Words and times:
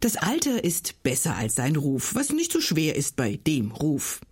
Das 0.00 0.16
Alter 0.16 0.64
ist 0.64 1.02
besser 1.02 1.36
als 1.36 1.56
sein 1.56 1.76
Ruf, 1.76 2.14
was 2.14 2.30
nicht 2.30 2.50
so 2.52 2.62
schwer 2.62 2.96
ist 2.96 3.16
bei 3.16 3.38
dem 3.46 3.70
Ruf. 3.70 4.22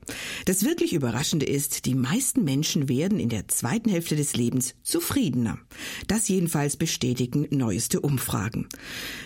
Das 0.47 0.65
wirklich 0.65 0.95
Überraschende 0.95 1.45
ist, 1.45 1.85
die 1.85 1.95
meisten 1.95 2.43
Menschen 2.43 2.89
werden 2.89 3.21
in 3.21 3.29
der 3.29 3.49
zweiten 3.49 3.91
Hälfte 3.91 4.17
des 4.17 4.35
Lebens 4.35 4.77
zufriedener. 4.83 5.59
Das 6.07 6.27
jedenfalls 6.29 6.79
bestätigen 6.79 7.47
neueste 7.51 8.01
Umfragen. 8.01 8.67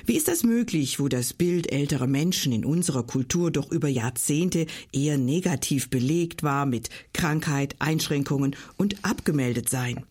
Wie 0.05 0.17
ist 0.17 0.27
das 0.27 0.43
möglich, 0.43 0.99
wo 0.99 1.07
das 1.07 1.33
Bild 1.33 1.71
älterer 1.71 2.09
Menschen 2.09 2.51
in 2.51 2.65
unserer 2.65 3.05
Kultur 3.05 3.53
doch 3.53 3.71
über 3.71 3.87
Jahrzehnte 3.87 4.67
eher 4.93 5.19
negativ 5.19 5.91
belegt 5.91 6.43
war 6.43 6.67
mit 6.67 6.89
Krankheit, 7.13 7.77
Einschränkungen 7.79 8.57
und 8.77 9.05
abgemeldet 9.05 9.69
sein? 9.69 10.05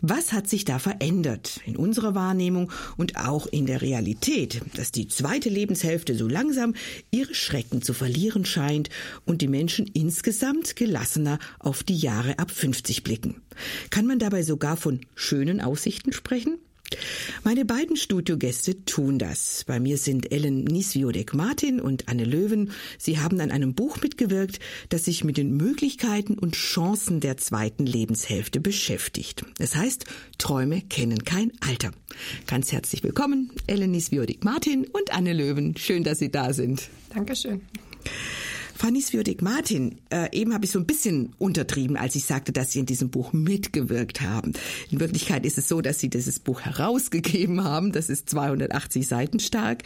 Was 0.00 0.32
hat 0.32 0.48
sich 0.48 0.64
da 0.64 0.78
verändert 0.78 1.60
in 1.64 1.76
unserer 1.76 2.14
Wahrnehmung 2.14 2.70
und 2.96 3.16
auch 3.16 3.46
in 3.46 3.66
der 3.66 3.82
Realität, 3.82 4.60
dass 4.74 4.92
die 4.92 5.08
zweite 5.08 5.48
Lebenshälfte 5.48 6.14
so 6.14 6.28
langsam 6.28 6.74
ihre 7.10 7.34
Schrecken 7.34 7.82
zu 7.82 7.94
verlieren 7.94 8.44
scheint 8.44 8.90
und 9.24 9.42
die 9.42 9.48
Menschen 9.48 9.86
insgesamt 9.86 10.76
gelassener 10.76 11.38
auf 11.58 11.82
die 11.82 11.96
Jahre 11.96 12.38
ab 12.38 12.50
50 12.50 13.02
blicken? 13.02 13.42
Kann 13.90 14.06
man 14.06 14.18
dabei 14.18 14.42
sogar 14.42 14.76
von 14.76 15.00
schönen 15.14 15.60
Aussichten 15.60 16.12
sprechen? 16.12 16.58
Meine 17.44 17.64
beiden 17.64 17.96
Studiogäste 17.96 18.84
tun 18.84 19.18
das. 19.18 19.64
Bei 19.66 19.80
mir 19.80 19.98
sind 19.98 20.32
Ellen 20.32 20.64
Nisviodek-Martin 20.64 21.80
und 21.80 22.08
Anne 22.08 22.24
Löwen. 22.24 22.72
Sie 22.98 23.18
haben 23.18 23.40
an 23.40 23.50
einem 23.50 23.74
Buch 23.74 24.00
mitgewirkt, 24.02 24.58
das 24.88 25.04
sich 25.04 25.24
mit 25.24 25.36
den 25.36 25.56
Möglichkeiten 25.56 26.38
und 26.38 26.54
Chancen 26.54 27.20
der 27.20 27.36
zweiten 27.36 27.86
Lebenshälfte 27.86 28.60
beschäftigt. 28.60 29.44
Es 29.58 29.76
heißt, 29.76 30.04
Träume 30.38 30.82
kennen 30.82 31.24
kein 31.24 31.52
Alter. 31.60 31.90
Ganz 32.46 32.72
herzlich 32.72 33.02
willkommen, 33.02 33.50
Ellen 33.66 33.90
Nisviodek-Martin 33.92 34.86
und 34.86 35.12
Anne 35.12 35.32
Löwen. 35.32 35.76
Schön, 35.76 36.04
dass 36.04 36.18
Sie 36.18 36.30
da 36.30 36.52
sind. 36.52 36.88
Dankeschön. 37.14 37.62
Fanny 38.78 39.02
Sviodik-Martin, 39.02 40.00
äh, 40.10 40.28
eben 40.30 40.54
habe 40.54 40.64
ich 40.64 40.70
so 40.70 40.78
ein 40.78 40.86
bisschen 40.86 41.34
untertrieben, 41.38 41.96
als 41.96 42.14
ich 42.14 42.24
sagte, 42.24 42.52
dass 42.52 42.70
Sie 42.70 42.78
in 42.78 42.86
diesem 42.86 43.10
Buch 43.10 43.32
mitgewirkt 43.32 44.20
haben. 44.20 44.52
In 44.88 45.00
Wirklichkeit 45.00 45.44
ist 45.44 45.58
es 45.58 45.66
so, 45.66 45.80
dass 45.80 45.98
Sie 45.98 46.08
dieses 46.08 46.38
Buch 46.38 46.60
herausgegeben 46.60 47.64
haben. 47.64 47.90
Das 47.90 48.08
ist 48.08 48.30
280 48.30 49.08
Seiten 49.08 49.40
stark. 49.40 49.82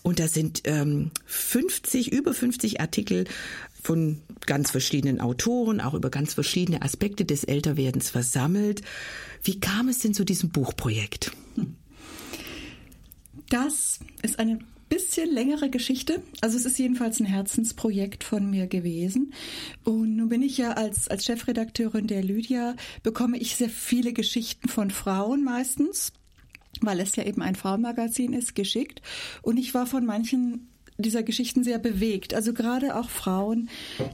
Und 0.00 0.20
da 0.20 0.26
sind 0.26 0.62
ähm, 0.64 1.10
50, 1.26 2.12
über 2.12 2.32
50 2.32 2.80
Artikel 2.80 3.24
von 3.82 4.22
ganz 4.46 4.70
verschiedenen 4.70 5.20
Autoren, 5.20 5.82
auch 5.82 5.92
über 5.92 6.08
ganz 6.08 6.32
verschiedene 6.32 6.80
Aspekte 6.80 7.26
des 7.26 7.44
Älterwerdens 7.44 8.08
versammelt. 8.08 8.80
Wie 9.44 9.60
kam 9.60 9.90
es 9.90 9.98
denn 9.98 10.14
zu 10.14 10.24
diesem 10.24 10.48
Buchprojekt? 10.48 11.32
Das 13.50 14.00
ist 14.22 14.38
eine 14.38 14.60
bisschen 14.90 15.32
längere 15.32 15.70
Geschichte. 15.70 16.22
Also 16.42 16.58
es 16.58 16.66
ist 16.66 16.78
jedenfalls 16.78 17.18
ein 17.20 17.26
Herzensprojekt 17.26 18.24
von 18.24 18.50
mir 18.50 18.66
gewesen. 18.66 19.32
Und 19.84 20.16
nun 20.16 20.28
bin 20.28 20.42
ich 20.42 20.58
ja 20.58 20.72
als, 20.72 21.08
als 21.08 21.24
Chefredakteurin 21.24 22.06
der 22.06 22.22
Lydia, 22.22 22.76
bekomme 23.02 23.38
ich 23.38 23.56
sehr 23.56 23.70
viele 23.70 24.12
Geschichten 24.12 24.68
von 24.68 24.90
Frauen 24.90 25.42
meistens 25.42 26.12
weil 26.82 27.00
es 27.00 27.16
ja 27.16 27.24
eben 27.24 27.42
ein 27.42 27.56
Frauenmagazin 27.56 28.32
ist, 28.32 28.54
geschickt. 28.54 29.02
Und 29.42 29.58
ich 29.58 29.74
war 29.74 29.86
von 29.86 30.06
manchen 30.06 30.69
dieser 31.00 31.22
Geschichten 31.22 31.64
sehr 31.64 31.78
bewegt. 31.78 32.34
Also 32.34 32.52
gerade 32.52 32.96
auch 32.96 33.08
Frauen, 33.08 33.68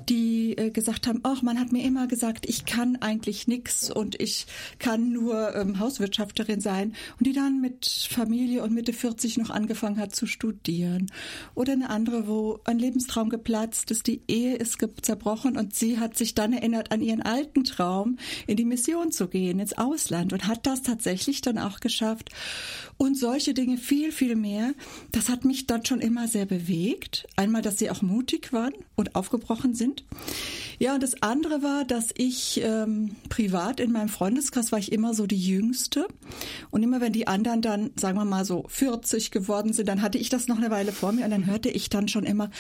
die 0.09 0.57
äh, 0.57 0.71
gesagt 0.71 1.07
haben, 1.07 1.21
ach, 1.23 1.43
man 1.43 1.59
hat 1.59 1.73
mir 1.73 1.85
immer 1.85 2.07
gesagt, 2.07 2.49
ich 2.49 2.65
kann 2.65 2.97
eigentlich 2.97 3.49
nichts 3.49 3.91
und 3.91 4.21
ich 4.21 4.47
kann 4.79 5.13
nur 5.13 5.55
ähm, 5.55 5.79
Hauswirtschafterin 5.79 6.61
sein 6.61 6.95
und 7.19 7.27
die 7.27 7.33
dann 7.33 7.61
mit 7.61 7.87
Familie 7.87 8.63
und 8.63 8.75
Mitte 8.75 8.93
40 8.93 9.39
noch 9.39 9.51
angefangen 9.51 9.99
hat 9.99 10.15
zu 10.15 10.27
studieren. 10.27 11.11
Oder 11.55 11.73
eine 11.73 11.91
andere, 11.91 12.29
wo 12.29 12.61
ein 12.65 12.79
Lebenstraum 12.79 13.29
geplatzt 13.29 13.91
ist, 13.91 14.07
die 14.07 14.23
Ehe 14.29 14.57
ist 14.57 14.79
zerbrochen 15.03 15.57
und 15.57 15.75
sie 15.75 15.99
hat 15.99 16.17
sich 16.17 16.35
dann 16.35 16.53
erinnert 16.53 16.93
an 16.93 17.01
ihren 17.01 17.23
alten 17.23 17.65
Traum, 17.65 18.19
in 18.47 18.57
die 18.57 18.65
Mission 18.65 19.13
zu 19.13 19.29
gehen, 19.29 19.59
ins 19.59 19.77
Ausland 19.77 20.33
und 20.33 20.47
hat 20.47 20.67
das 20.67 20.83
tatsächlich 20.83 21.41
dann 21.41 21.59
auch 21.59 21.81
geschafft. 21.81 22.31
Und 22.99 23.19
solche 23.19 23.55
Dinge 23.55 23.77
viel, 23.77 24.13
viel 24.13 24.37
mehr. 24.37 24.73
Das 25.13 25.29
hat 25.29 25.45
mich 25.45 25.67
dann 25.67 25.85
schon 25.85 26.01
immer 26.01 26.29
sehr 26.29 26.47
bewegt 26.47 26.76
bewegt. 26.77 27.27
Einmal, 27.37 27.63
dass 27.63 27.79
sie 27.79 27.91
auch 27.91 28.03
mutig 28.03 28.53
waren 28.53 28.73
und 28.95 29.15
aufgebrochen 29.15 29.75
sind. 29.75 30.05
Ja, 30.79 30.95
und 30.95 31.03
das 31.03 31.23
andere 31.23 31.63
war, 31.63 31.85
dass 31.85 32.09
ich 32.15 32.61
ähm, 32.63 33.17
privat 33.31 33.81
in 33.81 33.93
meinem 33.93 34.11
Freundeskreis 34.11 34.73
war 34.73 34.79
ich 34.79 34.93
immer 34.93 35.15
so 35.15 35.27
die 35.27 35.43
Jüngste. 35.43 36.07
Und 36.71 36.83
immer 36.83 37.01
wenn 37.01 37.13
die 37.13 37.27
anderen 37.27 37.63
dann, 37.63 37.91
sagen 37.97 38.19
wir 38.19 38.25
mal 38.25 38.45
so 38.45 38.65
40 38.69 39.31
geworden 39.31 39.73
sind, 39.73 39.89
dann 39.89 40.03
hatte 40.03 40.19
ich 40.19 40.29
das 40.29 40.49
noch 40.49 40.59
eine 40.59 40.71
Weile 40.71 40.93
vor 40.93 41.13
mir 41.13 41.25
und 41.25 41.31
dann 41.31 41.47
hörte 41.47 41.71
ich 41.71 41.89
dann 41.89 42.09
schon 42.09 42.25
immer, 42.25 42.51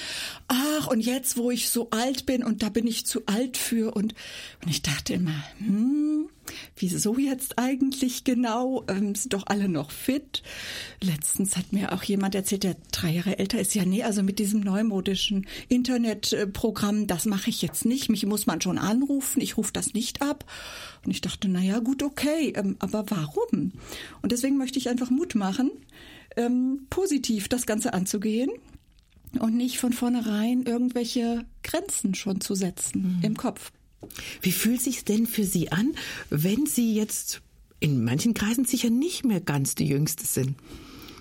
ach, 0.48 0.86
und 0.86 1.00
jetzt, 1.00 1.36
wo 1.36 1.50
ich 1.50 1.68
so 1.68 1.90
alt 1.90 2.24
bin 2.24 2.42
und 2.42 2.62
da 2.62 2.70
bin 2.70 2.86
ich 2.86 3.04
zu 3.04 3.26
alt 3.26 3.58
für 3.58 3.94
und, 3.94 4.14
und 4.62 4.70
ich 4.70 4.82
dachte 4.82 5.14
immer, 5.14 5.44
hm, 5.58 6.28
wieso 6.76 7.16
jetzt 7.18 7.58
eigentlich 7.58 8.24
genau? 8.24 8.84
Ähm, 8.88 9.14
sind 9.14 9.32
doch 9.32 9.44
alle 9.46 9.68
noch 9.68 9.90
fit. 9.90 10.42
Letztens 11.02 11.56
hat 11.56 11.72
mir 11.72 11.92
auch 11.92 12.02
jemand 12.02 12.34
erzählt, 12.34 12.64
der 12.64 12.76
drei 12.92 13.10
Jahre 13.10 13.38
älter 13.38 13.60
ist, 13.60 13.74
ja, 13.74 13.84
nee, 13.84 14.02
also 14.02 14.22
mit 14.22 14.38
diesem 14.38 14.60
neumodischen 14.60 15.46
Internetprogramm, 15.68 17.06
das 17.06 17.26
mache 17.26 17.50
ich 17.50 17.62
jetzt 17.62 17.84
nicht. 17.84 18.08
Mich 18.08 18.24
muss 18.26 18.46
man 18.46 18.60
schon 18.60 18.78
anrufen. 18.78 19.40
Ich 19.40 19.56
rufe 19.56 19.72
das 19.72 19.94
nicht 19.94 20.22
ab. 20.22 20.44
Und 21.04 21.10
ich 21.10 21.20
dachte, 21.20 21.48
na 21.48 21.60
ja, 21.60 21.78
gut, 21.78 22.02
okay, 22.02 22.52
ähm, 22.56 22.76
aber 22.78 23.04
warum? 23.08 23.72
Und 24.22 24.32
deswegen 24.32 24.58
möchte 24.58 24.78
ich 24.78 24.88
einfach 24.88 25.10
Mut 25.10 25.34
machen, 25.34 25.70
ähm, 26.36 26.86
positiv 26.90 27.48
das 27.48 27.66
Ganze 27.66 27.92
anzugehen 27.94 28.50
und 29.38 29.56
nicht 29.56 29.78
von 29.78 29.92
vornherein 29.92 30.62
irgendwelche 30.62 31.44
Grenzen 31.62 32.14
schon 32.14 32.40
zu 32.40 32.54
setzen 32.54 33.18
mhm. 33.18 33.24
im 33.24 33.36
Kopf. 33.36 33.72
Wie 34.42 34.52
fühlt 34.52 34.80
sich 34.80 35.04
denn 35.04 35.26
für 35.26 35.44
Sie 35.44 35.72
an, 35.72 35.94
wenn 36.30 36.66
Sie 36.66 36.94
jetzt 36.94 37.40
in 37.80 38.04
manchen 38.04 38.34
Kreisen 38.34 38.64
sicher 38.64 38.90
nicht 38.90 39.24
mehr 39.24 39.40
ganz 39.40 39.74
die 39.74 39.86
Jüngste 39.86 40.26
sind? 40.26 40.54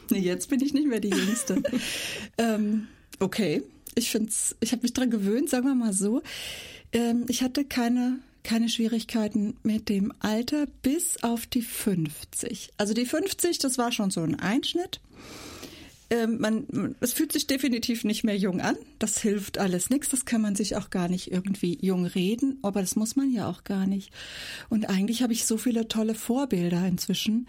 Jetzt 0.09 0.49
bin 0.49 0.61
ich 0.61 0.73
nicht 0.73 0.87
mehr 0.87 0.99
die 0.99 1.09
Jüngste. 1.09 1.61
ähm, 2.37 2.87
okay, 3.19 3.63
ich 3.95 4.11
finde 4.11 4.31
ich 4.59 4.71
habe 4.71 4.83
mich 4.83 4.93
dran 4.93 5.09
gewöhnt, 5.09 5.49
sagen 5.49 5.65
wir 5.65 5.75
mal 5.75 5.93
so. 5.93 6.21
Ähm, 6.93 7.25
ich 7.27 7.41
hatte 7.41 7.65
keine 7.65 8.19
keine 8.45 8.69
Schwierigkeiten 8.69 9.57
mit 9.63 9.89
dem 9.89 10.13
Alter 10.19 10.67
bis 10.83 11.23
auf 11.23 11.47
die 11.47 11.63
50. 11.63 12.69
Also 12.77 12.93
die 12.93 13.05
50, 13.05 13.57
das 13.57 13.77
war 13.77 13.91
schon 13.91 14.11
so 14.11 14.21
ein 14.21 14.39
Einschnitt. 14.39 15.01
Ähm, 16.09 16.39
man, 16.39 16.95
es 16.99 17.13
fühlt 17.13 17.31
sich 17.31 17.47
definitiv 17.47 18.03
nicht 18.03 18.23
mehr 18.23 18.37
jung 18.37 18.61
an. 18.61 18.77
Das 18.99 19.19
hilft 19.19 19.57
alles 19.57 19.89
nichts. 19.89 20.09
Das 20.09 20.25
kann 20.25 20.41
man 20.41 20.55
sich 20.55 20.75
auch 20.75 20.89
gar 20.89 21.07
nicht 21.07 21.31
irgendwie 21.31 21.77
jung 21.81 22.05
reden. 22.05 22.59
Aber 22.61 22.81
das 22.81 22.95
muss 22.95 23.15
man 23.15 23.31
ja 23.31 23.49
auch 23.49 23.63
gar 23.63 23.87
nicht. 23.87 24.11
Und 24.69 24.89
eigentlich 24.89 25.23
habe 25.23 25.33
ich 25.33 25.45
so 25.45 25.57
viele 25.57 25.87
tolle 25.87 26.15
Vorbilder 26.15 26.85
inzwischen, 26.87 27.47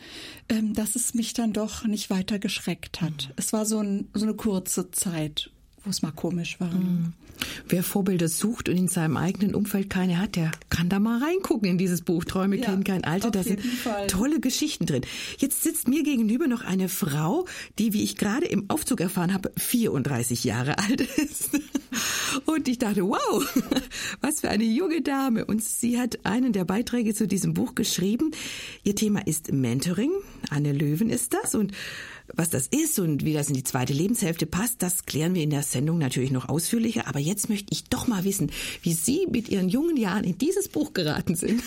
ähm, 0.48 0.74
dass 0.74 0.96
es 0.96 1.14
mich 1.14 1.34
dann 1.34 1.52
doch 1.52 1.84
nicht 1.84 2.10
weiter 2.10 2.38
geschreckt 2.38 3.00
hat. 3.00 3.32
Es 3.36 3.52
war 3.52 3.66
so, 3.66 3.80
ein, 3.80 4.08
so 4.14 4.24
eine 4.24 4.34
kurze 4.34 4.90
Zeit, 4.90 5.50
wo 5.86 5.90
es 5.90 6.02
mal 6.02 6.12
komisch 6.12 6.60
war. 6.60 6.72
Mhm. 6.72 7.12
Wer 7.68 7.82
Vorbilder 7.82 8.28
sucht 8.28 8.68
und 8.68 8.76
in 8.76 8.88
seinem 8.88 9.16
eigenen 9.16 9.54
Umfeld 9.54 9.90
keine 9.90 10.18
hat, 10.18 10.36
der 10.36 10.50
kann 10.68 10.88
da 10.88 10.98
mal 10.98 11.22
reingucken 11.22 11.68
in 11.68 11.78
dieses 11.78 12.02
Buch 12.02 12.24
Träume 12.24 12.56
ja, 12.56 12.64
kennen 12.64 12.84
kein 12.84 13.04
Alter. 13.04 13.30
Da 13.30 13.42
sind 13.42 13.60
Fall. 13.60 14.06
tolle 14.06 14.40
Geschichten 14.40 14.86
drin. 14.86 15.02
Jetzt 15.38 15.62
sitzt 15.62 15.86
mir 15.86 16.02
gegenüber 16.02 16.48
noch 16.48 16.64
eine 16.64 16.88
Frau, 16.88 17.46
die, 17.78 17.92
wie 17.92 18.02
ich 18.02 18.16
gerade 18.16 18.46
im 18.46 18.68
Aufzug 18.68 19.00
erfahren 19.00 19.32
habe, 19.32 19.52
34 19.56 20.44
Jahre 20.44 20.78
alt 20.78 21.00
ist. 21.00 21.50
Und 22.46 22.68
ich 22.68 22.78
dachte, 22.78 23.02
wow, 23.02 23.44
was 24.20 24.40
für 24.40 24.48
eine 24.48 24.64
junge 24.64 25.02
Dame. 25.02 25.44
Und 25.44 25.62
sie 25.62 25.98
hat 25.98 26.24
einen 26.24 26.52
der 26.52 26.64
Beiträge 26.64 27.14
zu 27.14 27.26
diesem 27.26 27.54
Buch 27.54 27.74
geschrieben. 27.74 28.32
Ihr 28.82 28.94
Thema 28.94 29.26
ist 29.26 29.52
Mentoring. 29.52 30.10
Anne 30.50 30.72
Löwen 30.72 31.10
ist 31.10 31.34
das. 31.34 31.54
Und 31.54 31.72
was 32.34 32.50
das 32.50 32.66
ist 32.66 32.98
und 32.98 33.24
wie 33.24 33.32
das 33.32 33.48
in 33.48 33.54
die 33.54 33.64
zweite 33.64 33.92
Lebenshälfte 33.92 34.46
passt, 34.46 34.82
das 34.82 35.06
klären 35.06 35.34
wir 35.34 35.42
in 35.42 35.50
der 35.50 35.62
Sendung 35.62 35.98
natürlich 35.98 36.30
noch 36.30 36.48
ausführlicher. 36.48 37.06
Aber 37.06 37.18
jetzt 37.18 37.48
möchte 37.48 37.72
ich 37.72 37.84
doch 37.84 38.06
mal 38.06 38.24
wissen, 38.24 38.50
wie 38.82 38.92
Sie 38.92 39.26
mit 39.30 39.48
Ihren 39.48 39.68
jungen 39.68 39.96
Jahren 39.96 40.24
in 40.24 40.38
dieses 40.38 40.68
Buch 40.68 40.92
geraten 40.92 41.36
sind. 41.36 41.62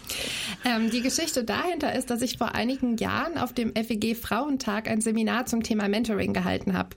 ähm, 0.64 0.90
die 0.90 1.02
Geschichte 1.02 1.44
dahinter 1.44 1.94
ist, 1.94 2.10
dass 2.10 2.22
ich 2.22 2.38
vor 2.38 2.54
einigen 2.54 2.96
Jahren 2.96 3.38
auf 3.38 3.52
dem 3.52 3.74
FEG 3.74 4.16
Frauentag 4.16 4.88
ein 4.88 5.00
Seminar 5.00 5.46
zum 5.46 5.62
Thema 5.62 5.88
Mentoring 5.88 6.32
gehalten 6.32 6.74
habe. 6.74 6.90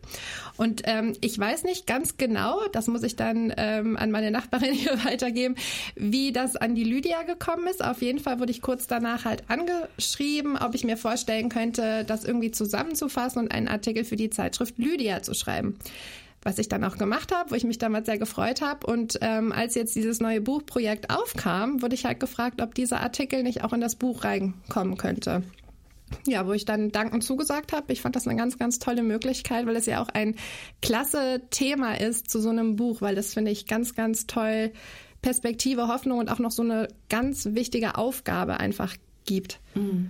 Und 0.57 0.83
ähm, 0.85 1.13
ich 1.21 1.37
weiß 1.39 1.63
nicht 1.63 1.87
ganz 1.87 2.17
genau, 2.17 2.61
das 2.71 2.87
muss 2.87 3.01
ich 3.01 3.15
dann 3.15 3.51
ähm, 3.57 3.97
an 3.97 4.11
meine 4.11 4.29
Nachbarin 4.29 4.73
hier 4.75 5.03
weitergeben, 5.03 5.55
wie 5.95 6.31
das 6.31 6.55
an 6.55 6.75
die 6.75 6.83
Lydia 6.83 7.23
gekommen 7.23 7.67
ist. 7.67 7.83
Auf 7.83 8.01
jeden 8.01 8.19
Fall 8.19 8.39
wurde 8.39 8.51
ich 8.51 8.61
kurz 8.61 8.85
danach 8.85 9.25
halt 9.25 9.43
angeschrieben, 9.47 10.57
ob 10.57 10.75
ich 10.75 10.83
mir 10.83 10.97
vorstellen 10.97 11.49
könnte, 11.49 12.05
das 12.05 12.25
irgendwie 12.25 12.51
zusammenzufassen 12.95 13.41
und 13.41 13.51
einen 13.51 13.67
Artikel 13.67 14.03
für 14.03 14.15
die 14.15 14.29
Zeitschrift 14.29 14.77
Lydia 14.77 15.21
zu 15.21 15.33
schreiben 15.33 15.77
was 16.43 16.57
ich 16.57 16.67
dann 16.67 16.83
auch 16.83 16.97
gemacht 16.97 17.31
habe, 17.31 17.51
wo 17.51 17.55
ich 17.55 17.65
mich 17.65 17.77
damals 17.77 18.07
sehr 18.07 18.17
gefreut 18.17 18.61
habe. 18.61 18.87
Und 18.87 19.19
ähm, 19.21 19.51
als 19.51 19.75
jetzt 19.75 19.95
dieses 19.95 20.19
neue 20.19 20.41
Buchprojekt 20.41 21.11
aufkam, 21.11 21.83
wurde 21.83 21.93
ich 21.93 22.03
halt 22.03 22.19
gefragt, 22.19 22.63
ob 22.63 22.73
dieser 22.73 22.99
Artikel 22.99 23.43
nicht 23.43 23.63
auch 23.63 23.73
in 23.73 23.79
das 23.79 23.95
Buch 23.95 24.23
reinkommen 24.23 24.97
könnte. 24.97 25.43
ja, 26.25 26.47
wo 26.47 26.53
ich 26.53 26.65
dann 26.65 26.91
dankend 26.91 27.23
zugesagt 27.23 27.73
habe. 27.73 27.93
Ich 27.93 28.01
fand 28.01 28.15
das 28.15 28.25
eine 28.27 28.35
ganz, 28.39 28.57
ganz 28.57 28.79
tolle 28.79 29.03
Möglichkeit, 29.03 29.67
weil 29.67 29.75
es 29.75 29.85
ja 29.85 30.01
auch 30.01 30.09
ein 30.09 30.33
klasse 30.81 31.43
Thema 31.51 31.99
ist 31.99 32.31
zu 32.31 32.41
so 32.41 32.49
einem 32.49 32.75
Buch, 32.75 33.01
weil 33.01 33.13
das 33.13 33.35
finde 33.35 33.51
ich 33.51 33.67
ganz, 33.67 33.93
ganz 33.93 34.25
toll 34.25 34.71
Perspektive, 35.21 35.89
Hoffnung 35.89 36.17
und 36.17 36.31
auch 36.31 36.39
noch 36.39 36.49
so 36.49 36.63
eine 36.63 36.87
ganz 37.07 37.49
wichtige 37.51 37.99
Aufgabe 37.99 38.59
einfach 38.59 38.95
gibt. 39.25 39.59
Mhm. 39.75 40.09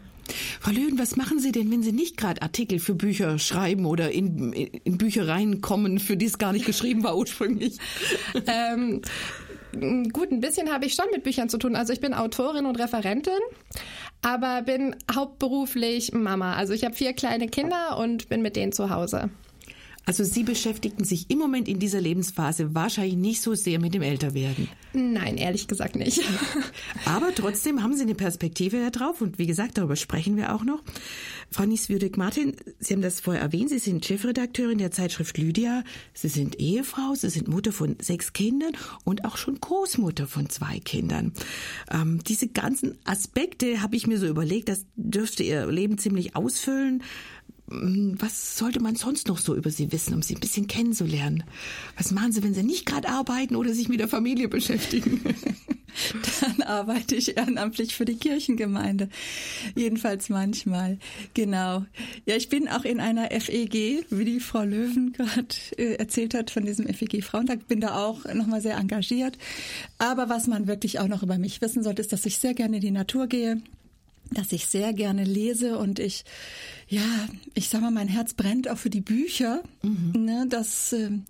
Frau 0.59 0.71
Löwen, 0.71 0.99
was 0.99 1.15
machen 1.15 1.39
Sie 1.39 1.51
denn, 1.51 1.71
wenn 1.71 1.83
Sie 1.83 1.91
nicht 1.91 2.17
gerade 2.17 2.41
Artikel 2.41 2.79
für 2.79 2.95
Bücher 2.95 3.39
schreiben 3.39 3.85
oder 3.85 4.11
in, 4.11 4.53
in 4.53 4.97
Büchereien 4.97 5.61
kommen, 5.61 5.99
für 5.99 6.17
die 6.17 6.25
es 6.25 6.37
gar 6.37 6.53
nicht 6.53 6.65
geschrieben 6.65 7.03
war 7.03 7.17
ursprünglich? 7.17 7.77
ähm, 8.47 9.01
gut, 10.11 10.31
ein 10.31 10.41
bisschen 10.41 10.71
habe 10.71 10.85
ich 10.85 10.93
schon 10.93 11.05
mit 11.11 11.23
Büchern 11.23 11.49
zu 11.49 11.57
tun. 11.57 11.75
Also 11.75 11.93
ich 11.93 11.99
bin 11.99 12.13
Autorin 12.13 12.65
und 12.65 12.79
Referentin, 12.79 13.39
aber 14.21 14.61
bin 14.63 14.95
hauptberuflich 15.13 16.13
Mama. 16.13 16.55
Also 16.55 16.73
ich 16.73 16.83
habe 16.83 16.95
vier 16.95 17.13
kleine 17.13 17.47
Kinder 17.47 17.97
und 17.97 18.29
bin 18.29 18.41
mit 18.41 18.55
denen 18.55 18.71
zu 18.71 18.89
Hause. 18.89 19.29
Also 20.05 20.23
Sie 20.23 20.43
beschäftigten 20.43 21.03
sich 21.03 21.29
im 21.29 21.37
Moment 21.37 21.67
in 21.67 21.79
dieser 21.79 22.01
Lebensphase 22.01 22.73
wahrscheinlich 22.73 23.15
nicht 23.15 23.41
so 23.41 23.53
sehr 23.53 23.79
mit 23.79 23.93
dem 23.93 24.01
Älterwerden. 24.01 24.67
Nein, 24.93 25.37
ehrlich 25.37 25.67
gesagt 25.67 25.95
nicht. 25.95 26.21
Aber 27.05 27.33
trotzdem 27.33 27.83
haben 27.83 27.95
Sie 27.95 28.01
eine 28.01 28.15
Perspektive 28.15 28.79
da 28.79 28.89
drauf 28.89 29.21
und 29.21 29.37
wie 29.37 29.45
gesagt, 29.45 29.77
darüber 29.77 29.95
sprechen 29.95 30.37
wir 30.37 30.55
auch 30.55 30.63
noch. 30.63 30.81
Frau 31.51 31.65
Nieswürdig-Martin, 31.65 32.55
Sie 32.79 32.93
haben 32.93 33.01
das 33.01 33.19
vorher 33.19 33.41
erwähnt, 33.41 33.69
Sie 33.69 33.79
sind 33.79 34.05
Chefredakteurin 34.05 34.77
der 34.77 34.91
Zeitschrift 34.91 35.37
Lydia. 35.37 35.83
Sie 36.13 36.29
sind 36.29 36.59
Ehefrau, 36.59 37.13
Sie 37.13 37.29
sind 37.29 37.47
Mutter 37.47 37.71
von 37.71 37.97
sechs 38.01 38.33
Kindern 38.33 38.71
und 39.03 39.25
auch 39.25 39.37
schon 39.37 39.59
Großmutter 39.59 40.27
von 40.27 40.49
zwei 40.49 40.79
Kindern. 40.79 41.33
Ähm, 41.91 42.23
diese 42.27 42.47
ganzen 42.47 42.97
Aspekte 43.03 43.81
habe 43.81 43.95
ich 43.95 44.07
mir 44.07 44.17
so 44.17 44.27
überlegt, 44.27 44.69
das 44.69 44.85
dürfte 44.95 45.43
Ihr 45.43 45.67
Leben 45.67 45.97
ziemlich 45.97 46.35
ausfüllen. 46.35 47.03
Hm, 47.71 48.15
was 48.19 48.57
sollte 48.57 48.79
man 48.79 48.95
sonst 48.95 49.27
noch 49.27 49.37
so 49.37 49.55
über 49.55 49.69
Sie 49.69 49.91
wissen, 49.91 50.13
um 50.13 50.21
Sie 50.21 50.35
ein 50.35 50.39
bisschen 50.39 50.67
kennenzulernen? 50.67 51.43
Was 51.97 52.11
machen 52.11 52.31
Sie, 52.31 52.43
wenn 52.43 52.53
Sie 52.53 52.63
nicht 52.63 52.85
gerade 52.85 53.09
arbeiten 53.09 53.55
oder 53.55 53.73
sich 53.73 53.87
mit 53.87 53.99
der 53.99 54.07
Familie 54.07 54.49
beschäftigen? 54.49 55.21
Dann 56.41 56.61
arbeite 56.61 57.15
ich 57.15 57.37
ehrenamtlich 57.37 57.95
für 57.95 58.05
die 58.05 58.15
Kirchengemeinde. 58.15 59.09
Jedenfalls 59.75 60.29
manchmal. 60.29 60.99
Genau. 61.33 61.85
Ja, 62.25 62.35
ich 62.35 62.49
bin 62.49 62.67
auch 62.69 62.85
in 62.85 62.99
einer 62.99 63.29
FEG, 63.29 64.05
wie 64.09 64.25
die 64.25 64.39
Frau 64.39 64.63
Löwen 64.63 65.13
gerade 65.13 65.55
äh, 65.77 65.95
erzählt 65.95 66.33
hat 66.33 66.51
von 66.51 66.65
diesem 66.65 66.87
FEG 66.87 67.23
Frauentag, 67.23 67.67
bin 67.67 67.81
da 67.81 67.95
auch 67.95 68.25
nochmal 68.33 68.61
sehr 68.61 68.77
engagiert. 68.77 69.37
Aber 69.97 70.29
was 70.29 70.47
man 70.47 70.67
wirklich 70.67 70.99
auch 70.99 71.07
noch 71.07 71.23
über 71.23 71.37
mich 71.37 71.61
wissen 71.61 71.83
sollte, 71.83 72.01
ist, 72.01 72.13
dass 72.13 72.25
ich 72.25 72.37
sehr 72.37 72.53
gerne 72.53 72.77
in 72.77 72.81
die 72.81 72.91
Natur 72.91 73.27
gehe 73.27 73.61
dass 74.31 74.51
ich 74.51 74.67
sehr 74.67 74.93
gerne 74.93 75.23
lese 75.23 75.77
und 75.77 75.99
ich, 75.99 76.23
ja, 76.87 77.01
ich 77.53 77.69
sag 77.69 77.81
mal, 77.81 77.91
mein 77.91 78.07
Herz 78.07 78.33
brennt 78.33 78.69
auch 78.69 78.77
für 78.77 78.89
die 78.89 79.01
Bücher, 79.01 79.61
mhm. 79.81 80.23
ne, 80.25 80.45
dass, 80.49 80.93
ähm, 80.93 81.25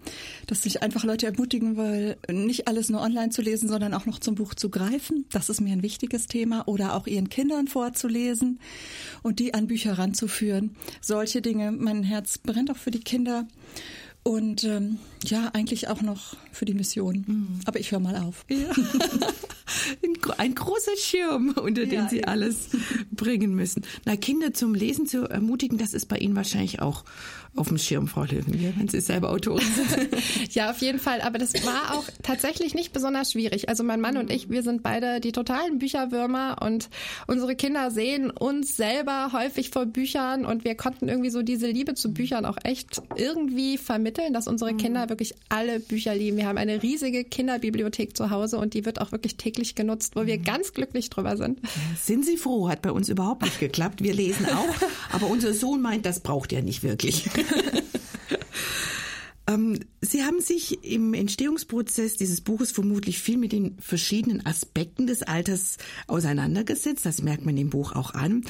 dass 0.48 0.65
ich 0.65 0.83
einfach 0.83 1.03
Leute 1.03 1.25
ermutigen 1.25 1.77
will, 1.77 2.18
nicht 2.30 2.68
alles 2.68 2.89
nur 2.89 3.01
online 3.01 3.30
zu 3.30 3.42
lesen, 3.42 3.68
sondern 3.68 3.94
auch 3.94 4.06
noch 4.06 4.19
zum 4.19 4.36
Buch 4.36 4.53
zu 4.53 4.69
greifen. 4.69 5.25
Das 5.31 5.50
ist 5.50 5.62
mir 5.62 5.74
ein 5.74 5.83
wichtiges 5.83 6.27
Thema. 6.27 6.68
Oder 6.68 6.95
auch 6.95 7.07
ihren 7.07 7.30
Kindern 7.30 7.68
vorzulesen 7.68 8.59
und 9.24 9.39
die 9.39 9.53
an 9.53 9.68
Bücher 9.68 9.98
ranzuführen. 9.98 10.75
Solche 11.01 11.42
Dinge. 11.42 11.71
Mein 11.71 12.03
Herz 12.03 12.38
brennt 12.38 12.71
auch 12.71 12.77
für 12.77 12.92
die 12.92 13.00
Kinder. 13.00 13.48
Und 14.24 14.63
ähm, 14.63 15.00
ja, 15.25 15.50
eigentlich 15.53 15.88
auch 15.88 16.01
noch 16.01 16.36
für 16.51 16.65
die 16.65 16.74
Mission. 16.74 17.25
Mhm. 17.27 17.59
Aber 17.65 17.80
ich 17.80 17.92
höre 17.92 18.00
mal 18.00 18.15
auf. 18.18 18.45
Ja. 18.50 18.57
Ein 20.38 20.56
großer 20.56 20.98
Schirm, 20.98 21.56
unter 21.62 21.86
den 21.86 22.03
ja, 22.03 22.09
Sie 22.09 22.18
eben. 22.18 22.27
alles 22.27 22.69
bringen 23.12 23.56
müssen. 23.56 23.83
Na, 24.06 24.15
Kinder 24.15 24.53
zum 24.53 24.74
Lesen 24.74 25.06
zu 25.06 25.30
ermutigen, 25.30 25.77
das 25.77 25.94
ist 25.94 26.07
bei 26.07 26.18
Ihnen 26.18 26.36
wahrscheinlich 26.36 26.81
auch 26.81 27.03
auf 27.56 27.68
dem 27.68 27.77
Schirm, 27.77 28.07
Frau 28.07 28.24
Löwen, 28.24 28.62
ja, 28.62 28.69
wenn 28.77 28.88
Sie 28.88 29.01
selber 29.01 29.30
Autorin 29.30 29.65
sind. 29.65 30.09
ja, 30.56 30.71
auf 30.71 30.77
jeden 30.77 31.00
Fall. 31.00 31.19
Aber 31.21 31.38
das 31.38 31.53
war 31.65 31.98
auch 31.98 32.06
tatsächlich 32.24 32.74
nicht 32.74 32.94
besonders 32.94 33.33
schwierig. 33.33 33.68
Also 33.68 33.83
mein 33.83 34.00
Mann 34.00 34.15
und 34.15 34.31
ich, 34.31 34.50
wir 34.50 34.63
sind 34.63 34.83
beide 34.83 35.19
die 35.19 35.33
totalen 35.33 35.77
Bücherwürmer 35.77 36.62
und 36.62 36.89
unsere 37.27 37.56
Kinder 37.56 37.92
sehen 37.92 38.31
uns 38.31 38.77
selber 38.77 39.31
häufig 39.33 39.69
vor 39.69 39.86
Büchern 39.86 40.45
und 40.45 40.63
wir 40.63 40.75
konnten 40.75 41.09
irgendwie 41.09 41.30
so 41.30 41.42
diese 41.42 41.68
Liebe 41.68 41.94
zu 41.94 42.13
Büchern 42.13 42.45
auch 42.45 42.57
echt 42.63 43.01
irgendwie 43.18 43.77
vermitteln, 43.77 44.33
dass 44.33 44.48
unsere 44.48 44.74
Kinder 44.74 45.09
wirklich 45.09 45.36
alle 45.50 45.81
Bücher 45.81 46.15
lieben. 46.15 46.38
Wir 46.42 46.48
haben 46.48 46.58
eine 46.58 46.82
riesige 46.82 47.24
Kinderbibliothek 47.24 48.18
zu 48.18 48.32
Hause 48.32 48.58
und 48.58 48.74
die 48.74 48.84
wird 48.84 49.00
auch 49.00 49.12
wirklich 49.12 49.36
täglich 49.36 49.76
genutzt, 49.76 50.16
wo 50.16 50.26
wir 50.26 50.40
ganz 50.40 50.74
glücklich 50.74 51.12
drüber 51.12 51.38
sind. 51.38 51.60
Sind 52.02 52.26
Sie 52.26 52.36
froh? 52.36 52.68
Hat 52.68 52.82
bei 52.82 52.92
uns 52.92 53.10
überhaupt 53.10 53.44
nicht 53.44 53.60
geklappt. 53.60 54.02
Wir 54.02 54.16
lesen 54.16 54.48
auch, 54.48 54.74
aber 55.12 55.28
unser 55.28 55.54
Sohn 55.54 55.84
meint, 55.84 56.04
das 56.04 56.22
braucht 56.22 56.52
er 56.52 56.64
nicht 56.64 56.82
wirklich. 56.82 57.30
Ähm, 59.51 59.80
Sie 60.01 60.24
haben 60.24 60.42
sich 60.42 60.83
im 60.83 61.13
Entstehungsprozess 61.13 62.15
dieses 62.18 62.42
Buches 62.42 62.71
vermutlich 62.71 63.19
viel 63.19 63.38
mit 63.38 63.51
den 63.51 63.77
verschiedenen 63.80 64.45
Aspekten 64.45 65.07
des 65.07 65.24
Alters 65.24 65.77
auseinandergesetzt. 66.07 67.06
Das 67.06 67.21
merkt 67.21 67.45
man 67.45 67.57
im 67.57 67.69
Buch 67.69 67.94
auch 67.94 68.13
an. 68.13 68.44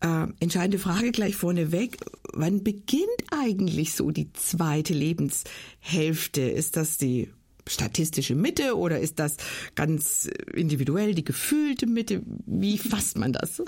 Äh, 0.00 0.26
entscheidende 0.40 0.78
Frage 0.78 1.12
gleich 1.12 1.36
vorneweg. 1.36 1.98
Wann 2.32 2.62
beginnt 2.64 3.04
eigentlich 3.30 3.92
so 3.94 4.10
die 4.10 4.32
zweite 4.32 4.94
Lebenshälfte? 4.94 6.42
Ist 6.42 6.76
das 6.76 6.98
die 6.98 7.30
statistische 7.68 8.34
Mitte 8.34 8.76
oder 8.76 9.00
ist 9.00 9.18
das 9.18 9.36
ganz 9.74 10.28
individuell 10.54 11.14
die 11.14 11.24
gefühlte 11.24 11.86
Mitte? 11.86 12.22
Wie 12.46 12.78
fasst 12.78 13.18
man 13.18 13.32
das? 13.32 13.62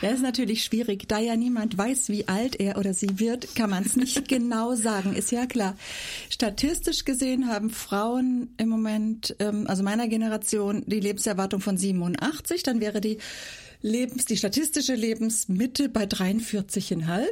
Das 0.00 0.14
ist 0.14 0.22
natürlich 0.22 0.64
schwierig. 0.64 1.08
Da 1.08 1.18
ja 1.18 1.36
niemand 1.36 1.76
weiß, 1.76 2.08
wie 2.08 2.28
alt 2.28 2.58
er 2.58 2.78
oder 2.78 2.94
sie 2.94 3.18
wird, 3.18 3.54
kann 3.54 3.70
man 3.70 3.84
es 3.84 3.96
nicht 3.96 4.28
genau 4.28 4.74
sagen. 4.74 5.14
Ist 5.14 5.32
ja 5.32 5.46
klar. 5.46 5.76
Statistisch 6.28 7.04
gesehen 7.04 7.48
haben 7.48 7.70
Frauen 7.70 8.54
im 8.56 8.68
Moment, 8.68 9.34
ähm, 9.38 9.66
also 9.66 9.82
meiner 9.82 10.08
Generation, 10.08 10.84
die 10.86 11.00
Lebenserwartung 11.00 11.60
von 11.60 11.76
87. 11.76 12.62
Dann 12.62 12.80
wäre 12.80 13.00
die 13.00 13.18
Lebens, 13.82 14.26
die 14.26 14.36
statistische 14.36 14.94
Lebensmitte 14.94 15.88
bei 15.88 16.04
43,5 16.04 17.26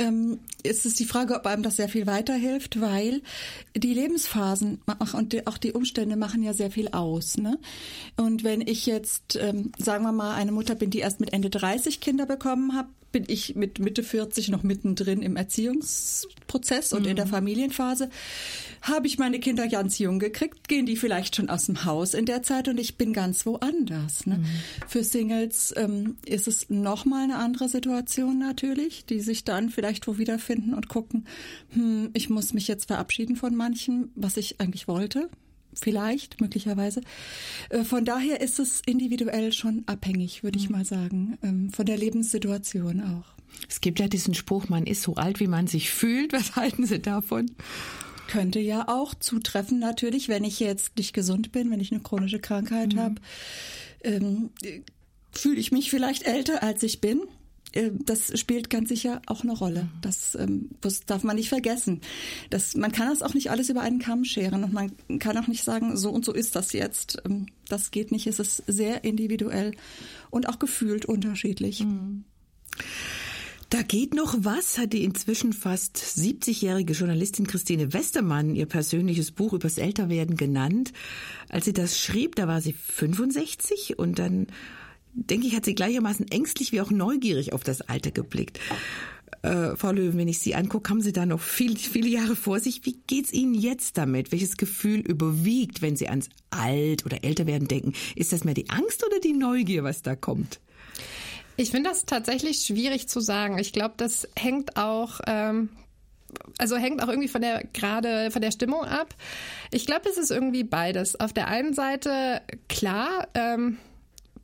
ähm, 0.00 0.40
ist 0.62 0.86
es 0.86 0.94
die 0.94 1.04
Frage, 1.04 1.34
ob 1.34 1.46
einem 1.46 1.62
das 1.62 1.76
sehr 1.76 1.88
viel 1.88 2.06
weiterhilft, 2.06 2.80
weil 2.80 3.20
die 3.76 3.92
Lebensphasen 3.92 4.80
und 5.12 5.46
auch 5.46 5.58
die 5.58 5.72
Umstände 5.72 6.16
machen 6.16 6.42
ja 6.42 6.54
sehr 6.54 6.70
viel 6.70 6.88
aus. 6.88 7.36
Ne? 7.36 7.58
Und 8.16 8.42
wenn 8.42 8.62
ich 8.62 8.86
jetzt, 8.86 9.36
ähm, 9.40 9.72
sagen 9.78 10.04
wir 10.04 10.12
mal, 10.12 10.34
eine 10.34 10.52
Mutter 10.52 10.74
bin, 10.74 10.90
die 10.90 11.00
erst 11.00 11.20
mit 11.20 11.32
Ende 11.32 11.50
30 11.50 12.00
Kinder 12.00 12.24
bekommen 12.24 12.74
hat, 12.74 12.86
bin 13.12 13.24
ich 13.26 13.56
mit 13.56 13.78
Mitte 13.78 14.02
40 14.02 14.48
noch 14.48 14.62
mittendrin 14.62 15.22
im 15.22 15.36
Erziehungsprozess 15.36 16.92
und 16.92 17.02
mhm. 17.02 17.10
in 17.10 17.16
der 17.16 17.26
mhm. 17.26 17.30
Familienphase. 17.30 18.10
Habe 18.82 19.06
ich 19.06 19.18
meine 19.18 19.40
Kinder 19.40 19.68
ganz 19.68 19.98
jung 19.98 20.18
gekriegt, 20.18 20.68
gehen 20.68 20.86
die 20.86 20.96
vielleicht 20.96 21.36
schon 21.36 21.50
aus 21.50 21.66
dem 21.66 21.84
Haus 21.84 22.14
in 22.14 22.26
der 22.26 22.42
Zeit 22.42 22.68
und 22.68 22.78
ich 22.78 22.96
bin 22.96 23.12
ganz 23.12 23.44
woanders. 23.46 24.26
Ne? 24.26 24.38
Mhm. 24.38 24.46
Für 24.86 25.04
Singles 25.04 25.74
ähm, 25.76 26.16
ist 26.24 26.48
es 26.48 26.70
nochmal 26.70 27.24
eine 27.24 27.36
andere 27.36 27.68
Situation 27.68 28.38
natürlich, 28.38 29.04
die 29.04 29.20
sich 29.20 29.44
dann 29.44 29.70
vielleicht 29.70 30.06
wo 30.06 30.18
wiederfinden 30.18 30.74
und 30.74 30.88
gucken, 30.88 31.26
hm, 31.70 32.10
ich 32.14 32.30
muss 32.30 32.52
mich 32.52 32.68
jetzt 32.68 32.86
verabschieden 32.86 33.36
von 33.36 33.54
manchen, 33.54 34.10
was 34.14 34.36
ich 34.36 34.60
eigentlich 34.60 34.88
wollte 34.88 35.28
vielleicht, 35.74 36.40
möglicherweise. 36.40 37.00
Äh, 37.68 37.84
von 37.84 38.04
daher 38.04 38.40
ist 38.40 38.58
es 38.58 38.82
individuell 38.86 39.52
schon 39.52 39.84
abhängig, 39.86 40.42
würde 40.42 40.58
ich 40.58 40.68
mhm. 40.68 40.76
mal 40.76 40.84
sagen, 40.84 41.38
ähm, 41.42 41.70
von 41.70 41.86
der 41.86 41.98
Lebenssituation 41.98 43.00
auch. 43.00 43.40
Es 43.68 43.80
gibt 43.80 44.00
ja 44.00 44.08
diesen 44.08 44.34
Spruch, 44.34 44.68
man 44.68 44.86
ist 44.86 45.02
so 45.02 45.14
alt, 45.14 45.40
wie 45.40 45.46
man 45.46 45.66
sich 45.66 45.90
fühlt. 45.90 46.32
Was 46.32 46.56
halten 46.56 46.86
Sie 46.86 47.00
davon? 47.00 47.50
Könnte 48.28 48.60
ja 48.60 48.88
auch 48.88 49.14
zutreffen, 49.14 49.80
natürlich, 49.80 50.28
wenn 50.28 50.44
ich 50.44 50.60
jetzt 50.60 50.96
nicht 50.96 51.12
gesund 51.12 51.50
bin, 51.52 51.70
wenn 51.70 51.80
ich 51.80 51.90
eine 51.90 52.00
chronische 52.00 52.38
Krankheit 52.38 52.94
mhm. 52.94 53.00
habe. 53.00 53.14
Ähm, 54.02 54.50
fühle 55.32 55.60
ich 55.60 55.72
mich 55.72 55.90
vielleicht 55.90 56.24
älter, 56.24 56.62
als 56.62 56.82
ich 56.82 57.00
bin. 57.00 57.22
Äh, 57.72 57.90
das 58.04 58.38
spielt 58.38 58.70
ganz 58.70 58.88
sicher 58.88 59.22
auch 59.26 59.42
eine 59.42 59.52
Rolle. 59.52 59.88
Das, 60.00 60.34
ähm, 60.34 60.70
das 60.80 61.06
darf 61.06 61.22
man 61.22 61.36
nicht 61.36 61.48
vergessen. 61.48 62.00
Das, 62.50 62.74
man 62.74 62.92
kann 62.92 63.08
das 63.08 63.22
auch 63.22 63.34
nicht 63.34 63.50
alles 63.50 63.68
über 63.68 63.80
einen 63.82 63.98
Kamm 63.98 64.24
scheren 64.24 64.64
und 64.64 64.72
man 64.72 64.92
kann 65.18 65.36
auch 65.38 65.46
nicht 65.46 65.64
sagen, 65.64 65.96
so 65.96 66.10
und 66.10 66.24
so 66.24 66.32
ist 66.32 66.56
das 66.56 66.72
jetzt. 66.72 67.22
Ähm, 67.24 67.46
das 67.68 67.90
geht 67.90 68.12
nicht. 68.12 68.26
Es 68.26 68.38
ist 68.38 68.62
sehr 68.66 69.04
individuell 69.04 69.72
und 70.30 70.48
auch 70.48 70.58
gefühlt 70.58 71.04
unterschiedlich. 71.04 71.84
Mhm. 71.84 72.24
Da 73.70 73.82
geht 73.82 74.14
noch 74.14 74.34
was, 74.36 74.78
hat 74.78 74.92
die 74.92 75.04
inzwischen 75.04 75.52
fast 75.52 75.96
70-jährige 75.96 76.92
Journalistin 76.92 77.46
Christine 77.46 77.92
Westermann 77.92 78.56
ihr 78.56 78.66
persönliches 78.66 79.30
Buch 79.30 79.52
übers 79.52 79.78
Älterwerden 79.78 80.36
genannt. 80.36 80.92
Als 81.48 81.66
sie 81.66 81.72
das 81.72 82.00
schrieb, 82.00 82.34
da 82.34 82.48
war 82.48 82.60
sie 82.60 82.72
65 82.72 83.96
und 83.96 84.18
dann 84.18 84.48
denke 85.12 85.46
ich, 85.46 85.56
hat 85.56 85.64
sie 85.64 85.74
gleichermaßen 85.74 86.30
ängstlich 86.30 86.72
wie 86.72 86.80
auch 86.80 86.90
neugierig 86.90 87.52
auf 87.52 87.64
das 87.64 87.80
Alter 87.82 88.10
geblickt. 88.10 88.60
Äh, 89.42 89.74
Frau 89.76 89.92
Löwen, 89.92 90.18
wenn 90.18 90.28
ich 90.28 90.38
Sie 90.38 90.54
angucke, 90.54 90.90
haben 90.90 91.00
Sie 91.00 91.12
da 91.12 91.24
noch 91.24 91.40
viel, 91.40 91.76
viele 91.78 92.08
Jahre 92.08 92.36
vor 92.36 92.60
sich. 92.60 92.84
Wie 92.84 92.98
geht's 93.06 93.32
Ihnen 93.32 93.54
jetzt 93.54 93.96
damit? 93.96 94.32
Welches 94.32 94.56
Gefühl 94.56 95.00
überwiegt, 95.00 95.80
wenn 95.80 95.96
Sie 95.96 96.08
ans 96.08 96.28
Alt- 96.50 97.06
oder 97.06 97.24
Älterwerden 97.24 97.66
denken? 97.66 97.94
Ist 98.16 98.32
das 98.32 98.44
mehr 98.44 98.54
die 98.54 98.68
Angst 98.68 99.04
oder 99.06 99.18
die 99.18 99.32
Neugier, 99.32 99.82
was 99.82 100.02
da 100.02 100.14
kommt? 100.14 100.60
Ich 101.56 101.70
finde 101.70 101.90
das 101.90 102.04
tatsächlich 102.04 102.60
schwierig 102.66 103.08
zu 103.08 103.20
sagen. 103.20 103.58
Ich 103.58 103.72
glaube, 103.72 103.94
das 103.96 104.28
hängt 104.36 104.76
auch 104.76 105.20
ähm, 105.26 105.70
also 106.58 106.76
hängt 106.76 107.02
auch 107.02 107.08
irgendwie 107.08 107.28
von 107.28 107.40
der 107.40 107.64
gerade 107.72 108.30
von 108.30 108.42
der 108.42 108.50
Stimmung 108.50 108.84
ab. 108.84 109.14
Ich 109.72 109.86
glaube, 109.86 110.08
es 110.08 110.18
ist 110.18 110.30
irgendwie 110.30 110.64
beides. 110.64 111.18
Auf 111.18 111.32
der 111.32 111.48
einen 111.48 111.74
Seite 111.74 112.42
klar. 112.68 113.28
Ähm, 113.34 113.78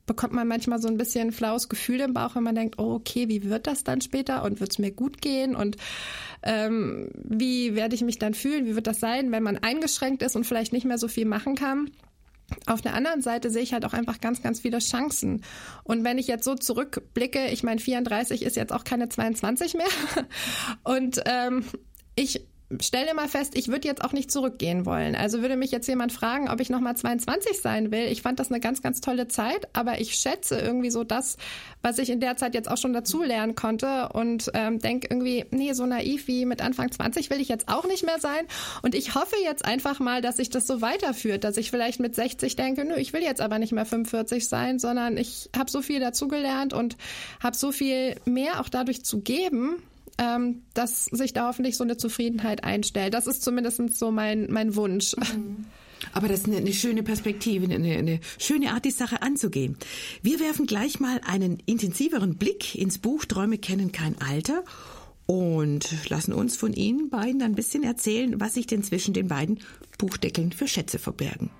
bekommt 0.06 0.32
man 0.32 0.48
manchmal 0.48 0.80
so 0.80 0.88
ein 0.88 0.96
bisschen 0.96 1.32
flaues 1.32 1.68
Gefühl 1.68 2.00
im 2.00 2.14
Bauch, 2.14 2.36
wenn 2.36 2.44
man 2.44 2.54
denkt, 2.54 2.78
oh, 2.78 2.94
okay, 2.94 3.28
wie 3.28 3.44
wird 3.44 3.66
das 3.66 3.84
dann 3.84 4.00
später 4.00 4.44
und 4.44 4.60
wird 4.60 4.72
es 4.72 4.78
mir 4.78 4.92
gut 4.92 5.20
gehen 5.20 5.54
und 5.54 5.76
ähm, 6.42 7.10
wie 7.14 7.74
werde 7.74 7.94
ich 7.94 8.02
mich 8.02 8.18
dann 8.18 8.34
fühlen, 8.34 8.66
wie 8.66 8.76
wird 8.76 8.86
das 8.86 9.00
sein, 9.00 9.32
wenn 9.32 9.42
man 9.42 9.58
eingeschränkt 9.58 10.22
ist 10.22 10.36
und 10.36 10.44
vielleicht 10.44 10.72
nicht 10.72 10.86
mehr 10.86 10.98
so 10.98 11.08
viel 11.08 11.26
machen 11.26 11.56
kann. 11.56 11.90
Auf 12.66 12.80
der 12.80 12.94
anderen 12.94 13.22
Seite 13.22 13.50
sehe 13.50 13.62
ich 13.62 13.72
halt 13.72 13.84
auch 13.84 13.92
einfach 13.92 14.20
ganz, 14.20 14.40
ganz 14.40 14.60
viele 14.60 14.78
Chancen. 14.78 15.42
Und 15.82 16.04
wenn 16.04 16.16
ich 16.16 16.28
jetzt 16.28 16.44
so 16.44 16.54
zurückblicke, 16.54 17.48
ich 17.48 17.64
meine, 17.64 17.80
34 17.80 18.42
ist 18.42 18.54
jetzt 18.54 18.72
auch 18.72 18.84
keine 18.84 19.08
22 19.08 19.74
mehr. 19.74 19.86
Und 20.84 21.20
ähm, 21.26 21.64
ich 22.14 22.46
stell 22.80 23.06
dir 23.06 23.14
mal 23.14 23.28
fest, 23.28 23.56
ich 23.56 23.68
würde 23.68 23.86
jetzt 23.86 24.02
auch 24.04 24.12
nicht 24.12 24.30
zurückgehen 24.30 24.86
wollen. 24.86 25.14
Also 25.14 25.40
würde 25.40 25.56
mich 25.56 25.70
jetzt 25.70 25.86
jemand 25.86 26.12
fragen, 26.12 26.48
ob 26.48 26.60
ich 26.60 26.68
nochmal 26.68 26.96
22 26.96 27.60
sein 27.60 27.92
will. 27.92 28.06
Ich 28.06 28.22
fand 28.22 28.40
das 28.40 28.50
eine 28.50 28.58
ganz, 28.58 28.82
ganz 28.82 29.00
tolle 29.00 29.28
Zeit, 29.28 29.68
aber 29.72 30.00
ich 30.00 30.14
schätze 30.14 30.58
irgendwie 30.58 30.90
so 30.90 31.04
das, 31.04 31.36
was 31.82 31.98
ich 31.98 32.10
in 32.10 32.18
der 32.18 32.36
Zeit 32.36 32.54
jetzt 32.54 32.68
auch 32.68 32.76
schon 32.76 32.92
dazu 32.92 33.22
lernen 33.22 33.54
konnte 33.54 34.08
und 34.08 34.50
ähm, 34.54 34.80
denke 34.80 35.06
irgendwie, 35.10 35.44
nee, 35.50 35.72
so 35.74 35.86
naiv 35.86 36.26
wie 36.26 36.44
mit 36.44 36.60
Anfang 36.60 36.90
20 36.90 37.30
will 37.30 37.40
ich 37.40 37.48
jetzt 37.48 37.68
auch 37.68 37.86
nicht 37.86 38.04
mehr 38.04 38.18
sein. 38.18 38.46
Und 38.82 38.96
ich 38.96 39.14
hoffe 39.14 39.36
jetzt 39.44 39.64
einfach 39.64 40.00
mal, 40.00 40.20
dass 40.20 40.38
sich 40.38 40.50
das 40.50 40.66
so 40.66 40.80
weiterführt, 40.80 41.44
dass 41.44 41.56
ich 41.56 41.70
vielleicht 41.70 42.00
mit 42.00 42.16
60 42.16 42.56
denke, 42.56 42.84
nö, 42.84 42.96
ich 42.96 43.12
will 43.12 43.22
jetzt 43.22 43.40
aber 43.40 43.60
nicht 43.60 43.72
mehr 43.72 43.86
45 43.86 44.48
sein, 44.48 44.80
sondern 44.80 45.16
ich 45.16 45.50
habe 45.56 45.70
so 45.70 45.82
viel 45.82 46.00
dazugelernt 46.00 46.72
und 46.72 46.96
habe 47.40 47.56
so 47.56 47.70
viel 47.70 48.16
mehr 48.24 48.60
auch 48.60 48.68
dadurch 48.68 49.04
zu 49.04 49.20
geben 49.20 49.76
ähm, 50.18 50.62
dass 50.74 51.06
sich 51.06 51.32
da 51.32 51.48
hoffentlich 51.48 51.76
so 51.76 51.84
eine 51.84 51.96
Zufriedenheit 51.96 52.64
einstellt. 52.64 53.14
Das 53.14 53.26
ist 53.26 53.42
zumindest 53.42 53.98
so 53.98 54.10
mein, 54.10 54.50
mein 54.50 54.76
Wunsch. 54.76 55.14
Mhm. 55.16 55.66
Aber 56.12 56.28
das 56.28 56.40
ist 56.40 56.46
eine, 56.46 56.58
eine 56.58 56.72
schöne 56.72 57.02
Perspektive, 57.02 57.72
eine, 57.72 57.96
eine, 57.96 58.20
schöne 58.38 58.72
Art, 58.72 58.84
die 58.84 58.90
Sache 58.90 59.22
anzugehen. 59.22 59.76
Wir 60.22 60.40
werfen 60.40 60.66
gleich 60.66 61.00
mal 61.00 61.20
einen 61.26 61.58
intensiveren 61.66 62.36
Blick 62.36 62.74
ins 62.74 62.98
Buch 62.98 63.24
Träume 63.24 63.58
kennen 63.58 63.92
kein 63.92 64.20
Alter 64.20 64.62
und 65.26 66.08
lassen 66.08 66.32
uns 66.32 66.56
von 66.56 66.72
Ihnen 66.72 67.10
beiden 67.10 67.42
ein 67.42 67.54
bisschen 67.54 67.82
erzählen, 67.82 68.40
was 68.40 68.54
sich 68.54 68.66
denn 68.66 68.82
zwischen 68.82 69.14
den 69.14 69.28
beiden 69.28 69.60
Buchdeckeln 69.98 70.52
für 70.52 70.68
Schätze 70.68 70.98
verbergen. 70.98 71.50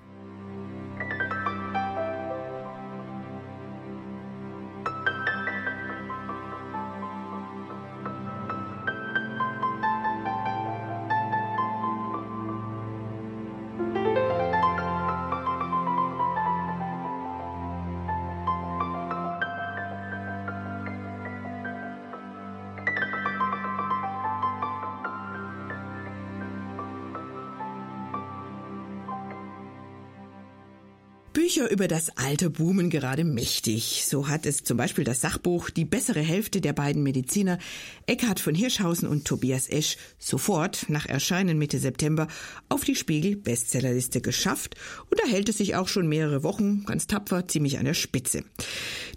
Über 31.69 31.87
das 31.87 32.15
Alter 32.17 32.49
boomen 32.49 32.89
gerade 32.89 33.23
mächtig. 33.23 34.05
So 34.05 34.27
hat 34.27 34.45
es 34.45 34.63
zum 34.63 34.77
Beispiel 34.77 35.03
das 35.03 35.21
Sachbuch 35.21 35.69
Die 35.69 35.85
bessere 35.85 36.21
Hälfte 36.21 36.61
der 36.61 36.73
beiden 36.73 37.03
Mediziner 37.03 37.57
Eckhard 38.05 38.39
von 38.39 38.55
Hirschhausen 38.55 39.07
und 39.07 39.25
Tobias 39.25 39.67
Esch 39.67 39.97
sofort 40.17 40.89
nach 40.89 41.05
Erscheinen 41.05 41.57
Mitte 41.57 41.79
September 41.79 42.27
auf 42.69 42.83
die 42.83 42.95
Spiegel 42.95 43.35
Bestsellerliste 43.35 44.21
geschafft 44.21 44.75
und 45.09 45.19
da 45.19 45.27
hält 45.27 45.49
es 45.49 45.57
sich 45.57 45.75
auch 45.75 45.87
schon 45.87 46.07
mehrere 46.07 46.43
Wochen 46.43 46.85
ganz 46.85 47.07
tapfer 47.07 47.47
ziemlich 47.47 47.79
an 47.79 47.85
der 47.85 47.93
Spitze. 47.93 48.43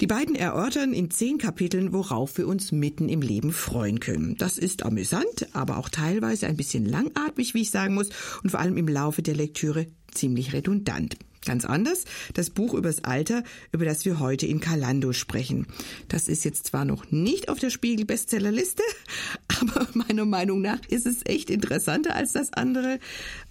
Die 0.01 0.07
beiden 0.07 0.35
erörtern 0.35 0.93
in 0.93 1.11
zehn 1.11 1.39
Kapiteln, 1.39 1.93
worauf 1.93 2.37
wir 2.39 2.49
uns 2.49 2.73
mitten 2.73 3.09
im 3.09 3.23
Leben 3.23 3.53
freuen 3.53 4.01
können. 4.01 4.37
Das 4.39 4.59
ist 4.59 4.83
amüsant, 4.83 5.49
aber 5.53 5.77
auch 5.77 5.89
teilweise 5.89 6.47
ein 6.47 6.57
bisschen 6.57 6.85
langatmig, 6.85 7.55
wie 7.55 7.63
ich 7.63 7.71
sagen 7.71 7.95
muss, 7.95 8.09
und 8.43 8.51
vor 8.51 8.61
allem 8.61 8.77
im 8.77 8.89
Laufe 8.89 9.23
der 9.23 9.37
Lektüre 9.37 9.87
ziemlich 10.13 10.53
redundant. 10.53 11.17
Ganz 11.51 11.65
anders 11.65 12.05
das 12.35 12.49
Buch 12.49 12.75
übers 12.75 13.03
Alter, 13.03 13.43
über 13.73 13.85
das 13.85 14.05
wir 14.05 14.21
heute 14.21 14.47
in 14.47 14.61
Kalando 14.61 15.13
sprechen. 15.13 15.67
Das 16.07 16.29
ist 16.29 16.45
jetzt 16.45 16.69
zwar 16.69 16.85
noch 16.85 17.11
nicht 17.11 17.49
auf 17.49 17.59
der 17.59 17.71
Spiegel 17.71 18.05
Bestsellerliste, 18.05 18.85
aber 19.61 19.89
meiner 19.95 20.27
Meinung 20.27 20.61
nach 20.61 20.79
ist 20.87 21.07
es 21.07 21.27
echt 21.27 21.51
interessanter 21.51 22.15
als 22.15 22.31
das 22.31 22.53
andere, 22.53 23.01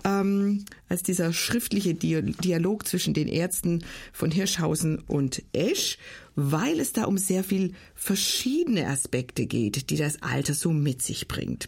ähm, 0.05 0.63
als 0.87 1.03
dieser 1.03 1.33
schriftliche 1.33 1.93
Dialog 1.93 2.87
zwischen 2.87 3.13
den 3.13 3.27
Ärzten 3.27 3.83
von 4.13 4.31
Hirschhausen 4.31 4.99
und 4.99 5.43
Esch, 5.51 5.97
weil 6.37 6.79
es 6.79 6.93
da 6.93 7.03
um 7.03 7.17
sehr 7.17 7.43
viel 7.43 7.73
verschiedene 7.95 8.87
Aspekte 8.87 9.45
geht, 9.45 9.89
die 9.89 9.97
das 9.97 10.21
Alter 10.21 10.53
so 10.53 10.71
mit 10.71 11.01
sich 11.01 11.27
bringt. 11.27 11.67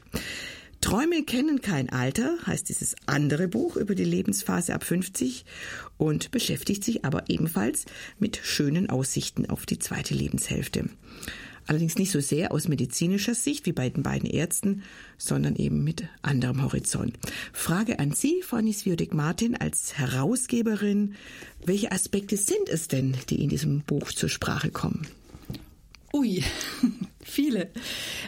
Träume 0.82 1.24
kennen 1.24 1.62
kein 1.62 1.90
Alter, 1.90 2.38
heißt 2.46 2.68
dieses 2.68 2.96
andere 3.06 3.48
Buch 3.48 3.76
über 3.76 3.94
die 3.94 4.04
Lebensphase 4.04 4.74
ab 4.74 4.84
50 4.84 5.46
und 5.98 6.32
beschäftigt 6.32 6.84
sich 6.84 7.06
aber 7.06 7.30
ebenfalls 7.30 7.86
mit 8.20 8.40
schönen 8.44 8.90
Aussichten 8.90 9.48
auf 9.48 9.68
die 9.68 9.78
zweite 9.78 10.16
Lebenshälfte. 10.16 10.90
Allerdings 11.68 11.98
nicht 11.98 12.12
so 12.12 12.20
sehr 12.20 12.52
aus 12.52 12.68
medizinischer 12.68 13.36
Sicht 13.36 13.68
wie 13.68 13.72
bei 13.72 13.90
den 13.90 14.02
beiden 14.02 14.28
Ärzten, 14.28 14.82
sondern 15.18 15.56
eben 15.56 15.84
mit 15.84 16.06
anderem 16.24 16.64
Horizont. 16.64 17.14
Frage 17.54 18.00
an 18.00 18.12
Sie, 18.12 18.42
Frau 18.42 18.60
Nisviodik-Martin, 18.60 19.56
als 19.56 19.98
Herausgeberin. 19.98 21.14
Welche 21.64 21.92
Aspekte 21.92 22.38
sind 22.38 22.68
es 22.68 22.88
denn, 22.88 23.16
die 23.30 23.44
in 23.44 23.50
diesem 23.50 23.82
Buch 23.82 24.12
zur 24.12 24.30
Sprache 24.30 24.72
kommen? 24.72 25.08
Ui, 26.14 26.44
viele. 27.24 27.72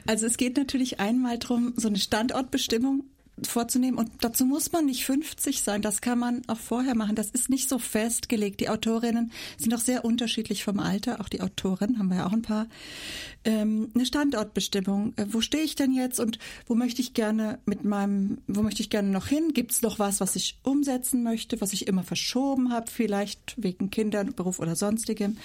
Also 0.07 0.25
es 0.25 0.37
geht 0.37 0.57
natürlich 0.57 0.99
einmal 0.99 1.37
darum, 1.37 1.73
so 1.75 1.87
eine 1.87 1.99
Standortbestimmung 1.99 3.03
vorzunehmen. 3.41 3.97
Und 3.97 4.11
dazu 4.21 4.45
muss 4.45 4.71
man 4.71 4.85
nicht 4.85 5.05
50 5.05 5.61
sein. 5.61 5.81
Das 5.81 6.01
kann 6.01 6.19
man 6.19 6.43
auch 6.47 6.57
vorher 6.57 6.95
machen. 6.95 7.15
Das 7.15 7.31
ist 7.31 7.49
nicht 7.49 7.67
so 7.67 7.79
festgelegt. 7.79 8.59
Die 8.59 8.69
Autorinnen 8.69 9.31
sind 9.57 9.73
auch 9.73 9.79
sehr 9.79 10.05
unterschiedlich 10.05 10.63
vom 10.63 10.79
Alter. 10.79 11.19
Auch 11.19 11.29
die 11.29 11.41
Autoren 11.41 11.97
haben 11.97 12.09
wir 12.09 12.17
ja 12.17 12.27
auch 12.27 12.33
ein 12.33 12.43
paar. 12.43 12.67
Ähm, 13.43 13.89
eine 13.95 14.05
Standortbestimmung. 14.05 15.13
Äh, 15.17 15.25
wo 15.29 15.41
stehe 15.41 15.63
ich 15.63 15.75
denn 15.75 15.93
jetzt 15.93 16.19
und 16.19 16.37
wo 16.67 16.75
möchte 16.75 17.01
ich 17.01 17.13
gerne 17.13 17.59
mit 17.65 17.83
meinem, 17.83 18.37
wo 18.47 18.61
möchte 18.61 18.81
ich 18.81 18.89
gerne 18.89 19.09
noch 19.09 19.27
hin? 19.27 19.53
Gibt 19.53 19.71
es 19.71 19.81
noch 19.81 19.99
was, 19.99 20.21
was 20.21 20.35
ich 20.35 20.59
umsetzen 20.63 21.23
möchte, 21.23 21.59
was 21.59 21.73
ich 21.73 21.87
immer 21.87 22.03
verschoben 22.03 22.71
habe, 22.71 22.89
vielleicht 22.89 23.55
wegen 23.57 23.89
Kindern, 23.89 24.33
Beruf 24.33 24.59
oder 24.59 24.75
sonstigem? 24.75 25.37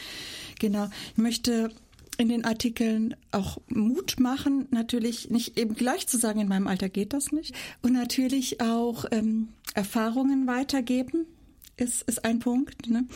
Genau. 0.59 0.89
Ich 1.13 1.19
möchte 1.19 1.71
in 2.19 2.29
den 2.29 2.45
Artikeln 2.45 3.15
auch 3.31 3.59
Mut 3.69 4.19
machen, 4.19 4.67
natürlich 4.71 5.31
nicht 5.31 5.57
eben 5.57 5.75
gleich 5.75 6.09
zu 6.09 6.19
sagen, 6.19 6.41
in 6.41 6.49
meinem 6.49 6.67
Alter 6.67 6.89
geht 6.89 7.13
das 7.13 7.33
nicht. 7.33 7.55
Und 7.81 7.93
natürlich 7.93 8.61
auch 8.61 9.05
ähm, 9.13 9.49
Erfahrungen 9.75 10.47
weitergeben, 10.49 11.27
ist, 11.77 12.03
ist 12.03 12.25
ein 12.25 12.41
Punkt. 12.41 12.91
Ne? 12.91 13.07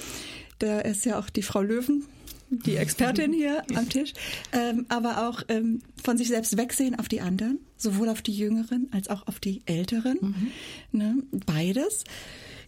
Da 0.60 0.80
ist 0.80 1.04
ja 1.04 1.18
auch 1.18 1.28
die 1.28 1.42
Frau 1.42 1.62
Löwen, 1.62 2.04
die 2.48 2.76
Expertin 2.76 3.32
hier 3.32 3.64
am 3.74 3.88
Tisch, 3.88 4.12
ähm, 4.52 4.86
aber 4.88 5.28
auch 5.28 5.42
ähm, 5.48 5.82
von 6.02 6.16
sich 6.16 6.28
selbst 6.28 6.56
wegsehen 6.56 6.96
auf 6.96 7.08
die 7.08 7.20
anderen, 7.20 7.58
sowohl 7.76 8.08
auf 8.08 8.22
die 8.22 8.32
Jüngeren 8.32 8.88
als 8.92 9.08
auch 9.08 9.26
auf 9.26 9.40
die 9.40 9.62
Älteren. 9.66 10.18
Mhm. 10.20 10.52
Ne? 10.92 11.16
Beides. 11.44 12.04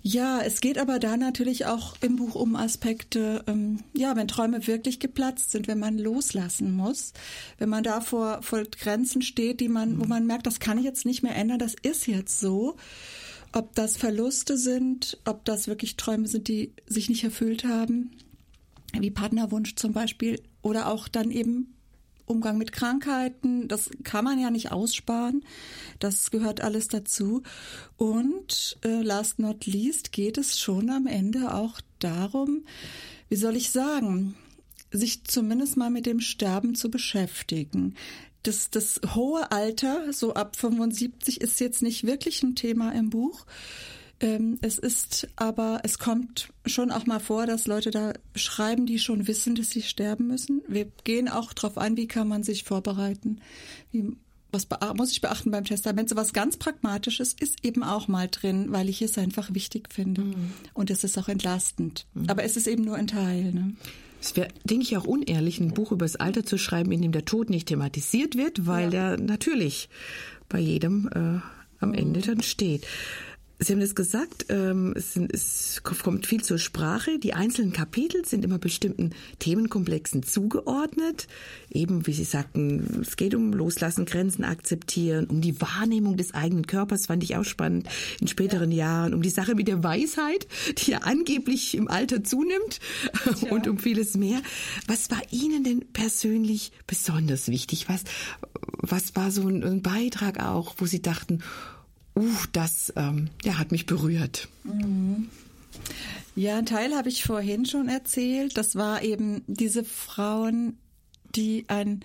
Ja, 0.06 0.42
es 0.42 0.60
geht 0.60 0.76
aber 0.76 0.98
da 0.98 1.16
natürlich 1.16 1.64
auch 1.64 1.96
im 2.02 2.16
Buch 2.16 2.34
um 2.34 2.56
Aspekte, 2.56 3.42
ähm, 3.46 3.84
ja, 3.94 4.14
wenn 4.16 4.28
Träume 4.28 4.66
wirklich 4.66 5.00
geplatzt 5.00 5.50
sind, 5.50 5.66
wenn 5.66 5.78
man 5.78 5.96
loslassen 5.96 6.76
muss, 6.76 7.14
wenn 7.56 7.70
man 7.70 7.82
da 7.82 8.02
vor, 8.02 8.42
vor 8.42 8.64
Grenzen 8.64 9.22
steht, 9.22 9.60
die 9.60 9.70
man, 9.70 9.98
wo 9.98 10.04
man 10.04 10.26
merkt, 10.26 10.46
das 10.46 10.60
kann 10.60 10.76
ich 10.76 10.84
jetzt 10.84 11.06
nicht 11.06 11.22
mehr 11.22 11.34
ändern, 11.34 11.58
das 11.58 11.74
ist 11.80 12.06
jetzt 12.06 12.38
so. 12.38 12.76
Ob 13.54 13.74
das 13.76 13.96
Verluste 13.96 14.58
sind, 14.58 15.16
ob 15.24 15.46
das 15.46 15.68
wirklich 15.68 15.96
Träume 15.96 16.28
sind, 16.28 16.48
die 16.48 16.74
sich 16.84 17.08
nicht 17.08 17.24
erfüllt 17.24 17.64
haben, 17.64 18.10
wie 18.92 19.10
Partnerwunsch 19.10 19.74
zum 19.74 19.94
Beispiel, 19.94 20.38
oder 20.60 20.88
auch 20.88 21.08
dann 21.08 21.30
eben 21.30 21.73
Umgang 22.26 22.56
mit 22.58 22.72
Krankheiten, 22.72 23.68
das 23.68 23.90
kann 24.02 24.24
man 24.24 24.38
ja 24.38 24.50
nicht 24.50 24.72
aussparen. 24.72 25.44
Das 25.98 26.30
gehört 26.30 26.62
alles 26.62 26.88
dazu. 26.88 27.42
Und 27.96 28.78
äh, 28.84 29.02
last 29.02 29.38
not 29.38 29.66
least 29.66 30.12
geht 30.12 30.38
es 30.38 30.58
schon 30.58 30.90
am 30.90 31.06
Ende 31.06 31.54
auch 31.54 31.80
darum, 31.98 32.64
wie 33.28 33.36
soll 33.36 33.56
ich 33.56 33.70
sagen, 33.70 34.34
sich 34.90 35.24
zumindest 35.24 35.76
mal 35.76 35.90
mit 35.90 36.06
dem 36.06 36.20
Sterben 36.20 36.74
zu 36.74 36.90
beschäftigen. 36.90 37.94
Das, 38.42 38.70
das 38.70 39.00
hohe 39.14 39.50
Alter, 39.50 40.12
so 40.12 40.34
ab 40.34 40.56
75, 40.56 41.40
ist 41.40 41.60
jetzt 41.60 41.82
nicht 41.82 42.04
wirklich 42.04 42.42
ein 42.42 42.54
Thema 42.54 42.92
im 42.92 43.10
Buch. 43.10 43.46
Ähm, 44.20 44.58
es 44.60 44.78
ist 44.78 45.28
aber, 45.36 45.80
es 45.82 45.98
kommt 45.98 46.48
schon 46.66 46.90
auch 46.90 47.06
mal 47.06 47.20
vor, 47.20 47.46
dass 47.46 47.66
Leute 47.66 47.90
da 47.90 48.12
schreiben, 48.34 48.86
die 48.86 48.98
schon 48.98 49.26
wissen, 49.26 49.54
dass 49.54 49.70
sie 49.70 49.82
sterben 49.82 50.28
müssen. 50.28 50.62
Wir 50.68 50.86
gehen 51.04 51.28
auch 51.28 51.52
darauf 51.52 51.78
ein, 51.78 51.96
wie 51.96 52.06
kann 52.06 52.28
man 52.28 52.42
sich 52.42 52.64
vorbereiten, 52.64 53.40
wie 53.90 54.16
was 54.54 54.68
muss 54.96 55.10
ich 55.10 55.20
beachten 55.20 55.50
beim 55.50 55.64
Testament? 55.64 56.08
So 56.08 56.16
was 56.16 56.32
ganz 56.32 56.56
Pragmatisches 56.56 57.34
ist 57.34 57.64
eben 57.64 57.82
auch 57.82 58.06
mal 58.06 58.28
drin, 58.30 58.66
weil 58.70 58.88
ich 58.88 59.02
es 59.02 59.18
einfach 59.18 59.52
wichtig 59.52 59.92
finde. 59.92 60.22
Mhm. 60.22 60.52
Und 60.72 60.90
es 60.90 61.02
ist 61.02 61.18
auch 61.18 61.28
entlastend. 61.28 62.06
Mhm. 62.14 62.30
Aber 62.30 62.44
es 62.44 62.56
ist 62.56 62.68
eben 62.68 62.84
nur 62.84 62.94
ein 62.94 63.08
Teil. 63.08 63.52
Ne? 63.52 63.74
Es 64.20 64.36
wäre, 64.36 64.48
denke 64.62 64.84
ich, 64.84 64.96
auch 64.96 65.04
unehrlich, 65.04 65.60
ein 65.60 65.74
Buch 65.74 65.92
über 65.92 66.04
das 66.04 66.16
Alter 66.16 66.46
zu 66.46 66.56
schreiben, 66.56 66.92
in 66.92 67.02
dem 67.02 67.12
der 67.12 67.24
Tod 67.24 67.50
nicht 67.50 67.68
thematisiert 67.68 68.36
wird, 68.36 68.64
weil 68.66 68.84
ja. 68.94 69.16
der 69.16 69.18
natürlich 69.18 69.88
bei 70.48 70.60
jedem 70.60 71.10
äh, 71.12 71.40
am 71.80 71.92
Ende 71.92 72.20
dann 72.20 72.40
steht. 72.40 72.86
Sie 73.60 73.72
haben 73.72 73.80
das 73.80 73.94
gesagt, 73.94 74.46
ähm, 74.48 74.94
es, 74.96 75.14
sind, 75.14 75.32
es, 75.32 75.80
kommt 75.84 76.26
viel 76.26 76.42
zur 76.42 76.58
Sprache. 76.58 77.18
Die 77.20 77.34
einzelnen 77.34 77.72
Kapitel 77.72 78.24
sind 78.24 78.44
immer 78.44 78.58
bestimmten 78.58 79.10
Themenkomplexen 79.38 80.24
zugeordnet. 80.24 81.28
Eben, 81.70 82.06
wie 82.06 82.12
Sie 82.12 82.24
sagten, 82.24 83.00
es 83.00 83.16
geht 83.16 83.34
um 83.34 83.52
Loslassen, 83.52 84.06
Grenzen 84.06 84.44
akzeptieren, 84.44 85.26
um 85.26 85.40
die 85.40 85.60
Wahrnehmung 85.60 86.16
des 86.16 86.34
eigenen 86.34 86.66
Körpers, 86.66 87.06
fand 87.06 87.22
ich 87.22 87.36
auch 87.36 87.44
spannend 87.44 87.88
in 88.20 88.26
späteren 88.26 88.72
ja. 88.72 88.84
Jahren, 88.84 89.14
um 89.14 89.22
die 89.22 89.30
Sache 89.30 89.54
mit 89.54 89.68
der 89.68 89.84
Weisheit, 89.84 90.48
die 90.78 90.90
ja 90.90 90.98
angeblich 90.98 91.76
im 91.76 91.88
Alter 91.88 92.24
zunimmt 92.24 92.80
ja. 93.42 93.52
und 93.52 93.68
um 93.68 93.78
vieles 93.78 94.16
mehr. 94.16 94.42
Was 94.88 95.10
war 95.10 95.22
Ihnen 95.30 95.62
denn 95.62 95.84
persönlich 95.92 96.72
besonders 96.86 97.48
wichtig? 97.48 97.88
Was, 97.88 98.02
was 98.78 99.14
war 99.14 99.30
so 99.30 99.46
ein, 99.46 99.62
ein 99.62 99.82
Beitrag 99.82 100.40
auch, 100.42 100.74
wo 100.78 100.86
Sie 100.86 101.00
dachten, 101.00 101.40
uh, 102.16 102.36
das 102.52 102.92
ähm, 102.96 103.30
ja, 103.44 103.58
hat 103.58 103.72
mich 103.72 103.86
berührt. 103.86 104.48
Mhm. 104.64 105.28
Ja, 106.36 106.58
ein 106.58 106.66
Teil 106.66 106.94
habe 106.94 107.08
ich 107.08 107.24
vorhin 107.24 107.64
schon 107.64 107.88
erzählt. 107.88 108.56
Das 108.56 108.74
war 108.74 109.02
eben 109.02 109.42
diese 109.46 109.84
Frauen, 109.84 110.78
die 111.36 111.64
ein, 111.68 112.00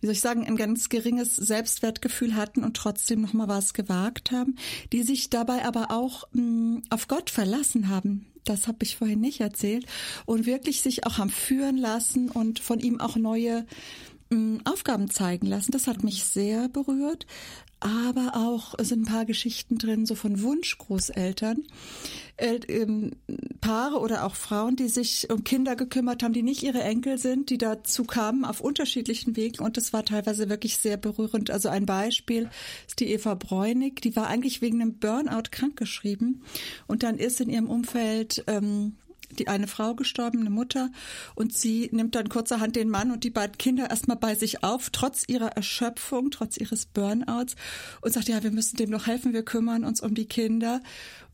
wie 0.00 0.06
soll 0.06 0.14
ich 0.14 0.20
sagen, 0.20 0.46
ein 0.46 0.56
ganz 0.56 0.90
geringes 0.90 1.36
Selbstwertgefühl 1.36 2.34
hatten 2.36 2.64
und 2.64 2.76
trotzdem 2.76 3.22
noch 3.22 3.32
mal 3.32 3.48
was 3.48 3.72
gewagt 3.72 4.30
haben, 4.30 4.56
die 4.92 5.02
sich 5.02 5.30
dabei 5.30 5.64
aber 5.64 5.90
auch 5.90 6.24
mh, 6.32 6.42
mm, 6.42 6.82
auf 6.90 7.08
Gott 7.08 7.30
verlassen 7.30 7.88
haben. 7.88 8.26
Das 8.44 8.66
habe 8.66 8.78
ich 8.82 8.96
vorhin 8.96 9.20
nicht 9.20 9.40
erzählt 9.40 9.86
und 10.26 10.46
wirklich 10.46 10.82
sich 10.82 11.06
auch 11.06 11.18
haben 11.18 11.30
führen 11.30 11.76
lassen 11.78 12.28
und 12.28 12.58
von 12.58 12.80
ihm 12.80 13.00
auch 13.00 13.16
neue 13.16 13.64
mm, 14.30 14.58
Aufgaben 14.64 15.08
zeigen 15.08 15.46
lassen. 15.46 15.72
Das 15.72 15.86
hat 15.86 16.02
mich 16.02 16.24
sehr 16.24 16.68
berührt 16.68 17.26
aber 17.82 18.32
auch 18.36 18.74
sind 18.80 19.02
ein 19.02 19.12
paar 19.12 19.24
Geschichten 19.24 19.78
drin, 19.78 20.06
so 20.06 20.14
von 20.14 20.42
Wunschgroßeltern, 20.42 21.64
äh, 22.36 22.60
ähm, 22.68 23.12
Paare 23.60 23.98
oder 23.98 24.24
auch 24.24 24.34
Frauen, 24.34 24.76
die 24.76 24.88
sich 24.88 25.30
um 25.30 25.44
Kinder 25.44 25.76
gekümmert 25.76 26.22
haben, 26.22 26.32
die 26.32 26.42
nicht 26.42 26.62
ihre 26.62 26.82
Enkel 26.82 27.18
sind, 27.18 27.50
die 27.50 27.58
dazu 27.58 28.04
kamen 28.04 28.44
auf 28.44 28.60
unterschiedlichen 28.60 29.36
Wegen. 29.36 29.62
Und 29.62 29.76
das 29.76 29.92
war 29.92 30.04
teilweise 30.04 30.48
wirklich 30.48 30.78
sehr 30.78 30.96
berührend. 30.96 31.50
Also 31.50 31.68
ein 31.68 31.86
Beispiel 31.86 32.48
ist 32.86 33.00
die 33.00 33.12
Eva 33.12 33.34
Bräunig, 33.34 34.00
die 34.00 34.16
war 34.16 34.28
eigentlich 34.28 34.62
wegen 34.62 34.80
einem 34.80 34.98
Burnout 34.98 35.50
krankgeschrieben. 35.50 36.42
Und 36.86 37.02
dann 37.02 37.18
ist 37.18 37.40
in 37.40 37.50
ihrem 37.50 37.68
Umfeld 37.68 38.44
ähm, 38.46 38.96
die 39.38 39.48
eine 39.48 39.66
Frau 39.66 39.94
gestorben, 39.94 40.40
eine 40.40 40.50
Mutter, 40.50 40.90
und 41.34 41.52
sie 41.52 41.88
nimmt 41.92 42.14
dann 42.14 42.28
kurzerhand 42.28 42.76
den 42.76 42.88
Mann 42.88 43.10
und 43.10 43.24
die 43.24 43.30
beiden 43.30 43.58
Kinder 43.58 43.90
erstmal 43.90 44.16
bei 44.16 44.34
sich 44.34 44.62
auf, 44.62 44.90
trotz 44.90 45.24
ihrer 45.26 45.48
Erschöpfung, 45.48 46.30
trotz 46.30 46.56
ihres 46.56 46.86
Burnouts, 46.86 47.56
und 48.00 48.12
sagt, 48.12 48.28
ja, 48.28 48.42
wir 48.42 48.50
müssen 48.50 48.76
dem 48.76 48.90
noch 48.90 49.06
helfen, 49.06 49.32
wir 49.32 49.44
kümmern 49.44 49.84
uns 49.84 50.00
um 50.00 50.14
die 50.14 50.26
Kinder. 50.26 50.80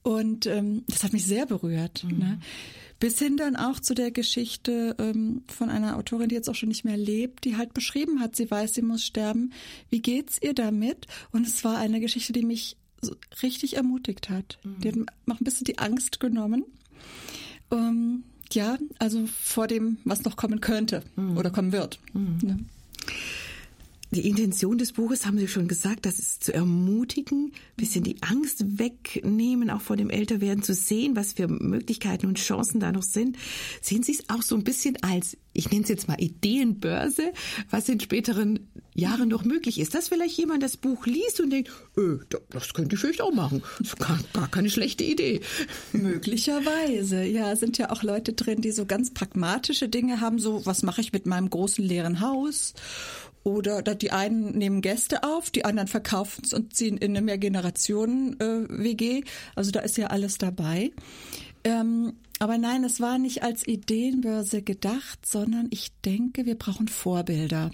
Und 0.03 0.47
ähm, 0.47 0.85
das 0.89 1.05
hat 1.05 1.13
mich 1.13 1.27
sehr 1.27 1.47
berührt. 1.47 2.05
Mhm. 2.05 2.19
Ne? 2.19 2.41
Bis 3.01 3.19
hin 3.19 3.37
dann 3.37 3.57
auch 3.57 3.79
zu 3.79 3.95
der 3.95 4.11
Geschichte 4.11 4.97
ähm, 4.99 5.43
von 5.47 5.71
einer 5.71 5.97
Autorin, 5.97 6.29
die 6.29 6.35
jetzt 6.35 6.49
auch 6.49 6.55
schon 6.55 6.69
nicht 6.69 6.85
mehr 6.85 6.97
lebt, 6.97 7.45
die 7.45 7.57
halt 7.57 7.75
beschrieben 7.75 8.21
hat, 8.21 8.35
sie 8.35 8.51
weiß, 8.51 8.75
sie 8.75 8.83
muss 8.83 9.05
sterben. 9.05 9.53
Wie 9.89 10.01
geht's 10.01 10.39
ihr 10.41 10.55
damit? 10.55 11.07
Und 11.31 11.47
es 11.47 11.63
war 11.63 11.77
eine 11.79 12.01
Geschichte, 12.01 12.33
die 12.33 12.45
mich 12.45 12.77
richtig 13.43 13.77
ermutigt 13.77 14.31
hat. 14.31 14.59
Mhm. 14.65 14.81
Die 14.81 14.89
hat 14.89 14.97
auch 15.29 15.41
ein 15.41 15.45
bisschen 15.45 15.65
die 15.65 15.79
Angst 15.79 16.21
genommen. 16.21 16.65
Ähm, 17.71 18.25
ja, 18.53 18.79
also 18.99 19.27
vor 19.27 19.67
dem, 19.67 19.99
was 20.05 20.25
noch 20.25 20.37
kommen 20.37 20.61
könnte 20.61 21.03
mhm. 21.17 21.37
oder 21.37 21.51
kommen 21.51 21.73
wird. 21.73 21.99
Mhm. 22.13 22.39
Ja. 22.43 22.57
Die 24.11 24.27
Intention 24.27 24.79
des 24.79 24.93
Buches 24.93 25.27
haben 25.27 25.39
Sie 25.39 25.49
schon 25.49 25.69
gesagt, 25.69 26.07
das 26.07 26.19
ist 26.19 26.43
zu 26.43 26.55
ermutigen, 26.55 27.53
bisschen 27.77 28.05
die 28.05 28.23
Angst 28.23 28.79
wegnehmen, 28.79 29.69
auch 29.69 29.83
vor 29.83 29.97
dem 29.97 30.09
Älterwerden 30.09 30.63
zu 30.63 30.73
sehen, 30.73 31.15
was 31.15 31.35
für 31.35 31.47
Möglichkeiten 31.47 32.27
und 32.27 32.39
Chancen 32.39 32.81
da 32.81 32.91
noch 32.91 33.03
sind. 33.03 33.37
Sehen 33.83 34.03
Sie 34.03 34.13
es 34.13 34.31
auch 34.31 34.41
so 34.41 34.55
ein 34.55 34.65
bisschen 34.65 34.97
als, 35.03 35.37
ich 35.53 35.71
nenne 35.71 35.83
es 35.83 35.91
jetzt 35.91 36.09
mal 36.09 36.19
Ideenbörse, 36.19 37.33
was 37.69 37.89
in 37.91 38.01
späteren 38.01 38.71
Jahren 38.95 39.29
noch 39.29 39.45
möglich 39.45 39.79
ist, 39.79 39.95
dass 39.95 40.09
vielleicht 40.09 40.39
jemand 40.39 40.63
das 40.63 40.79
Buch 40.79 41.07
liest 41.07 41.41
und 41.41 41.51
denkt, 41.51 41.71
öh, 41.97 42.19
das 42.51 42.73
könnte 42.73 42.95
ich 42.95 43.01
vielleicht 43.01 43.21
auch 43.21 43.33
machen. 43.33 43.63
Das 43.79 43.89
ist 43.89 43.99
gar, 43.99 44.19
gar 44.33 44.49
keine 44.49 44.71
schlechte 44.71 45.05
Idee. 45.05 45.41
Möglicherweise, 45.93 47.25
ja, 47.25 47.55
sind 47.57 47.77
ja 47.77 47.91
auch 47.91 48.03
Leute 48.03 48.33
drin, 48.33 48.63
die 48.63 48.73
so 48.73 48.87
ganz 48.87 49.13
pragmatische 49.13 49.89
Dinge 49.89 50.21
haben, 50.21 50.39
so 50.39 50.65
was 50.65 50.83
mache 50.83 51.03
ich 51.03 51.13
mit 51.13 51.27
meinem 51.27 51.51
großen 51.51 51.85
leeren 51.85 52.21
Haus 52.21 52.73
oder 53.57 53.95
die 53.95 54.13
einen 54.13 54.57
nehmen 54.57 54.81
Gäste 54.81 55.23
auf, 55.25 55.51
die 55.51 55.65
anderen 55.65 55.89
verkaufen 55.89 56.43
es 56.45 56.53
und 56.53 56.75
ziehen 56.75 56.97
in 56.97 57.17
eine 57.17 57.23
Mehrgenerationen-WG. 57.23 59.19
Äh, 59.19 59.25
also 59.55 59.71
da 59.71 59.81
ist 59.81 59.97
ja 59.97 60.09
alles 60.09 60.39
dabei. 60.39 60.93
Ähm, 61.65 62.15
aber 62.39 62.59
nein, 62.59 62.85
es 62.85 63.01
war 63.01 63.19
nicht 63.19 63.43
als 63.43 63.67
Ideenbörse 63.67 64.63
gedacht, 64.63 65.27
sondern 65.27 65.69
ich 65.71 65.91
denke, 66.05 66.47
wir 66.47 66.57
brauchen 66.57 66.89
Vorbilder. 66.89 67.71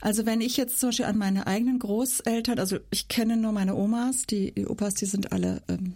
Also 0.00 0.26
wenn 0.26 0.40
ich 0.40 0.56
jetzt 0.56 0.80
zum 0.80 0.88
Beispiel 0.88 1.06
an 1.06 1.18
meine 1.18 1.46
eigenen 1.46 1.78
Großeltern, 1.78 2.58
also 2.58 2.78
ich 2.90 3.08
kenne 3.08 3.36
nur 3.36 3.52
meine 3.52 3.74
Omas, 3.74 4.26
die, 4.26 4.66
Opas, 4.66 4.94
die 4.94 5.06
sind 5.06 5.32
alle 5.32 5.62
ähm, 5.68 5.94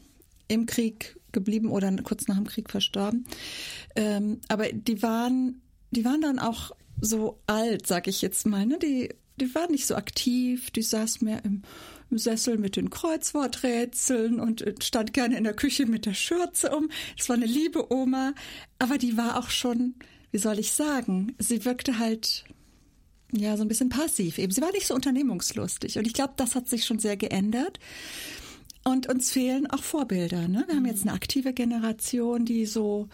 im 0.49 0.67
Krieg 0.67 1.17
geblieben 1.33 1.71
oder 1.71 1.95
kurz 2.03 2.27
nach 2.27 2.37
dem 2.37 2.47
Krieg 2.47 2.71
verstorben. 2.71 3.27
Ähm, 3.97 4.41
aber 4.49 4.69
die 4.73 5.03
waren, 5.03 5.63
die 5.91 6.05
waren 6.05 6.21
dann 6.21 6.39
auch 6.39 6.73
so 7.01 7.39
alt, 7.47 7.87
sag 7.87 8.07
ich 8.09 8.23
jetzt 8.23 8.47
mal. 8.47 8.67
Ne? 8.67 8.79
Die, 8.79 9.15
die 9.37 9.55
war 9.55 9.71
nicht 9.71 9.87
so 9.87 9.95
aktiv, 9.95 10.71
die 10.71 10.83
saß 10.83 11.21
mehr 11.21 11.45
im, 11.45 11.63
im 12.11 12.19
Sessel 12.19 12.59
mit 12.59 12.77
den 12.77 12.91
Kreuzworträtseln 12.91 14.41
und 14.41 14.65
stand 14.83 15.13
gerne 15.13 15.37
in 15.37 15.45
der 15.45 15.55
Küche 15.55 15.87
mit 15.87 16.07
der 16.07 16.15
Schürze 16.15 16.75
um. 16.75 16.91
Das 17.17 17.29
war 17.29 17.37
eine 17.37 17.47
liebe 17.47 17.93
Oma, 17.93 18.35
aber 18.79 18.99
die 18.99 19.17
war 19.17 19.39
auch 19.39 19.51
schon, 19.51 19.95
wie 20.31 20.39
soll 20.39 20.59
ich 20.59 20.73
sagen, 20.73 21.35
sie 21.39 21.65
wirkte 21.65 21.99
halt 21.99 22.45
ja 23.33 23.57
so 23.57 23.63
ein 23.63 23.69
bisschen 23.69 23.91
passiv 23.91 24.39
eben. 24.39 24.53
Sie 24.53 24.63
war 24.63 24.73
nicht 24.73 24.87
so 24.87 24.95
unternehmungslustig 24.95 25.99
und 25.99 26.07
ich 26.07 26.15
glaube, 26.15 26.35
das 26.37 26.55
hat 26.55 26.69
sich 26.69 26.85
schon 26.85 26.99
sehr 26.99 27.17
geändert. 27.17 27.79
Und 28.85 29.07
uns 29.07 29.31
fehlen 29.31 29.67
auch 29.67 29.83
Vorbilder. 29.83 30.49
Ne? 30.49 30.65
Wir 30.67 30.77
haben 30.77 30.87
jetzt 30.87 31.03
eine 31.03 31.13
aktive 31.13 31.53
Generation, 31.53 32.47
die 32.47 32.65
so 32.65 33.09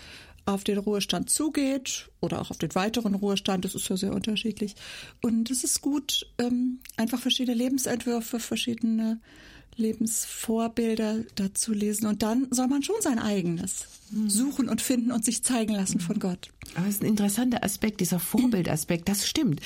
auf 0.46 0.64
den 0.64 0.78
Ruhestand 0.78 1.30
zugeht 1.30 2.10
oder 2.20 2.40
auch 2.40 2.50
auf 2.50 2.58
den 2.58 2.74
weiteren 2.74 3.14
Ruhestand. 3.14 3.64
Das 3.64 3.74
ist 3.74 3.88
ja 3.88 3.96
sehr 3.96 4.12
unterschiedlich. 4.12 4.74
Und 5.22 5.50
es 5.50 5.64
ist 5.64 5.80
gut, 5.80 6.26
ähm, 6.38 6.80
einfach 6.96 7.20
verschiedene 7.20 7.56
Lebensentwürfe, 7.56 8.38
verschiedene 8.38 9.20
Lebensvorbilder 9.76 11.24
dazu 11.34 11.72
lesen. 11.72 12.06
Und 12.06 12.22
dann 12.22 12.46
soll 12.50 12.68
man 12.68 12.82
schon 12.82 13.00
sein 13.00 13.18
eigenes 13.18 13.86
suchen 14.26 14.68
und 14.68 14.80
finden 14.80 15.10
und 15.10 15.24
sich 15.24 15.42
zeigen 15.42 15.74
lassen 15.74 16.00
von 16.00 16.18
Gott. 16.18 16.50
Aber 16.76 16.86
es 16.86 16.96
ist 16.96 17.02
ein 17.02 17.08
interessanter 17.08 17.62
Aspekt, 17.64 18.00
dieser 18.00 18.18
Vorbildaspekt. 18.18 19.08
Das 19.08 19.26
stimmt. 19.26 19.60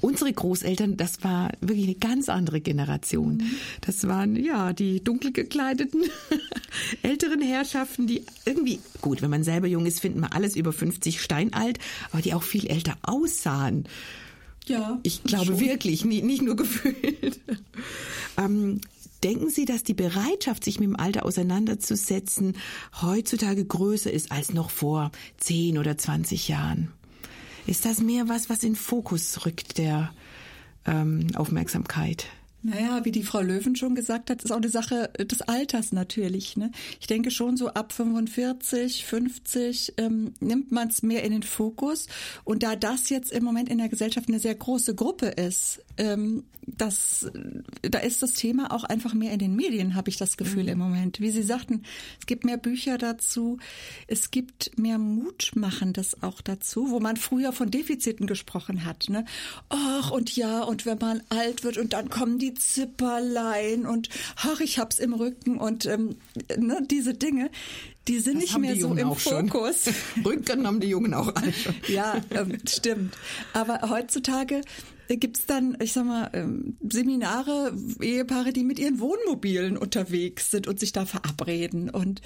Unsere 0.00 0.32
Großeltern, 0.32 0.96
das 0.96 1.22
war 1.22 1.52
wirklich 1.60 1.86
eine 1.86 1.94
ganz 1.96 2.28
andere 2.28 2.60
Generation. 2.60 3.42
Das 3.80 4.06
waren 4.06 4.36
ja 4.36 4.72
die 4.72 5.02
dunkel 5.02 5.32
gekleideten 5.32 6.04
älteren 7.02 7.40
Herrschaften, 7.40 8.06
die 8.06 8.24
irgendwie, 8.44 8.80
gut, 9.00 9.22
wenn 9.22 9.30
man 9.30 9.44
selber 9.44 9.66
jung 9.66 9.86
ist, 9.86 10.00
finden 10.00 10.20
wir 10.20 10.34
alles 10.34 10.56
über 10.56 10.72
50 10.72 11.20
steinalt, 11.20 11.78
aber 12.10 12.22
die 12.22 12.34
auch 12.34 12.42
viel 12.42 12.66
älter 12.66 12.96
aussahen. 13.02 13.84
Ja. 14.66 15.00
Ich 15.02 15.24
glaube 15.24 15.46
schon. 15.46 15.60
wirklich, 15.60 16.04
nicht, 16.04 16.24
nicht 16.24 16.42
nur 16.42 16.56
gefühlt. 16.56 17.40
ähm, 18.36 18.80
Denken 19.22 19.50
Sie, 19.50 19.64
dass 19.64 19.84
die 19.84 19.94
Bereitschaft, 19.94 20.64
sich 20.64 20.80
mit 20.80 20.88
dem 20.88 20.96
Alter 20.96 21.24
auseinanderzusetzen, 21.24 22.56
heutzutage 23.00 23.64
größer 23.64 24.12
ist 24.12 24.32
als 24.32 24.52
noch 24.52 24.70
vor 24.70 25.12
10 25.38 25.78
oder 25.78 25.96
20 25.96 26.48
Jahren? 26.48 26.92
Ist 27.66 27.84
das 27.84 28.00
mehr 28.00 28.28
was, 28.28 28.50
was 28.50 28.64
in 28.64 28.74
Fokus 28.74 29.46
rückt 29.46 29.78
der 29.78 30.12
ähm, 30.86 31.28
Aufmerksamkeit? 31.36 32.26
Naja, 32.62 33.04
wie 33.04 33.10
die 33.10 33.24
Frau 33.24 33.40
Löwen 33.40 33.74
schon 33.74 33.94
gesagt 33.94 34.30
hat, 34.30 34.42
ist 34.42 34.52
auch 34.52 34.56
eine 34.56 34.68
Sache 34.68 35.10
des 35.18 35.42
Alters 35.42 35.92
natürlich. 35.92 36.56
Ne? 36.56 36.70
Ich 37.00 37.08
denke 37.08 37.32
schon 37.32 37.56
so 37.56 37.68
ab 37.68 37.92
45, 37.92 39.04
50 39.04 39.94
ähm, 39.96 40.34
nimmt 40.38 40.70
man 40.70 40.88
es 40.88 41.02
mehr 41.02 41.24
in 41.24 41.32
den 41.32 41.42
Fokus. 41.42 42.06
Und 42.44 42.62
da 42.62 42.76
das 42.76 43.08
jetzt 43.08 43.32
im 43.32 43.42
Moment 43.42 43.68
in 43.68 43.78
der 43.78 43.88
Gesellschaft 43.88 44.28
eine 44.28 44.38
sehr 44.38 44.54
große 44.54 44.94
Gruppe 44.94 45.26
ist, 45.26 45.82
ähm, 45.98 46.44
das, 46.64 47.28
da 47.82 47.98
ist 47.98 48.22
das 48.22 48.34
Thema 48.34 48.72
auch 48.72 48.84
einfach 48.84 49.14
mehr 49.14 49.32
in 49.32 49.40
den 49.40 49.56
Medien, 49.56 49.96
habe 49.96 50.10
ich 50.10 50.16
das 50.16 50.36
Gefühl 50.36 50.64
mhm. 50.64 50.68
im 50.68 50.78
Moment. 50.78 51.20
Wie 51.20 51.30
Sie 51.30 51.42
sagten, 51.42 51.82
es 52.20 52.26
gibt 52.26 52.44
mehr 52.44 52.56
Bücher 52.56 52.98
dazu, 52.98 53.58
es 54.06 54.30
gibt 54.30 54.78
mehr 54.78 54.98
Mutmachendes 54.98 56.22
auch 56.22 56.40
dazu, 56.40 56.90
wo 56.90 57.00
man 57.00 57.16
früher 57.16 57.52
von 57.52 57.70
Defiziten 57.70 58.26
gesprochen 58.26 58.84
hat. 58.84 59.08
Ne? 59.08 59.24
Ach 59.70 60.12
und 60.12 60.36
ja, 60.36 60.62
und 60.62 60.86
wenn 60.86 60.98
man 60.98 61.22
alt 61.30 61.64
wird 61.64 61.78
und 61.78 61.92
dann 61.92 62.10
kommen 62.10 62.38
die 62.38 62.51
Zipperlein 62.54 63.86
und 63.86 64.08
ach, 64.36 64.60
ich 64.60 64.78
hab's 64.78 64.98
im 64.98 65.12
Rücken 65.12 65.58
und 65.58 65.86
ähm, 65.86 66.16
ne, 66.56 66.86
diese 66.88 67.14
Dinge, 67.14 67.50
die 68.08 68.18
sind 68.18 68.36
das 68.36 68.42
nicht 68.42 68.58
mehr 68.58 68.76
so 68.76 68.94
im 68.94 69.14
Fokus. 69.14 69.88
Rücken 70.24 70.66
haben 70.66 70.80
die 70.80 70.88
Jungen 70.88 71.14
auch 71.14 71.34
alle 71.34 71.52
schon. 71.52 71.74
Ja, 71.88 72.20
ähm, 72.30 72.58
stimmt. 72.66 73.14
Aber 73.52 73.88
heutzutage 73.90 74.62
gibt's 75.08 75.46
dann, 75.46 75.76
ich 75.80 75.92
sag 75.92 76.06
mal, 76.06 76.30
ähm, 76.32 76.76
Seminare, 76.88 77.76
Ehepaare, 78.00 78.52
die 78.52 78.64
mit 78.64 78.78
ihren 78.78 78.98
Wohnmobilen 78.98 79.76
unterwegs 79.76 80.50
sind 80.50 80.66
und 80.66 80.80
sich 80.80 80.92
da 80.92 81.04
verabreden 81.06 81.90
und 81.90 82.22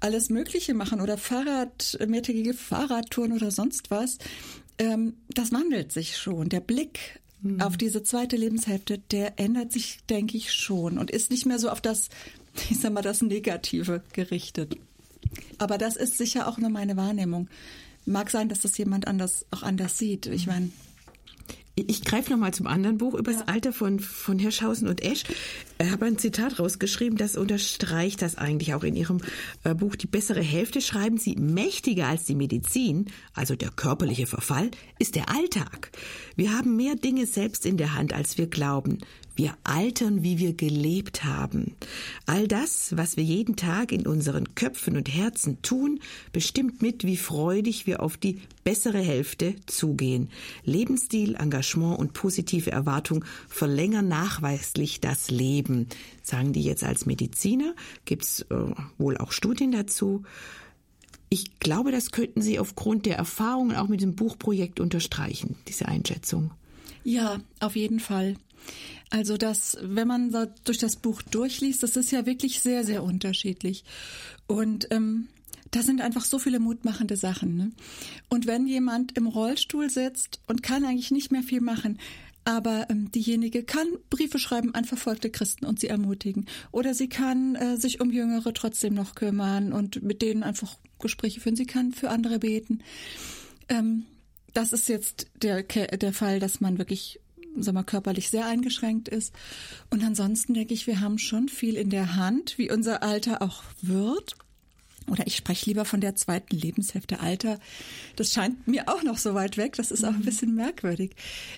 alles 0.00 0.28
Mögliche 0.28 0.74
machen 0.74 1.00
oder 1.00 1.16
Fahrrad, 1.16 1.98
mehrtägige 2.06 2.54
Fahrradtouren 2.54 3.32
oder 3.32 3.50
sonst 3.50 3.90
was. 3.90 4.18
Ähm, 4.78 5.14
das 5.28 5.52
wandelt 5.52 5.92
sich 5.92 6.18
schon. 6.18 6.48
Der 6.48 6.60
Blick 6.60 7.20
mhm. 7.40 7.60
auf 7.60 7.76
diese 7.76 8.02
zweite 8.02 8.36
Lebenshälfte, 8.36 8.98
der 8.98 9.38
ändert 9.38 9.72
sich, 9.72 9.98
denke 10.08 10.36
ich, 10.36 10.52
schon 10.52 10.98
und 10.98 11.10
ist 11.10 11.30
nicht 11.30 11.46
mehr 11.46 11.58
so 11.58 11.70
auf 11.70 11.80
das, 11.80 12.08
ich 12.70 12.78
sag 12.78 12.92
mal, 12.92 13.02
das 13.02 13.22
Negative 13.22 14.02
gerichtet. 14.12 14.76
Aber 15.58 15.78
das 15.78 15.96
ist 15.96 16.18
sicher 16.18 16.48
auch 16.48 16.58
nur 16.58 16.70
meine 16.70 16.96
Wahrnehmung. 16.96 17.48
Mag 18.04 18.30
sein, 18.30 18.48
dass 18.48 18.60
das 18.60 18.78
jemand 18.78 19.08
anders 19.08 19.46
auch 19.50 19.62
anders 19.62 19.98
sieht. 19.98 20.26
Ich 20.26 20.46
meine, 20.46 20.70
ich 21.76 22.04
greife 22.04 22.30
nochmal 22.30 22.54
zum 22.54 22.66
anderen 22.66 22.96
Buch 22.96 23.12
über 23.14 23.32
das 23.32 23.42
ja. 23.42 23.46
Alter 23.48 23.72
von, 23.72 24.00
von 24.00 24.38
Hirschhausen 24.38 24.88
und 24.88 25.02
Esch. 25.02 25.24
Ich 25.78 25.90
habe 25.90 26.06
ein 26.06 26.16
Zitat 26.16 26.58
rausgeschrieben, 26.58 27.18
das 27.18 27.36
unterstreicht 27.36 28.22
das 28.22 28.36
eigentlich 28.36 28.72
auch 28.72 28.82
in 28.82 28.96
Ihrem 28.96 29.20
äh, 29.62 29.74
Buch. 29.74 29.94
Die 29.94 30.06
bessere 30.06 30.40
Hälfte 30.40 30.80
schreiben 30.80 31.18
Sie, 31.18 31.36
mächtiger 31.36 32.06
als 32.06 32.24
die 32.24 32.34
Medizin, 32.34 33.06
also 33.34 33.56
der 33.56 33.70
körperliche 33.70 34.26
Verfall, 34.26 34.70
ist 34.98 35.16
der 35.16 35.28
Alltag. 35.28 35.90
Wir 36.34 36.56
haben 36.56 36.76
mehr 36.76 36.94
Dinge 36.94 37.26
selbst 37.26 37.66
in 37.66 37.76
der 37.76 37.94
Hand, 37.94 38.14
als 38.14 38.38
wir 38.38 38.46
glauben. 38.46 38.98
Wir 39.36 39.54
altern, 39.64 40.22
wie 40.22 40.38
wir 40.38 40.54
gelebt 40.54 41.24
haben. 41.24 41.76
All 42.24 42.48
das, 42.48 42.96
was 42.96 43.18
wir 43.18 43.22
jeden 43.22 43.54
Tag 43.54 43.92
in 43.92 44.06
unseren 44.06 44.54
Köpfen 44.54 44.96
und 44.96 45.14
Herzen 45.14 45.60
tun, 45.60 46.00
bestimmt 46.32 46.80
mit, 46.80 47.04
wie 47.04 47.18
freudig 47.18 47.86
wir 47.86 48.02
auf 48.02 48.16
die 48.16 48.40
bessere 48.64 48.98
Hälfte 48.98 49.54
zugehen. 49.66 50.30
Lebensstil, 50.64 51.34
Engagement 51.34 51.98
und 51.98 52.14
positive 52.14 52.72
Erwartung 52.72 53.26
verlängern 53.46 54.08
nachweislich 54.08 55.00
das 55.00 55.30
Leben. 55.30 55.86
Sagen 56.22 56.54
die 56.54 56.62
jetzt 56.62 56.82
als 56.82 57.04
Mediziner? 57.04 57.74
Gibt's 58.06 58.40
äh, 58.48 58.54
wohl 58.96 59.18
auch 59.18 59.32
Studien 59.32 59.70
dazu? 59.70 60.22
Ich 61.28 61.58
glaube, 61.60 61.92
das 61.92 62.10
könnten 62.10 62.40
Sie 62.40 62.58
aufgrund 62.58 63.04
der 63.04 63.16
Erfahrungen 63.16 63.76
auch 63.76 63.88
mit 63.88 64.00
dem 64.00 64.14
Buchprojekt 64.14 64.80
unterstreichen, 64.80 65.56
diese 65.68 65.88
Einschätzung. 65.88 66.52
Ja, 67.04 67.40
auf 67.60 67.76
jeden 67.76 68.00
Fall. 68.00 68.36
Also 69.10 69.36
das, 69.36 69.76
wenn 69.80 70.08
man 70.08 70.30
so 70.30 70.46
durch 70.64 70.78
das 70.78 70.96
Buch 70.96 71.22
durchliest, 71.22 71.82
das 71.82 71.96
ist 71.96 72.10
ja 72.10 72.26
wirklich 72.26 72.60
sehr, 72.60 72.84
sehr 72.84 73.02
unterschiedlich. 73.02 73.84
Und 74.46 74.88
ähm, 74.90 75.28
da 75.70 75.82
sind 75.82 76.00
einfach 76.00 76.24
so 76.24 76.38
viele 76.38 76.58
mutmachende 76.58 77.16
Sachen. 77.16 77.56
Ne? 77.56 77.72
Und 78.28 78.46
wenn 78.46 78.66
jemand 78.66 79.16
im 79.16 79.26
Rollstuhl 79.26 79.90
sitzt 79.90 80.40
und 80.46 80.62
kann 80.62 80.84
eigentlich 80.84 81.10
nicht 81.10 81.32
mehr 81.32 81.42
viel 81.42 81.60
machen, 81.60 81.98
aber 82.44 82.86
ähm, 82.90 83.10
diejenige 83.10 83.64
kann 83.64 83.88
Briefe 84.08 84.38
schreiben 84.38 84.72
an 84.74 84.84
verfolgte 84.84 85.30
Christen 85.30 85.66
und 85.66 85.80
sie 85.80 85.88
ermutigen. 85.88 86.46
Oder 86.70 86.94
sie 86.94 87.08
kann 87.08 87.56
äh, 87.56 87.76
sich 87.76 88.00
um 88.00 88.12
Jüngere 88.12 88.54
trotzdem 88.54 88.94
noch 88.94 89.16
kümmern 89.16 89.72
und 89.72 90.02
mit 90.02 90.22
denen 90.22 90.44
einfach 90.44 90.76
Gespräche 91.00 91.40
führen. 91.40 91.56
Sie 91.56 91.66
kann 91.66 91.92
für 91.92 92.10
andere 92.10 92.38
beten. 92.38 92.82
Ähm, 93.68 94.04
das 94.54 94.72
ist 94.72 94.88
jetzt 94.88 95.26
der, 95.42 95.64
der 95.64 96.12
Fall, 96.12 96.38
dass 96.38 96.60
man 96.60 96.78
wirklich 96.78 97.20
sag 97.62 97.74
mal, 97.74 97.82
körperlich 97.82 98.30
sehr 98.30 98.46
eingeschränkt 98.46 99.08
ist. 99.08 99.34
Und 99.90 100.02
ansonsten 100.04 100.54
denke 100.54 100.74
ich, 100.74 100.86
wir 100.86 101.00
haben 101.00 101.18
schon 101.18 101.48
viel 101.48 101.76
in 101.76 101.90
der 101.90 102.16
Hand, 102.16 102.58
wie 102.58 102.70
unser 102.70 103.02
Alter 103.02 103.42
auch 103.42 103.62
wird. 103.82 104.36
Oder 105.08 105.26
ich 105.26 105.36
spreche 105.36 105.66
lieber 105.66 105.84
von 105.84 106.00
der 106.00 106.16
zweiten 106.16 106.56
Lebenshälfte 106.56 107.20
Alter. 107.20 107.60
Das 108.16 108.32
scheint 108.32 108.66
mir 108.66 108.88
auch 108.88 109.02
noch 109.02 109.18
so 109.18 109.34
weit 109.34 109.56
weg. 109.56 109.76
Das 109.76 109.90
ist 109.90 110.04
auch 110.04 110.14
ein 110.14 110.20
mhm. 110.20 110.24
bisschen 110.24 110.54
merkwürdig. 110.54 111.14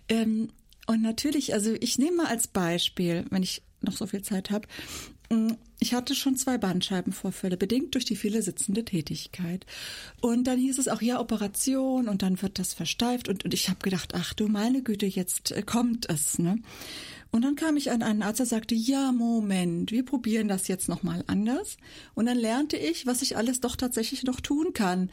Ähm, 0.08 0.50
und 0.86 1.02
natürlich, 1.02 1.54
also 1.54 1.74
ich 1.80 1.98
nehme 1.98 2.18
mal 2.18 2.26
als 2.26 2.46
Beispiel, 2.46 3.24
wenn 3.30 3.42
ich 3.42 3.62
noch 3.80 3.96
so 3.96 4.06
viel 4.06 4.22
Zeit 4.22 4.50
habe, 4.50 4.66
ich 5.80 5.94
hatte 5.94 6.14
schon 6.14 6.36
zwei 6.36 6.58
Bandscheibenvorfälle, 6.58 7.56
bedingt 7.56 7.94
durch 7.94 8.04
die 8.04 8.16
viele 8.16 8.42
sitzende 8.42 8.84
Tätigkeit. 8.84 9.66
Und 10.20 10.44
dann 10.44 10.58
hieß 10.58 10.78
es 10.78 10.88
auch, 10.88 11.02
ja, 11.02 11.20
Operation 11.20 12.08
und 12.08 12.22
dann 12.22 12.40
wird 12.42 12.58
das 12.58 12.74
versteift. 12.74 13.28
Und, 13.28 13.44
und 13.44 13.54
ich 13.54 13.68
habe 13.68 13.78
gedacht, 13.82 14.12
ach 14.14 14.34
du 14.34 14.48
meine 14.48 14.82
Güte, 14.82 15.06
jetzt 15.06 15.52
äh, 15.52 15.62
kommt 15.62 16.08
es. 16.08 16.38
Ne? 16.38 16.58
Und 17.30 17.42
dann 17.42 17.56
kam 17.56 17.76
ich 17.76 17.90
an 17.90 18.02
einen 18.02 18.22
Arzt, 18.22 18.40
der 18.40 18.46
sagte, 18.46 18.74
ja, 18.74 19.12
Moment, 19.12 19.92
wir 19.92 20.04
probieren 20.04 20.48
das 20.48 20.66
jetzt 20.66 20.88
nochmal 20.88 21.22
anders. 21.26 21.76
Und 22.14 22.26
dann 22.26 22.38
lernte 22.38 22.76
ich, 22.76 23.06
was 23.06 23.22
ich 23.22 23.36
alles 23.36 23.60
doch 23.60 23.76
tatsächlich 23.76 24.24
noch 24.24 24.40
tun 24.40 24.72
kann. 24.72 25.10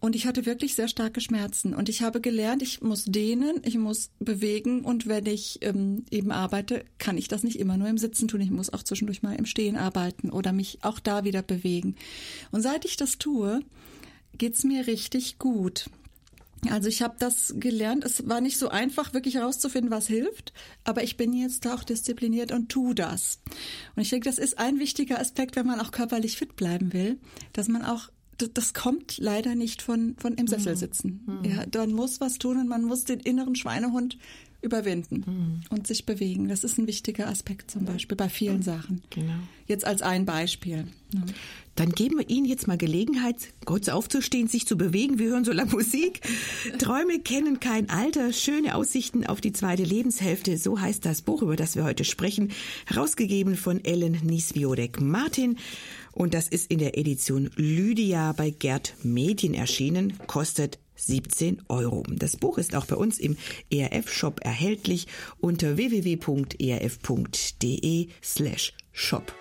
Und 0.00 0.14
ich 0.14 0.26
hatte 0.26 0.46
wirklich 0.46 0.74
sehr 0.74 0.88
starke 0.88 1.20
Schmerzen. 1.20 1.74
Und 1.74 1.88
ich 1.88 2.02
habe 2.02 2.20
gelernt, 2.20 2.62
ich 2.62 2.80
muss 2.80 3.04
dehnen, 3.04 3.60
ich 3.64 3.76
muss 3.76 4.10
bewegen. 4.20 4.84
Und 4.84 5.06
wenn 5.08 5.26
ich 5.26 5.58
ähm, 5.62 6.04
eben 6.10 6.30
arbeite, 6.30 6.84
kann 6.98 7.18
ich 7.18 7.28
das 7.28 7.42
nicht 7.42 7.58
immer 7.58 7.76
nur 7.76 7.88
im 7.88 7.98
Sitzen 7.98 8.28
tun. 8.28 8.40
Ich 8.40 8.50
muss 8.50 8.72
auch 8.72 8.82
zwischendurch 8.82 9.22
mal 9.22 9.34
im 9.34 9.46
Stehen 9.46 9.76
arbeiten 9.76 10.30
oder 10.30 10.52
mich 10.52 10.78
auch 10.82 11.00
da 11.00 11.24
wieder 11.24 11.42
bewegen. 11.42 11.96
Und 12.52 12.62
seit 12.62 12.84
ich 12.84 12.96
das 12.96 13.18
tue, 13.18 13.60
geht's 14.36 14.62
mir 14.62 14.86
richtig 14.86 15.38
gut. 15.38 15.90
Also 16.70 16.88
ich 16.88 17.02
habe 17.02 17.16
das 17.18 17.54
gelernt. 17.56 18.04
Es 18.04 18.28
war 18.28 18.40
nicht 18.40 18.58
so 18.58 18.68
einfach, 18.68 19.14
wirklich 19.14 19.36
herauszufinden, 19.36 19.90
was 19.90 20.08
hilft, 20.08 20.52
aber 20.84 21.02
ich 21.04 21.16
bin 21.16 21.32
jetzt 21.32 21.66
auch 21.68 21.84
diszipliniert 21.84 22.52
und 22.52 22.68
tu 22.68 22.94
das. 22.94 23.40
Und 23.94 24.02
ich 24.02 24.10
denke, 24.10 24.28
das 24.28 24.38
ist 24.38 24.58
ein 24.58 24.78
wichtiger 24.78 25.20
Aspekt, 25.20 25.56
wenn 25.56 25.66
man 25.66 25.80
auch 25.80 25.92
körperlich 25.92 26.36
fit 26.36 26.56
bleiben 26.56 26.92
will, 26.92 27.18
dass 27.52 27.68
man 27.68 27.84
auch 27.84 28.10
das 28.38 28.74
kommt 28.74 29.18
leider 29.18 29.54
nicht 29.54 29.82
von, 29.82 30.14
von 30.18 30.34
im 30.34 30.46
Sessel 30.46 30.74
mhm. 30.74 30.78
sitzen. 30.78 31.20
Mhm. 31.26 31.50
Ja, 31.50 31.64
man 31.76 31.92
muss 31.92 32.20
was 32.20 32.38
tun 32.38 32.58
und 32.58 32.68
man 32.68 32.84
muss 32.84 33.04
den 33.04 33.20
inneren 33.20 33.54
Schweinehund 33.54 34.18
überwinden 34.60 35.24
mhm. 35.26 35.60
und 35.70 35.86
sich 35.86 36.04
bewegen. 36.04 36.48
Das 36.48 36.64
ist 36.64 36.78
ein 36.78 36.86
wichtiger 36.86 37.28
Aspekt 37.28 37.70
zum 37.70 37.84
Beispiel 37.84 38.16
bei 38.16 38.28
vielen 38.28 38.62
Sachen. 38.62 39.02
Genau. 39.10 39.34
Jetzt 39.66 39.84
als 39.84 40.02
ein 40.02 40.24
Beispiel. 40.24 40.88
Ja. 41.14 41.20
Dann 41.76 41.92
geben 41.92 42.18
wir 42.18 42.28
Ihnen 42.28 42.44
jetzt 42.44 42.66
mal 42.66 42.76
Gelegenheit, 42.76 43.36
kurz 43.64 43.88
aufzustehen, 43.88 44.48
sich 44.48 44.66
zu 44.66 44.76
bewegen. 44.76 45.20
Wir 45.20 45.30
hören 45.30 45.44
so 45.44 45.52
lange 45.52 45.70
Musik. 45.70 46.22
Träume 46.78 47.20
kennen 47.20 47.60
kein 47.60 47.88
Alter. 47.88 48.32
Schöne 48.32 48.74
Aussichten 48.74 49.24
auf 49.24 49.40
die 49.40 49.52
zweite 49.52 49.84
Lebenshälfte. 49.84 50.58
So 50.58 50.80
heißt 50.80 51.06
das 51.06 51.22
Buch, 51.22 51.42
über 51.42 51.54
das 51.54 51.76
wir 51.76 51.84
heute 51.84 52.02
sprechen. 52.02 52.50
Herausgegeben 52.86 53.54
von 53.54 53.84
Ellen 53.84 54.18
Nieswiodek 54.24 55.00
Martin. 55.00 55.56
Und 56.12 56.34
das 56.34 56.48
ist 56.48 56.70
in 56.70 56.78
der 56.78 56.98
Edition 56.98 57.50
Lydia 57.56 58.32
bei 58.32 58.50
Gerd 58.50 58.94
Medien 59.02 59.54
erschienen. 59.54 60.18
Kostet 60.26 60.78
17 60.96 61.62
Euro. 61.68 62.02
Das 62.08 62.36
Buch 62.36 62.58
ist 62.58 62.74
auch 62.74 62.86
bei 62.86 62.96
uns 62.96 63.18
im 63.18 63.36
ERF-Shop 63.70 64.40
erhältlich 64.42 65.06
unter 65.38 65.76
www.erf.de 65.76 66.08
slash 68.22 68.72
shop. 68.92 69.32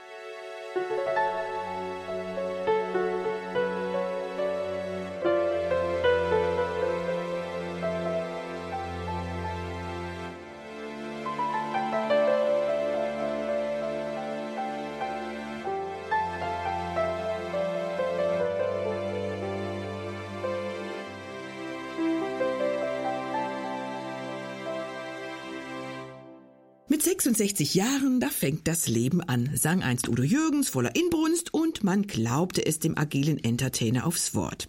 66 27.08 27.74
Jahren, 27.74 28.20
da 28.20 28.28
fängt 28.28 28.68
das 28.68 28.90
Leben 28.90 29.22
an, 29.22 29.50
sang 29.54 29.82
einst 29.82 30.10
Udo 30.10 30.24
Jürgens 30.24 30.68
voller 30.68 30.94
Inbrunst 30.94 31.54
und 31.54 31.82
man 31.82 32.02
glaubte 32.02 32.66
es 32.66 32.80
dem 32.80 32.98
agilen 32.98 33.42
Entertainer 33.42 34.06
aufs 34.06 34.36
Wort. 34.36 34.68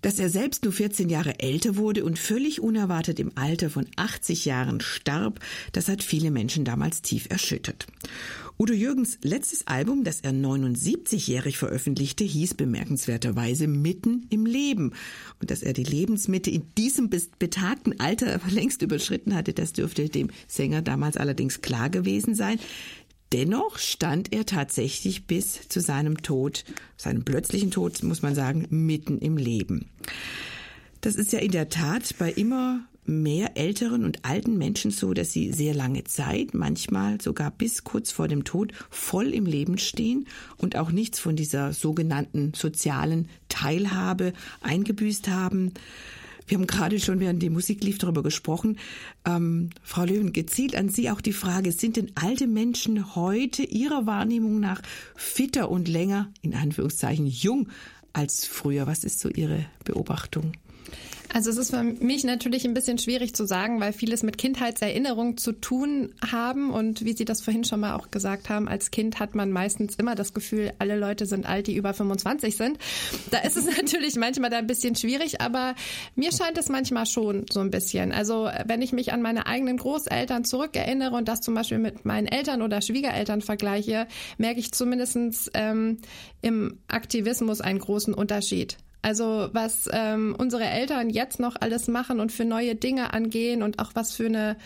Dass 0.00 0.18
er 0.18 0.30
selbst 0.30 0.64
nur 0.64 0.72
14 0.72 1.10
Jahre 1.10 1.38
älter 1.38 1.76
wurde 1.76 2.06
und 2.06 2.18
völlig 2.18 2.62
unerwartet 2.62 3.20
im 3.20 3.32
Alter 3.34 3.68
von 3.68 3.86
80 3.96 4.46
Jahren 4.46 4.80
starb, 4.80 5.40
das 5.72 5.88
hat 5.88 6.02
viele 6.02 6.30
Menschen 6.30 6.64
damals 6.64 7.02
tief 7.02 7.26
erschüttert. 7.28 7.86
Udo 8.58 8.72
Jürgens 8.72 9.18
letztes 9.22 9.66
Album, 9.66 10.02
das 10.02 10.20
er 10.22 10.32
79-jährig 10.32 11.58
veröffentlichte, 11.58 12.24
hieß 12.24 12.54
bemerkenswerterweise 12.54 13.66
Mitten 13.66 14.26
im 14.30 14.46
Leben. 14.46 14.94
Und 15.40 15.50
dass 15.50 15.62
er 15.62 15.74
die 15.74 15.84
Lebensmitte 15.84 16.50
in 16.50 16.72
diesem 16.78 17.10
betagten 17.38 18.00
Alter 18.00 18.40
längst 18.48 18.80
überschritten 18.80 19.34
hatte, 19.34 19.52
das 19.52 19.74
dürfte 19.74 20.08
dem 20.08 20.30
Sänger 20.48 20.80
damals 20.80 21.18
allerdings 21.18 21.60
klar 21.60 21.90
gewesen 21.90 22.34
sein. 22.34 22.58
Dennoch 23.32 23.78
stand 23.78 24.32
er 24.32 24.46
tatsächlich 24.46 25.26
bis 25.26 25.68
zu 25.68 25.80
seinem 25.80 26.22
Tod, 26.22 26.64
seinem 26.96 27.24
plötzlichen 27.24 27.70
Tod, 27.70 28.02
muss 28.04 28.22
man 28.22 28.34
sagen, 28.34 28.66
mitten 28.70 29.18
im 29.18 29.36
Leben. 29.36 29.90
Das 31.02 31.14
ist 31.14 31.32
ja 31.32 31.40
in 31.40 31.50
der 31.50 31.68
Tat 31.68 32.14
bei 32.18 32.32
immer 32.32 32.86
mehr 33.08 33.56
älteren 33.56 34.04
und 34.04 34.24
alten 34.24 34.58
Menschen 34.58 34.90
so, 34.90 35.14
dass 35.14 35.32
sie 35.32 35.52
sehr 35.52 35.74
lange 35.74 36.04
Zeit, 36.04 36.54
manchmal 36.54 37.20
sogar 37.20 37.50
bis 37.50 37.84
kurz 37.84 38.12
vor 38.12 38.28
dem 38.28 38.44
Tod, 38.44 38.72
voll 38.90 39.34
im 39.34 39.46
Leben 39.46 39.78
stehen 39.78 40.26
und 40.56 40.76
auch 40.76 40.90
nichts 40.90 41.18
von 41.18 41.36
dieser 41.36 41.72
sogenannten 41.72 42.52
sozialen 42.54 43.28
Teilhabe 43.48 44.32
eingebüßt 44.60 45.28
haben. 45.28 45.72
Wir 46.46 46.58
haben 46.58 46.66
gerade 46.66 47.00
schon, 47.00 47.18
während 47.18 47.42
die 47.42 47.50
Musik 47.50 47.82
lief, 47.82 47.98
darüber 47.98 48.22
gesprochen. 48.22 48.78
Ähm, 49.24 49.70
Frau 49.82 50.04
Löwen, 50.04 50.32
gezielt 50.32 50.76
an 50.76 50.88
Sie 50.88 51.10
auch 51.10 51.20
die 51.20 51.32
Frage, 51.32 51.72
sind 51.72 51.96
denn 51.96 52.12
alte 52.14 52.46
Menschen 52.46 53.16
heute 53.16 53.64
Ihrer 53.64 54.06
Wahrnehmung 54.06 54.60
nach 54.60 54.80
fitter 55.16 55.70
und 55.70 55.88
länger, 55.88 56.30
in 56.42 56.54
Anführungszeichen, 56.54 57.26
jung 57.26 57.68
als 58.12 58.46
früher? 58.46 58.86
Was 58.86 59.02
ist 59.02 59.18
so 59.18 59.28
Ihre 59.28 59.66
Beobachtung? 59.84 60.52
Also 61.32 61.50
es 61.50 61.56
ist 61.56 61.70
für 61.70 61.82
mich 61.82 62.24
natürlich 62.24 62.64
ein 62.64 62.74
bisschen 62.74 62.98
schwierig 62.98 63.34
zu 63.34 63.46
sagen, 63.46 63.80
weil 63.80 63.92
vieles 63.92 64.22
mit 64.22 64.38
Kindheitserinnerungen 64.38 65.36
zu 65.36 65.52
tun 65.52 66.14
haben. 66.30 66.70
Und 66.70 67.04
wie 67.04 67.12
Sie 67.14 67.24
das 67.24 67.42
vorhin 67.42 67.64
schon 67.64 67.80
mal 67.80 67.94
auch 67.94 68.10
gesagt 68.10 68.48
haben, 68.48 68.68
als 68.68 68.90
Kind 68.90 69.18
hat 69.18 69.34
man 69.34 69.50
meistens 69.50 69.96
immer 69.96 70.14
das 70.14 70.34
Gefühl, 70.34 70.72
alle 70.78 70.96
Leute 70.96 71.26
sind 71.26 71.46
alt, 71.46 71.66
die 71.66 71.76
über 71.76 71.94
25 71.94 72.56
sind. 72.56 72.78
Da 73.30 73.38
ist 73.38 73.56
es 73.56 73.64
natürlich 73.76 74.16
manchmal 74.16 74.50
da 74.50 74.58
ein 74.58 74.66
bisschen 74.66 74.94
schwierig, 74.94 75.40
aber 75.40 75.74
mir 76.14 76.32
scheint 76.32 76.58
es 76.58 76.68
manchmal 76.68 77.06
schon 77.06 77.46
so 77.50 77.60
ein 77.60 77.70
bisschen. 77.70 78.12
Also 78.12 78.48
wenn 78.66 78.82
ich 78.82 78.92
mich 78.92 79.12
an 79.12 79.22
meine 79.22 79.46
eigenen 79.46 79.76
Großeltern 79.76 80.44
zurückerinnere 80.44 81.16
und 81.16 81.28
das 81.28 81.40
zum 81.40 81.54
Beispiel 81.54 81.78
mit 81.78 82.04
meinen 82.04 82.26
Eltern 82.26 82.62
oder 82.62 82.80
Schwiegereltern 82.80 83.40
vergleiche, 83.40 84.06
merke 84.38 84.60
ich 84.60 84.72
zumindest 84.72 85.50
ähm, 85.54 85.98
im 86.40 86.78
Aktivismus 86.88 87.60
einen 87.60 87.78
großen 87.78 88.14
Unterschied. 88.14 88.78
Also 89.06 89.50
was 89.52 89.88
ähm, 89.92 90.34
unsere 90.36 90.64
Eltern 90.64 91.10
jetzt 91.10 91.38
noch 91.38 91.54
alles 91.60 91.86
machen 91.86 92.18
und 92.18 92.32
für 92.32 92.44
neue 92.44 92.74
Dinge 92.74 93.12
angehen 93.12 93.62
und 93.62 93.78
auch 93.78 93.92
was 93.94 94.12
für 94.12 94.26
eine 94.26 94.56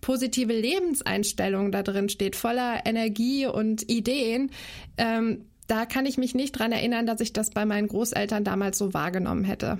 positive 0.00 0.52
Lebenseinstellung 0.52 1.70
da 1.70 1.84
drin 1.84 2.08
steht, 2.08 2.34
voller 2.34 2.84
Energie 2.86 3.46
und 3.46 3.88
Ideen. 3.88 4.50
Ähm, 4.96 5.44
da 5.68 5.86
kann 5.86 6.06
ich 6.06 6.18
mich 6.18 6.34
nicht 6.34 6.58
dran 6.58 6.72
erinnern, 6.72 7.06
dass 7.06 7.20
ich 7.20 7.32
das 7.32 7.50
bei 7.50 7.64
meinen 7.66 7.86
Großeltern 7.86 8.42
damals 8.42 8.78
so 8.78 8.94
wahrgenommen 8.94 9.44
hätte. 9.44 9.78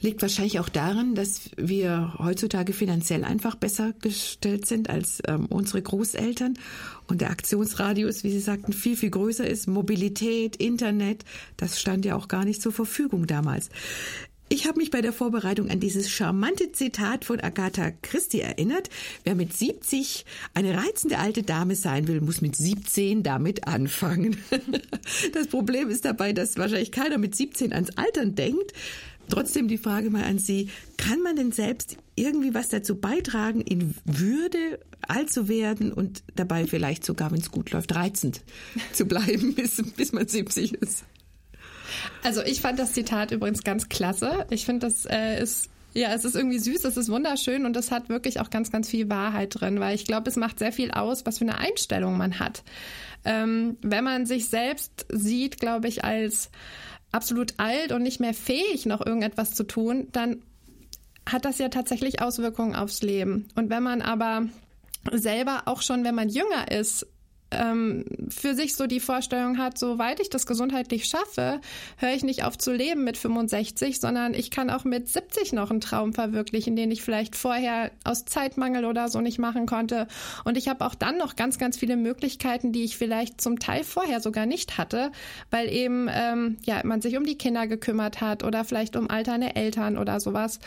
Liegt 0.00 0.22
wahrscheinlich 0.22 0.58
auch 0.60 0.68
daran, 0.68 1.14
dass 1.14 1.50
wir 1.56 2.14
heutzutage 2.18 2.72
finanziell 2.72 3.22
einfach 3.22 3.54
besser 3.54 3.92
gestellt 4.00 4.66
sind 4.66 4.88
als 4.88 5.20
ähm, 5.28 5.46
unsere 5.46 5.82
Großeltern 5.82 6.58
und 7.06 7.20
der 7.20 7.30
Aktionsradius, 7.30 8.24
wie 8.24 8.30
Sie 8.30 8.40
sagten, 8.40 8.72
viel, 8.72 8.96
viel 8.96 9.10
größer 9.10 9.46
ist. 9.46 9.66
Mobilität, 9.68 10.56
Internet, 10.56 11.24
das 11.58 11.80
stand 11.80 12.04
ja 12.04 12.16
auch 12.16 12.28
gar 12.28 12.44
nicht 12.44 12.62
zur 12.62 12.72
Verfügung 12.72 13.26
damals. 13.26 13.68
Ich 14.52 14.66
habe 14.66 14.78
mich 14.78 14.90
bei 14.90 15.00
der 15.00 15.12
Vorbereitung 15.12 15.70
an 15.70 15.78
dieses 15.78 16.10
charmante 16.10 16.72
Zitat 16.72 17.24
von 17.24 17.38
Agatha 17.38 17.92
Christie 18.02 18.40
erinnert. 18.40 18.90
Wer 19.22 19.36
mit 19.36 19.52
70 19.52 20.24
eine 20.54 20.76
reizende 20.76 21.18
alte 21.18 21.44
Dame 21.44 21.76
sein 21.76 22.08
will, 22.08 22.20
muss 22.20 22.40
mit 22.40 22.56
17 22.56 23.22
damit 23.22 23.68
anfangen. 23.68 24.38
Das 25.32 25.48
Problem 25.48 25.88
ist 25.88 26.04
dabei, 26.04 26.32
dass 26.32 26.56
wahrscheinlich 26.56 26.92
keiner 26.92 27.18
mit 27.18 27.34
17 27.34 27.72
ans 27.72 27.90
Altern 27.96 28.34
denkt. 28.34 28.72
Trotzdem 29.30 29.68
die 29.68 29.78
Frage 29.78 30.10
mal 30.10 30.24
an 30.24 30.38
Sie, 30.38 30.68
kann 30.96 31.22
man 31.22 31.36
denn 31.36 31.52
selbst 31.52 31.96
irgendwie 32.16 32.54
was 32.54 32.68
dazu 32.68 32.96
beitragen, 32.96 33.60
in 33.60 33.94
Würde 34.04 34.80
alt 35.08 35.32
zu 35.32 35.48
werden 35.48 35.92
und 35.92 36.22
dabei 36.36 36.66
vielleicht 36.66 37.04
sogar, 37.04 37.30
wenn 37.30 37.40
es 37.40 37.50
gut 37.50 37.70
läuft, 37.70 37.94
reizend 37.94 38.42
zu 38.92 39.06
bleiben, 39.06 39.54
bis, 39.56 39.82
bis 39.96 40.12
man 40.12 40.28
70 40.28 40.74
ist? 40.74 41.04
Also 42.22 42.42
ich 42.42 42.60
fand 42.60 42.78
das 42.78 42.92
Zitat 42.92 43.32
übrigens 43.32 43.64
ganz 43.64 43.88
klasse. 43.88 44.46
Ich 44.50 44.64
finde, 44.64 44.86
das 44.86 45.06
äh, 45.06 45.42
ist 45.42 45.70
ja, 45.92 46.14
es 46.14 46.24
ist 46.24 46.36
irgendwie 46.36 46.58
süß, 46.58 46.84
es 46.84 46.96
ist 46.96 47.08
wunderschön 47.08 47.66
und 47.66 47.76
es 47.76 47.90
hat 47.90 48.08
wirklich 48.08 48.38
auch 48.40 48.50
ganz, 48.50 48.70
ganz 48.70 48.88
viel 48.88 49.08
Wahrheit 49.10 49.60
drin, 49.60 49.80
weil 49.80 49.96
ich 49.96 50.04
glaube, 50.04 50.30
es 50.30 50.36
macht 50.36 50.60
sehr 50.60 50.72
viel 50.72 50.92
aus, 50.92 51.26
was 51.26 51.38
für 51.38 51.44
eine 51.44 51.58
Einstellung 51.58 52.16
man 52.16 52.38
hat. 52.38 52.62
Ähm, 53.24 53.76
wenn 53.82 54.04
man 54.04 54.24
sich 54.24 54.48
selbst 54.48 55.06
sieht, 55.08 55.58
glaube 55.58 55.88
ich, 55.88 56.04
als 56.04 56.50
absolut 57.12 57.54
alt 57.58 57.92
und 57.92 58.02
nicht 58.02 58.20
mehr 58.20 58.34
fähig, 58.34 58.86
noch 58.86 59.04
irgendetwas 59.04 59.54
zu 59.54 59.64
tun, 59.64 60.08
dann 60.12 60.42
hat 61.26 61.44
das 61.44 61.58
ja 61.58 61.68
tatsächlich 61.68 62.22
Auswirkungen 62.22 62.74
aufs 62.74 63.02
Leben. 63.02 63.48
Und 63.54 63.70
wenn 63.70 63.82
man 63.82 64.02
aber 64.02 64.46
selber 65.12 65.62
auch 65.66 65.82
schon, 65.82 66.04
wenn 66.04 66.14
man 66.14 66.28
jünger 66.28 66.70
ist, 66.70 67.06
ähm, 67.50 68.04
für 68.28 68.54
sich 68.54 68.74
so 68.74 68.86
die 68.86 69.00
Vorstellung 69.00 69.58
hat, 69.58 69.78
soweit 69.78 70.20
ich 70.20 70.30
das 70.30 70.46
gesundheitlich 70.46 71.06
schaffe, 71.06 71.60
höre 71.96 72.12
ich 72.12 72.22
nicht 72.22 72.44
auf 72.44 72.56
zu 72.58 72.72
leben 72.72 73.04
mit 73.04 73.16
65, 73.16 74.00
sondern 74.00 74.34
ich 74.34 74.50
kann 74.50 74.70
auch 74.70 74.84
mit 74.84 75.08
70 75.08 75.52
noch 75.52 75.70
einen 75.70 75.80
Traum 75.80 76.12
verwirklichen, 76.12 76.76
den 76.76 76.90
ich 76.90 77.02
vielleicht 77.02 77.36
vorher 77.36 77.90
aus 78.04 78.24
Zeitmangel 78.24 78.84
oder 78.84 79.08
so 79.08 79.20
nicht 79.20 79.38
machen 79.38 79.66
konnte. 79.66 80.06
Und 80.44 80.56
ich 80.56 80.68
habe 80.68 80.84
auch 80.84 80.94
dann 80.94 81.18
noch 81.18 81.36
ganz, 81.36 81.58
ganz 81.58 81.76
viele 81.76 81.96
Möglichkeiten, 81.96 82.72
die 82.72 82.84
ich 82.84 82.96
vielleicht 82.96 83.40
zum 83.40 83.58
Teil 83.58 83.84
vorher 83.84 84.20
sogar 84.20 84.46
nicht 84.46 84.78
hatte, 84.78 85.10
weil 85.50 85.68
eben 85.68 86.08
ähm, 86.10 86.58
ja 86.64 86.80
man 86.84 87.00
sich 87.00 87.16
um 87.16 87.24
die 87.24 87.38
Kinder 87.38 87.66
gekümmert 87.66 88.20
hat 88.20 88.44
oder 88.44 88.64
vielleicht 88.64 88.96
um 88.96 89.10
alternde 89.10 89.56
Eltern 89.56 89.98
oder 89.98 90.20
sowas. 90.20 90.60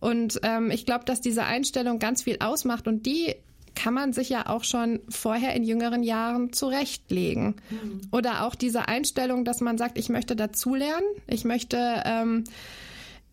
Und 0.00 0.40
ähm, 0.42 0.70
ich 0.70 0.86
glaube, 0.86 1.04
dass 1.04 1.20
diese 1.20 1.44
Einstellung 1.44 1.98
ganz 1.98 2.22
viel 2.22 2.38
ausmacht 2.40 2.86
und 2.86 3.06
die 3.06 3.34
kann 3.76 3.94
man 3.94 4.12
sich 4.12 4.30
ja 4.30 4.48
auch 4.48 4.64
schon 4.64 5.00
vorher 5.08 5.54
in 5.54 5.62
jüngeren 5.62 6.02
Jahren 6.02 6.52
zurechtlegen. 6.52 7.56
Mhm. 7.70 8.00
Oder 8.10 8.44
auch 8.44 8.56
diese 8.56 8.88
Einstellung, 8.88 9.44
dass 9.44 9.60
man 9.60 9.78
sagt, 9.78 9.98
ich 9.98 10.08
möchte 10.08 10.34
dazulernen, 10.34 11.06
ich 11.28 11.44
möchte 11.44 12.02
ähm, 12.04 12.44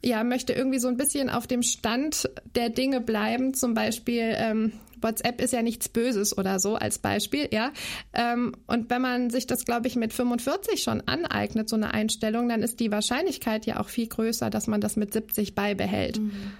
ja, 0.05 0.23
möchte 0.23 0.53
irgendwie 0.53 0.79
so 0.79 0.89
ein 0.89 0.97
bisschen 0.97 1.29
auf 1.29 1.47
dem 1.47 1.63
Stand 1.63 2.29
der 2.55 2.69
Dinge 2.69 2.99
bleiben. 2.99 3.53
Zum 3.53 3.73
Beispiel, 3.73 4.33
ähm, 4.35 4.73
WhatsApp 5.03 5.41
ist 5.41 5.53
ja 5.53 5.61
nichts 5.61 5.89
Böses 5.89 6.37
oder 6.37 6.59
so 6.59 6.75
als 6.75 6.97
Beispiel, 6.99 7.47
ja. 7.51 7.71
Ähm, 8.13 8.53
und 8.67 8.89
wenn 8.89 9.01
man 9.01 9.29
sich 9.29 9.47
das, 9.47 9.65
glaube 9.65 9.87
ich, 9.87 9.95
mit 9.95 10.13
45 10.13 10.81
schon 10.81 11.01
aneignet, 11.01 11.69
so 11.69 11.75
eine 11.75 11.93
Einstellung, 11.93 12.49
dann 12.49 12.63
ist 12.63 12.79
die 12.79 12.91
Wahrscheinlichkeit 12.91 13.65
ja 13.65 13.79
auch 13.79 13.89
viel 13.89 14.07
größer, 14.07 14.49
dass 14.49 14.67
man 14.67 14.81
das 14.81 14.95
mit 14.95 15.13
70 15.13 15.55
beibehält. 15.55 16.19
Mhm. 16.19 16.51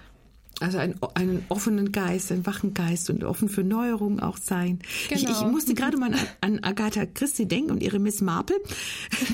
Also 0.60 0.78
ein, 0.78 0.94
einen 1.14 1.44
offenen 1.48 1.92
Geist, 1.92 2.30
einen 2.30 2.46
wachen 2.46 2.74
Geist 2.74 3.10
und 3.10 3.24
offen 3.24 3.48
für 3.48 3.64
Neuerungen 3.64 4.20
auch 4.20 4.38
sein. 4.38 4.78
Genau. 5.08 5.20
Ich, 5.20 5.28
ich 5.28 5.38
genau. 5.38 5.50
musste 5.50 5.74
gerade 5.74 5.96
mal 5.96 6.12
an, 6.12 6.20
an 6.40 6.58
Agatha 6.62 7.06
Christie 7.06 7.46
denken 7.46 7.72
und 7.72 7.82
ihre 7.82 7.98
Miss 7.98 8.20
Marple, 8.20 8.56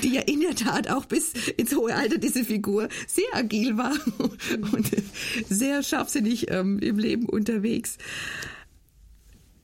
die 0.03 0.13
ja 0.13 0.21
in 0.21 0.41
der 0.41 0.55
Tat 0.55 0.89
auch 0.89 1.05
bis 1.05 1.33
ins 1.57 1.75
hohe 1.75 1.93
Alter 1.95 2.17
diese 2.17 2.43
Figur 2.43 2.89
sehr 3.07 3.25
agil 3.33 3.77
war 3.77 3.93
und 4.71 4.89
sehr 5.49 5.83
scharfsinnig 5.83 6.49
ähm, 6.49 6.79
im 6.79 6.97
Leben 6.97 7.27
unterwegs. 7.27 7.97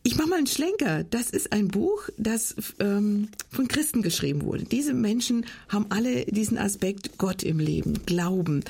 Ich 0.07 0.15
mache 0.15 0.29
mal 0.29 0.37
einen 0.37 0.47
Schlenker. 0.47 1.03
Das 1.03 1.31
ist 1.31 1.51
ein 1.51 1.67
Buch, 1.67 2.07
das 2.17 2.55
ähm, 2.79 3.27
von 3.51 3.67
Christen 3.67 4.01
geschrieben 4.01 4.43
wurde. 4.43 4.63
Diese 4.63 4.93
Menschen 4.93 5.45
haben 5.67 5.87
alle 5.89 6.23
diesen 6.23 6.57
Aspekt 6.57 7.17
Gott 7.17 7.43
im 7.43 7.59
Leben, 7.59 8.05
Glauben. 8.05 8.63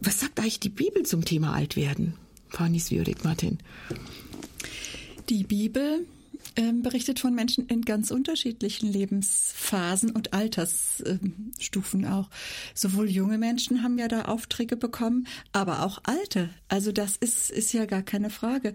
Was 0.00 0.20
sagt 0.20 0.38
eigentlich 0.38 0.60
die 0.60 0.68
Bibel 0.68 1.04
zum 1.04 1.24
Thema 1.24 1.52
Altwerden? 1.54 2.14
Fanny 2.48 2.78
Sviorik, 2.78 3.24
Martin. 3.24 3.58
Die 5.28 5.44
Bibel 5.44 6.06
ähm, 6.56 6.82
berichtet 6.82 7.20
von 7.20 7.34
Menschen 7.34 7.66
in 7.66 7.82
ganz 7.82 8.10
unterschiedlichen 8.10 8.90
Lebensphasen 8.90 10.10
und 10.10 10.32
Altersstufen 10.32 12.06
auch. 12.06 12.28
Sowohl 12.74 13.10
junge 13.10 13.38
Menschen 13.38 13.82
haben 13.82 13.98
ja 13.98 14.08
da 14.08 14.22
Aufträge 14.22 14.76
bekommen, 14.76 15.26
aber 15.52 15.84
auch 15.84 16.00
alte. 16.04 16.50
Also 16.68 16.92
das 16.92 17.16
ist, 17.16 17.50
ist 17.50 17.72
ja 17.72 17.84
gar 17.84 18.02
keine 18.02 18.30
Frage. 18.30 18.74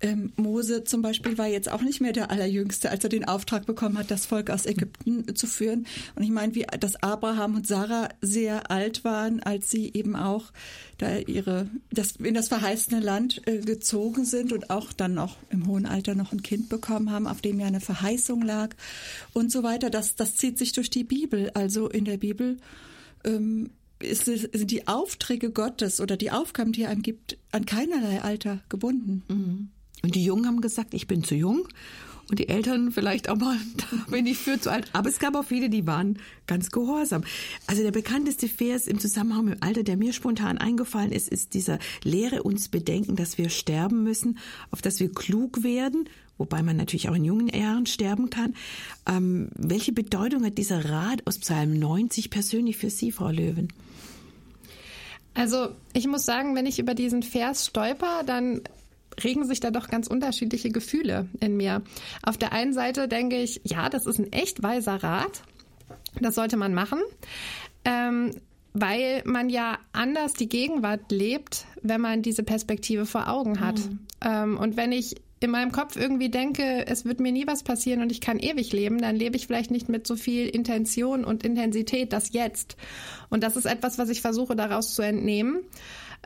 Ähm, 0.00 0.32
Mose 0.36 0.84
zum 0.84 1.02
Beispiel 1.02 1.38
war 1.38 1.46
jetzt 1.46 1.70
auch 1.70 1.80
nicht 1.80 2.00
mehr 2.00 2.12
der 2.12 2.30
Allerjüngste, 2.30 2.90
als 2.90 3.04
er 3.04 3.10
den 3.10 3.24
Auftrag 3.24 3.64
bekommen 3.64 3.96
hat, 3.96 4.10
das 4.10 4.26
Volk 4.26 4.50
aus 4.50 4.66
Ägypten 4.66 5.34
zu 5.34 5.46
führen. 5.46 5.86
Und 6.14 6.24
ich 6.24 6.30
meine, 6.30 6.54
wie 6.54 6.66
dass 6.80 7.02
Abraham 7.02 7.54
und 7.54 7.66
Sarah 7.66 8.08
sehr 8.20 8.70
alt 8.70 9.04
waren, 9.04 9.42
als 9.42 9.70
sie 9.70 9.92
eben 9.94 10.16
auch 10.16 10.52
da 10.98 11.16
ihre 11.16 11.68
das 11.90 12.16
in 12.16 12.34
das 12.34 12.48
verheißene 12.48 13.00
Land 13.00 13.42
äh, 13.46 13.58
gezogen 13.58 14.24
sind 14.24 14.52
und 14.52 14.70
auch 14.70 14.92
dann 14.92 15.14
noch 15.14 15.36
im 15.50 15.66
hohen 15.66 15.86
Alter 15.86 16.14
noch 16.14 16.32
ein 16.32 16.42
Kind 16.42 16.68
bekommen 16.68 17.03
haben, 17.10 17.26
auf 17.26 17.40
dem 17.40 17.60
ja 17.60 17.66
eine 17.66 17.80
Verheißung 17.80 18.42
lag 18.42 18.74
und 19.32 19.50
so 19.50 19.62
weiter. 19.62 19.90
Das 19.90 20.14
das 20.14 20.36
zieht 20.36 20.58
sich 20.58 20.72
durch 20.72 20.90
die 20.90 21.04
Bibel. 21.04 21.50
Also 21.54 21.88
in 21.88 22.04
der 22.04 22.16
Bibel 22.16 22.58
ähm, 23.24 23.70
ist, 23.98 24.24
sind 24.24 24.70
die 24.70 24.86
Aufträge 24.86 25.50
Gottes 25.50 26.00
oder 26.00 26.16
die 26.16 26.30
Aufgaben, 26.30 26.72
die 26.72 26.82
er 26.82 26.90
einem 26.90 27.02
gibt, 27.02 27.38
an 27.52 27.66
keinerlei 27.66 28.22
Alter 28.22 28.60
gebunden. 28.68 29.22
Mhm. 29.28 29.68
Und 30.02 30.14
die 30.14 30.24
Jungen 30.24 30.46
haben 30.46 30.60
gesagt, 30.60 30.94
ich 30.94 31.06
bin 31.06 31.24
zu 31.24 31.34
jung. 31.34 31.66
Und 32.30 32.38
die 32.38 32.48
Eltern 32.48 32.90
vielleicht 32.90 33.28
auch 33.28 33.36
mal, 33.36 33.58
da 33.76 34.10
bin 34.10 34.26
ich 34.26 34.38
für 34.38 34.58
zu 34.58 34.70
alt. 34.70 34.88
Aber 34.92 35.08
es 35.08 35.18
gab 35.18 35.34
auch 35.34 35.44
viele, 35.44 35.68
die 35.68 35.86
waren 35.86 36.18
ganz 36.46 36.70
gehorsam. 36.70 37.22
Also 37.66 37.82
der 37.82 37.90
bekannteste 37.90 38.48
Vers 38.48 38.86
im 38.86 38.98
Zusammenhang 38.98 39.44
mit 39.44 39.54
dem 39.54 39.62
Alter, 39.62 39.82
der 39.82 39.96
mir 39.96 40.12
spontan 40.12 40.58
eingefallen 40.58 41.12
ist, 41.12 41.28
ist 41.28 41.54
dieser 41.54 41.78
Lehre 42.02 42.42
uns 42.42 42.68
bedenken, 42.68 43.16
dass 43.16 43.36
wir 43.36 43.50
sterben 43.50 44.04
müssen, 44.04 44.38
auf 44.70 44.80
dass 44.80 45.00
wir 45.00 45.12
klug 45.12 45.62
werden, 45.62 46.08
wobei 46.38 46.62
man 46.62 46.76
natürlich 46.76 47.08
auch 47.08 47.14
in 47.14 47.24
jungen 47.24 47.48
Jahren 47.48 47.86
sterben 47.86 48.30
kann. 48.30 48.54
Ähm, 49.06 49.48
welche 49.54 49.92
Bedeutung 49.92 50.44
hat 50.44 50.58
dieser 50.58 50.90
Rat 50.90 51.26
aus 51.26 51.38
Psalm 51.38 51.78
90 51.78 52.30
persönlich 52.30 52.76
für 52.76 52.90
Sie, 52.90 53.12
Frau 53.12 53.30
Löwen? 53.30 53.68
Also 55.34 55.68
ich 55.92 56.06
muss 56.06 56.24
sagen, 56.24 56.54
wenn 56.54 56.66
ich 56.66 56.78
über 56.78 56.94
diesen 56.94 57.22
Vers 57.22 57.66
stolper, 57.66 58.22
dann 58.24 58.62
regen 59.22 59.46
sich 59.46 59.60
da 59.60 59.70
doch 59.70 59.88
ganz 59.88 60.06
unterschiedliche 60.06 60.70
Gefühle 60.70 61.28
in 61.40 61.56
mir. 61.56 61.82
Auf 62.22 62.36
der 62.36 62.52
einen 62.52 62.72
Seite 62.72 63.08
denke 63.08 63.40
ich, 63.40 63.60
ja, 63.64 63.88
das 63.88 64.06
ist 64.06 64.18
ein 64.18 64.32
echt 64.32 64.62
weiser 64.62 65.02
Rat. 65.02 65.42
Das 66.20 66.34
sollte 66.34 66.56
man 66.56 66.74
machen. 66.74 67.00
Ähm, 67.84 68.32
weil 68.72 69.22
man 69.24 69.50
ja 69.50 69.78
anders 69.92 70.34
die 70.34 70.48
Gegenwart 70.48 71.12
lebt, 71.12 71.66
wenn 71.82 72.00
man 72.00 72.22
diese 72.22 72.42
Perspektive 72.42 73.06
vor 73.06 73.28
Augen 73.28 73.60
hat. 73.60 73.78
Mhm. 73.78 73.98
Ähm, 74.20 74.58
und 74.58 74.76
wenn 74.76 74.90
ich 74.90 75.14
in 75.44 75.50
meinem 75.50 75.72
Kopf 75.72 75.96
irgendwie 75.96 76.30
denke, 76.30 76.86
es 76.86 77.04
wird 77.04 77.20
mir 77.20 77.32
nie 77.32 77.46
was 77.46 77.62
passieren 77.62 78.02
und 78.02 78.10
ich 78.10 78.20
kann 78.20 78.38
ewig 78.38 78.72
leben, 78.72 78.98
dann 78.98 79.14
lebe 79.14 79.36
ich 79.36 79.46
vielleicht 79.46 79.70
nicht 79.70 79.88
mit 79.88 80.06
so 80.06 80.16
viel 80.16 80.48
Intention 80.48 81.24
und 81.24 81.44
Intensität 81.44 82.12
das 82.12 82.32
jetzt. 82.32 82.76
Und 83.30 83.42
das 83.42 83.56
ist 83.56 83.66
etwas, 83.66 83.98
was 83.98 84.08
ich 84.08 84.20
versuche 84.20 84.56
daraus 84.56 84.94
zu 84.94 85.02
entnehmen. 85.02 85.60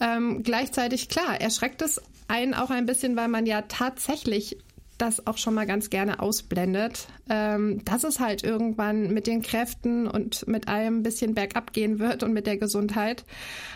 Ähm, 0.00 0.42
gleichzeitig, 0.42 1.08
klar, 1.08 1.40
erschreckt 1.40 1.82
es 1.82 2.00
einen 2.28 2.54
auch 2.54 2.70
ein 2.70 2.86
bisschen, 2.86 3.16
weil 3.16 3.28
man 3.28 3.46
ja 3.46 3.62
tatsächlich 3.62 4.58
das 4.98 5.26
auch 5.26 5.38
schon 5.38 5.54
mal 5.54 5.66
ganz 5.66 5.90
gerne 5.90 6.20
ausblendet, 6.20 7.08
ähm, 7.30 7.84
dass 7.84 8.04
es 8.04 8.20
halt 8.20 8.42
irgendwann 8.42 9.14
mit 9.14 9.26
den 9.26 9.42
Kräften 9.42 10.06
und 10.06 10.46
mit 10.48 10.68
allem 10.68 10.98
ein 10.98 11.02
bisschen 11.02 11.34
bergab 11.34 11.72
gehen 11.72 11.98
wird 11.98 12.22
und 12.22 12.32
mit 12.32 12.46
der 12.46 12.58
Gesundheit. 12.58 13.24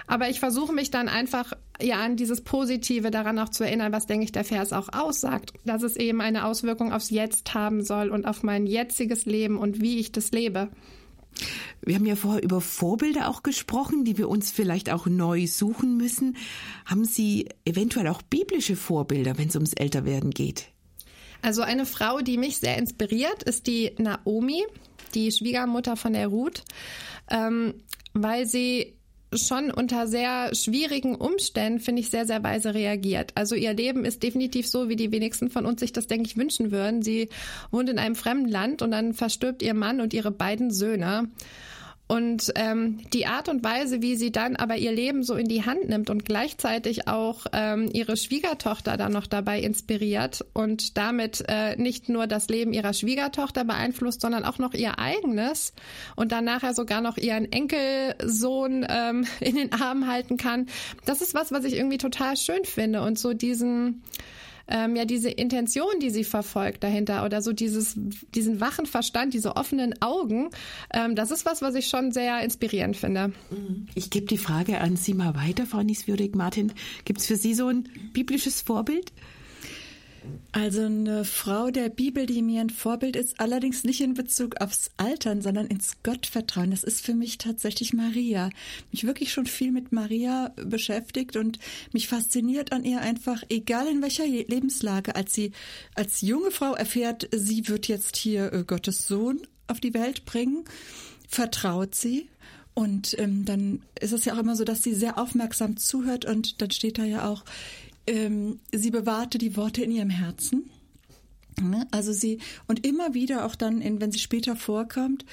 Aber 0.07 0.29
ich 0.29 0.41
versuche 0.41 0.73
mich 0.73 0.91
dann 0.91 1.09
einfach 1.09 1.53
ja 1.81 2.01
an 2.01 2.17
dieses 2.17 2.43
Positive 2.43 3.11
daran 3.11 3.39
auch 3.39 3.49
zu 3.49 3.65
erinnern, 3.65 3.93
was 3.93 4.07
denke 4.07 4.25
ich 4.25 4.33
der 4.33 4.45
Vers 4.45 4.73
auch 4.73 4.89
aussagt, 4.93 5.53
dass 5.65 5.83
es 5.83 5.97
eben 5.97 6.21
eine 6.21 6.45
Auswirkung 6.45 6.93
aufs 6.93 7.11
Jetzt 7.11 7.55
haben 7.55 7.83
soll 7.83 8.11
und 8.11 8.27
auf 8.27 8.43
mein 8.43 8.67
jetziges 8.67 9.25
Leben 9.25 9.59
und 9.59 9.81
wie 9.81 9.99
ich 9.99 10.13
das 10.13 10.33
lebe. 10.33 10.69
Wir 11.85 11.97
haben 11.97 12.07
ja 12.07 12.17
vorher 12.17 12.43
über 12.43 12.61
Vorbilder 12.61 13.29
auch 13.29 13.43
gesprochen, 13.43 14.05
die 14.05 14.19
wir 14.19 14.29
uns 14.29 14.51
vielleicht 14.51 14.91
auch 14.93 15.07
neu 15.07 15.47
suchen 15.47 15.97
müssen. 15.97 16.37
Haben 16.85 17.05
Sie 17.05 17.49
eventuell 17.65 18.09
auch 18.09 18.23
biblische 18.23 18.77
Vorbilder, 18.77 19.39
wenn 19.39 19.49
es 19.49 19.57
ums 19.57 19.73
Älterwerden 19.73 20.31
geht? 20.31 20.72
Also 21.43 21.63
eine 21.63 21.87
Frau, 21.87 22.21
die 22.21 22.39
mich 22.39 22.59
sehr 22.59 22.79
inspiriert, 22.79 23.43
ist 23.43 23.67
die 23.67 23.93
Naomi, 23.99 24.65
die 25.15 25.31
Schwiegermutter 25.33 25.97
von 25.97 26.13
der 26.13 26.29
Ruth, 26.29 26.63
ähm, 27.31 27.75
weil 28.15 28.47
sie 28.47 28.95
schon 29.35 29.71
unter 29.71 30.07
sehr 30.07 30.55
schwierigen 30.55 31.15
Umständen, 31.15 31.81
finde 31.81 32.01
ich, 32.03 32.11
sehr, 32.11 32.27
sehr 32.27 32.43
weise 32.43 32.75
reagiert. 32.75 33.33
Also 33.35 33.55
ihr 33.55 33.73
Leben 33.73 34.05
ist 34.05 34.23
definitiv 34.23 34.69
so, 34.69 34.89
wie 34.89 34.97
die 34.97 35.11
wenigsten 35.11 35.51
von 35.51 35.67
uns 35.67 35.81
sich 35.81 35.93
das, 35.93 36.07
denke 36.07 36.27
ich, 36.27 36.37
wünschen 36.37 36.71
würden. 36.71 37.03
Sie 37.03 37.29
wohnt 37.71 37.89
in 37.89 37.99
einem 37.99 38.15
fremden 38.15 38.49
Land 38.49 38.83
und 38.83 38.91
dann 38.91 39.15
verstirbt 39.15 39.63
ihr 39.63 39.75
Mann 39.75 40.01
und 40.01 40.13
ihre 40.15 40.31
beiden 40.31 40.71
Söhne. 40.71 41.29
Und 42.13 42.53
ähm, 42.57 42.99
die 43.15 43.25
Art 43.25 43.49
und 43.49 43.65
Weise, 43.65 44.03
wie 44.03 44.17
sie 44.17 44.31
dann 44.31 44.55
aber 44.57 44.77
ihr 44.77 44.93
Leben 44.93 45.23
so 45.23 45.35
in 45.35 45.49
die 45.49 45.65
Hand 45.65 45.89
nimmt 45.89 46.11
und 46.11 46.27
gleichzeitig 46.27 47.09
auch 47.09 47.47
ähm, 47.55 47.89
ihre 47.91 48.19
Schwiegertochter 48.19 48.99
dann 48.99 49.13
noch 49.13 49.27
dabei 49.27 49.61
inspiriert 49.61 50.45
und 50.53 50.99
damit 50.99 51.43
äh, 51.49 51.75
nicht 51.77 52.11
nur 52.11 52.27
das 52.27 52.49
Leben 52.49 52.75
ihrer 52.75 52.93
Schwiegertochter 52.93 53.65
beeinflusst, 53.65 54.21
sondern 54.21 54.45
auch 54.45 54.59
noch 54.59 54.75
ihr 54.75 54.99
eigenes 54.99 55.73
und 56.15 56.33
dann 56.33 56.45
nachher 56.45 56.75
sogar 56.75 57.01
noch 57.01 57.17
ihren 57.17 57.51
Enkelsohn 57.51 58.85
ähm, 58.91 59.27
in 59.41 59.57
den 59.57 59.73
Arm 59.73 60.07
halten 60.07 60.37
kann. 60.37 60.67
Das 61.07 61.23
ist 61.23 61.33
was, 61.33 61.51
was 61.51 61.65
ich 61.65 61.75
irgendwie 61.75 61.97
total 61.97 62.37
schön 62.37 62.67
finde 62.67 63.01
und 63.01 63.19
so 63.19 63.33
diesen 63.33 64.03
ähm, 64.69 64.97
ja 64.97 65.05
diese 65.05 65.31
Intention, 65.31 65.93
die 66.01 66.11
sie 66.11 66.25
verfolgt 66.25 66.83
dahinter 66.85 67.25
oder 67.25 67.43
so 67.43 67.53
dieses, 67.53 67.95
diesen 68.35 68.61
wachen 68.61 68.87
Verstand, 68.87 69.35
diese 69.35 69.57
offenen 69.57 70.01
Augen, 70.01 70.51
ähm, 70.93 71.15
das 71.15 71.31
ist 71.31 71.47
was, 71.47 71.63
was 71.63 71.75
ich 71.75 71.89
schon 71.89 72.13
sehr 72.13 72.43
inspirierend 72.43 72.97
finde. 72.97 73.33
Mhm. 73.51 73.89
Ich 73.95 74.11
gebe 74.11 74.27
die 74.27 74.39
Frage 74.39 74.81
an 74.81 74.97
Sie 74.97 75.15
mal 75.15 75.35
weiter, 75.35 75.67
Frau 75.67 75.83
Nieswürdig. 75.83 76.35
Martin, 76.35 76.73
gibt 77.05 77.21
es 77.21 77.27
für 77.27 77.37
Sie 77.37 77.55
so 77.55 77.69
ein 77.69 77.89
biblisches 78.13 78.61
Vorbild? 78.61 79.13
Also 80.53 80.83
eine 80.83 81.25
Frau 81.25 81.71
der 81.71 81.89
Bibel, 81.89 82.27
die 82.27 82.43
mir 82.43 82.61
ein 82.61 82.71
Vorbild 82.71 83.17
ist, 83.17 83.41
allerdings 83.41 83.85
nicht 83.85 84.01
in 84.01 84.15
Bezug 84.15 84.61
aufs 84.61 84.91
Altern, 84.97 85.41
sondern 85.41 85.67
ins 85.67 86.03
Gottvertrauen. 86.03 86.71
Das 86.71 86.85
ist 86.85 87.05
für 87.05 87.15
mich 87.15 87.39
tatsächlich 87.39 87.93
Maria. 87.93 88.51
Mich 88.93 89.05
wirklich 89.05 89.33
schon 89.33 89.47
viel 89.47 89.73
mit 89.73 89.93
Maria 89.93 90.53
beschäftigt 90.57 91.37
und 91.37 91.59
mich 91.93 92.09
fasziniert 92.09 92.73
an 92.73 92.85
ihr 92.85 93.01
einfach, 93.01 93.43
egal 93.49 93.89
in 93.89 94.03
welcher 94.03 94.27
Lebenslage, 94.27 95.17
als 95.17 95.33
sie 95.33 95.53
als 95.95 96.21
junge 96.21 96.51
Frau 96.51 96.75
erfährt, 96.75 97.29
sie 97.33 97.69
wird 97.69 97.89
jetzt 97.89 98.17
hier 98.17 98.53
äh, 98.53 98.65
Gottes 98.65 99.07
Sohn 99.07 99.41
auf 99.69 99.81
die 99.81 99.95
Welt 99.95 100.27
bringen, 100.27 100.65
vertraut 101.29 101.95
sie 101.95 102.29
und 102.75 103.19
ähm, 103.19 103.45
dann 103.45 103.83
ist 104.01 104.13
es 104.13 104.25
ja 104.25 104.35
auch 104.35 104.39
immer 104.39 104.57
so, 104.57 104.65
dass 104.65 104.83
sie 104.83 104.95
sehr 104.95 105.19
aufmerksam 105.19 105.77
zuhört 105.77 106.25
und 106.25 106.63
dann 106.63 106.71
steht 106.71 106.99
da 106.99 107.05
ja 107.05 107.29
auch, 107.29 107.45
ähm, 108.07 108.61
sie 108.73 108.91
bewahrte 108.91 109.39
die 109.39 109.57
Worte 109.57 109.83
in 109.83 109.91
ihrem 109.91 110.11
Herzen. 110.11 110.71
Ne? 111.61 111.87
Also 111.91 112.13
sie, 112.13 112.39
und 112.67 112.87
immer 112.87 113.15
wieder 113.15 113.45
auch 113.45 113.55
dann, 113.55 113.81
in, 113.81 114.01
wenn 114.01 114.13
sie 114.13 114.19
später 114.19 114.57
vorkommt, 114.57 115.25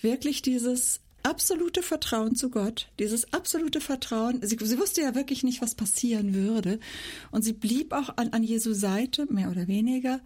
wirklich 0.00 0.42
dieses 0.42 1.00
absolute 1.22 1.82
Vertrauen 1.82 2.36
zu 2.36 2.50
Gott, 2.50 2.88
dieses 2.98 3.32
absolute 3.32 3.80
Vertrauen. 3.80 4.40
Sie, 4.42 4.56
sie, 4.60 4.78
wusste 4.78 5.02
ja 5.02 5.14
wirklich 5.14 5.42
nicht, 5.42 5.60
was 5.60 5.74
passieren 5.74 6.34
würde. 6.34 6.78
Und 7.30 7.42
sie 7.42 7.52
blieb 7.52 7.92
auch 7.92 8.16
an, 8.16 8.30
an 8.30 8.42
Jesu 8.42 8.72
Seite, 8.72 9.26
mehr 9.30 9.50
oder 9.50 9.68
weniger. 9.68 10.20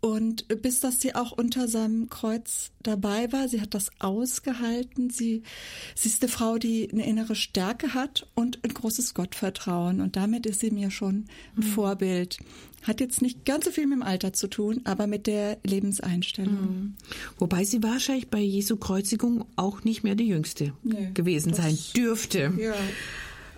Und 0.00 0.48
bis 0.62 0.80
dass 0.80 1.00
sie 1.00 1.14
auch 1.14 1.32
unter 1.32 1.68
seinem 1.68 2.08
Kreuz 2.08 2.70
dabei 2.82 3.30
war, 3.32 3.48
sie 3.48 3.60
hat 3.60 3.74
das 3.74 3.90
ausgehalten. 3.98 5.10
Sie, 5.10 5.42
sie 5.94 6.08
ist 6.08 6.22
eine 6.22 6.32
Frau, 6.32 6.56
die 6.56 6.90
eine 6.90 7.06
innere 7.06 7.34
Stärke 7.34 7.92
hat 7.92 8.26
und 8.34 8.60
ein 8.64 8.72
großes 8.72 9.12
Gottvertrauen. 9.12 10.00
Und 10.00 10.16
damit 10.16 10.46
ist 10.46 10.60
sie 10.60 10.70
mir 10.70 10.90
schon 10.90 11.26
ein 11.54 11.66
mhm. 11.66 11.72
Vorbild. 11.74 12.38
Hat 12.82 13.00
jetzt 13.00 13.20
nicht 13.20 13.44
ganz 13.44 13.66
so 13.66 13.72
viel 13.72 13.86
mit 13.86 13.98
dem 13.98 14.02
Alter 14.02 14.32
zu 14.32 14.48
tun, 14.48 14.80
aber 14.84 15.06
mit 15.06 15.26
der 15.26 15.58
Lebenseinstellung. 15.64 16.54
Mhm. 16.54 16.94
Wobei 17.38 17.64
sie 17.64 17.82
wahrscheinlich 17.82 18.28
bei 18.28 18.40
Jesu 18.40 18.76
Kreuzigung 18.76 19.44
auch 19.56 19.84
nicht 19.84 20.02
mehr 20.02 20.14
die 20.14 20.28
Jüngste 20.28 20.72
nee, 20.82 21.10
gewesen 21.12 21.52
sein 21.52 21.76
dürfte. 21.94 22.54
Ja. 22.58 22.74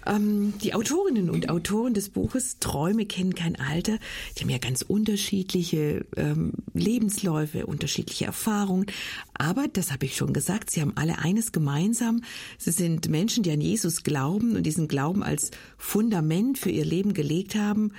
Ähm, 0.06 0.54
die 0.62 0.74
Autorinnen 0.74 1.30
und 1.30 1.48
Autoren 1.50 1.94
des 1.94 2.08
Buches 2.08 2.58
Träume 2.58 3.06
kennen 3.06 3.34
kein 3.34 3.56
Alter, 3.56 3.98
die 4.36 4.42
haben 4.42 4.50
ja 4.50 4.58
ganz 4.58 4.82
unterschiedliche 4.82 6.04
ähm, 6.16 6.52
Lebensläufe, 6.74 7.66
unterschiedliche 7.66 8.24
Erfahrungen. 8.24 8.86
Aber, 9.34 9.68
das 9.68 9.92
habe 9.92 10.06
ich 10.06 10.16
schon 10.16 10.32
gesagt, 10.32 10.70
sie 10.70 10.80
haben 10.80 10.96
alle 10.96 11.18
eines 11.18 11.52
gemeinsam. 11.52 12.22
Sie 12.58 12.72
sind 12.72 13.08
Menschen, 13.08 13.42
die 13.42 13.50
an 13.50 13.60
Jesus 13.60 14.02
glauben 14.02 14.56
und 14.56 14.64
diesen 14.64 14.88
Glauben 14.88 15.22
als 15.22 15.50
Fundament 15.76 16.58
für 16.58 16.70
ihr 16.70 16.84
Leben 16.84 17.14
gelegt 17.14 17.54
haben. 17.54 17.92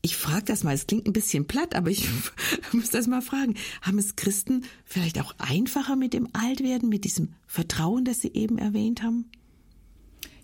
Ich 0.00 0.16
frage 0.16 0.44
das 0.44 0.62
mal, 0.62 0.74
es 0.74 0.86
klingt 0.86 1.06
ein 1.06 1.12
bisschen 1.12 1.46
platt, 1.46 1.74
aber 1.74 1.90
ich 1.90 2.08
muss 2.72 2.90
das 2.90 3.06
mal 3.06 3.22
fragen. 3.22 3.54
Haben 3.82 3.98
es 3.98 4.16
Christen 4.16 4.64
vielleicht 4.84 5.20
auch 5.20 5.34
einfacher 5.38 5.96
mit 5.96 6.14
dem 6.14 6.28
Altwerden, 6.32 6.88
mit 6.88 7.04
diesem 7.04 7.34
Vertrauen, 7.46 8.04
das 8.04 8.20
Sie 8.20 8.32
eben 8.32 8.58
erwähnt 8.58 9.02
haben? 9.02 9.30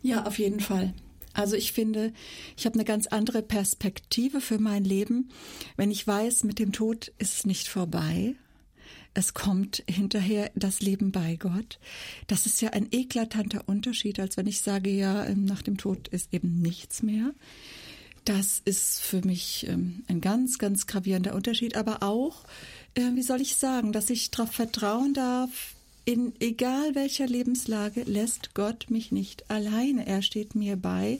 Ja, 0.05 0.27
auf 0.27 0.38
jeden 0.38 0.61
Fall. 0.61 0.93
Also 1.33 1.57
ich 1.57 1.73
finde, 1.73 2.12
ich 2.59 2.67
habe 2.67 2.75
eine 2.75 2.85
ganz 2.85 3.07
andere 3.07 3.43
Perspektive 3.43 4.43
für 4.43 4.59
mein 4.59 4.85
Leben, 4.85 5.31
wenn 5.79 5.90
ich 5.90 6.07
weiß, 6.07 6.45
mit 6.45 6.59
dem 6.59 6.73
Tod 6.73 7.11
ist 7.19 7.38
es 7.38 7.47
nicht 7.47 7.69
vorbei. 7.69 8.35
Es 9.14 9.33
kommt 9.33 9.83
hinterher 9.88 10.51
das 10.55 10.83
Leben 10.83 11.11
bei 11.11 11.37
Gott. 11.37 11.79
Das 12.27 12.45
ist 12.45 12.61
ja 12.61 12.71
ein 12.71 12.88
eklatanter 12.90 13.62
Unterschied, 13.67 14.21
als 14.21 14.37
wenn 14.37 14.47
ich 14.47 14.61
sage, 14.61 14.90
ja, 14.90 15.25
ähm, 15.25 15.47
nach 15.47 15.62
dem 15.62 15.79
Tod 15.79 16.09
ist 16.09 16.35
eben 16.35 16.61
nichts 16.61 17.03
mehr. 17.03 17.33
Das 18.27 18.61
ist 18.62 19.01
für 19.01 19.23
mich 19.25 19.67
ähm, 19.69 20.05
ein 20.07 20.21
ganz, 20.21 20.59
ganz 20.59 20.87
gravierender 20.87 21.35
Unterschied, 21.35 21.77
aber 21.77 22.03
auch, 22.03 22.45
äh, 22.95 23.14
wie 23.14 23.23
soll 23.23 23.40
ich 23.40 23.57
sagen, 23.57 23.93
dass 23.93 24.11
ich 24.11 24.31
darauf 24.31 24.53
vertrauen 24.53 25.14
darf, 25.14 25.74
in 26.05 26.35
egal 26.40 26.95
welcher 26.95 27.27
Lebenslage 27.27 28.03
lässt 28.03 28.55
Gott 28.55 28.87
mich 28.90 29.12
nicht 29.12 29.51
alleine. 29.51 30.07
Er 30.07 30.23
steht 30.23 30.55
mir 30.55 30.77
bei. 30.77 31.19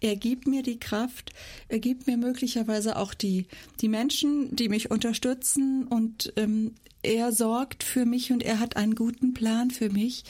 Er 0.00 0.16
gibt 0.16 0.46
mir 0.46 0.62
die 0.62 0.78
Kraft. 0.78 1.32
Er 1.68 1.78
gibt 1.78 2.06
mir 2.06 2.16
möglicherweise 2.16 2.96
auch 2.96 3.14
die, 3.14 3.46
die 3.80 3.88
Menschen, 3.88 4.54
die 4.54 4.68
mich 4.68 4.90
unterstützen 4.90 5.86
und 5.86 6.32
ähm, 6.36 6.74
er 7.02 7.32
sorgt 7.32 7.82
für 7.84 8.04
mich 8.04 8.32
und 8.32 8.42
er 8.42 8.58
hat 8.58 8.76
einen 8.76 8.94
guten 8.94 9.32
Plan 9.32 9.70
für 9.70 9.90
mich. 9.90 10.24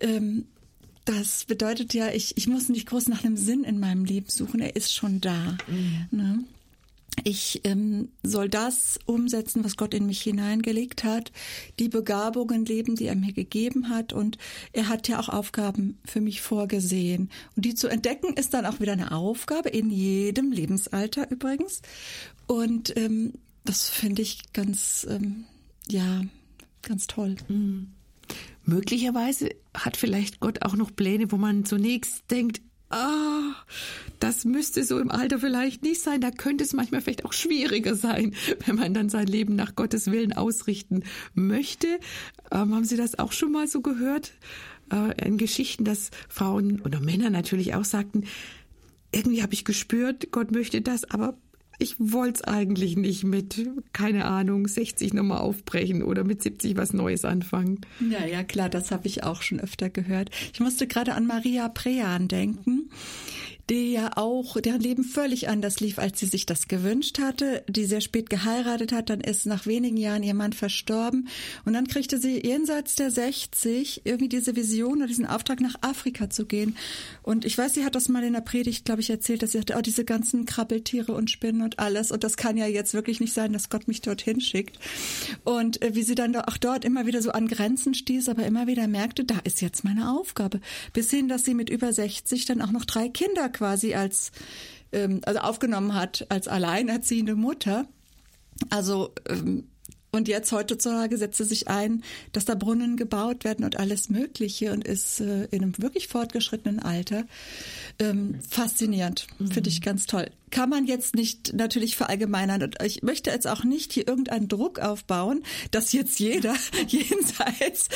Ähm, 0.00 0.46
das 1.04 1.44
bedeutet 1.44 1.94
ja, 1.94 2.10
ich, 2.10 2.36
ich 2.36 2.46
muss 2.46 2.68
nicht 2.68 2.86
groß 2.86 3.08
nach 3.08 3.24
einem 3.24 3.36
Sinn 3.36 3.64
in 3.64 3.80
meinem 3.80 4.04
Leben 4.04 4.28
suchen. 4.28 4.60
Er 4.60 4.76
ist 4.76 4.94
schon 4.94 5.20
da. 5.20 5.56
Mhm. 5.68 6.06
Ne? 6.10 6.44
Ich 7.24 7.60
ähm, 7.64 8.08
soll 8.22 8.48
das 8.48 8.98
umsetzen, 9.04 9.64
was 9.64 9.76
Gott 9.76 9.94
in 9.94 10.06
mich 10.06 10.22
hineingelegt 10.22 11.04
hat, 11.04 11.32
die 11.78 11.88
Begabungen 11.88 12.64
leben, 12.64 12.96
die 12.96 13.06
er 13.06 13.16
mir 13.16 13.32
gegeben 13.32 13.88
hat. 13.88 14.12
Und 14.12 14.38
er 14.72 14.88
hat 14.88 15.08
ja 15.08 15.20
auch 15.20 15.28
Aufgaben 15.28 15.98
für 16.04 16.20
mich 16.20 16.40
vorgesehen. 16.40 17.30
Und 17.56 17.64
die 17.64 17.74
zu 17.74 17.88
entdecken, 17.88 18.34
ist 18.34 18.54
dann 18.54 18.64
auch 18.64 18.80
wieder 18.80 18.92
eine 18.92 19.12
Aufgabe, 19.12 19.68
in 19.68 19.90
jedem 19.90 20.52
Lebensalter 20.52 21.30
übrigens. 21.30 21.82
Und 22.46 22.96
ähm, 22.96 23.34
das 23.64 23.88
finde 23.88 24.22
ich 24.22 24.52
ganz, 24.52 25.06
ähm, 25.08 25.44
ja, 25.88 26.22
ganz 26.82 27.06
toll. 27.06 27.36
Mhm. 27.48 27.92
Möglicherweise 28.64 29.50
hat 29.74 29.96
vielleicht 29.96 30.40
Gott 30.40 30.62
auch 30.62 30.76
noch 30.76 30.94
Pläne, 30.94 31.32
wo 31.32 31.36
man 31.36 31.64
zunächst 31.64 32.30
denkt, 32.30 32.60
ah, 32.90 33.54
das 34.18 34.44
müsste 34.44 34.84
so 34.84 34.98
im 34.98 35.10
Alter 35.10 35.38
vielleicht 35.38 35.82
nicht 35.82 36.02
sein. 36.02 36.20
Da 36.20 36.30
könnte 36.30 36.64
es 36.64 36.72
manchmal 36.72 37.00
vielleicht 37.00 37.24
auch 37.24 37.32
schwieriger 37.32 37.94
sein, 37.94 38.34
wenn 38.66 38.76
man 38.76 38.94
dann 38.94 39.08
sein 39.08 39.26
Leben 39.26 39.56
nach 39.56 39.74
Gottes 39.74 40.10
Willen 40.10 40.32
ausrichten 40.32 41.04
möchte. 41.34 41.86
Ähm, 42.50 42.74
haben 42.74 42.84
Sie 42.84 42.96
das 42.96 43.18
auch 43.18 43.32
schon 43.32 43.52
mal 43.52 43.66
so 43.66 43.80
gehört? 43.80 44.32
Äh, 44.92 45.26
in 45.26 45.38
Geschichten, 45.38 45.84
dass 45.84 46.10
Frauen 46.28 46.80
oder 46.80 47.00
Männer 47.00 47.30
natürlich 47.30 47.74
auch 47.74 47.84
sagten, 47.84 48.24
irgendwie 49.12 49.42
habe 49.42 49.54
ich 49.54 49.64
gespürt, 49.64 50.30
Gott 50.30 50.52
möchte 50.52 50.80
das, 50.82 51.04
aber 51.10 51.36
ich 51.80 51.96
wollte 51.98 52.40
es 52.40 52.42
eigentlich 52.42 52.96
nicht 52.96 53.24
mit, 53.24 53.66
keine 53.92 54.26
Ahnung, 54.26 54.68
60 54.68 55.14
nochmal 55.14 55.38
aufbrechen 55.38 56.02
oder 56.02 56.24
mit 56.24 56.42
70 56.42 56.76
was 56.76 56.92
Neues 56.92 57.24
anfangen. 57.24 57.80
Ja, 58.10 58.24
ja, 58.26 58.44
klar, 58.44 58.68
das 58.68 58.90
habe 58.90 59.06
ich 59.06 59.24
auch 59.24 59.42
schon 59.42 59.60
öfter 59.60 59.88
gehört. 59.88 60.30
Ich 60.52 60.60
musste 60.60 60.86
gerade 60.86 61.14
an 61.14 61.26
Maria 61.26 61.68
Prean 61.68 62.28
denken 62.28 62.90
die 63.70 63.92
ja 63.92 64.10
auch, 64.16 64.60
deren 64.60 64.80
Leben 64.80 65.04
völlig 65.04 65.48
anders 65.48 65.78
lief, 65.78 66.00
als 66.00 66.18
sie 66.18 66.26
sich 66.26 66.44
das 66.44 66.66
gewünscht 66.66 67.20
hatte, 67.20 67.62
die 67.68 67.84
sehr 67.84 68.00
spät 68.00 68.28
geheiratet 68.28 68.90
hat, 68.90 69.10
dann 69.10 69.20
ist 69.20 69.46
nach 69.46 69.64
wenigen 69.64 69.96
Jahren 69.96 70.24
ihr 70.24 70.34
Mann 70.34 70.52
verstorben 70.52 71.28
und 71.64 71.72
dann 71.74 71.86
kriegte 71.86 72.18
sie 72.18 72.44
jenseits 72.44 72.96
der 72.96 73.12
60 73.12 74.02
irgendwie 74.04 74.28
diese 74.28 74.56
Vision 74.56 74.98
oder 74.98 75.06
diesen 75.06 75.24
Auftrag 75.24 75.60
nach 75.60 75.76
Afrika 75.82 76.28
zu 76.28 76.46
gehen. 76.46 76.76
Und 77.22 77.44
ich 77.44 77.56
weiß, 77.56 77.74
sie 77.74 77.84
hat 77.84 77.94
das 77.94 78.08
mal 78.08 78.24
in 78.24 78.32
der 78.32 78.40
Predigt, 78.40 78.84
glaube 78.84 79.02
ich, 79.02 79.10
erzählt, 79.10 79.42
dass 79.42 79.52
sie 79.52 79.60
hatte, 79.60 79.76
oh, 79.78 79.82
diese 79.82 80.04
ganzen 80.04 80.46
Krabbeltiere 80.46 81.12
und 81.12 81.30
Spinnen 81.30 81.62
und 81.62 81.78
alles 81.78 82.10
und 82.10 82.24
das 82.24 82.36
kann 82.36 82.56
ja 82.56 82.66
jetzt 82.66 82.92
wirklich 82.92 83.20
nicht 83.20 83.32
sein, 83.32 83.52
dass 83.52 83.70
Gott 83.70 83.86
mich 83.86 84.00
dorthin 84.00 84.40
schickt. 84.40 84.80
Und 85.44 85.80
äh, 85.80 85.94
wie 85.94 86.02
sie 86.02 86.16
dann 86.16 86.34
auch 86.34 86.56
dort 86.56 86.84
immer 86.84 87.06
wieder 87.06 87.22
so 87.22 87.30
an 87.30 87.46
Grenzen 87.46 87.94
stieß, 87.94 88.28
aber 88.28 88.44
immer 88.46 88.66
wieder 88.66 88.88
merkte, 88.88 89.24
da 89.24 89.38
ist 89.44 89.60
jetzt 89.60 89.84
meine 89.84 90.10
Aufgabe, 90.10 90.60
bis 90.92 91.10
hin, 91.10 91.28
dass 91.28 91.44
sie 91.44 91.54
mit 91.54 91.70
über 91.70 91.92
60 91.92 92.46
dann 92.46 92.62
auch 92.62 92.72
noch 92.72 92.84
drei 92.84 93.08
Kinder 93.08 93.48
quasi 93.60 93.94
als 93.94 94.32
ähm, 94.90 95.20
also 95.24 95.40
aufgenommen 95.40 95.94
hat 95.94 96.24
als 96.30 96.48
alleinerziehende 96.48 97.36
Mutter. 97.36 97.86
Also 98.70 99.14
ähm, 99.28 99.68
und 100.12 100.26
jetzt 100.26 100.50
heutzutage 100.50 101.16
setzt 101.18 101.38
sie 101.38 101.44
sich 101.44 101.68
ein, 101.68 102.02
dass 102.32 102.44
da 102.44 102.54
Brunnen 102.54 102.96
gebaut 102.96 103.44
werden 103.44 103.64
und 103.64 103.78
alles 103.78 104.08
Mögliche 104.08 104.72
und 104.72 104.84
ist 104.86 105.20
äh, 105.20 105.44
in 105.46 105.62
einem 105.62 105.78
wirklich 105.78 106.08
fortgeschrittenen 106.08 106.80
Alter. 106.80 107.24
Ähm, 107.98 108.40
faszinierend, 108.48 109.28
mhm. 109.38 109.52
finde 109.52 109.70
ich 109.70 109.82
ganz 109.82 110.06
toll. 110.06 110.30
Kann 110.50 110.68
man 110.68 110.86
jetzt 110.86 111.14
nicht 111.14 111.52
natürlich 111.54 111.94
verallgemeinern 111.94 112.64
und 112.64 112.82
ich 112.82 113.04
möchte 113.04 113.30
jetzt 113.30 113.46
auch 113.46 113.62
nicht 113.62 113.92
hier 113.92 114.08
irgendeinen 114.08 114.48
Druck 114.48 114.80
aufbauen, 114.80 115.44
dass 115.70 115.92
jetzt 115.92 116.18
jeder 116.18 116.56
jenseits 116.88 117.88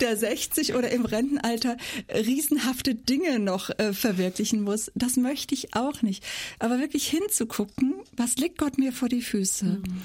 der 0.00 0.16
60 0.16 0.74
oder 0.74 0.90
im 0.90 1.04
Rentenalter 1.04 1.76
riesenhafte 2.14 2.94
Dinge 2.94 3.40
noch 3.40 3.70
äh, 3.78 3.92
verwirklichen 3.92 4.62
muss. 4.62 4.92
Das 4.94 5.16
möchte 5.16 5.54
ich 5.54 5.74
auch 5.74 6.02
nicht. 6.02 6.22
Aber 6.60 6.78
wirklich 6.78 7.08
hinzugucken, 7.08 7.94
was 8.16 8.36
legt 8.36 8.58
Gott 8.58 8.78
mir 8.78 8.92
vor 8.92 9.08
die 9.08 9.22
Füße? 9.22 9.64
Mhm 9.64 10.00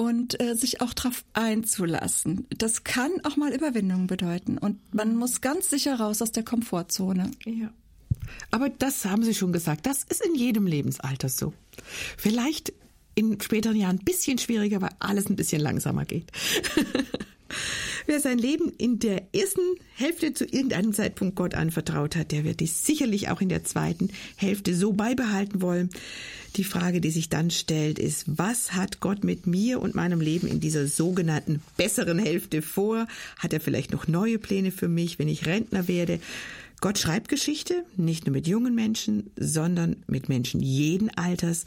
und 0.00 0.40
äh, 0.40 0.54
sich 0.54 0.80
auch 0.80 0.94
darauf 0.94 1.24
einzulassen. 1.34 2.46
Das 2.56 2.84
kann 2.84 3.10
auch 3.24 3.36
mal 3.36 3.52
Überwindung 3.52 4.06
bedeuten 4.06 4.56
und 4.56 4.78
man 4.94 5.14
muss 5.14 5.42
ganz 5.42 5.68
sicher 5.68 6.00
raus 6.00 6.22
aus 6.22 6.32
der 6.32 6.42
Komfortzone. 6.42 7.30
Ja. 7.44 7.70
Aber 8.50 8.70
das 8.70 9.04
haben 9.04 9.22
Sie 9.24 9.34
schon 9.34 9.52
gesagt, 9.52 9.84
das 9.84 10.02
ist 10.04 10.24
in 10.24 10.34
jedem 10.34 10.66
Lebensalter 10.66 11.28
so. 11.28 11.52
Vielleicht 12.16 12.72
in 13.14 13.38
späteren 13.42 13.76
Jahren 13.76 13.96
ein 13.96 14.04
bisschen 14.04 14.38
schwieriger, 14.38 14.80
weil 14.80 14.94
alles 15.00 15.28
ein 15.28 15.36
bisschen 15.36 15.60
langsamer 15.60 16.06
geht. 16.06 16.32
Wer 18.06 18.20
sein 18.20 18.38
Leben 18.38 18.72
in 18.78 19.00
der 19.00 19.34
ersten 19.34 19.60
Hälfte 19.96 20.32
zu 20.32 20.44
irgendeinem 20.46 20.94
Zeitpunkt 20.94 21.36
Gott 21.36 21.54
anvertraut 21.54 22.16
hat, 22.16 22.32
der 22.32 22.44
wird 22.44 22.60
dies 22.60 22.86
sicherlich 22.86 23.28
auch 23.28 23.42
in 23.42 23.50
der 23.50 23.64
zweiten 23.64 24.08
Hälfte 24.36 24.74
so 24.74 24.94
beibehalten 24.94 25.60
wollen. 25.60 25.90
Die 26.56 26.64
Frage, 26.64 27.00
die 27.00 27.10
sich 27.10 27.28
dann 27.28 27.50
stellt, 27.50 27.98
ist, 27.98 28.24
was 28.26 28.72
hat 28.72 29.00
Gott 29.00 29.22
mit 29.22 29.46
mir 29.46 29.80
und 29.80 29.94
meinem 29.94 30.20
Leben 30.20 30.48
in 30.48 30.60
dieser 30.60 30.86
sogenannten 30.86 31.62
besseren 31.76 32.18
Hälfte 32.18 32.60
vor? 32.60 33.06
Hat 33.38 33.52
er 33.52 33.60
vielleicht 33.60 33.92
noch 33.92 34.08
neue 34.08 34.38
Pläne 34.38 34.72
für 34.72 34.88
mich, 34.88 35.18
wenn 35.18 35.28
ich 35.28 35.46
Rentner 35.46 35.86
werde? 35.86 36.18
Gott 36.80 36.98
schreibt 36.98 37.28
Geschichte, 37.28 37.84
nicht 37.96 38.26
nur 38.26 38.32
mit 38.32 38.46
jungen 38.46 38.74
Menschen, 38.74 39.30
sondern 39.36 39.96
mit 40.06 40.30
Menschen 40.30 40.60
jeden 40.60 41.10
Alters. 41.10 41.66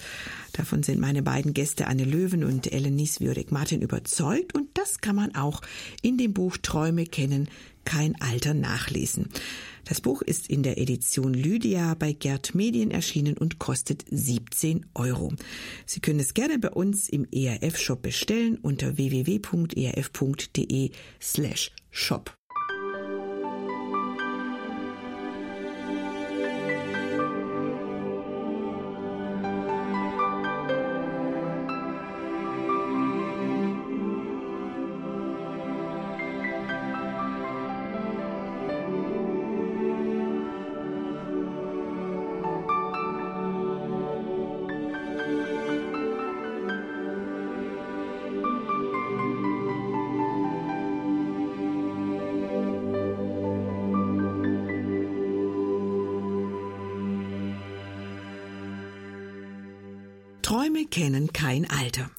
Davon 0.54 0.82
sind 0.82 1.00
meine 1.00 1.22
beiden 1.22 1.54
Gäste 1.54 1.86
Anne 1.86 2.04
Löwen 2.04 2.44
und 2.44 2.72
Ellen 2.72 2.96
Nieswürdig 2.96 3.52
Martin 3.52 3.84
überzeugt 3.84 4.56
und 4.56 4.70
das 4.74 5.02
kann 5.02 5.16
man 5.16 5.36
auch 5.36 5.62
in 6.02 6.18
dem 6.18 6.34
Buch 6.34 6.58
Träume 6.58 7.06
kennen, 7.06 7.48
kein 7.86 8.20
Alter 8.22 8.56
nachlesen. 8.56 9.30
Das 9.86 10.00
Buch 10.00 10.22
ist 10.22 10.48
in 10.50 10.64
der 10.64 10.78
Edition 10.78 11.34
Lydia 11.34 11.94
bei 11.96 12.14
Gerd 12.14 12.56
Medien 12.56 12.92
erschienen 12.92 13.38
und 13.38 13.60
kostet 13.60 14.06
17 14.10 14.86
Euro. 14.94 15.34
Sie 15.86 16.00
können 16.00 16.20
es 16.20 16.34
gerne 16.34 16.58
bei 16.60 16.70
uns 16.70 17.10
im 17.10 17.28
ERF-Shop 17.32 18.02
bestellen 18.02 18.58
unter 18.62 18.98
www.erf.de 18.98 20.92
slash 21.20 21.72
shop. 21.92 22.34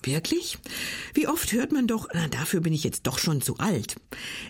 Wirklich? 0.04 0.58
Wie 1.14 1.26
oft 1.28 1.52
hört 1.52 1.72
man 1.72 1.86
doch, 1.86 2.08
na, 2.12 2.28
dafür 2.28 2.60
bin 2.60 2.74
ich 2.74 2.84
jetzt 2.84 3.06
doch 3.06 3.18
schon 3.18 3.40
zu 3.40 3.56
alt. 3.56 3.96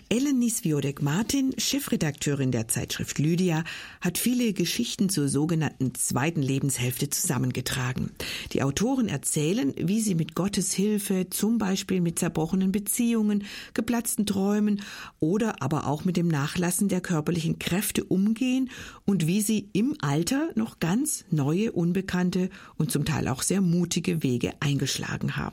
Ellen 0.09 0.37
Nisviodek-Martin, 0.39 1.53
Chefredakteurin 1.57 2.51
der 2.51 2.67
Zeitschrift 2.67 3.19
Lydia, 3.19 3.63
hat 4.01 4.17
viele 4.17 4.51
Geschichten 4.51 5.07
zur 5.07 5.29
sogenannten 5.29 5.95
zweiten 5.95 6.41
Lebenshälfte 6.41 7.09
zusammengetragen. 7.09 8.11
Die 8.51 8.63
Autoren 8.63 9.07
erzählen, 9.07 9.73
wie 9.77 10.01
sie 10.01 10.15
mit 10.15 10.35
Gottes 10.35 10.73
Hilfe, 10.73 11.29
zum 11.29 11.57
Beispiel 11.57 12.01
mit 12.01 12.19
zerbrochenen 12.19 12.73
Beziehungen, 12.73 13.45
geplatzten 13.73 14.25
Träumen 14.25 14.81
oder 15.21 15.61
aber 15.61 15.87
auch 15.87 16.03
mit 16.03 16.17
dem 16.17 16.27
Nachlassen 16.27 16.89
der 16.89 16.99
körperlichen 16.99 17.59
Kräfte 17.59 18.03
umgehen 18.03 18.69
und 19.05 19.25
wie 19.25 19.41
sie 19.41 19.69
im 19.71 19.95
Alter 20.01 20.49
noch 20.55 20.79
ganz 20.79 21.23
neue, 21.31 21.71
unbekannte 21.71 22.49
und 22.75 22.91
zum 22.91 23.05
Teil 23.05 23.29
auch 23.29 23.41
sehr 23.41 23.61
mutige 23.61 24.21
Wege 24.21 24.51
eingeschlagen 24.59 25.37
haben. 25.37 25.44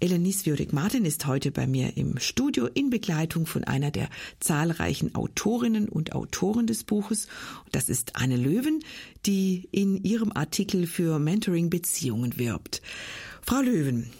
Elenis 0.00 0.46
Viorik-Martin 0.46 1.04
ist 1.04 1.26
heute 1.26 1.50
bei 1.50 1.66
mir 1.66 1.96
im 1.96 2.18
Studio 2.18 2.66
in 2.66 2.88
Begleitung 2.88 3.46
von 3.46 3.64
einer 3.64 3.90
der 3.90 4.08
zahlreichen 4.38 5.14
Autorinnen 5.14 5.88
und 5.88 6.12
Autoren 6.12 6.66
des 6.68 6.84
Buches. 6.84 7.26
Das 7.72 7.88
ist 7.88 8.14
Anne 8.14 8.36
Löwen, 8.36 8.84
die 9.26 9.68
in 9.72 10.02
ihrem 10.04 10.30
Artikel 10.32 10.86
für 10.86 11.18
Mentoring 11.18 11.68
Beziehungen 11.68 12.38
wirbt. 12.38 12.80
Frau 13.42 13.60
Löwen, 13.60 14.10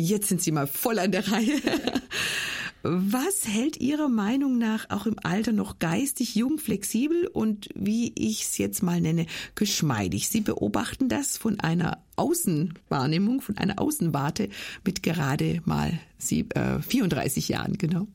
jetzt 0.00 0.28
sind 0.28 0.42
Sie 0.42 0.52
mal 0.52 0.66
voll 0.66 0.98
an 0.98 1.12
der 1.12 1.30
Reihe. 1.30 1.60
Was 2.82 3.46
hält 3.46 3.78
Ihrer 3.78 4.08
Meinung 4.08 4.56
nach 4.56 4.88
auch 4.88 5.04
im 5.04 5.16
Alter 5.22 5.52
noch 5.52 5.78
geistig 5.78 6.34
jung, 6.34 6.58
flexibel 6.58 7.26
und 7.26 7.68
wie 7.74 8.12
ich 8.16 8.44
es 8.44 8.56
jetzt 8.56 8.82
mal 8.82 9.02
nenne, 9.02 9.26
geschmeidig? 9.54 10.30
Sie 10.30 10.40
beobachten 10.40 11.10
das 11.10 11.36
von 11.36 11.60
einer 11.60 11.98
Außenwahrnehmung, 12.16 13.42
von 13.42 13.58
einer 13.58 13.78
Außenwarte 13.78 14.48
mit 14.82 15.02
gerade 15.02 15.60
mal 15.66 16.00
sie, 16.16 16.46
äh, 16.54 16.80
34 16.80 17.50
Jahren, 17.50 17.76
genau. 17.76 18.06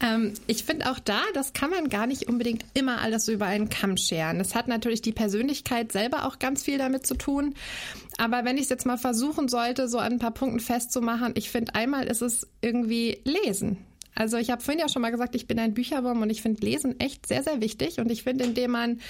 Ähm, 0.00 0.32
ich 0.46 0.64
finde 0.64 0.90
auch 0.90 0.98
da, 0.98 1.20
das 1.34 1.52
kann 1.52 1.70
man 1.70 1.88
gar 1.88 2.06
nicht 2.06 2.28
unbedingt 2.28 2.64
immer 2.74 3.00
alles 3.00 3.28
über 3.28 3.46
einen 3.46 3.68
Kamm 3.68 3.96
scheren. 3.96 4.38
Das 4.38 4.54
hat 4.54 4.68
natürlich 4.68 5.02
die 5.02 5.12
Persönlichkeit 5.12 5.92
selber 5.92 6.26
auch 6.26 6.38
ganz 6.38 6.64
viel 6.64 6.78
damit 6.78 7.06
zu 7.06 7.14
tun. 7.14 7.54
Aber 8.18 8.44
wenn 8.44 8.56
ich 8.56 8.64
es 8.64 8.68
jetzt 8.68 8.86
mal 8.86 8.98
versuchen 8.98 9.48
sollte, 9.48 9.88
so 9.88 9.98
an 9.98 10.14
ein 10.14 10.18
paar 10.18 10.30
Punkten 10.32 10.60
festzumachen, 10.60 11.32
ich 11.36 11.50
finde 11.50 11.74
einmal 11.74 12.06
ist 12.06 12.22
es 12.22 12.46
irgendwie 12.60 13.18
Lesen. 13.24 13.78
Also 14.14 14.36
ich 14.36 14.50
habe 14.50 14.62
vorhin 14.62 14.80
ja 14.80 14.88
schon 14.88 15.02
mal 15.02 15.10
gesagt, 15.10 15.34
ich 15.34 15.46
bin 15.46 15.58
ein 15.58 15.74
Bücherwurm 15.74 16.22
und 16.22 16.30
ich 16.30 16.40
finde 16.40 16.64
Lesen 16.64 17.00
echt 17.00 17.26
sehr, 17.26 17.42
sehr 17.42 17.60
wichtig. 17.60 17.98
Und 17.98 18.10
ich 18.10 18.22
finde, 18.22 18.44
indem 18.44 18.70
man 18.72 19.00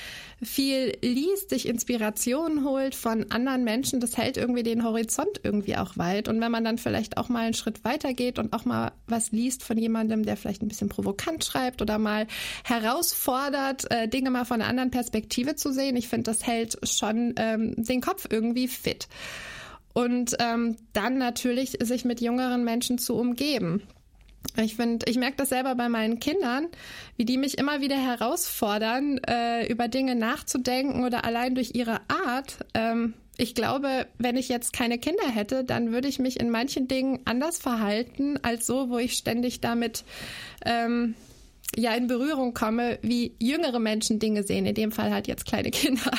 viel 0.43 0.97
liest, 1.03 1.51
sich 1.51 1.69
Inspirationen 1.69 2.65
holt 2.65 2.95
von 2.95 3.31
anderen 3.31 3.65
Menschen, 3.65 4.01
das 4.01 4.17
hält 4.17 4.37
irgendwie 4.37 4.63
den 4.63 4.83
Horizont 4.83 5.41
irgendwie 5.43 5.77
auch 5.77 5.99
weit. 5.99 6.29
Und 6.29 6.41
wenn 6.41 6.51
man 6.51 6.65
dann 6.65 6.79
vielleicht 6.79 7.19
auch 7.19 7.29
mal 7.29 7.45
einen 7.45 7.55
Schritt 7.55 7.85
weiter 7.85 8.15
geht 8.15 8.39
und 8.39 8.53
auch 8.53 8.65
mal 8.65 8.93
was 9.07 9.31
liest 9.31 9.63
von 9.63 9.77
jemandem, 9.77 10.25
der 10.25 10.37
vielleicht 10.37 10.63
ein 10.63 10.69
bisschen 10.69 10.89
provokant 10.89 11.45
schreibt 11.45 11.83
oder 11.83 11.99
mal 11.99 12.27
herausfordert, 12.65 13.91
äh, 13.91 14.09
Dinge 14.09 14.31
mal 14.31 14.45
von 14.45 14.61
einer 14.61 14.71
anderen 14.71 14.91
Perspektive 14.91 15.55
zu 15.55 15.73
sehen, 15.73 15.97
ich 15.97 16.09
finde, 16.09 16.31
das 16.31 16.47
hält 16.47 16.79
schon 16.89 17.35
ähm, 17.37 17.75
den 17.77 18.01
Kopf 18.01 18.27
irgendwie 18.31 18.69
fit. 18.69 19.09
Und 19.93 20.35
ähm, 20.41 20.77
dann 20.93 21.19
natürlich 21.19 21.79
sich 21.81 22.05
mit 22.05 22.21
jüngeren 22.21 22.65
Menschen 22.65 22.99
zu 22.99 23.15
umgeben. 23.15 23.83
Ich 24.57 24.77
finde, 24.77 25.07
ich 25.09 25.17
merke 25.17 25.37
das 25.37 25.49
selber 25.49 25.75
bei 25.75 25.89
meinen 25.89 26.21
Kindern, 26.21 26.69
wie 27.17 27.25
die 27.25 27.39
mich 27.39 27.59
immer 27.59 27.81
wieder 27.81 27.97
herausfordern, 27.97 29.19
äh, 29.27 29.67
über 29.71 29.89
Dinge 29.89 30.15
nachzudenken 30.15 31.05
oder 31.05 31.25
allein 31.25 31.55
durch 31.55 31.75
ihre 31.75 32.01
Art. 32.09 32.59
Ähm, 32.75 33.15
ich 33.37 33.55
glaube, 33.55 34.07
wenn 34.19 34.37
ich 34.37 34.49
jetzt 34.49 34.73
keine 34.73 34.99
Kinder 34.99 35.29
hätte, 35.29 35.65
dann 35.65 35.91
würde 35.93 36.07
ich 36.07 36.21
mich 36.21 36.39
in 36.39 36.51
manchen 36.51 36.87
Dingen 36.87 37.21
anders 37.25 37.59
verhalten, 37.59 38.39
als 38.43 38.67
so, 38.67 38.91
wo 38.91 38.99
ich 38.99 39.15
ständig 39.15 39.61
damit 39.61 40.05
ähm, 40.65 41.17
ja 41.77 41.93
in 41.95 42.07
Berührung 42.07 42.55
komme, 42.55 42.99
wie 43.03 43.35
jüngere 43.41 43.81
Menschen 43.81 44.21
Dinge 44.21 44.45
sehen. 44.45 44.67
In 44.67 44.75
dem 44.77 44.93
Fall 44.93 45.13
halt 45.13 45.27
jetzt 45.27 45.47
kleine 45.47 45.71
Kinder. 45.71 46.13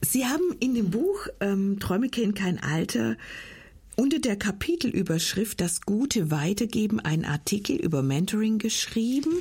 Sie 0.00 0.26
haben 0.26 0.56
in 0.60 0.74
dem 0.74 0.90
Buch 0.90 1.26
ähm, 1.40 1.78
Träume 1.78 2.08
kennen 2.08 2.34
kein 2.34 2.62
Alter 2.62 3.16
unter 3.96 4.18
der 4.18 4.36
Kapitelüberschrift 4.36 5.60
Das 5.60 5.80
gute 5.80 6.30
Weitergeben 6.30 7.00
einen 7.00 7.24
Artikel 7.24 7.76
über 7.76 8.02
Mentoring 8.02 8.58
geschrieben, 8.58 9.32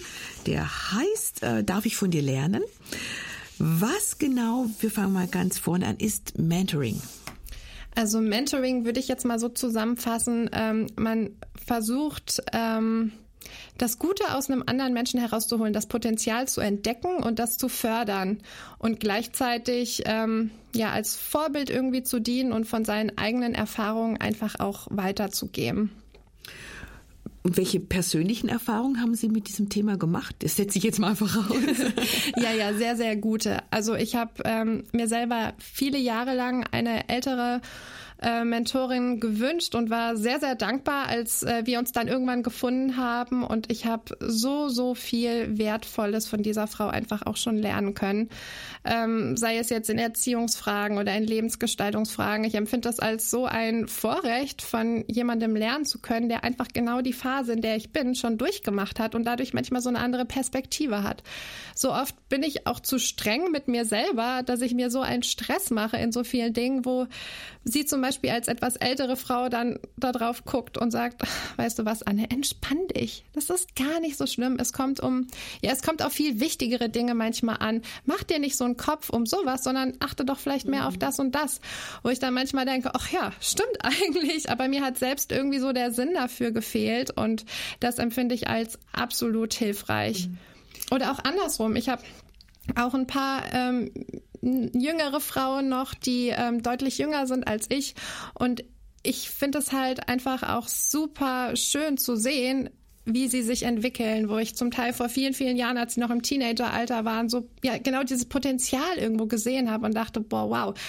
der 0.48 0.66
heißt 0.94 1.44
äh, 1.44 1.64
Darf 1.64 1.86
ich 1.86 1.96
von 1.96 2.12
dir 2.12 2.22
lernen? 2.22 2.64
Was 3.60 4.18
genau, 4.18 4.68
wir 4.80 4.92
fangen 4.92 5.14
mal 5.14 5.28
ganz 5.28 5.58
vorne 5.58 5.88
an, 5.88 5.98
ist 5.98 6.38
Mentoring? 6.38 7.02
Also 7.96 8.20
Mentoring 8.20 8.84
würde 8.84 9.00
ich 9.00 9.08
jetzt 9.08 9.26
mal 9.26 9.40
so 9.40 9.50
zusammenfassen. 9.50 10.50
Ähm, 10.52 10.88
man 10.98 11.30
versucht, 11.66 12.42
ähm, 12.52 13.14
das 13.78 14.00
Gute 14.00 14.36
aus 14.36 14.50
einem 14.50 14.64
anderen 14.66 14.94
Menschen 14.94 15.20
herauszuholen, 15.20 15.74
das 15.74 15.88
Potenzial 15.88 16.48
zu 16.48 16.62
entdecken 16.62 17.18
und 17.18 17.40
das 17.40 17.58
zu 17.58 17.70
fördern 17.70 18.40
und 18.78 19.00
gleichzeitig 19.00 20.04
ähm, 20.06 20.52
ja 20.74 20.92
als 20.92 21.16
Vorbild 21.16 21.70
irgendwie 21.70 22.04
zu 22.04 22.20
dienen 22.20 22.54
und 22.54 22.66
von 22.66 22.86
seinen 22.86 23.18
eigenen 23.18 23.54
Erfahrungen 23.54 24.18
einfach 24.18 24.60
auch 24.60 24.88
weiterzugeben. 24.90 25.92
Und 27.46 27.58
welche 27.58 27.80
persönlichen 27.80 28.50
Erfahrungen 28.50 29.00
haben 29.00 29.14
Sie 29.14 29.30
mit 29.30 29.48
diesem 29.48 29.70
Thema 29.70 29.98
gemacht? 29.98 30.36
Das 30.40 30.56
setze 30.56 30.80
ich 30.80 30.84
jetzt 30.84 30.98
mal 30.98 31.10
einfach 31.10 31.48
raus. 31.48 31.58
ja, 32.38 32.52
ja, 32.52 32.74
sehr, 32.74 32.96
sehr 32.96 33.16
gute. 33.18 33.60
Also 33.70 33.94
ich 33.94 34.16
habe 34.16 34.32
ähm, 34.46 34.84
mir 34.94 35.08
selber 35.08 35.54
viele 35.60 36.00
Jahre 36.00 36.34
lang 36.34 36.66
eine 36.72 37.08
ältere 37.08 37.62
äh, 38.22 38.44
Mentorin 38.44 39.20
gewünscht 39.20 39.76
und 39.76 39.90
war 39.90 40.16
sehr, 40.16 40.40
sehr 40.40 40.56
dankbar, 40.56 41.08
als 41.08 41.44
äh, 41.44 41.64
wir 41.66 41.80
uns 41.80 41.92
dann 41.92 42.08
irgendwann 42.08 42.44
gefunden 42.44 42.98
haben. 42.98 43.44
Und 43.44 43.72
ich 43.72 43.86
habe 43.86 44.18
so, 44.20 44.70
so 44.70 44.96
viel 44.96 45.58
Wertvolles 45.58 46.28
von 46.28 46.42
dieser 46.42 46.68
Frau 46.68 46.88
einfach 46.88 47.26
auch 47.26 47.38
schon 47.38 47.58
lernen 47.58 47.94
können. 47.94 48.30
Ähm, 48.84 49.36
sei 49.36 49.58
es 49.58 49.70
jetzt 49.70 49.90
in 49.90 49.98
Erziehungsfragen 49.98 50.98
oder 50.98 51.16
in 51.16 51.26
Lebensgestaltungsfragen. 51.26 52.46
Ich 52.46 52.56
empfinde 52.56 52.88
das 52.88 53.00
als 53.00 53.30
so 53.30 53.46
ein 53.46 53.88
Vorrecht, 53.88 54.62
von 54.62 55.04
jemandem 55.08 55.56
lernen 55.56 55.86
zu 55.86 56.00
können, 56.00 56.30
der 56.30 56.44
einfach 56.44 56.68
genau 56.74 57.02
die 57.02 57.14
Phase, 57.14 57.54
in 57.54 57.62
der 57.62 57.76
ich 57.76 57.92
bin, 57.92 58.16
schon 58.16 58.38
durchgemacht 58.38 59.00
hat 59.00 59.16
und 59.16 59.26
dadurch 59.26 59.54
manchmal 59.54 59.82
so 59.82 59.90
eine 59.90 60.00
andere 60.00 60.26
Perspektive 60.26 61.04
hat. 61.04 61.24
So 61.74 61.92
oft 61.92 62.30
bin 62.30 62.44
ich 62.44 62.68
auch 62.68 62.80
zu 62.80 63.00
streng 63.00 63.52
mit 63.52 63.68
mir 63.68 63.86
selber, 63.86 64.42
dass 64.46 64.62
ich 64.62 64.74
mir 64.74 64.90
so 64.90 65.02
einen 65.02 65.24
Stress 65.24 65.70
mache 65.70 65.98
in 65.98 66.12
so 66.12 66.24
vielen 66.24 66.54
Dingen, 66.54 66.86
wo 66.86 67.08
sie 67.64 67.86
zum 67.86 68.02
Beispiel 68.06 68.30
als 68.30 68.48
etwas 68.48 68.76
ältere 68.76 69.16
Frau 69.16 69.50
dann 69.50 69.80
da 69.98 70.12
drauf 70.12 70.46
guckt 70.46 70.78
und 70.78 70.92
sagt, 70.92 71.24
weißt 71.58 71.80
du 71.80 71.86
was, 71.86 72.04
Anne, 72.04 72.30
entspann 72.30 72.88
dich. 72.96 73.26
Das 73.34 73.50
ist 73.50 73.76
gar 73.76 74.00
nicht 74.00 74.18
so 74.18 74.28
schlimm. 74.28 74.58
Es 74.60 74.74
kommt 74.74 75.00
um, 75.00 75.28
ja, 75.64 75.72
es 75.72 75.82
kommt 75.82 76.04
auf 76.04 76.14
viel 76.14 76.40
wichtigere 76.40 76.90
Dinge 76.90 77.16
manchmal 77.16 77.58
an. 77.60 77.82
Mach 78.06 78.24
dir 78.24 78.40
nicht 78.40 78.58
so 78.58 78.64
einen 78.64 78.78
Kopf 78.78 79.10
um 79.10 79.26
sowas, 79.26 79.64
sondern 79.64 79.94
achte 80.00 80.24
doch 80.24 80.38
vielleicht 80.38 80.68
mehr 80.68 80.82
mhm. 80.82 80.88
auf 80.88 80.98
das 80.98 81.20
und 81.20 81.34
das. 81.34 81.62
Wo 82.04 82.10
ich 82.10 82.20
dann 82.20 82.34
manchmal 82.34 82.66
denke, 82.66 82.92
ach 82.94 83.12
ja, 83.12 83.32
stimmt 83.40 83.78
eigentlich, 83.82 84.50
aber 84.50 84.68
mir 84.68 84.84
hat 84.84 84.98
selbst 84.98 85.32
irgendwie 85.32 85.60
so 85.60 85.74
der 85.74 85.92
Sinn 85.92 86.14
dafür 86.14 86.52
gefehlt 86.52 87.12
und 87.12 87.46
das 87.80 87.98
empfinde 87.98 88.36
ich 88.36 88.48
als 88.48 88.78
absolut 88.94 89.54
hilfreich. 89.54 90.28
Mhm. 90.28 90.38
Oder 90.92 91.12
auch 91.12 91.20
andersrum. 91.24 91.76
Ich 91.76 91.90
habe 91.90 92.04
auch 92.76 92.94
ein 92.94 93.08
paar 93.08 93.44
ähm, 93.54 93.92
jüngere 94.46 95.20
Frauen 95.20 95.70
noch, 95.70 95.94
die 95.94 96.30
ähm, 96.30 96.62
deutlich 96.62 96.98
jünger 96.98 97.28
sind 97.28 97.48
als 97.48 97.66
ich. 97.70 97.96
Und 98.34 98.64
ich 99.04 99.30
finde 99.30 99.60
es 99.60 99.72
halt 99.72 100.08
einfach 100.10 100.44
auch 100.44 100.68
super 100.68 101.56
schön 101.56 101.98
zu 101.98 102.16
sehen, 102.16 102.70
wie 103.06 103.28
sie 103.28 103.44
sich 103.44 103.64
entwickeln, 103.64 104.30
wo 104.30 104.38
ich 104.38 104.56
zum 104.56 104.72
Teil 104.72 104.92
vor 104.92 105.10
vielen, 105.10 105.34
vielen 105.34 105.58
Jahren, 105.58 105.78
als 105.78 105.94
sie 105.94 106.00
noch 106.00 106.10
im 106.10 106.24
Teenageralter 106.24 107.06
waren, 107.06 107.30
so 107.30 107.48
ja 107.64 107.78
genau 107.78 108.04
dieses 108.04 108.26
Potenzial 108.26 108.98
irgendwo 108.98 109.28
gesehen 109.28 109.70
habe 109.70 109.86
und 109.86 109.96
dachte, 109.96 110.22
boah, 110.22 110.50
wow, 110.50 110.80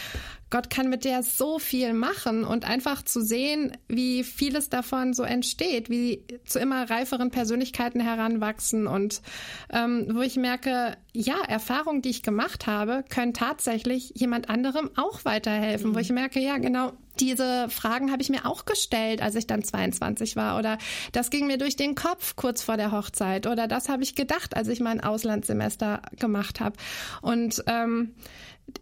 Gott 0.50 0.70
kann 0.70 0.88
mit 0.88 1.04
der 1.04 1.22
so 1.22 1.58
viel 1.58 1.92
machen 1.92 2.44
und 2.44 2.64
einfach 2.64 3.02
zu 3.02 3.20
sehen, 3.20 3.76
wie 3.88 4.22
vieles 4.22 4.68
davon 4.68 5.12
so 5.12 5.24
entsteht, 5.24 5.90
wie 5.90 6.22
zu 6.44 6.58
immer 6.58 6.88
reiferen 6.88 7.30
Persönlichkeiten 7.30 8.00
heranwachsen 8.00 8.86
und 8.86 9.22
ähm, 9.70 10.06
wo 10.12 10.20
ich 10.20 10.36
merke, 10.36 10.96
ja, 11.12 11.36
Erfahrungen, 11.48 12.02
die 12.02 12.10
ich 12.10 12.22
gemacht 12.22 12.66
habe, 12.66 13.04
können 13.08 13.34
tatsächlich 13.34 14.12
jemand 14.14 14.48
anderem 14.48 14.90
auch 14.96 15.24
weiterhelfen, 15.24 15.90
mhm. 15.90 15.94
wo 15.94 15.98
ich 15.98 16.10
merke, 16.10 16.38
ja, 16.38 16.58
genau, 16.58 16.92
diese 17.18 17.68
Fragen 17.70 18.12
habe 18.12 18.22
ich 18.22 18.28
mir 18.28 18.46
auch 18.46 18.64
gestellt, 18.66 19.22
als 19.22 19.34
ich 19.34 19.46
dann 19.46 19.62
22 19.62 20.36
war. 20.36 20.58
Oder 20.58 20.78
das 21.12 21.30
ging 21.30 21.46
mir 21.46 21.58
durch 21.58 21.76
den 21.76 21.94
Kopf 21.94 22.36
kurz 22.36 22.62
vor 22.62 22.76
der 22.76 22.92
Hochzeit. 22.92 23.46
Oder 23.46 23.66
das 23.66 23.88
habe 23.88 24.02
ich 24.02 24.14
gedacht, 24.14 24.56
als 24.56 24.68
ich 24.68 24.80
mein 24.80 25.00
Auslandssemester 25.00 26.02
gemacht 26.18 26.60
habe. 26.60 26.76
Und 27.22 27.64
ähm, 27.66 28.14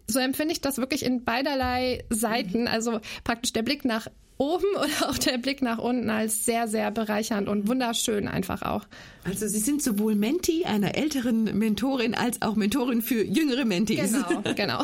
so 0.07 0.19
empfinde 0.19 0.53
ich 0.53 0.61
das 0.61 0.77
wirklich 0.77 1.03
in 1.03 1.23
beiderlei 1.23 2.03
Seiten. 2.09 2.67
Also 2.67 2.99
praktisch 3.23 3.53
der 3.53 3.63
Blick 3.63 3.85
nach 3.85 4.07
oben 4.37 4.65
oder 4.75 5.09
auch 5.09 5.17
der 5.17 5.37
Blick 5.37 5.61
nach 5.61 5.77
unten 5.77 6.09
als 6.09 6.45
sehr, 6.45 6.67
sehr 6.67 6.91
bereichernd 6.91 7.47
und 7.47 7.67
wunderschön 7.67 8.27
einfach 8.27 8.61
auch. 8.61 8.85
Also 9.25 9.47
Sie 9.47 9.59
sind 9.59 9.81
sowohl 9.81 10.13
Menti 10.13 10.65
einer 10.65 10.95
älteren 10.95 11.57
Mentorin 11.57 12.13
als 12.13 12.43
auch 12.43 12.55
Mentorin 12.55 13.01
für 13.01 13.23
jüngere 13.23 13.65
Mentis. 13.65 14.13
Genau, 14.13 14.43
genau. 14.55 14.83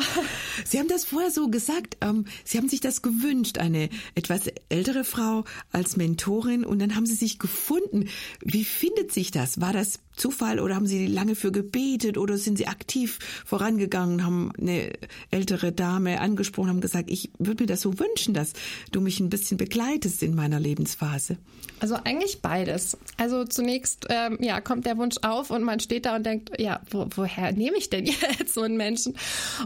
Sie 0.64 0.80
haben 0.80 0.88
das 0.88 1.04
vorher 1.04 1.30
so 1.30 1.48
gesagt, 1.48 1.96
ähm, 2.00 2.24
Sie 2.44 2.58
haben 2.58 2.68
sich 2.68 2.80
das 2.80 3.02
gewünscht, 3.02 3.58
eine 3.58 3.88
etwas 4.16 4.42
ältere 4.68 5.04
Frau 5.04 5.44
als 5.70 5.96
Mentorin 5.96 6.64
und 6.64 6.80
dann 6.80 6.96
haben 6.96 7.06
Sie 7.06 7.14
sich 7.14 7.38
gefunden. 7.38 8.08
Wie 8.40 8.64
findet 8.64 9.12
sich 9.12 9.30
das? 9.30 9.60
War 9.60 9.72
das 9.72 10.00
Zufall 10.16 10.58
oder 10.58 10.74
haben 10.74 10.86
Sie 10.86 11.06
lange 11.06 11.36
für 11.36 11.52
gebetet 11.52 12.18
oder 12.18 12.36
sind 12.36 12.58
Sie 12.58 12.66
aktiv 12.66 13.20
vorangegangen, 13.46 14.24
haben 14.24 14.52
eine 14.60 14.92
ältere 15.30 15.72
Dame 15.72 16.20
angesprochen, 16.20 16.68
haben 16.68 16.80
gesagt, 16.80 17.10
ich 17.10 17.30
würde 17.38 17.62
mir 17.62 17.68
das 17.68 17.80
so 17.80 17.98
wünschen, 17.98 18.34
dass 18.34 18.52
du 18.90 19.00
mich 19.00 19.20
ein 19.20 19.30
bisschen 19.30 19.56
begleitest 19.56 20.22
in 20.22 20.34
meiner 20.34 20.60
Lebensphase? 20.60 21.38
Also 21.80 21.96
eigentlich 22.04 22.42
beides. 22.42 22.96
Also 23.16 23.44
zunächst 23.44 24.06
ähm, 24.10 24.31
ja 24.40 24.60
kommt 24.60 24.86
der 24.86 24.96
Wunsch 24.98 25.16
auf 25.22 25.50
und 25.50 25.62
man 25.62 25.80
steht 25.80 26.06
da 26.06 26.16
und 26.16 26.24
denkt, 26.24 26.60
ja, 26.60 26.80
wo, 26.90 27.06
woher 27.14 27.52
nehme 27.52 27.76
ich 27.76 27.90
denn 27.90 28.06
jetzt 28.38 28.54
so 28.54 28.62
einen 28.62 28.76
Menschen? 28.76 29.16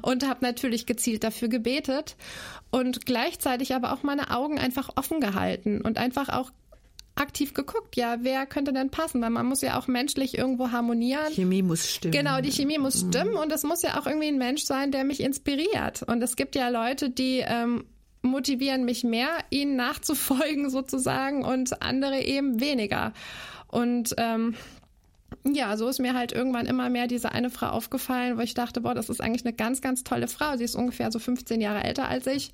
Und 0.02 0.26
habe 0.26 0.44
natürlich 0.44 0.86
gezielt 0.86 1.24
dafür 1.24 1.48
gebetet 1.48 2.16
und 2.70 3.06
gleichzeitig 3.06 3.74
aber 3.74 3.92
auch 3.92 4.02
meine 4.02 4.30
Augen 4.30 4.58
einfach 4.58 4.90
offen 4.96 5.20
gehalten 5.20 5.80
und 5.80 5.98
einfach 5.98 6.28
auch 6.28 6.50
aktiv 7.16 7.54
geguckt, 7.54 7.96
ja, 7.96 8.18
wer 8.20 8.46
könnte 8.46 8.72
denn 8.72 8.90
passen? 8.90 9.22
Weil 9.22 9.30
man 9.30 9.46
muss 9.46 9.62
ja 9.62 9.78
auch 9.78 9.88
menschlich 9.88 10.36
irgendwo 10.36 10.70
harmonieren. 10.70 11.32
Chemie 11.32 11.62
muss 11.62 11.90
stimmen. 11.90 12.12
Genau, 12.12 12.40
die 12.40 12.52
Chemie 12.52 12.78
muss 12.78 13.02
mhm. 13.02 13.08
stimmen 13.08 13.34
und 13.34 13.50
es 13.52 13.62
muss 13.64 13.82
ja 13.82 13.98
auch 13.98 14.06
irgendwie 14.06 14.28
ein 14.28 14.38
Mensch 14.38 14.64
sein, 14.64 14.92
der 14.92 15.04
mich 15.04 15.20
inspiriert. 15.20 16.02
Und 16.02 16.22
es 16.22 16.36
gibt 16.36 16.54
ja 16.54 16.68
Leute, 16.68 17.10
die 17.10 17.42
ähm, 17.46 17.84
motivieren 18.22 18.84
mich 18.84 19.02
mehr, 19.02 19.30
ihnen 19.50 19.76
nachzufolgen 19.76 20.70
sozusagen 20.70 21.44
und 21.44 21.82
andere 21.82 22.20
eben 22.20 22.60
weniger. 22.60 23.12
Und 23.76 24.14
ähm, 24.16 24.54
ja, 25.44 25.76
so 25.76 25.86
ist 25.86 26.00
mir 26.00 26.14
halt 26.14 26.32
irgendwann 26.32 26.64
immer 26.64 26.88
mehr 26.88 27.06
diese 27.06 27.32
eine 27.32 27.50
Frau 27.50 27.66
aufgefallen, 27.66 28.38
wo 28.38 28.40
ich 28.40 28.54
dachte, 28.54 28.80
boah, 28.80 28.94
das 28.94 29.10
ist 29.10 29.20
eigentlich 29.20 29.44
eine 29.44 29.52
ganz, 29.52 29.82
ganz 29.82 30.02
tolle 30.02 30.28
Frau. 30.28 30.56
Sie 30.56 30.64
ist 30.64 30.74
ungefähr 30.74 31.12
so 31.12 31.18
15 31.18 31.60
Jahre 31.60 31.84
älter 31.84 32.08
als 32.08 32.26
ich. 32.26 32.52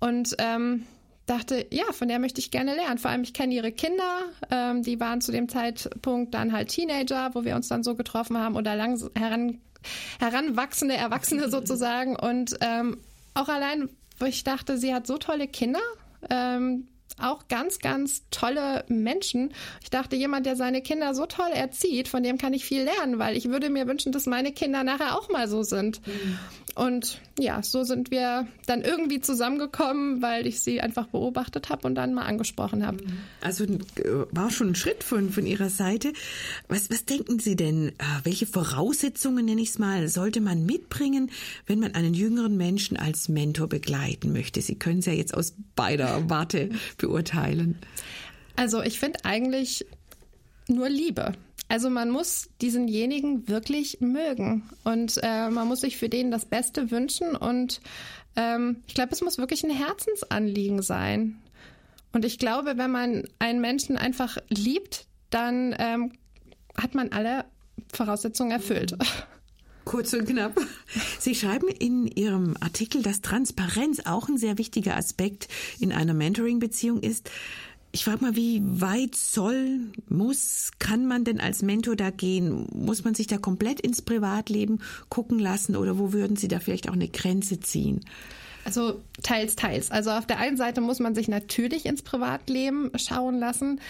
Und 0.00 0.36
ähm, 0.38 0.84
dachte, 1.24 1.66
ja, 1.70 1.84
von 1.92 2.08
der 2.08 2.18
möchte 2.18 2.40
ich 2.40 2.50
gerne 2.50 2.74
lernen. 2.74 2.98
Vor 2.98 3.10
allem, 3.10 3.22
ich 3.22 3.32
kenne 3.32 3.54
ihre 3.54 3.72
Kinder, 3.72 4.18
ähm, 4.50 4.82
die 4.82 5.00
waren 5.00 5.22
zu 5.22 5.32
dem 5.32 5.48
Zeitpunkt 5.48 6.34
dann 6.34 6.52
halt 6.52 6.68
Teenager, 6.68 7.30
wo 7.32 7.42
wir 7.46 7.56
uns 7.56 7.68
dann 7.68 7.82
so 7.82 7.94
getroffen 7.94 8.36
haben 8.36 8.54
oder 8.54 8.76
lang 8.76 9.00
heran, 9.16 9.62
heranwachsende 10.18 10.94
Erwachsene 10.94 11.48
sozusagen. 11.50 12.16
Und 12.16 12.58
ähm, 12.60 12.98
auch 13.32 13.48
allein, 13.48 13.88
wo 14.18 14.26
ich 14.26 14.44
dachte, 14.44 14.76
sie 14.76 14.92
hat 14.92 15.06
so 15.06 15.16
tolle 15.16 15.48
Kinder. 15.48 15.80
Ähm, 16.28 16.86
auch 17.18 17.48
ganz, 17.48 17.78
ganz 17.78 18.22
tolle 18.30 18.84
Menschen. 18.88 19.52
Ich 19.82 19.90
dachte, 19.90 20.16
jemand, 20.16 20.46
der 20.46 20.56
seine 20.56 20.82
Kinder 20.82 21.14
so 21.14 21.26
toll 21.26 21.50
erzieht, 21.52 22.08
von 22.08 22.22
dem 22.22 22.38
kann 22.38 22.52
ich 22.52 22.64
viel 22.64 22.82
lernen, 22.82 23.18
weil 23.18 23.36
ich 23.36 23.48
würde 23.48 23.70
mir 23.70 23.86
wünschen, 23.86 24.12
dass 24.12 24.26
meine 24.26 24.52
Kinder 24.52 24.84
nachher 24.84 25.18
auch 25.18 25.28
mal 25.28 25.48
so 25.48 25.62
sind. 25.62 26.06
Mhm. 26.06 26.38
Und 26.80 27.20
ja, 27.38 27.62
so 27.62 27.84
sind 27.84 28.10
wir 28.10 28.48
dann 28.64 28.80
irgendwie 28.80 29.20
zusammengekommen, 29.20 30.22
weil 30.22 30.46
ich 30.46 30.60
sie 30.60 30.80
einfach 30.80 31.08
beobachtet 31.08 31.68
habe 31.68 31.86
und 31.86 31.94
dann 31.94 32.14
mal 32.14 32.24
angesprochen 32.24 32.86
habe. 32.86 33.04
Also 33.42 33.64
äh, 33.64 33.76
war 34.30 34.50
schon 34.50 34.68
ein 34.68 34.74
Schritt 34.74 35.04
von, 35.04 35.28
von 35.28 35.44
Ihrer 35.44 35.68
Seite. 35.68 36.14
Was, 36.68 36.88
was 36.88 37.04
denken 37.04 37.38
Sie 37.38 37.54
denn, 37.54 37.90
äh, 37.90 37.92
welche 38.22 38.46
Voraussetzungen, 38.46 39.44
nenne 39.44 39.60
ich 39.60 39.68
es 39.68 39.78
mal, 39.78 40.08
sollte 40.08 40.40
man 40.40 40.64
mitbringen, 40.64 41.30
wenn 41.66 41.80
man 41.80 41.94
einen 41.94 42.14
jüngeren 42.14 42.56
Menschen 42.56 42.96
als 42.96 43.28
Mentor 43.28 43.68
begleiten 43.68 44.32
möchte? 44.32 44.62
Sie 44.62 44.76
können 44.76 45.00
es 45.00 45.06
ja 45.06 45.12
jetzt 45.12 45.34
aus 45.34 45.52
beider 45.76 46.30
Warte 46.30 46.70
beurteilen. 46.96 47.78
Also 48.56 48.80
ich 48.80 48.98
finde 48.98 49.26
eigentlich 49.26 49.84
nur 50.66 50.88
Liebe. 50.88 51.34
Also 51.70 51.88
man 51.88 52.10
muss 52.10 52.48
diesenjenigen 52.60 53.46
wirklich 53.46 54.00
mögen 54.00 54.68
und 54.82 55.20
äh, 55.22 55.48
man 55.50 55.68
muss 55.68 55.82
sich 55.82 55.98
für 55.98 56.08
den 56.08 56.32
das 56.32 56.44
Beste 56.44 56.90
wünschen 56.90 57.36
und 57.36 57.80
ähm, 58.34 58.82
ich 58.88 58.94
glaube, 58.94 59.12
es 59.12 59.20
muss 59.20 59.38
wirklich 59.38 59.62
ein 59.62 59.70
Herzensanliegen 59.70 60.82
sein. 60.82 61.40
Und 62.12 62.24
ich 62.24 62.40
glaube, 62.40 62.72
wenn 62.76 62.90
man 62.90 63.22
einen 63.38 63.60
Menschen 63.60 63.96
einfach 63.96 64.38
liebt, 64.48 65.06
dann 65.30 65.72
ähm, 65.78 66.12
hat 66.76 66.96
man 66.96 67.12
alle 67.12 67.44
Voraussetzungen 67.92 68.50
erfüllt. 68.50 68.96
Kurz 69.84 70.12
und 70.12 70.26
knapp. 70.26 70.60
Sie 71.20 71.36
schreiben 71.36 71.68
in 71.68 72.08
Ihrem 72.08 72.56
Artikel, 72.60 73.02
dass 73.02 73.22
Transparenz 73.22 74.00
auch 74.06 74.28
ein 74.28 74.38
sehr 74.38 74.58
wichtiger 74.58 74.96
Aspekt 74.96 75.46
in 75.78 75.92
einer 75.92 76.14
Mentoring-Beziehung 76.14 77.00
ist. 77.00 77.30
Ich 77.92 78.04
frage 78.04 78.24
mal, 78.24 78.36
wie 78.36 78.62
weit 78.62 79.16
soll, 79.16 79.80
muss, 80.08 80.70
kann 80.78 81.06
man 81.06 81.24
denn 81.24 81.40
als 81.40 81.62
Mentor 81.62 81.96
da 81.96 82.10
gehen? 82.10 82.68
Muss 82.72 83.02
man 83.02 83.14
sich 83.14 83.26
da 83.26 83.36
komplett 83.36 83.80
ins 83.80 84.00
Privatleben 84.00 84.80
gucken 85.08 85.40
lassen 85.40 85.74
oder 85.74 85.98
wo 85.98 86.12
würden 86.12 86.36
Sie 86.36 86.46
da 86.46 86.60
vielleicht 86.60 86.88
auch 86.88 86.94
eine 86.94 87.08
Grenze 87.08 87.58
ziehen? 87.58 88.04
Also 88.64 89.00
teils, 89.22 89.56
teils. 89.56 89.90
Also 89.90 90.10
auf 90.10 90.26
der 90.26 90.38
einen 90.38 90.56
Seite 90.56 90.80
muss 90.80 91.00
man 91.00 91.14
sich 91.14 91.28
natürlich 91.28 91.86
ins 91.86 92.02
Privatleben 92.02 92.92
schauen 92.96 93.38
lassen. 93.38 93.80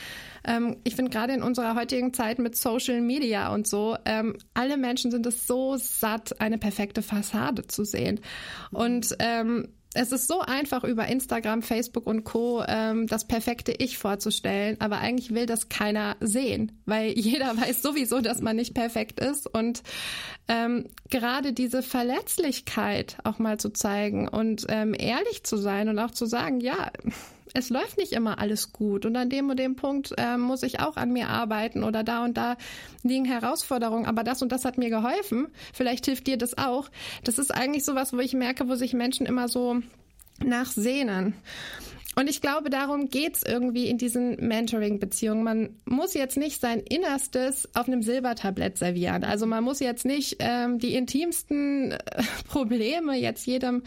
Ähm, 0.45 0.77
ich 0.85 0.97
finde 0.97 1.11
gerade 1.11 1.35
in 1.35 1.43
unserer 1.43 1.75
heutigen 1.75 2.15
Zeit 2.15 2.39
mit 2.39 2.57
Social 2.57 3.01
Media 3.01 3.53
und 3.53 3.67
so, 3.67 3.97
ähm, 4.05 4.37
alle 4.55 4.77
Menschen 4.77 5.11
sind 5.11 5.27
es 5.27 5.47
so 5.47 5.77
satt, 5.77 6.41
eine 6.41 6.57
perfekte 6.57 7.03
Fassade 7.03 7.67
zu 7.67 7.85
sehen. 7.85 8.21
Und 8.71 9.15
ähm, 9.19 9.69
es 9.95 10.13
ist 10.13 10.29
so 10.29 10.41
einfach 10.41 10.85
über 10.85 11.07
Instagram, 11.07 11.63
Facebook 11.63 12.07
und 12.07 12.23
Co. 12.25 12.63
Ähm, 12.67 13.07
das 13.09 13.27
perfekte 13.27 13.73
Ich 13.73 13.99
vorzustellen, 13.99 14.77
aber 14.81 14.99
eigentlich 14.99 15.35
will 15.35 15.47
das 15.47 15.69
keiner 15.69 16.17
sehen, 16.21 16.81
weil 16.87 17.11
jeder 17.19 17.57
weiß 17.57 17.83
sowieso, 17.83 18.21
dass 18.21 18.41
man 18.41 18.57
nicht 18.57 18.75
perfekt 18.75 19.19
ist 19.19 19.53
und 19.53 19.83
ähm, 20.49 20.87
gerade 21.11 21.53
diese 21.53 21.83
Verletzlichkeit 21.83 23.17
auch 23.25 23.39
mal 23.39 23.59
zu 23.59 23.71
zeigen 23.71 24.29
und 24.29 24.67
ähm, 24.69 24.95
ehrlich 24.97 25.43
zu 25.43 25.57
sein 25.57 25.89
und 25.89 25.99
auch 25.99 26.13
zu 26.13 26.27
sagen, 26.27 26.61
ja, 26.61 26.91
es 27.55 27.71
läuft 27.71 27.99
nicht 27.99 28.13
immer 28.13 28.39
alles 28.39 28.73
gut 28.73 29.07
und 29.07 29.17
an 29.17 29.31
dem 29.31 29.51
und 29.51 29.59
dem 29.59 29.77
Punkt 29.77 30.13
äh, 30.17 30.37
muss 30.37 30.63
ich 30.63 30.81
auch 30.81 30.97
an 30.97 31.13
mir 31.13 31.29
arbeiten 31.29 31.85
oder 31.85 32.03
da 32.03 32.25
und 32.25 32.37
da 32.37 32.57
liegen 33.03 33.25
Herausforderungen, 33.25 34.07
aber 34.07 34.25
das 34.25 34.43
und 34.43 34.53
das 34.53 34.65
hat 34.65 34.79
mir 34.79 34.91
geholfen. 34.91 35.49
Vielleicht 35.73 36.07
hilft 36.07 36.27
dir 36.27 36.37
das 36.37 36.59
auch. 36.59 36.91
Das 37.25 37.39
ist 37.39 37.55
eigentlich 37.55 37.85
sowas, 37.85 38.13
wo 38.13 38.19
ich 38.19 38.35
merke, 38.35 38.69
wo 38.69 38.75
sich 38.75 38.93
Menschen 38.93 39.27
immer 39.27 39.49
so 39.49 39.81
nachsehnen. 40.43 41.35
Und 42.17 42.29
ich 42.29 42.41
glaube, 42.41 42.71
darum 42.71 43.09
geht's 43.09 43.43
irgendwie 43.47 43.87
in 43.87 43.97
diesen 43.97 44.37
Mentoring-Beziehungen. 44.47 45.45
Man 45.45 45.81
muss 45.85 46.15
jetzt 46.15 46.37
nicht 46.37 46.61
sein 46.61 46.81
Innerstes 46.81 47.69
auf 47.75 47.87
einem 47.87 48.03
Silbertablett 48.03 48.79
servieren. 48.79 49.23
Also 49.23 49.47
man 49.47 49.63
muss 49.63 49.79
jetzt 49.79 50.05
nicht 50.05 50.37
ähm, 50.41 50.79
die 50.79 50.95
intimsten 50.95 51.93
äh, 51.93 51.99
Probleme 52.49 53.17
jetzt 53.17 53.47
jedem 53.47 53.85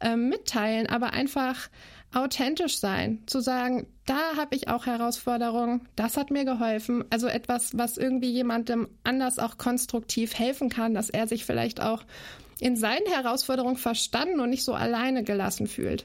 ähm, 0.00 0.28
mitteilen, 0.28 0.86
aber 0.86 1.14
einfach 1.14 1.70
authentisch 2.14 2.78
sein, 2.78 3.22
zu 3.26 3.40
sagen, 3.40 3.86
da 4.06 4.36
habe 4.36 4.56
ich 4.56 4.68
auch 4.68 4.86
Herausforderungen, 4.86 5.88
das 5.96 6.16
hat 6.16 6.30
mir 6.30 6.44
geholfen. 6.44 7.04
Also 7.10 7.26
etwas, 7.28 7.76
was 7.76 7.96
irgendwie 7.96 8.30
jemandem 8.30 8.88
anders 9.04 9.38
auch 9.38 9.58
konstruktiv 9.58 10.38
helfen 10.38 10.68
kann, 10.68 10.94
dass 10.94 11.10
er 11.10 11.26
sich 11.26 11.44
vielleicht 11.44 11.80
auch 11.80 12.04
in 12.60 12.76
seinen 12.76 13.06
Herausforderungen 13.06 13.76
verstanden 13.76 14.38
und 14.38 14.50
nicht 14.50 14.62
so 14.62 14.72
alleine 14.72 15.24
gelassen 15.24 15.66
fühlt. 15.66 16.04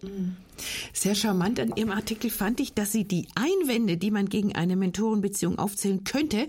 Sehr 0.92 1.14
charmant 1.14 1.60
an 1.60 1.74
Ihrem 1.76 1.92
Artikel 1.92 2.32
fand 2.32 2.60
ich, 2.60 2.74
dass 2.74 2.92
Sie 2.92 3.04
die 3.04 3.28
Einwände, 3.36 3.98
die 3.98 4.10
man 4.10 4.28
gegen 4.28 4.56
eine 4.56 4.76
Mentorenbeziehung 4.76 5.60
aufzählen 5.60 6.04
könnte, 6.04 6.48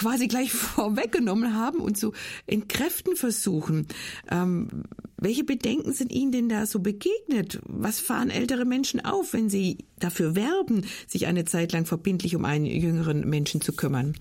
quasi 0.00 0.28
gleich 0.28 0.50
vorweggenommen 0.52 1.54
haben 1.54 1.78
und 1.80 1.96
zu 1.96 2.12
entkräften 2.46 3.16
versuchen. 3.16 3.86
Ähm, 4.30 4.84
welche 5.18 5.44
Bedenken 5.44 5.92
sind 5.92 6.10
Ihnen 6.12 6.32
denn 6.32 6.48
da 6.48 6.64
so 6.64 6.80
begegnet? 6.80 7.60
Was 7.66 8.00
fahren 8.00 8.30
ältere 8.30 8.64
Menschen 8.64 9.04
auf, 9.04 9.34
wenn 9.34 9.50
sie 9.50 9.84
dafür 9.98 10.34
werben, 10.34 10.86
sich 11.06 11.26
eine 11.26 11.44
Zeit 11.44 11.72
lang 11.72 11.84
verbindlich 11.84 12.34
um 12.34 12.46
einen 12.46 12.64
jüngeren 12.64 13.28
Menschen 13.28 13.60
zu 13.60 13.72
kümmern? 13.74 14.14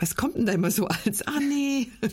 Was 0.00 0.14
kommt 0.14 0.36
denn 0.36 0.46
da 0.46 0.52
immer 0.52 0.70
so 0.70 0.86
als, 0.86 1.26
ah 1.26 1.40
nee? 1.40 1.88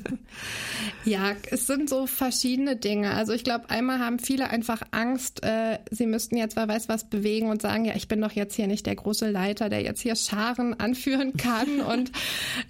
Ja, 1.06 1.34
es 1.52 1.68
sind 1.68 1.88
so 1.88 2.08
verschiedene 2.08 2.76
Dinge. 2.76 3.12
Also 3.14 3.34
ich 3.34 3.44
glaube, 3.44 3.70
einmal 3.70 4.00
haben 4.00 4.18
viele 4.18 4.50
einfach 4.50 4.82
Angst, 4.90 5.44
äh, 5.44 5.78
sie 5.92 6.08
müssten 6.08 6.36
jetzt 6.36 6.56
wer 6.56 6.68
weiß 6.68 6.90
was 6.90 7.08
bewegen 7.10 7.50
und 7.50 7.62
sagen, 7.62 7.86
ja, 7.86 7.96
ich 7.96 8.08
bin 8.08 8.22
doch 8.22 8.32
jetzt 8.32 8.56
hier 8.56 8.66
nicht 8.66 8.88
der 8.88 8.96
große 8.96 9.30
Leiter, 9.30 9.70
der 9.70 9.82
jetzt 9.82 10.02
hier 10.02 10.16
Scharen 10.16 10.74
anführen 10.80 11.34
kann 11.38 11.82
und 11.82 12.12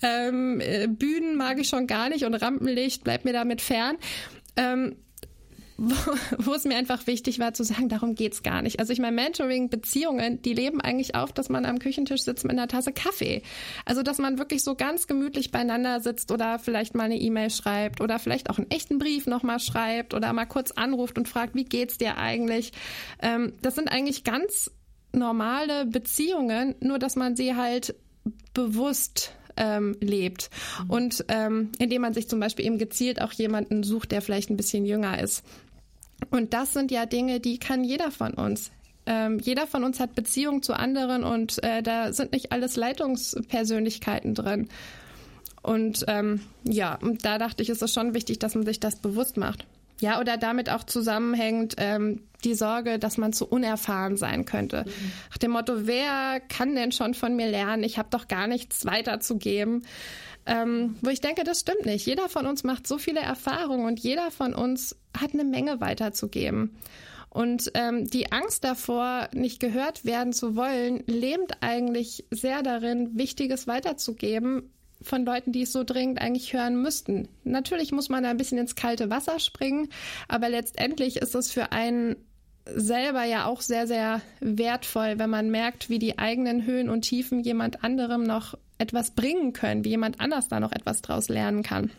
ähm, 0.01 0.59
äh, 0.59 0.87
Bühnen 0.87 1.37
mag 1.37 1.59
ich 1.59 1.69
schon 1.69 1.87
gar 1.87 2.09
nicht 2.09 2.25
und 2.25 2.33
Rampenlicht 2.33 3.03
bleibt 3.03 3.23
mir 3.23 3.33
damit 3.33 3.61
fern. 3.61 3.95
Ähm, 4.57 4.95
wo, 6.37 6.53
es 6.53 6.63
mir 6.63 6.77
einfach 6.77 7.05
wichtig 7.05 7.39
war 7.39 7.53
zu 7.53 7.63
sagen, 7.63 7.89
darum 7.89 8.15
geht's 8.15 8.43
gar 8.43 8.61
nicht. 8.61 8.79
Also 8.79 8.93
ich 8.93 8.99
meine, 8.99 9.15
Mentoring, 9.15 9.69
Beziehungen, 9.69 10.41
die 10.41 10.53
leben 10.53 10.79
eigentlich 10.79 11.15
auf, 11.15 11.33
dass 11.33 11.49
man 11.49 11.65
am 11.65 11.79
Küchentisch 11.79 12.21
sitzt 12.21 12.45
mit 12.45 12.53
einer 12.53 12.69
Tasse 12.69 12.93
Kaffee. 12.93 13.41
Also 13.83 14.01
dass 14.01 14.17
man 14.17 14.37
wirklich 14.37 14.63
so 14.63 14.75
ganz 14.75 15.07
gemütlich 15.07 15.51
beieinander 15.51 15.99
sitzt 15.99 16.31
oder 16.31 16.59
vielleicht 16.59 16.95
mal 16.95 17.03
eine 17.03 17.17
E-Mail 17.17 17.49
schreibt 17.49 17.99
oder 17.99 18.19
vielleicht 18.19 18.49
auch 18.49 18.57
einen 18.57 18.71
echten 18.71 18.99
Brief 18.99 19.27
nochmal 19.27 19.59
schreibt 19.59 20.13
oder 20.13 20.31
mal 20.31 20.45
kurz 20.45 20.71
anruft 20.71 21.17
und 21.17 21.27
fragt, 21.27 21.55
wie 21.55 21.65
geht's 21.65 21.97
dir 21.97 22.17
eigentlich? 22.17 22.71
Ähm, 23.21 23.53
das 23.61 23.75
sind 23.75 23.89
eigentlich 23.89 24.23
ganz 24.23 24.71
normale 25.11 25.85
Beziehungen, 25.85 26.75
nur 26.79 26.99
dass 26.99 27.15
man 27.15 27.35
sie 27.35 27.55
halt 27.55 27.95
bewusst 28.53 29.33
ähm, 29.57 29.95
lebt. 29.99 30.49
Mhm. 30.83 30.89
Und 30.89 31.25
ähm, 31.29 31.71
indem 31.79 32.01
man 32.01 32.13
sich 32.13 32.27
zum 32.27 32.39
Beispiel 32.39 32.65
eben 32.65 32.77
gezielt 32.77 33.21
auch 33.21 33.31
jemanden 33.33 33.83
sucht, 33.83 34.11
der 34.11 34.21
vielleicht 34.21 34.49
ein 34.49 34.57
bisschen 34.57 34.85
jünger 34.85 35.21
ist. 35.21 35.43
Und 36.31 36.53
das 36.53 36.73
sind 36.73 36.91
ja 36.91 37.05
Dinge, 37.05 37.39
die 37.39 37.57
kann 37.59 37.83
jeder 37.83 38.11
von 38.11 38.33
uns. 38.33 38.71
Ähm, 39.05 39.39
jeder 39.39 39.67
von 39.67 39.83
uns 39.83 39.99
hat 39.99 40.15
Beziehungen 40.15 40.63
zu 40.63 40.73
anderen 40.73 41.23
und 41.23 41.63
äh, 41.63 41.83
da 41.83 42.11
sind 42.11 42.31
nicht 42.31 42.51
alles 42.51 42.75
Leitungspersönlichkeiten 42.75 44.33
drin. 44.33 44.69
Und 45.61 46.05
ähm, 46.07 46.41
ja, 46.63 46.95
und 46.95 47.25
da 47.25 47.37
dachte 47.37 47.63
ich, 47.63 47.69
ist 47.69 47.81
es 47.81 47.93
schon 47.93 48.13
wichtig, 48.13 48.39
dass 48.39 48.55
man 48.55 48.65
sich 48.65 48.79
das 48.79 48.97
bewusst 48.97 49.37
macht. 49.37 49.65
Ja, 49.99 50.19
oder 50.19 50.37
damit 50.37 50.69
auch 50.69 50.83
zusammenhängt 50.83 51.75
ähm, 51.77 52.21
die 52.43 52.53
Sorge, 52.53 52.99
dass 52.99 53.17
man 53.17 53.31
zu 53.31 53.47
unerfahren 53.47 54.17
sein 54.17 54.45
könnte. 54.45 54.83
Mhm. 54.85 55.11
Nach 55.29 55.37
dem 55.37 55.51
Motto, 55.51 55.87
wer 55.87 56.41
kann 56.49 56.75
denn 56.75 56.91
schon 56.91 57.13
von 57.13 57.35
mir 57.35 57.47
lernen? 57.47 57.83
Ich 57.83 57.97
habe 57.97 58.09
doch 58.11 58.27
gar 58.27 58.47
nichts 58.47 58.85
weiterzugeben. 58.85 59.85
Ähm, 60.45 60.95
wo 61.01 61.09
ich 61.09 61.21
denke, 61.21 61.43
das 61.43 61.61
stimmt 61.61 61.85
nicht. 61.85 62.05
Jeder 62.05 62.29
von 62.29 62.45
uns 62.45 62.63
macht 62.63 62.87
so 62.87 62.97
viele 62.97 63.21
Erfahrungen 63.21 63.85
und 63.85 63.99
jeder 63.99 64.29
von 64.31 64.53
uns 64.53 64.95
hat 65.17 65.33
eine 65.33 65.43
Menge 65.43 65.81
weiterzugeben. 65.81 66.75
Und 67.29 67.71
ähm, 67.73 68.09
die 68.09 68.31
Angst 68.31 68.63
davor, 68.63 69.27
nicht 69.33 69.59
gehört 69.59 70.05
werden 70.05 70.31
zu 70.31 70.55
wollen, 70.55 71.03
lähmt 71.07 71.61
eigentlich 71.61 72.25
sehr 72.31 72.63
darin, 72.63 73.17
Wichtiges 73.17 73.67
weiterzugeben, 73.67 74.71
von 75.01 75.25
Leuten, 75.25 75.51
die 75.51 75.63
es 75.63 75.71
so 75.71 75.83
dringend 75.83 76.21
eigentlich 76.21 76.53
hören 76.53 76.81
müssten. 76.81 77.27
Natürlich 77.43 77.91
muss 77.91 78.09
man 78.09 78.23
da 78.23 78.29
ein 78.29 78.37
bisschen 78.37 78.57
ins 78.57 78.75
kalte 78.75 79.09
Wasser 79.09 79.39
springen, 79.39 79.89
aber 80.27 80.49
letztendlich 80.49 81.17
ist 81.17 81.35
es 81.35 81.51
für 81.51 81.71
einen 81.71 82.15
selber 82.65 83.23
ja 83.25 83.45
auch 83.45 83.61
sehr, 83.61 83.85
sehr 83.85 84.21
wertvoll, 84.39 85.19
wenn 85.19 85.29
man 85.29 85.51
merkt, 85.51 85.89
wie 85.89 85.99
die 85.99 86.17
eigenen 86.17 86.65
Höhen 86.65 86.89
und 86.89 87.01
Tiefen 87.03 87.41
jemand 87.41 87.83
anderem 87.83 88.23
noch 88.23 88.57
etwas 88.77 89.11
bringen 89.11 89.53
können, 89.53 89.83
wie 89.83 89.89
jemand 89.89 90.19
anders 90.19 90.47
da 90.47 90.59
noch 90.59 90.71
etwas 90.71 91.01
draus 91.01 91.29
lernen 91.29 91.63
kann. 91.63 91.91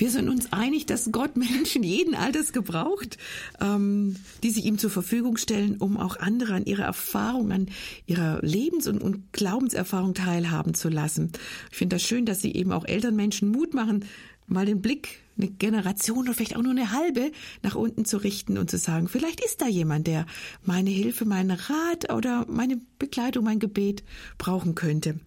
Wir 0.00 0.10
sind 0.10 0.30
uns 0.30 0.50
einig, 0.50 0.86
dass 0.86 1.12
Gott 1.12 1.36
Menschen 1.36 1.82
jeden 1.82 2.14
Alters 2.14 2.54
gebraucht, 2.54 3.18
ähm, 3.60 4.16
die 4.42 4.50
sich 4.50 4.64
ihm 4.64 4.78
zur 4.78 4.88
Verfügung 4.88 5.36
stellen, 5.36 5.76
um 5.76 5.98
auch 5.98 6.16
andere 6.16 6.54
an 6.54 6.64
ihrer 6.64 6.84
Erfahrung, 6.84 7.52
an 7.52 7.66
ihrer 8.06 8.40
Lebens- 8.40 8.86
und, 8.86 9.02
und 9.02 9.30
Glaubenserfahrung 9.32 10.14
teilhaben 10.14 10.72
zu 10.72 10.88
lassen. 10.88 11.32
Ich 11.70 11.76
finde 11.76 11.96
das 11.96 12.02
schön, 12.02 12.24
dass 12.24 12.40
Sie 12.40 12.54
eben 12.54 12.72
auch 12.72 12.86
älteren 12.86 13.14
Menschen 13.14 13.50
Mut 13.50 13.74
machen, 13.74 14.06
mal 14.46 14.64
den 14.64 14.80
Blick 14.80 15.20
eine 15.36 15.48
Generation 15.48 16.20
oder 16.20 16.34
vielleicht 16.34 16.56
auch 16.56 16.62
nur 16.62 16.72
eine 16.72 16.92
halbe 16.92 17.30
nach 17.62 17.74
unten 17.74 18.06
zu 18.06 18.16
richten 18.18 18.56
und 18.56 18.70
zu 18.70 18.78
sagen, 18.78 19.06
vielleicht 19.06 19.44
ist 19.44 19.60
da 19.60 19.66
jemand, 19.66 20.06
der 20.06 20.24
meine 20.64 20.90
Hilfe, 20.90 21.26
meinen 21.26 21.50
Rat 21.50 22.12
oder 22.12 22.46
meine 22.48 22.78
Begleitung, 22.98 23.44
mein 23.44 23.58
Gebet 23.58 24.02
brauchen 24.38 24.74
könnte 24.74 25.20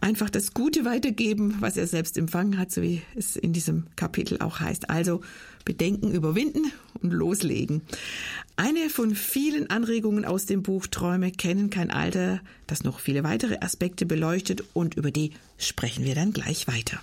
einfach 0.00 0.30
das 0.30 0.54
Gute 0.54 0.84
weitergeben, 0.84 1.56
was 1.60 1.76
er 1.76 1.86
selbst 1.86 2.16
empfangen 2.16 2.58
hat, 2.58 2.70
so 2.70 2.82
wie 2.82 3.02
es 3.14 3.36
in 3.36 3.52
diesem 3.52 3.86
Kapitel 3.96 4.38
auch 4.40 4.60
heißt. 4.60 4.90
Also 4.90 5.20
Bedenken 5.64 6.12
überwinden 6.12 6.72
und 7.02 7.12
loslegen. 7.12 7.82
Eine 8.56 8.90
von 8.90 9.14
vielen 9.14 9.70
Anregungen 9.70 10.24
aus 10.24 10.46
dem 10.46 10.62
Buch 10.62 10.86
Träume 10.86 11.30
kennen 11.30 11.70
kein 11.70 11.90
Alter, 11.90 12.40
das 12.66 12.84
noch 12.84 13.00
viele 13.00 13.22
weitere 13.24 13.58
Aspekte 13.60 14.06
beleuchtet 14.06 14.64
und 14.72 14.94
über 14.94 15.10
die 15.10 15.32
sprechen 15.58 16.04
wir 16.04 16.14
dann 16.14 16.32
gleich 16.32 16.68
weiter. 16.68 17.00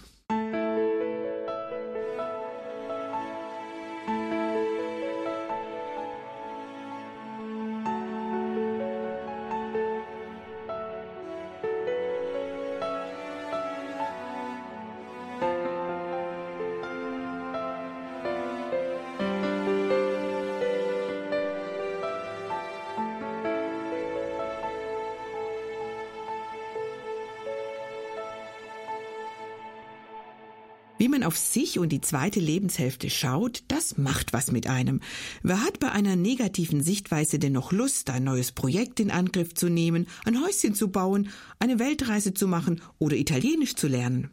Wie 30.98 31.10
man 31.10 31.24
auf 31.24 31.38
sich 31.38 31.78
und 31.78 31.89
die 31.89 32.00
zweite 32.00 32.39
Lebenshälfte 32.39 33.10
schaut, 33.10 33.64
das 33.68 33.98
macht 33.98 34.32
was 34.32 34.52
mit 34.52 34.68
einem. 34.68 35.02
Wer 35.43 35.62
hat 35.62 35.80
bei 35.80 35.91
einer 35.91 36.16
negativen 36.16 36.82
Sichtweise 36.82 37.38
dennoch 37.38 37.74
Lust, 37.74 38.10
ein 38.10 38.24
neues 38.24 38.54
Projekt 38.54 39.02
in 39.02 39.12
Angriff 39.12 39.54
zu 39.54 39.68
nehmen, 39.68 40.08
ein 40.24 40.41
Häuschen 40.41 40.74
zu 40.74 40.88
bauen, 40.88 41.30
eine 41.60 41.80
Weltreise 41.80 42.34
zu 42.34 42.48
machen 42.48 42.82
oder 42.98 43.18
Italienisch 43.18 43.76
zu 43.76 43.89
lernen? 43.89 44.30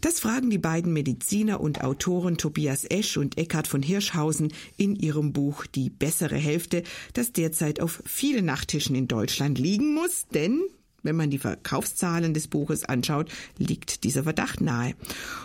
Das 0.00 0.18
fragen 0.18 0.50
die 0.50 0.58
beiden 0.58 0.92
Mediziner 0.92 1.60
und 1.60 1.84
Autoren 1.84 2.36
Tobias 2.36 2.84
Esch 2.84 3.16
und 3.16 3.38
Eckhard 3.38 3.68
von 3.68 3.80
Hirschhausen 3.80 4.52
in 4.76 4.96
ihrem 4.96 5.32
Buch 5.32 5.66
Die 5.66 5.90
bessere 5.90 6.36
Hälfte, 6.36 6.82
das 7.12 7.32
derzeit 7.32 7.80
auf 7.80 8.02
vielen 8.04 8.44
Nachttischen 8.44 8.96
in 8.96 9.06
Deutschland 9.06 9.58
liegen 9.58 9.94
muss, 9.94 10.26
denn 10.34 10.62
wenn 11.06 11.16
man 11.16 11.30
die 11.30 11.38
Verkaufszahlen 11.38 12.34
des 12.34 12.48
Buches 12.48 12.84
anschaut, 12.84 13.30
liegt 13.58 14.04
dieser 14.04 14.24
Verdacht 14.24 14.60
nahe. 14.60 14.94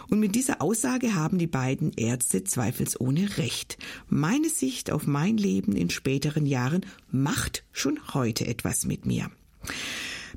Und 0.09 0.19
mit 0.19 0.35
dieser 0.35 0.61
Aussage 0.61 1.15
haben 1.15 1.37
die 1.37 1.47
beiden 1.47 1.93
Ärzte 1.93 2.43
zweifelsohne 2.43 3.37
recht. 3.37 3.77
Meine 4.09 4.49
Sicht 4.49 4.91
auf 4.91 5.07
mein 5.07 5.37
Leben 5.37 5.75
in 5.75 5.89
späteren 5.89 6.45
Jahren 6.45 6.85
macht 7.09 7.63
schon 7.71 7.99
heute 8.13 8.45
etwas 8.47 8.85
mit 8.85 9.05
mir. 9.05 9.31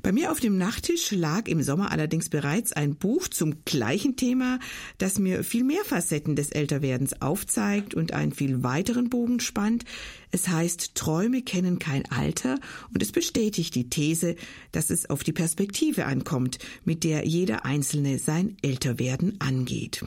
Bei 0.01 0.11
mir 0.11 0.31
auf 0.31 0.39
dem 0.39 0.57
Nachttisch 0.57 1.11
lag 1.11 1.47
im 1.47 1.61
Sommer 1.61 1.91
allerdings 1.91 2.29
bereits 2.29 2.73
ein 2.73 2.95
Buch 2.95 3.27
zum 3.27 3.63
gleichen 3.65 4.15
Thema, 4.15 4.59
das 4.97 5.19
mir 5.19 5.43
viel 5.43 5.63
mehr 5.63 5.83
Facetten 5.83 6.35
des 6.35 6.51
Älterwerdens 6.51 7.21
aufzeigt 7.21 7.93
und 7.93 8.13
einen 8.13 8.31
viel 8.31 8.63
weiteren 8.63 9.09
Bogen 9.09 9.39
spannt. 9.39 9.85
Es 10.31 10.47
heißt 10.47 10.95
Träume 10.95 11.41
kennen 11.41 11.79
kein 11.79 12.09
Alter 12.11 12.59
und 12.93 13.01
es 13.01 13.11
bestätigt 13.11 13.75
die 13.75 13.89
These, 13.89 14.35
dass 14.71 14.89
es 14.89 15.09
auf 15.09 15.23
die 15.23 15.33
Perspektive 15.33 16.05
ankommt, 16.05 16.59
mit 16.83 17.03
der 17.03 17.25
jeder 17.25 17.65
Einzelne 17.65 18.19
sein 18.19 18.57
Älterwerden 18.61 19.39
angeht. 19.39 20.05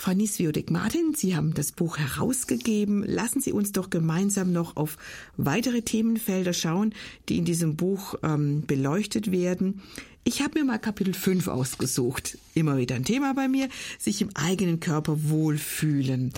Frau 0.00 0.14
Nisviodik-Martin, 0.14 1.12
Sie 1.14 1.36
haben 1.36 1.52
das 1.52 1.72
Buch 1.72 1.98
herausgegeben. 1.98 3.04
Lassen 3.04 3.42
Sie 3.42 3.52
uns 3.52 3.72
doch 3.72 3.90
gemeinsam 3.90 4.50
noch 4.50 4.76
auf 4.76 4.96
weitere 5.36 5.82
Themenfelder 5.82 6.54
schauen, 6.54 6.94
die 7.28 7.36
in 7.36 7.44
diesem 7.44 7.76
Buch 7.76 8.14
ähm, 8.22 8.64
beleuchtet 8.66 9.30
werden. 9.30 9.82
Ich 10.24 10.40
habe 10.40 10.58
mir 10.58 10.64
mal 10.64 10.78
Kapitel 10.78 11.12
5 11.12 11.48
ausgesucht. 11.48 12.38
Immer 12.54 12.78
wieder 12.78 12.94
ein 12.94 13.04
Thema 13.04 13.34
bei 13.34 13.46
mir, 13.46 13.68
sich 13.98 14.22
im 14.22 14.30
eigenen 14.32 14.80
Körper 14.80 15.28
wohlfühlen. 15.28 16.32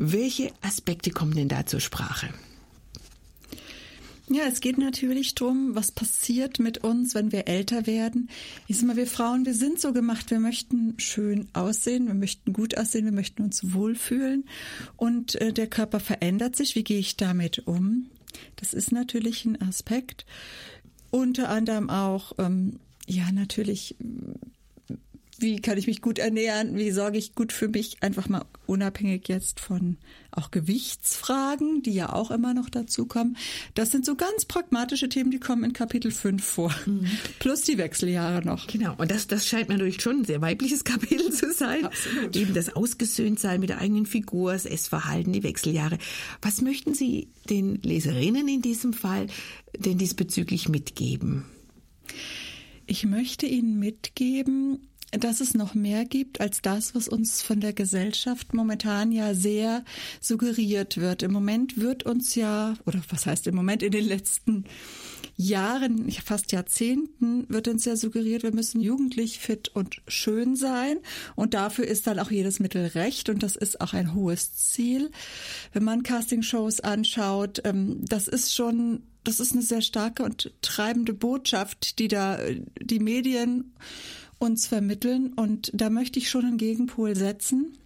Welche 0.00 0.50
Aspekte 0.60 1.12
kommen 1.12 1.36
denn 1.36 1.48
da 1.48 1.64
zur 1.64 1.78
Sprache? 1.78 2.30
Ja, 4.28 4.42
es 4.48 4.60
geht 4.60 4.76
natürlich 4.76 5.36
darum, 5.36 5.76
was 5.76 5.92
passiert 5.92 6.58
mit 6.58 6.78
uns, 6.78 7.14
wenn 7.14 7.30
wir 7.30 7.46
älter 7.46 7.86
werden. 7.86 8.28
Ich 8.66 8.76
sag 8.76 8.86
mal, 8.86 8.96
wir 8.96 9.06
Frauen, 9.06 9.46
wir 9.46 9.54
sind 9.54 9.80
so 9.80 9.92
gemacht, 9.92 10.32
wir 10.32 10.40
möchten 10.40 10.98
schön 10.98 11.46
aussehen, 11.52 12.08
wir 12.08 12.14
möchten 12.14 12.52
gut 12.52 12.76
aussehen, 12.76 13.04
wir 13.04 13.12
möchten 13.12 13.42
uns 13.42 13.72
wohlfühlen 13.72 14.44
und 14.96 15.36
äh, 15.36 15.52
der 15.52 15.68
Körper 15.68 16.00
verändert 16.00 16.56
sich. 16.56 16.74
Wie 16.74 16.82
gehe 16.82 16.98
ich 16.98 17.16
damit 17.16 17.68
um? 17.68 18.06
Das 18.56 18.74
ist 18.74 18.90
natürlich 18.90 19.44
ein 19.44 19.62
Aspekt. 19.62 20.26
Unter 21.12 21.48
anderem 21.48 21.88
auch, 21.88 22.32
ähm, 22.38 22.80
ja, 23.06 23.30
natürlich 23.30 23.94
wie 25.38 25.60
kann 25.60 25.78
ich 25.78 25.86
mich 25.86 26.00
gut 26.00 26.18
ernähren, 26.18 26.76
wie 26.76 26.90
sorge 26.90 27.18
ich 27.18 27.34
gut 27.34 27.52
für 27.52 27.68
mich, 27.68 28.02
einfach 28.02 28.28
mal 28.28 28.44
unabhängig 28.66 29.28
jetzt 29.28 29.60
von 29.60 29.96
auch 30.30 30.50
Gewichtsfragen, 30.50 31.82
die 31.82 31.92
ja 31.92 32.12
auch 32.12 32.30
immer 32.30 32.52
noch 32.52 32.68
dazu 32.68 33.06
kommen. 33.06 33.36
Das 33.74 33.90
sind 33.90 34.04
so 34.04 34.16
ganz 34.16 34.44
pragmatische 34.44 35.08
Themen, 35.08 35.30
die 35.30 35.40
kommen 35.40 35.64
in 35.64 35.72
Kapitel 35.72 36.10
5 36.10 36.44
vor. 36.44 36.74
Mhm. 36.84 37.06
Plus 37.38 37.62
die 37.62 37.78
Wechseljahre 37.78 38.44
noch. 38.44 38.66
Genau, 38.66 38.94
und 38.98 39.10
das, 39.10 39.26
das 39.26 39.46
scheint 39.46 39.68
mir 39.68 39.74
natürlich 39.74 40.02
schon 40.02 40.20
ein 40.20 40.24
sehr 40.24 40.40
weibliches 40.40 40.84
Kapitel 40.84 41.32
zu 41.32 41.52
sein. 41.52 41.86
Absolut. 41.86 42.36
Eben 42.36 42.54
das 42.54 42.74
Ausgesöhntsein 42.74 43.60
mit 43.60 43.70
der 43.70 43.78
eigenen 43.78 44.06
Figur, 44.06 44.52
das 44.52 44.66
Essverhalten, 44.66 45.32
die 45.32 45.42
Wechseljahre. 45.42 45.98
Was 46.42 46.60
möchten 46.60 46.94
Sie 46.94 47.28
den 47.48 47.80
Leserinnen 47.82 48.48
in 48.48 48.62
diesem 48.62 48.92
Fall 48.92 49.26
denn 49.78 49.98
diesbezüglich 49.98 50.68
mitgeben? 50.68 51.44
Ich 52.86 53.04
möchte 53.04 53.46
Ihnen 53.46 53.78
mitgeben, 53.78 54.86
dass 55.12 55.40
es 55.40 55.54
noch 55.54 55.74
mehr 55.74 56.04
gibt 56.04 56.40
als 56.40 56.62
das, 56.62 56.94
was 56.94 57.08
uns 57.08 57.42
von 57.42 57.60
der 57.60 57.72
Gesellschaft 57.72 58.54
momentan 58.54 59.12
ja 59.12 59.34
sehr 59.34 59.84
suggeriert 60.20 60.96
wird. 60.98 61.22
Im 61.22 61.32
Moment 61.32 61.78
wird 61.78 62.04
uns 62.04 62.34
ja, 62.34 62.74
oder 62.86 63.00
was 63.08 63.26
heißt 63.26 63.46
im 63.46 63.54
Moment 63.54 63.82
in 63.82 63.92
den 63.92 64.04
letzten 64.04 64.64
Jahren, 65.36 66.10
fast 66.10 66.52
Jahrzehnten 66.52 67.44
wird 67.50 67.68
uns 67.68 67.84
ja 67.84 67.94
suggeriert, 67.94 68.42
wir 68.42 68.54
müssen 68.54 68.80
jugendlich, 68.80 69.38
fit 69.38 69.68
und 69.68 70.00
schön 70.08 70.56
sein. 70.56 70.98
Und 71.34 71.52
dafür 71.52 71.86
ist 71.86 72.06
dann 72.06 72.18
auch 72.18 72.30
jedes 72.30 72.58
Mittel 72.58 72.86
recht. 72.86 73.28
Und 73.28 73.42
das 73.42 73.54
ist 73.54 73.80
auch 73.82 73.92
ein 73.92 74.14
hohes 74.14 74.54
Ziel. 74.54 75.10
Wenn 75.72 75.84
man 75.84 76.02
Castingshows 76.02 76.80
anschaut, 76.80 77.60
ähm, 77.64 78.02
das 78.06 78.28
ist 78.28 78.54
schon, 78.54 79.02
das 79.24 79.40
ist 79.40 79.52
eine 79.52 79.62
sehr 79.62 79.82
starke 79.82 80.22
und 80.22 80.52
treibende 80.62 81.12
Botschaft, 81.12 81.98
die 81.98 82.08
da 82.08 82.38
die 82.80 83.00
Medien 83.00 83.74
uns 84.38 84.66
vermitteln. 84.66 85.32
Und 85.34 85.70
da 85.74 85.90
möchte 85.90 86.18
ich 86.18 86.30
schon 86.30 86.44
einen 86.44 86.58
Gegenpol 86.58 87.16
setzen. 87.16 87.76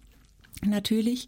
Natürlich, 0.63 1.27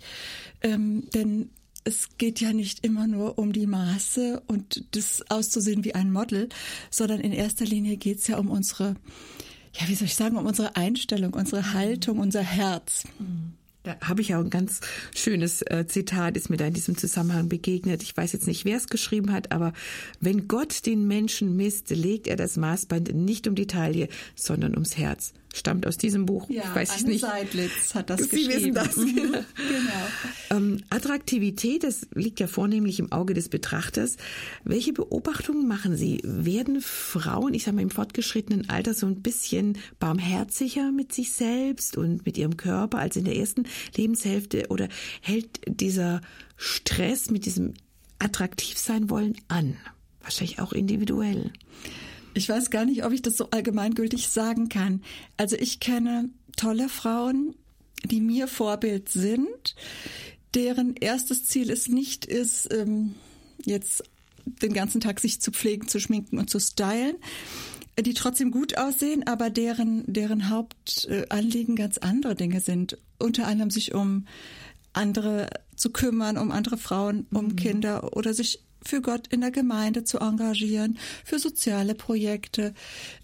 ähm, 0.61 1.09
denn 1.13 1.49
es 1.85 2.09
geht 2.17 2.39
ja 2.39 2.53
nicht 2.53 2.85
immer 2.85 3.07
nur 3.07 3.37
um 3.37 3.51
die 3.51 3.67
Maße 3.67 4.41
und 4.47 4.85
das 4.95 5.23
auszusehen 5.29 5.83
wie 5.83 5.95
ein 5.95 6.11
Model, 6.11 6.49
sondern 6.89 7.19
in 7.19 7.33
erster 7.33 7.65
Linie 7.65 7.97
geht 7.97 8.19
es 8.19 8.27
ja 8.27 8.37
um 8.37 8.49
unsere, 8.49 8.95
ja, 9.73 9.87
wie 9.87 9.95
soll 9.95 10.05
ich 10.05 10.15
sagen, 10.15 10.37
um 10.37 10.45
unsere 10.45 10.75
Einstellung, 10.75 11.33
unsere 11.33 11.73
Haltung, 11.73 12.19
unser 12.19 12.41
Herz. 12.41 13.03
Mhm. 13.19 13.53
Da 13.83 13.97
habe 14.01 14.21
ich 14.21 14.33
auch 14.33 14.39
ein 14.39 14.49
ganz 14.49 14.79
schönes 15.13 15.61
äh, 15.63 15.85
Zitat, 15.85 16.37
ist 16.37 16.49
mir 16.49 16.55
da 16.55 16.65
in 16.65 16.73
diesem 16.73 16.97
Zusammenhang 16.97 17.49
begegnet. 17.49 18.01
Ich 18.01 18.15
weiß 18.15 18.31
jetzt 18.31 18.47
nicht, 18.47 18.63
wer 18.63 18.77
es 18.77 18.87
geschrieben 18.87 19.33
hat, 19.33 19.51
aber 19.51 19.73
wenn 20.21 20.47
Gott 20.47 20.85
den 20.85 21.05
Menschen 21.05 21.57
misst, 21.57 21.89
legt 21.89 22.27
er 22.27 22.37
das 22.37 22.55
Maßband 22.55 23.13
nicht 23.13 23.45
um 23.45 23.55
die 23.55 23.67
Taille, 23.67 24.07
sondern 24.35 24.73
ums 24.73 24.97
Herz 24.97 25.33
stammt 25.53 25.87
aus 25.87 25.97
diesem 25.97 26.25
Buch. 26.25 26.49
Ja, 26.49 26.63
ich 26.63 26.75
weiß 26.75 26.99
Anne 26.99 27.09
nicht. 27.09 27.21
Seidlitz 27.21 27.95
hat 27.95 28.09
das 28.09 28.23
Sie 28.23 28.29
geschrieben. 28.29 28.49
wissen 28.49 28.73
das. 28.73 28.97
Mhm, 28.97 29.15
genau. 29.15 29.45
ähm, 30.49 30.83
Attraktivität, 30.89 31.83
das 31.83 32.07
liegt 32.13 32.39
ja 32.39 32.47
vornehmlich 32.47 32.99
im 32.99 33.11
Auge 33.11 33.33
des 33.33 33.47
Betrachters. 33.47 34.17
Welche 34.63 34.91
Beobachtungen 34.91 35.67
machen 35.67 35.95
Sie? 35.95 36.19
Werden 36.23 36.81
Frauen, 36.81 37.53
ich 37.53 37.63
sage 37.63 37.75
mal 37.75 37.83
im 37.83 37.91
fortgeschrittenen 37.91 38.69
Alter, 38.69 38.93
so 38.95 39.05
ein 39.05 39.21
bisschen 39.21 39.77
barmherziger 39.99 40.91
mit 40.91 41.13
sich 41.13 41.31
selbst 41.31 41.97
und 41.97 42.25
mit 42.25 42.37
ihrem 42.37 42.57
Körper 42.57 42.97
als 42.97 43.15
in 43.15 43.25
der 43.25 43.37
ersten 43.37 43.65
Lebenshälfte? 43.95 44.65
Oder 44.69 44.89
hält 45.21 45.61
dieser 45.67 46.21
Stress 46.57 47.29
mit 47.29 47.45
diesem 47.45 47.75
attraktiv 48.17 48.79
sein 48.79 49.09
wollen 49.11 49.35
an? 49.47 49.77
Wahrscheinlich 50.21 50.59
auch 50.59 50.73
individuell. 50.73 51.51
Ich 52.33 52.49
weiß 52.49 52.69
gar 52.69 52.85
nicht, 52.85 53.05
ob 53.05 53.11
ich 53.13 53.21
das 53.21 53.37
so 53.37 53.49
allgemeingültig 53.51 54.29
sagen 54.29 54.69
kann. 54.69 55.03
Also 55.37 55.55
ich 55.55 55.79
kenne 55.79 56.29
tolle 56.55 56.89
Frauen, 56.89 57.55
die 58.05 58.21
mir 58.21 58.47
Vorbild 58.47 59.09
sind, 59.09 59.75
deren 60.53 60.95
erstes 60.95 61.45
Ziel 61.45 61.69
es 61.69 61.87
nicht 61.87 62.25
ist, 62.25 62.73
ähm, 62.73 63.15
jetzt 63.63 64.03
den 64.45 64.73
ganzen 64.73 65.01
Tag 65.01 65.19
sich 65.19 65.39
zu 65.41 65.51
pflegen, 65.51 65.87
zu 65.87 65.99
schminken 65.99 66.37
und 66.37 66.49
zu 66.49 66.59
stylen, 66.59 67.15
die 67.99 68.13
trotzdem 68.13 68.51
gut 68.51 68.77
aussehen, 68.77 69.25
aber 69.25 69.49
deren, 69.49 70.03
deren 70.11 70.49
Hauptanliegen 70.49 71.75
ganz 71.75 71.97
andere 71.99 72.35
Dinge 72.35 72.59
sind. 72.59 72.97
Unter 73.19 73.47
anderem 73.47 73.69
sich 73.69 73.93
um 73.93 74.25
andere 74.93 75.49
zu 75.75 75.91
kümmern, 75.91 76.37
um 76.37 76.51
andere 76.51 76.77
Frauen, 76.77 77.27
um 77.31 77.47
mhm. 77.47 77.55
Kinder 77.55 78.15
oder 78.17 78.33
sich 78.33 78.59
für 78.85 79.01
Gott 79.01 79.27
in 79.27 79.41
der 79.41 79.51
Gemeinde 79.51 80.03
zu 80.03 80.19
engagieren, 80.19 80.97
für 81.23 81.39
soziale 81.39 81.95
Projekte 81.95 82.73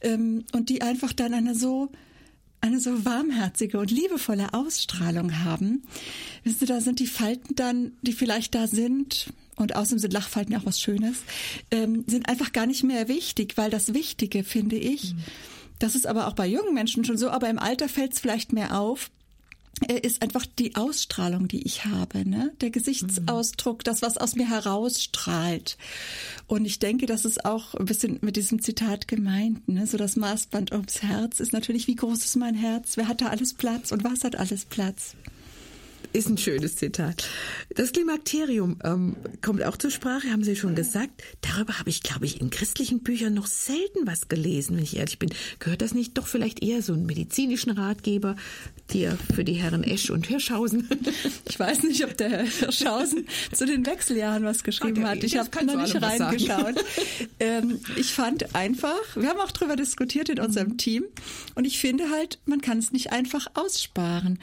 ähm, 0.01 0.45
und 0.53 0.69
die 0.69 0.81
einfach 0.81 1.13
dann 1.13 1.33
eine 1.33 1.55
so 1.55 1.91
eine 2.61 2.79
so 2.79 3.05
warmherzige 3.05 3.79
und 3.79 3.89
liebevolle 3.89 4.53
Ausstrahlung 4.53 5.43
haben. 5.43 5.83
Wisst 6.43 6.61
ihr, 6.61 6.67
da 6.67 6.81
sind 6.81 6.99
die 6.99 7.07
Falten 7.07 7.55
dann, 7.55 7.93
die 8.01 8.13
vielleicht 8.13 8.53
da 8.53 8.67
sind, 8.67 9.27
und 9.55 9.75
außerdem 9.75 9.99
sind 9.99 10.13
Lachfalten 10.13 10.53
ja 10.53 10.59
auch 10.59 10.65
was 10.65 10.81
Schönes, 10.81 11.17
ähm, 11.71 12.03
sind 12.07 12.27
einfach 12.27 12.51
gar 12.51 12.65
nicht 12.65 12.83
mehr 12.83 13.07
wichtig, 13.07 13.57
weil 13.57 13.69
das 13.69 13.93
Wichtige, 13.93 14.43
finde 14.43 14.77
ich, 14.77 15.13
mhm. 15.13 15.19
das 15.79 15.95
ist 15.95 16.07
aber 16.07 16.27
auch 16.27 16.33
bei 16.33 16.47
jungen 16.47 16.73
Menschen 16.73 17.05
schon 17.05 17.17
so, 17.17 17.29
aber 17.29 17.49
im 17.49 17.59
Alter 17.59 17.87
fällt 17.87 18.13
es 18.13 18.19
vielleicht 18.19 18.53
mehr 18.53 18.79
auf, 18.79 19.09
ist 19.87 20.21
einfach 20.21 20.45
die 20.45 20.75
Ausstrahlung, 20.75 21.47
die 21.47 21.63
ich 21.63 21.85
habe, 21.85 22.27
ne? 22.27 22.51
Der 22.61 22.69
Gesichtsausdruck, 22.69 23.83
das, 23.83 24.01
was 24.01 24.17
aus 24.17 24.35
mir 24.35 24.49
herausstrahlt. 24.49 25.77
Und 26.47 26.65
ich 26.65 26.79
denke, 26.79 27.05
das 27.05 27.25
ist 27.25 27.45
auch 27.45 27.75
ein 27.75 27.85
bisschen 27.85 28.19
mit 28.21 28.35
diesem 28.35 28.61
Zitat 28.61 29.07
gemeint, 29.07 29.67
ne? 29.67 29.87
So 29.87 29.97
das 29.97 30.15
Maßband 30.15 30.71
ums 30.71 31.01
Herz 31.01 31.39
ist 31.39 31.53
natürlich, 31.53 31.87
wie 31.87 31.95
groß 31.95 32.25
ist 32.25 32.35
mein 32.35 32.55
Herz? 32.55 32.97
Wer 32.97 33.07
hat 33.07 33.21
da 33.21 33.27
alles 33.27 33.53
Platz 33.53 33.91
und 33.91 34.03
was 34.03 34.23
hat 34.23 34.35
alles 34.35 34.65
Platz? 34.65 35.15
Ist 36.13 36.29
ein 36.29 36.37
schönes 36.37 36.75
Zitat. 36.75 37.27
Das 37.75 37.91
Klimakterium 37.91 38.79
ähm, 38.83 39.15
kommt 39.41 39.63
auch 39.63 39.77
zur 39.77 39.91
Sprache, 39.91 40.31
haben 40.31 40.43
Sie 40.43 40.55
schon 40.55 40.75
gesagt. 40.75 41.23
Darüber 41.41 41.77
habe 41.79 41.89
ich, 41.89 42.01
glaube 42.01 42.25
ich, 42.25 42.41
in 42.41 42.49
christlichen 42.49 43.01
Büchern 43.01 43.33
noch 43.33 43.47
selten 43.47 44.05
was 44.05 44.27
gelesen, 44.27 44.77
wenn 44.77 44.83
ich 44.83 44.97
ehrlich 44.97 45.19
bin. 45.19 45.29
Gehört 45.59 45.81
das 45.81 45.93
nicht 45.93 46.17
doch 46.17 46.27
vielleicht 46.27 46.63
eher 46.63 46.81
so 46.81 46.93
einen 46.93 47.05
medizinischen 47.05 47.71
Ratgeber, 47.71 48.35
dir 48.91 49.17
für 49.35 49.43
die 49.43 49.53
Herren 49.53 49.83
Esch 49.83 50.09
und 50.09 50.27
Hirschhausen? 50.27 50.89
Ich 51.49 51.59
weiß 51.59 51.83
nicht, 51.83 52.03
ob 52.05 52.15
der 52.17 52.29
Herr 52.29 52.45
Hirschhausen 52.45 53.27
zu 53.51 53.65
den 53.65 53.85
Wechseljahren 53.85 54.43
was 54.43 54.63
geschrieben 54.63 55.03
okay, 55.03 55.17
hat. 55.17 55.23
Ich 55.23 55.35
habe 55.37 55.65
noch 55.65 55.81
nicht 55.81 56.01
reingeschaut. 56.01 56.75
Ähm, 57.41 57.79
ich 57.95 58.13
fand 58.13 58.55
einfach, 58.55 58.99
wir 59.15 59.29
haben 59.29 59.39
auch 59.39 59.51
darüber 59.51 59.75
diskutiert 59.75 60.29
in 60.29 60.39
unserem 60.39 60.77
Team 60.77 61.05
und 61.55 61.65
ich 61.65 61.79
finde 61.79 62.09
halt, 62.09 62.39
man 62.45 62.61
kann 62.61 62.79
es 62.79 62.91
nicht 62.91 63.11
einfach 63.11 63.47
aussparen. 63.53 64.39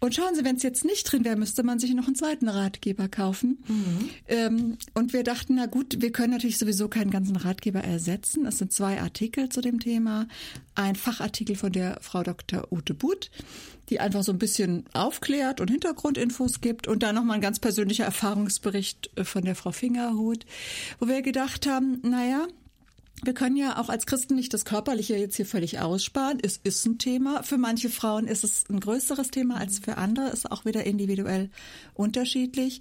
Und 0.00 0.14
schauen 0.14 0.34
Sie, 0.34 0.44
wenn 0.44 0.56
es 0.56 0.62
jetzt 0.62 0.84
nicht 0.84 1.10
drin 1.10 1.24
wäre, 1.24 1.36
müsste 1.36 1.64
man 1.64 1.80
sich 1.80 1.92
noch 1.92 2.06
einen 2.06 2.14
zweiten 2.14 2.48
Ratgeber 2.48 3.08
kaufen. 3.08 3.58
Mhm. 3.66 4.10
Ähm, 4.28 4.78
und 4.94 5.12
wir 5.12 5.24
dachten, 5.24 5.56
na 5.56 5.66
gut, 5.66 6.00
wir 6.00 6.12
können 6.12 6.32
natürlich 6.32 6.58
sowieso 6.58 6.88
keinen 6.88 7.10
ganzen 7.10 7.34
Ratgeber 7.34 7.80
ersetzen. 7.80 8.46
Es 8.46 8.58
sind 8.58 8.72
zwei 8.72 9.00
Artikel 9.00 9.48
zu 9.48 9.60
dem 9.60 9.80
Thema. 9.80 10.28
Ein 10.76 10.94
Fachartikel 10.94 11.56
von 11.56 11.72
der 11.72 11.98
Frau 12.00 12.22
Dr. 12.22 12.70
Ute 12.70 12.94
Butt, 12.94 13.30
die 13.88 13.98
einfach 13.98 14.22
so 14.22 14.30
ein 14.30 14.38
bisschen 14.38 14.84
aufklärt 14.92 15.60
und 15.60 15.68
Hintergrundinfos 15.68 16.60
gibt. 16.60 16.86
Und 16.86 17.02
dann 17.02 17.16
nochmal 17.16 17.36
ein 17.36 17.42
ganz 17.42 17.58
persönlicher 17.58 18.04
Erfahrungsbericht 18.04 19.10
äh, 19.16 19.24
von 19.24 19.44
der 19.44 19.56
Frau 19.56 19.72
Fingerhut, 19.72 20.46
wo 21.00 21.08
wir 21.08 21.22
gedacht 21.22 21.66
haben, 21.66 22.00
naja, 22.02 22.46
wir 23.24 23.34
können 23.34 23.56
ja 23.56 23.78
auch 23.78 23.88
als 23.88 24.06
Christen 24.06 24.36
nicht 24.36 24.54
das 24.54 24.64
Körperliche 24.64 25.16
jetzt 25.16 25.36
hier 25.36 25.46
völlig 25.46 25.80
aussparen. 25.80 26.38
Es 26.40 26.58
ist 26.58 26.86
ein 26.86 26.98
Thema. 26.98 27.42
Für 27.42 27.58
manche 27.58 27.90
Frauen 27.90 28.26
ist 28.26 28.44
es 28.44 28.64
ein 28.68 28.80
größeres 28.80 29.30
Thema 29.30 29.56
als 29.56 29.80
für 29.80 29.96
andere. 29.96 30.28
Ist 30.28 30.50
auch 30.50 30.64
wieder 30.64 30.84
individuell 30.84 31.50
unterschiedlich. 31.94 32.80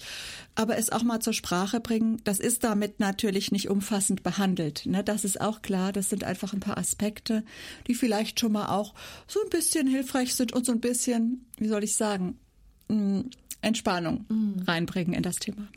Aber 0.56 0.78
es 0.78 0.92
auch 0.92 1.04
mal 1.04 1.20
zur 1.22 1.34
Sprache 1.34 1.80
bringen, 1.80 2.22
das 2.24 2.40
ist 2.40 2.64
damit 2.64 3.00
natürlich 3.00 3.52
nicht 3.52 3.70
umfassend 3.70 4.22
behandelt. 4.24 4.86
Ne? 4.86 5.04
Das 5.04 5.26
ist 5.26 5.42
auch 5.42 5.62
klar. 5.62 5.92
Das 5.92 6.10
sind 6.10 6.24
einfach 6.24 6.54
ein 6.54 6.60
paar 6.60 6.78
Aspekte, 6.78 7.44
die 7.88 7.96
vielleicht 7.96 8.40
schon 8.40 8.52
mal 8.52 8.68
auch 8.68 8.94
so 9.28 9.40
ein 9.42 9.50
bisschen 9.50 9.88
hilfreich 9.88 10.36
sind 10.36 10.54
und 10.54 10.66
so 10.66 10.72
ein 10.72 10.82
bisschen, 10.82 11.46
wie 11.58 11.68
soll 11.68 11.84
ich 11.84 11.96
sagen, 11.96 12.38
Entspannung 13.62 14.26
mhm. 14.30 14.64
reinbringen 14.68 15.14
in 15.14 15.24
das 15.24 15.38
Thema. 15.38 15.68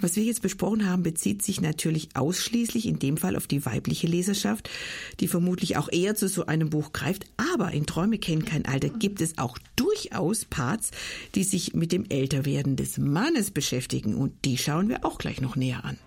was 0.00 0.16
wir 0.16 0.24
jetzt 0.24 0.42
besprochen 0.42 0.88
haben, 0.88 1.02
bezieht 1.02 1.42
sich 1.42 1.60
natürlich 1.60 2.08
ausschließlich 2.14 2.86
in 2.86 2.98
dem 2.98 3.16
Fall 3.16 3.36
auf 3.36 3.46
die 3.46 3.64
weibliche 3.66 4.06
Leserschaft, 4.06 4.70
die 5.20 5.28
vermutlich 5.28 5.76
auch 5.76 5.90
eher 5.90 6.14
zu 6.14 6.28
so 6.28 6.46
einem 6.46 6.70
Buch 6.70 6.92
greift. 6.92 7.26
Aber 7.36 7.72
in 7.72 7.86
Träume 7.86 8.18
kennen 8.18 8.44
kein 8.44 8.64
Alter 8.64 8.88
gibt 8.88 9.20
es 9.20 9.38
auch 9.38 9.58
durchaus 9.76 10.44
Parts, 10.44 10.90
die 11.34 11.44
sich 11.44 11.74
mit 11.74 11.92
dem 11.92 12.06
Älterwerden 12.08 12.76
des 12.76 12.98
Mannes 12.98 13.50
beschäftigen. 13.50 14.14
Und 14.14 14.32
die 14.44 14.56
schauen 14.56 14.88
wir 14.88 15.04
auch 15.04 15.18
gleich 15.18 15.40
noch 15.40 15.56
näher 15.56 15.84
an. 15.84 15.98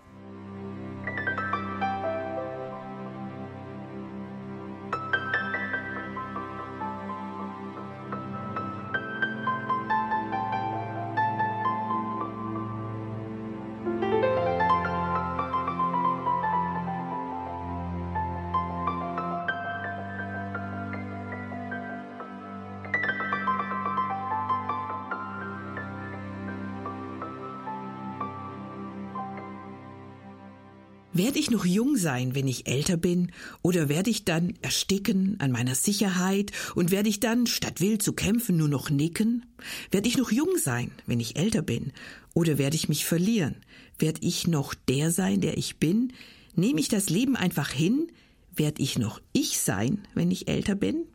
Werde 31.32 31.40
ich 31.40 31.50
noch 31.50 31.64
jung 31.66 31.96
sein, 31.96 32.36
wenn 32.36 32.50
ich 32.50 32.68
älter 32.68 32.98
bin? 32.98 33.32
Oder 33.62 33.88
werde 33.88 34.10
ich 34.10 34.26
dann 34.26 34.54
ersticken 34.62 35.38
an 35.40 35.50
meiner 35.50 35.76
Sicherheit? 35.76 36.52
Und 36.76 36.92
werde 36.92 37.08
ich 37.08 37.22
dann, 37.22 37.48
statt 37.48 37.80
wild 37.80 38.04
zu 38.04 38.12
kämpfen, 38.12 38.58
nur 38.58 38.68
noch 38.68 38.90
nicken? 38.90 39.46
Werde 39.92 40.10
ich 40.10 40.18
noch 40.18 40.30
jung 40.30 40.58
sein, 40.58 40.92
wenn 41.06 41.22
ich 41.22 41.38
älter 41.38 41.62
bin? 41.62 41.94
Oder 42.34 42.58
werde 42.58 42.76
ich 42.76 42.90
mich 42.90 43.06
verlieren? 43.06 43.56
Werde 43.98 44.20
ich 44.24 44.50
noch 44.50 44.74
der 44.74 45.10
sein, 45.10 45.40
der 45.40 45.58
ich 45.58 45.78
bin? 45.78 46.12
Nehme 46.54 46.82
ich 46.82 46.90
das 46.90 47.10
Leben 47.10 47.38
einfach 47.38 47.70
hin? 47.70 48.12
Werde 48.54 48.82
ich 48.82 49.00
noch 49.00 49.22
ich 49.32 49.58
sein, 49.58 50.06
wenn 50.14 50.32
ich 50.32 50.50
älter 50.50 50.76
bin? 50.76 51.06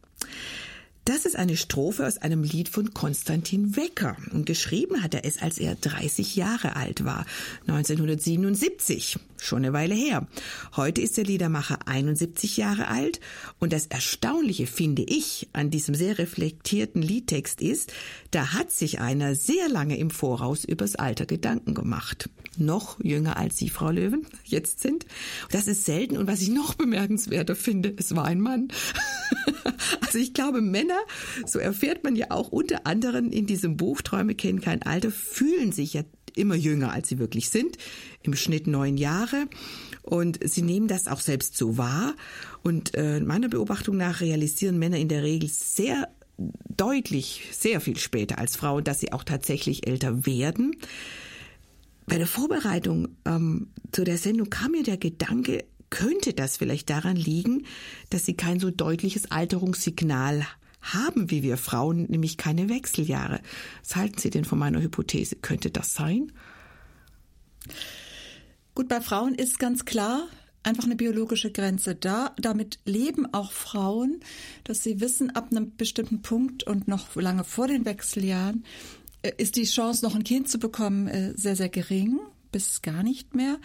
Das 1.06 1.24
ist 1.24 1.36
eine 1.36 1.56
Strophe 1.56 2.04
aus 2.04 2.18
einem 2.18 2.42
Lied 2.42 2.68
von 2.68 2.92
Konstantin 2.92 3.76
Wecker. 3.76 4.16
Und 4.32 4.44
geschrieben 4.44 5.04
hat 5.04 5.14
er 5.14 5.24
es, 5.24 5.40
als 5.40 5.58
er 5.58 5.76
30 5.76 6.34
Jahre 6.34 6.74
alt 6.74 7.04
war, 7.04 7.26
1977. 7.68 9.16
schon 9.39 9.59
eine 9.59 9.72
Weile 9.72 9.95
her. 9.95 10.26
Heute 10.76 11.01
ist 11.01 11.16
der 11.16 11.24
Liedermacher 11.24 11.78
71 11.87 12.57
Jahre 12.57 12.89
alt 12.89 13.20
und 13.59 13.72
das 13.72 13.87
Erstaunliche 13.87 14.66
finde 14.66 15.03
ich 15.03 15.49
an 15.53 15.70
diesem 15.70 15.95
sehr 15.95 16.18
reflektierten 16.18 17.03
Liedtext 17.03 17.61
ist, 17.61 17.93
da 18.30 18.53
hat 18.53 18.70
sich 18.70 19.01
einer 19.01 19.34
sehr 19.34 19.68
lange 19.68 19.99
im 19.99 20.11
Voraus 20.11 20.64
übers 20.64 20.97
Alter 20.97 21.26
Gedanken 21.26 21.74
gemacht. 21.74 22.28
Noch 22.59 22.99
jünger 23.03 23.37
als 23.37 23.59
Sie, 23.59 23.68
Frau 23.68 23.91
Löwen, 23.91 24.26
jetzt 24.45 24.80
sind. 24.80 25.05
Das 25.51 25.66
ist 25.66 25.84
selten 25.84 26.16
und 26.16 26.26
was 26.26 26.41
ich 26.41 26.49
noch 26.49 26.74
bemerkenswerter 26.74 27.55
finde, 27.55 27.95
es 27.97 28.14
war 28.14 28.24
ein 28.24 28.41
Mann. 28.41 28.68
Also 30.01 30.18
ich 30.18 30.32
glaube, 30.32 30.61
Männer, 30.61 30.99
so 31.45 31.59
erfährt 31.59 32.05
man 32.05 32.16
ja 32.16 32.30
auch 32.30 32.49
unter 32.49 32.87
anderem 32.87 33.30
in 33.30 33.47
diesem 33.47 33.76
Buch 33.76 34.01
Träume 34.01 34.34
kennen 34.34 34.61
kein 34.61 34.82
Alter, 34.82 35.11
fühlen 35.11 35.72
sich 35.72 35.95
ja 35.95 36.03
immer 36.37 36.55
jünger, 36.55 36.93
als 36.93 37.09
sie 37.09 37.18
wirklich 37.18 37.51
sind, 37.51 37.76
im 38.22 38.34
Schnitt 38.34 38.66
neun 38.66 38.97
Jahre. 38.97 39.47
Und 40.03 40.39
sie 40.49 40.62
nehmen 40.62 40.89
das 40.89 41.09
auch 41.09 41.20
selbst 41.20 41.57
so 41.57 41.76
wahr. 41.78 42.14
Und 42.62 42.95
äh, 42.95 43.20
meiner 43.20 43.49
Beobachtung 43.49 43.97
nach 43.97 44.20
realisieren 44.20 44.78
Männer 44.78 44.99
in 44.99 45.09
der 45.09 45.22
Regel 45.22 45.49
sehr 45.49 46.09
deutlich, 46.39 47.49
sehr 47.53 47.80
viel 47.80 47.97
später 47.97 48.39
als 48.39 48.57
Frauen, 48.57 48.84
dass 48.84 49.01
sie 49.01 49.12
auch 49.12 49.24
tatsächlich 49.24 49.87
älter 49.87 50.26
werden. 50.26 50.76
Bei 52.07 52.18
der 52.18 52.26
Vorbereitung 52.26 53.09
ähm, 53.24 53.68
zu 53.91 54.05
der 54.05 54.18
Sendung 54.18 54.51
kam 54.51 54.72
mir 54.72 54.82
der 54.82 54.99
Gedanke, 54.99 55.64
könnte 55.91 56.34
das 56.34 56.57
vielleicht 56.57 56.91
daran 56.91 57.16
liegen, 57.16 57.64
dass 58.11 58.26
sie 58.26 58.34
kein 58.34 58.61
so 58.61 58.70
deutliches 58.70 59.30
Alterungssignal 59.30 60.45
haben 60.45 60.65
wie 61.30 61.43
wir 61.43 61.57
Frauen, 61.57 62.07
nämlich 62.09 62.37
keine 62.37 62.68
Wechseljahre. 62.68 63.41
Was 63.82 63.97
halten 63.97 64.18
Sie 64.18 64.30
denn 64.30 64.45
von 64.45 64.59
meiner 64.59 64.80
Hypothese? 64.80 65.37
Könnte 65.37 65.70
das 65.70 65.95
sein? 65.95 66.32
Gut, 68.74 68.89
bei 68.89 69.01
Frauen 69.01 69.34
ist 69.34 69.59
ganz 69.59 69.84
klar 69.84 70.28
einfach 70.66 70.84
eine 70.84 70.97
biologische 70.97 71.53
Grenze 71.53 71.95
da. 71.95 72.34
Damit 72.39 72.80
leben 72.84 73.32
auch 73.32 73.53
Frauen, 73.53 74.20
dass 74.64 74.82
sie 74.82 75.01
wissen, 75.01 75.30
ab 75.30 75.49
einem 75.51 75.76
bestimmten 75.76 76.22
Punkt 76.22 76.64
und 76.64 76.89
noch 76.89 77.14
lange 77.14 77.45
vor 77.45 77.68
den 77.68 77.84
Wechseljahren 77.84 78.64
äh, 79.22 79.32
ist 79.39 79.57
die 79.57 79.64
Chance, 79.64 80.05
noch 80.05 80.14
ein 80.14 80.24
Kind 80.24 80.49
zu 80.49 80.59
bekommen, 80.59 81.07
äh, 81.07 81.32
sehr, 81.37 81.57
sehr 81.57 81.68
gering, 81.68 82.18
bis 82.51 82.82
gar 82.82 83.03
nicht 83.03 83.34
mehr. 83.34 83.59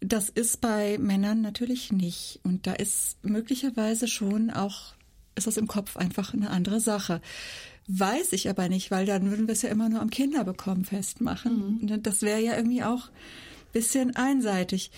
Das 0.00 0.30
ist 0.30 0.60
bei 0.60 0.98
Männern 0.98 1.42
natürlich 1.42 1.92
nicht. 1.92 2.40
Und 2.42 2.66
da 2.66 2.72
ist 2.72 3.22
möglicherweise 3.22 4.08
schon 4.08 4.50
auch 4.50 4.94
ist 5.34 5.46
das 5.46 5.56
im 5.56 5.66
Kopf 5.66 5.96
einfach 5.96 6.34
eine 6.34 6.50
andere 6.50 6.80
Sache. 6.80 7.20
Weiß 7.86 8.32
ich 8.32 8.48
aber 8.48 8.68
nicht, 8.68 8.90
weil 8.90 9.04
dann 9.04 9.30
würden 9.30 9.46
wir 9.46 9.52
es 9.52 9.62
ja 9.62 9.68
immer 9.68 9.88
nur 9.88 10.00
am 10.00 10.10
Kinderbekommen 10.10 10.84
festmachen. 10.84 11.78
Mhm. 11.82 12.02
Das 12.02 12.22
wäre 12.22 12.40
ja 12.40 12.56
irgendwie 12.56 12.82
auch 12.82 13.08
ein 13.08 13.72
bisschen 13.72 14.16
einseitig. 14.16 14.90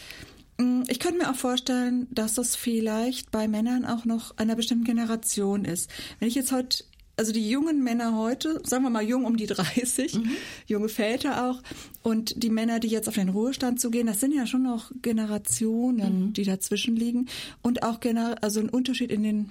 Mm, 0.59 0.82
ich 0.89 1.01
könnte 1.01 1.18
mir 1.18 1.30
auch 1.30 1.37
vorstellen, 1.37 2.07
dass 2.11 2.34
das 2.34 2.55
vielleicht 2.55 3.30
bei 3.30 3.49
Männern 3.49 3.84
auch 3.84 4.05
noch 4.05 4.37
einer 4.37 4.55
bestimmten 4.55 4.84
Generation 4.84 5.64
ist. 5.64 5.91
Wenn 6.20 6.28
ich 6.28 6.37
jetzt 6.37 6.53
heute 6.53 6.84
also 7.16 7.32
die 7.32 7.49
jungen 7.49 7.82
Männer 7.82 8.16
heute, 8.16 8.61
sagen 8.64 8.82
wir 8.82 8.91
mal 8.91 9.03
jung 9.03 9.24
um 9.24 9.37
die 9.37 9.47
30, 9.47 10.16
mhm. 10.16 10.30
junge 10.66 10.89
Väter 10.89 11.49
auch, 11.49 11.62
und 12.03 12.43
die 12.43 12.51
Männer, 12.51 12.78
die 12.78 12.89
jetzt 12.89 13.09
auf 13.09 13.14
den 13.14 13.30
Ruhestand 13.30 13.80
zu 13.80 13.91
gehen, 13.91 14.07
das 14.07 14.20
sind 14.20 14.34
ja 14.34 14.47
schon 14.47 14.62
noch 14.62 14.93
Generationen, 15.01 16.26
mhm. 16.26 16.32
die 16.34 16.45
dazwischen 16.45 16.95
liegen 16.95 17.26
und 17.62 17.82
auch 17.82 18.01
also 18.43 18.61
ein 18.61 18.68
Unterschied 18.68 19.11
in 19.11 19.22
den 19.22 19.51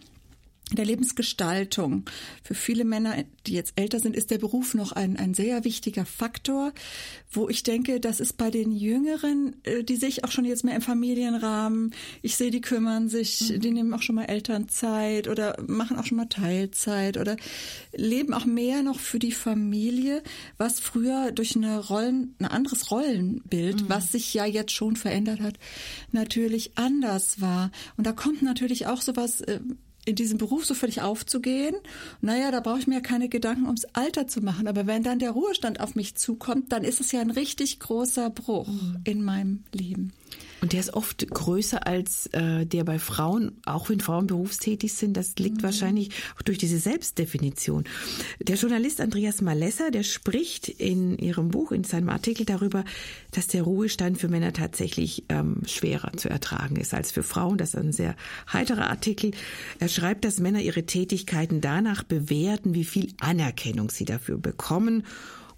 der 0.72 0.86
Lebensgestaltung. 0.86 2.06
Für 2.44 2.56
viele 2.56 2.86
Männer, 2.86 3.24
die 3.46 3.54
jetzt 3.54 3.74
älter 3.76 4.00
sind, 4.00 4.16
ist 4.16 4.32
der 4.32 4.40
Beruf 4.40 4.74
noch 4.74 4.94
ein, 4.94 5.16
ein 5.18 5.36
sehr 5.36 5.64
wichtiger 5.64 6.06
Faktor, 6.06 6.74
wo 7.32 7.50
ich 7.50 7.62
denke, 7.62 8.00
das 8.00 8.20
ist 8.20 8.38
bei 8.38 8.50
den 8.50 8.72
Jüngeren, 8.72 9.56
äh, 9.64 9.84
die 9.84 9.96
sehe 9.96 10.10
ich 10.10 10.24
auch 10.24 10.32
schon 10.32 10.46
jetzt 10.46 10.64
mehr 10.64 10.76
im 10.76 10.82
Familienrahmen. 10.82 11.94
Ich 12.24 12.36
sehe, 12.36 12.50
die 12.50 12.62
kümmern 12.62 13.10
sich, 13.10 13.52
mhm. 13.52 13.62
die 13.62 13.72
nehmen 13.72 13.94
auch 13.94 14.02
schon 14.02 14.16
mal 14.16 14.26
Elternzeit 14.26 15.28
oder 15.28 15.56
machen 15.68 15.98
auch 15.98 16.06
schon 16.06 16.18
mal 16.18 16.26
Teilzeit 16.26 17.18
oder 17.18 17.38
leben 17.94 18.34
auch 18.34 18.46
mehr 18.46 18.82
noch 18.82 19.00
für 19.00 19.20
die 19.20 19.34
Familie, 19.34 20.24
was 20.58 20.80
früher 20.80 21.32
durch 21.32 21.56
eine 21.56 21.78
Rollen, 21.80 22.36
ein 22.40 22.46
anderes 22.46 22.90
Rollenbild, 22.90 23.84
mhm. 23.84 23.90
was 23.90 24.12
sich 24.12 24.34
ja 24.34 24.46
jetzt 24.46 24.72
schon 24.72 24.96
verändert 24.96 25.42
hat, 25.42 25.60
natürlich 26.12 26.72
anders 26.76 27.40
war. 27.40 27.72
Und 27.98 28.08
da 28.08 28.14
kommt 28.14 28.42
natürlich 28.42 28.88
auch 28.88 29.02
sowas, 29.02 29.42
äh, 29.42 29.60
in 30.06 30.16
diesem 30.16 30.38
Beruf 30.38 30.66
so 30.66 30.74
völlig 30.74 31.02
aufzugehen. 31.02 31.76
Naja, 32.22 32.52
da 32.52 32.60
brauche 32.60 32.80
ich 32.80 32.88
mir 32.88 32.96
ja 32.96 33.02
keine 33.02 33.28
Gedanken 33.28 33.66
ums 33.66 33.86
Alter 33.94 34.28
zu 34.28 34.42
machen. 34.42 34.68
Aber 34.68 34.88
wenn 34.88 35.04
dann 35.04 35.20
der 35.20 35.32
Ruhestand 35.32 35.80
auf 35.80 35.96
mich 35.96 36.16
zukommt, 36.16 36.72
dann 36.72 36.84
ist 36.84 37.02
es 37.02 37.12
ja 37.12 37.22
ein 37.22 37.32
richtig 37.32 37.80
großer 37.80 38.30
Bruch 38.30 38.68
mhm. 38.68 39.02
in 39.04 39.24
meinem 39.24 39.64
Leben. 39.74 40.14
Und 40.66 40.74
der 40.74 40.80
ist 40.80 40.96
oft 40.96 41.28
größer 41.30 41.86
als 41.86 42.26
äh, 42.34 42.66
der 42.66 42.84
bei 42.86 42.98
Frauen, 42.98 43.52
auch 43.68 43.90
wenn 43.90 44.00
Frauen 44.00 44.26
berufstätig 44.26 44.96
sind. 44.96 45.16
Das 45.16 45.36
liegt 45.36 45.58
mhm. 45.58 45.64
wahrscheinlich 45.64 46.10
auch 46.36 46.42
durch 46.42 46.58
diese 46.58 46.80
Selbstdefinition. 46.80 47.84
Der 48.40 48.56
Journalist 48.56 49.00
Andreas 49.00 49.42
Malessa, 49.42 49.92
der 49.92 50.02
spricht 50.02 50.68
in 50.68 51.20
ihrem 51.20 51.50
Buch, 51.50 51.72
in 51.72 51.84
seinem 51.84 52.10
Artikel 52.10 52.48
darüber, 52.48 52.84
dass 53.30 53.46
der 53.46 53.62
Ruhestand 53.62 54.18
für 54.18 54.28
Männer 54.28 54.54
tatsächlich 54.54 55.26
ähm, 55.30 55.62
schwerer 55.68 56.14
zu 56.18 56.30
ertragen 56.30 56.78
ist 56.78 56.96
als 56.96 57.12
für 57.12 57.22
Frauen. 57.22 57.60
Das 57.60 57.76
ist 57.76 57.80
ein 57.80 57.94
sehr 57.94 58.16
heiterer 58.52 58.90
Artikel. 58.90 59.34
Er 59.78 59.88
schreibt, 59.88 60.26
dass 60.26 60.40
Männer 60.40 60.62
ihre 60.62 60.88
Tätigkeiten 60.88 61.62
danach 61.62 62.02
bewerten, 62.02 62.74
wie 62.74 62.86
viel 62.86 63.14
Anerkennung 63.20 63.92
sie 63.92 64.06
dafür 64.06 64.40
bekommen 64.40 65.04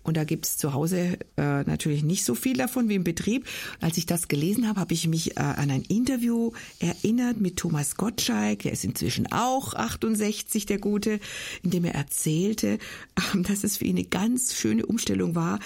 und 0.07 0.15
da 0.15 0.23
gibt's 0.23 0.57
zu 0.57 0.73
Hause 0.73 1.17
äh, 1.35 1.63
natürlich 1.63 2.01
nicht 2.01 2.23
so 2.23 2.33
viel 2.33 2.55
davon 2.55 2.87
wie 2.87 2.95
im 2.95 3.03
Betrieb. 3.03 3.45
Als 3.81 3.97
ich 3.97 4.05
das 4.05 4.29
gelesen 4.29 4.67
habe, 4.67 4.79
habe 4.79 4.93
ich 4.93 5.05
mich 5.05 5.35
äh, 5.35 5.41
an 5.41 5.69
ein 5.69 5.81
Interview 5.83 6.53
erinnert 6.79 7.41
mit 7.41 7.57
Thomas 7.57 7.97
Gottschalk, 7.97 8.59
der 8.59 8.71
ist 8.71 8.85
inzwischen 8.85 9.29
auch 9.33 9.73
68, 9.73 10.65
der 10.65 10.79
Gute, 10.79 11.19
in 11.61 11.71
dem 11.71 11.83
er 11.83 11.95
erzählte, 11.95 12.67
äh, 12.75 13.41
dass 13.43 13.65
es 13.65 13.77
für 13.77 13.85
ihn 13.85 13.97
eine 13.97 14.05
ganz 14.05 14.55
schöne 14.55 14.85
Umstellung 14.85 15.35
war, 15.35 15.59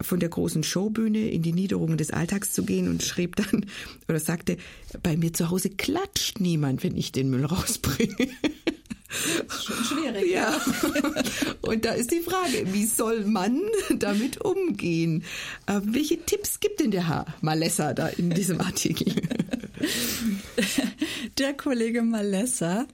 von 0.00 0.18
der 0.18 0.30
großen 0.30 0.62
Showbühne 0.62 1.30
in 1.30 1.42
die 1.42 1.52
Niederungen 1.52 1.98
des 1.98 2.10
Alltags 2.10 2.52
zu 2.52 2.64
gehen 2.64 2.88
und 2.88 3.02
schrieb 3.02 3.36
dann 3.36 3.66
oder 4.08 4.18
sagte, 4.18 4.56
bei 5.02 5.16
mir 5.16 5.32
zu 5.32 5.50
Hause 5.50 5.70
klatscht 5.70 6.40
niemand, 6.40 6.82
wenn 6.82 6.96
ich 6.96 7.12
den 7.12 7.30
Müll 7.30 7.44
rausbringe. 7.44 8.28
Schon 9.48 9.84
schwierig. 9.84 10.30
Ja. 10.30 10.60
Und 11.62 11.84
da 11.84 11.92
ist 11.92 12.10
die 12.10 12.20
Frage, 12.20 12.72
wie 12.72 12.86
soll 12.86 13.24
man 13.24 13.60
damit 13.90 14.40
umgehen? 14.40 15.24
Äh, 15.66 15.80
welche 15.84 16.18
Tipps 16.24 16.60
gibt 16.60 16.80
denn 16.80 16.90
der 16.90 17.08
Herr 17.08 17.26
Malessa 17.40 17.94
da 17.94 18.08
in 18.08 18.30
diesem 18.30 18.60
Artikel? 18.60 19.12
Der 21.38 21.54
Kollege 21.54 22.02
Malessa 22.02 22.86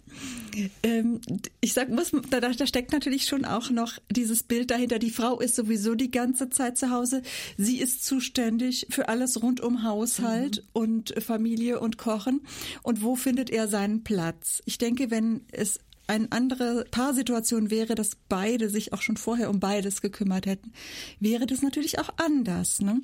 ähm, 0.82 1.20
ich 1.60 1.72
sag, 1.72 1.88
muss, 1.88 2.12
da, 2.30 2.40
da 2.40 2.66
steckt 2.66 2.92
natürlich 2.92 3.26
schon 3.26 3.44
auch 3.44 3.70
noch 3.70 3.98
dieses 4.10 4.42
Bild 4.42 4.70
dahinter. 4.70 4.98
Die 4.98 5.10
Frau 5.10 5.40
ist 5.40 5.56
sowieso 5.56 5.94
die 5.94 6.10
ganze 6.10 6.50
Zeit 6.50 6.78
zu 6.78 6.90
Hause. 6.90 7.22
Sie 7.56 7.78
ist 7.78 8.04
zuständig 8.04 8.86
für 8.90 9.08
alles 9.08 9.42
rund 9.42 9.60
um 9.60 9.82
Haushalt 9.82 10.58
mhm. 10.58 10.68
und 10.72 11.14
Familie 11.22 11.80
und 11.80 11.98
Kochen. 11.98 12.42
Und 12.82 13.02
wo 13.02 13.16
findet 13.16 13.50
er 13.50 13.68
seinen 13.68 14.02
Platz? 14.02 14.62
Ich 14.64 14.78
denke, 14.78 15.10
wenn 15.10 15.42
es 15.52 15.78
eine 16.10 16.30
andere 16.30 16.84
Paarsituation 16.90 17.70
wäre, 17.70 17.94
dass 17.94 18.16
beide 18.28 18.68
sich 18.68 18.92
auch 18.92 19.00
schon 19.00 19.16
vorher 19.16 19.48
um 19.48 19.60
beides 19.60 20.02
gekümmert 20.02 20.46
hätten, 20.46 20.72
wäre 21.20 21.46
das 21.46 21.62
natürlich 21.62 21.98
auch 21.98 22.10
anders. 22.16 22.80
Ne? 22.80 23.00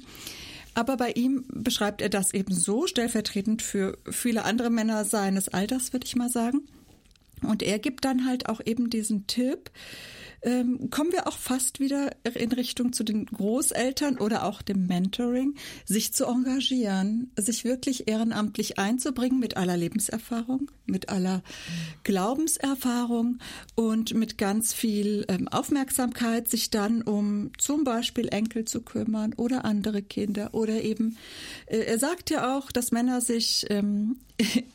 Aber 0.74 0.96
bei 0.96 1.12
ihm 1.12 1.44
beschreibt 1.48 2.02
er 2.02 2.08
das 2.08 2.34
eben 2.34 2.52
so, 2.52 2.86
stellvertretend 2.86 3.62
für 3.62 3.96
viele 4.10 4.44
andere 4.44 4.70
Männer 4.70 5.04
seines 5.04 5.48
Alters, 5.48 5.92
würde 5.92 6.06
ich 6.06 6.16
mal 6.16 6.28
sagen. 6.28 6.62
Und 7.42 7.62
er 7.62 7.78
gibt 7.78 8.04
dann 8.04 8.26
halt 8.26 8.48
auch 8.48 8.60
eben 8.64 8.90
diesen 8.90 9.26
Tipp, 9.26 9.70
ähm, 10.46 10.90
kommen 10.90 11.12
wir 11.12 11.26
auch 11.26 11.36
fast 11.36 11.80
wieder 11.80 12.12
in 12.34 12.52
Richtung 12.52 12.92
zu 12.92 13.02
den 13.02 13.26
Großeltern 13.26 14.18
oder 14.18 14.44
auch 14.44 14.62
dem 14.62 14.86
Mentoring, 14.86 15.54
sich 15.84 16.14
zu 16.14 16.24
engagieren, 16.24 17.32
sich 17.36 17.64
wirklich 17.64 18.08
ehrenamtlich 18.08 18.78
einzubringen 18.78 19.40
mit 19.40 19.56
aller 19.56 19.76
Lebenserfahrung, 19.76 20.70
mit 20.86 21.08
aller 21.08 21.42
Glaubenserfahrung 22.04 23.38
und 23.74 24.14
mit 24.14 24.38
ganz 24.38 24.72
viel 24.72 25.24
ähm, 25.28 25.48
Aufmerksamkeit, 25.48 26.48
sich 26.48 26.70
dann 26.70 27.02
um 27.02 27.50
zum 27.58 27.82
Beispiel 27.82 28.28
Enkel 28.28 28.64
zu 28.64 28.82
kümmern 28.82 29.34
oder 29.36 29.64
andere 29.64 30.00
Kinder 30.00 30.54
oder 30.54 30.82
eben, 30.82 31.16
äh, 31.66 31.78
er 31.78 31.98
sagt 31.98 32.30
ja 32.30 32.56
auch, 32.56 32.70
dass 32.70 32.92
Männer 32.92 33.20
sich 33.20 33.66
ähm, 33.68 34.20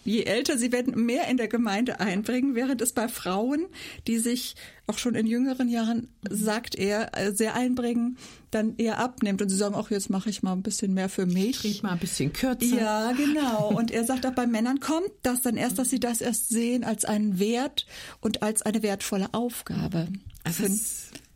je 0.04 0.24
älter 0.24 0.58
sie 0.58 0.72
werden, 0.72 1.06
mehr 1.06 1.28
in 1.28 1.38
der 1.38 1.48
Gemeinde 1.48 2.00
einbringen, 2.00 2.56
während 2.56 2.82
es 2.82 2.94
bei 2.94 3.08
Frauen, 3.08 3.68
die 4.08 4.18
sich 4.18 4.56
auch 4.88 4.98
schon 4.98 5.16
in 5.16 5.28
jüngeren 5.28 5.70
Jahren, 5.70 6.08
sagt 6.30 6.76
er, 6.76 7.18
äh, 7.18 7.32
sehr 7.34 7.56
einbringen, 7.56 8.18
dann 8.50 8.76
eher 8.78 9.00
abnimmt 9.00 9.42
und 9.42 9.50
sie 9.50 9.56
sagen, 9.56 9.76
ach, 9.78 9.92
jetzt 9.92 10.10
mache 10.10 10.30
ich 10.30 10.44
mal 10.44 10.54
ein 10.54 10.64
bisschen 10.64 10.94
mehr 10.94 11.10
für 11.10 11.26
mich. 11.26 11.64
Ich 11.64 11.84
mal 11.84 11.94
ein 11.94 12.00
bisschen 12.00 12.34
kürzer. 12.34 12.66
Ja, 12.66 13.12
genau. 13.14 13.70
Und 13.70 13.92
er 13.92 14.04
sagt 14.04 14.26
auch, 14.26 14.34
bei 14.34 14.48
Männern 14.48 14.80
kommt 14.80 15.12
das 15.24 15.42
dann 15.42 15.56
erst, 15.56 15.80
dass 15.80 15.90
sie 15.90 16.00
das 16.00 16.22
erst 16.22 16.50
sehen 16.50 16.84
als 16.84 17.06
einen 17.06 17.40
Wert 17.40 17.86
und 18.20 18.44
als 18.44 18.62
eine 18.64 18.84
wertvolle 18.84 19.34
Aufgabe. 19.34 20.08
Also 20.44 20.66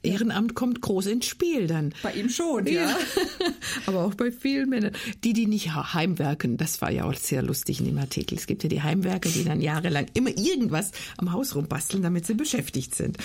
Ehrenamt 0.06 0.56
kommt 0.56 0.82
groß 0.82 1.08
ins 1.08 1.26
Spiel 1.26 1.68
dann. 1.68 1.94
Bei 2.04 2.14
ihm 2.14 2.30
schon, 2.30 2.66
ja. 2.68 2.90
ja. 2.90 2.98
Aber 3.86 4.06
auch 4.06 4.14
bei 4.14 4.32
vielen 4.32 4.70
Männern. 4.70 4.94
Die, 5.24 5.34
die 5.34 5.48
nicht 5.48 5.74
heimwerken, 5.74 6.58
das 6.58 6.82
war 6.82 6.92
ja 6.92 7.06
auch 7.06 7.14
sehr 7.16 7.42
lustig 7.42 7.80
in 7.80 7.86
dem 7.86 7.98
Artikel. 7.98 8.38
Es 8.38 8.48
gibt 8.48 8.64
ja 8.64 8.70
die 8.70 8.82
Heimwerker, 8.82 9.30
die 9.30 9.44
dann 9.44 9.62
jahrelang 9.62 10.08
immer 10.14 10.30
irgendwas 10.30 10.92
am 11.18 11.32
Haus 11.32 11.56
rumbasteln, 11.56 12.04
damit 12.04 12.26
sie 12.26 12.34
beschäftigt 12.34 12.96
sind. 12.96 13.18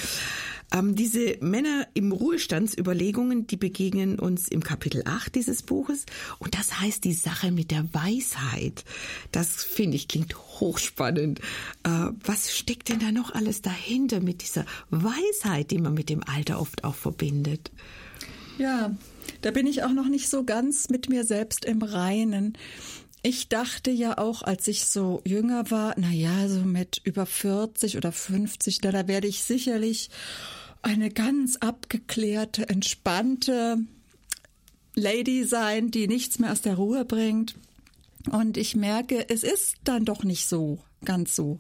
Ähm, 0.73 0.95
diese 0.95 1.37
Männer 1.41 1.89
im 1.95 2.13
Ruhestandsüberlegungen, 2.13 3.47
die 3.47 3.57
begegnen 3.57 4.19
uns 4.19 4.49
im 4.49 4.63
Kapitel 4.63 5.03
8 5.05 5.35
dieses 5.35 5.63
Buches. 5.63 6.07
Und 6.39 6.57
das 6.57 6.81
heißt 6.81 7.05
die 7.05 7.13
Sache 7.13 7.51
mit 7.51 7.71
der 7.71 7.93
Weisheit. 7.93 8.85
Das 9.33 9.65
finde 9.65 9.97
ich 9.97 10.09
klingt 10.09 10.37
hochspannend. 10.37 11.41
Äh, 11.83 12.11
was 12.25 12.57
steckt 12.57 12.89
denn 12.89 13.01
da 13.01 13.11
noch 13.11 13.35
alles 13.35 13.63
dahinter 13.63 14.21
mit 14.21 14.43
dieser 14.43 14.65
Weisheit, 14.91 15.71
die 15.71 15.79
man 15.79 15.95
mit 15.95 16.09
dem 16.09 16.23
Alter 16.23 16.61
oft 16.61 16.85
auch 16.85 16.95
verbindet? 16.95 17.71
Ja, 18.59 18.95
da 19.41 19.51
bin 19.51 19.67
ich 19.67 19.83
auch 19.83 19.93
noch 19.93 20.09
nicht 20.09 20.29
so 20.29 20.45
ganz 20.45 20.91
mit 20.91 21.09
mir 21.09 21.25
selbst 21.25 21.65
im 21.65 21.83
Reinen. 21.83 22.57
Ich 23.23 23.49
dachte 23.49 23.91
ja 23.91 24.17
auch, 24.19 24.43
als 24.43 24.67
ich 24.69 24.87
so 24.87 25.21
jünger 25.27 25.71
war, 25.71 25.95
na 25.99 26.11
ja, 26.11 26.49
so 26.49 26.61
mit 26.61 27.01
über 27.05 27.27
40 27.27 27.97
oder 27.97 28.13
50, 28.13 28.79
da, 28.81 28.93
da 28.93 29.09
werde 29.09 29.29
ich 29.29 29.43
sicherlich 29.43 30.11
eine 30.83 31.11
ganz 31.11 31.57
abgeklärte, 31.57 32.69
entspannte 32.69 33.79
Lady 34.95 35.45
sein, 35.45 35.91
die 35.91 36.09
nichts 36.09 36.39
mehr 36.39 36.53
aus 36.53 36.63
der 36.63 36.75
Ruhe 36.75 37.05
bringt. 37.05 37.55
Und 38.31 38.57
ich 38.57 38.77
merke, 38.77 39.29
es 39.29 39.43
ist 39.43 39.77
dann 39.85 40.05
doch 40.05 40.25
nicht 40.25 40.47
so, 40.47 40.79
ganz 41.05 41.35
so. 41.35 41.59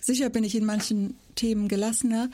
Sicher 0.00 0.30
bin 0.30 0.44
ich 0.44 0.54
in 0.54 0.64
manchen 0.64 1.16
Themen 1.34 1.68
gelassener, 1.68 2.30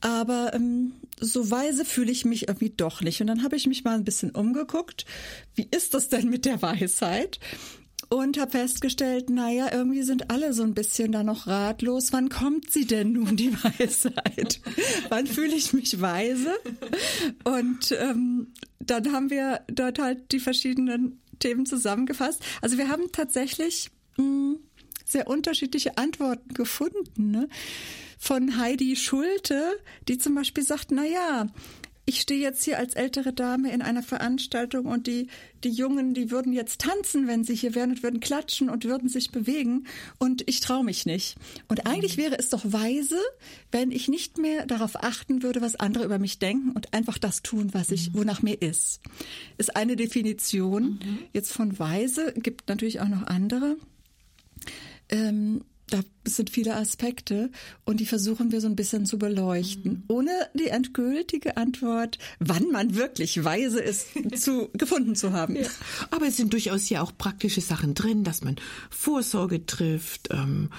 aber 0.00 0.52
ähm, 0.54 0.92
so 1.20 1.50
weise 1.50 1.84
fühle 1.84 2.12
ich 2.12 2.24
mich 2.24 2.48
irgendwie 2.48 2.70
doch 2.70 3.00
nicht. 3.00 3.20
Und 3.20 3.28
dann 3.28 3.42
habe 3.42 3.56
ich 3.56 3.66
mich 3.66 3.84
mal 3.84 3.94
ein 3.94 4.04
bisschen 4.04 4.30
umgeguckt. 4.30 5.06
Wie 5.54 5.66
ist 5.70 5.94
das 5.94 6.08
denn 6.08 6.28
mit 6.28 6.44
der 6.44 6.60
Weisheit? 6.60 7.40
Und 8.08 8.38
habe 8.38 8.52
festgestellt, 8.52 9.28
naja, 9.28 9.68
irgendwie 9.72 10.02
sind 10.02 10.30
alle 10.30 10.52
so 10.52 10.62
ein 10.62 10.74
bisschen 10.74 11.12
da 11.12 11.22
noch 11.22 11.46
ratlos. 11.46 12.12
Wann 12.12 12.28
kommt 12.28 12.70
sie 12.70 12.86
denn 12.86 13.12
nun, 13.12 13.36
die 13.36 13.52
Weisheit? 13.62 14.60
Wann 15.08 15.26
fühle 15.26 15.54
ich 15.54 15.72
mich 15.72 16.00
weise? 16.00 16.54
Und 17.44 17.92
ähm, 17.92 18.52
dann 18.80 19.12
haben 19.12 19.30
wir 19.30 19.60
dort 19.68 19.98
halt 19.98 20.32
die 20.32 20.40
verschiedenen 20.40 21.20
Themen 21.38 21.66
zusammengefasst. 21.66 22.42
Also 22.62 22.78
wir 22.78 22.88
haben 22.88 23.12
tatsächlich 23.12 23.90
mh, 24.16 24.24
hm, 24.24 24.58
sehr 25.04 25.26
unterschiedliche 25.28 25.98
Antworten 25.98 26.54
gefunden. 26.54 27.30
Ne? 27.30 27.48
Von 28.18 28.58
Heidi 28.58 28.96
Schulte, 28.96 29.78
die 30.08 30.18
zum 30.18 30.34
Beispiel 30.34 30.64
sagt, 30.64 30.90
na 30.90 31.04
ja, 31.04 31.46
ich 32.08 32.22
stehe 32.22 32.40
jetzt 32.40 32.64
hier 32.64 32.78
als 32.78 32.94
ältere 32.94 33.34
Dame 33.34 33.70
in 33.70 33.82
einer 33.82 34.02
Veranstaltung 34.02 34.86
und 34.86 35.06
die, 35.06 35.28
die 35.62 35.68
Jungen, 35.68 36.14
die 36.14 36.30
würden 36.30 36.54
jetzt 36.54 36.80
tanzen, 36.80 37.26
wenn 37.26 37.44
sie 37.44 37.54
hier 37.54 37.74
wären 37.74 37.90
und 37.90 38.02
würden 38.02 38.20
klatschen 38.20 38.70
und 38.70 38.86
würden 38.86 39.10
sich 39.10 39.30
bewegen 39.30 39.86
und 40.16 40.42
ich 40.48 40.60
traue 40.60 40.84
mich 40.84 41.04
nicht. 41.04 41.36
Und 41.68 41.86
eigentlich 41.86 42.16
wäre 42.16 42.38
es 42.38 42.48
doch 42.48 42.62
weise, 42.64 43.18
wenn 43.72 43.90
ich 43.90 44.08
nicht 44.08 44.38
mehr 44.38 44.64
darauf 44.64 45.04
achten 45.04 45.42
würde, 45.42 45.60
was 45.60 45.76
andere 45.76 46.06
über 46.06 46.18
mich 46.18 46.38
denken 46.38 46.70
und 46.70 46.94
einfach 46.94 47.18
das 47.18 47.42
tun, 47.42 47.74
was 47.74 47.90
ich, 47.90 48.14
wonach 48.14 48.40
mir 48.40 48.62
ist. 48.62 49.02
Ist 49.58 49.76
eine 49.76 49.94
Definition 49.94 50.84
mhm. 50.84 51.18
jetzt 51.34 51.52
von 51.52 51.78
weise, 51.78 52.32
gibt 52.32 52.70
natürlich 52.70 53.00
auch 53.00 53.08
noch 53.08 53.26
andere. 53.26 53.76
Ähm, 55.10 55.60
da 55.90 56.00
sind 56.26 56.50
viele 56.50 56.76
Aspekte 56.76 57.50
und 57.84 58.00
die 58.00 58.06
versuchen 58.06 58.52
wir 58.52 58.60
so 58.60 58.66
ein 58.66 58.76
bisschen 58.76 59.06
zu 59.06 59.18
beleuchten, 59.18 59.92
mhm. 59.92 60.02
ohne 60.08 60.30
die 60.54 60.68
endgültige 60.68 61.56
Antwort, 61.56 62.18
wann 62.38 62.70
man 62.70 62.94
wirklich 62.94 63.42
weise 63.44 63.80
ist, 63.80 64.08
zu, 64.36 64.68
gefunden 64.74 65.14
zu 65.14 65.32
haben. 65.32 65.56
Ja. 65.56 65.66
Aber 66.10 66.26
es 66.26 66.36
sind 66.36 66.52
durchaus 66.52 66.88
ja 66.88 67.02
auch 67.02 67.12
praktische 67.16 67.60
Sachen 67.60 67.94
drin, 67.94 68.24
dass 68.24 68.42
man 68.42 68.56
Vorsorge 68.90 69.66
trifft, 69.66 70.28
ähm, 70.30 70.70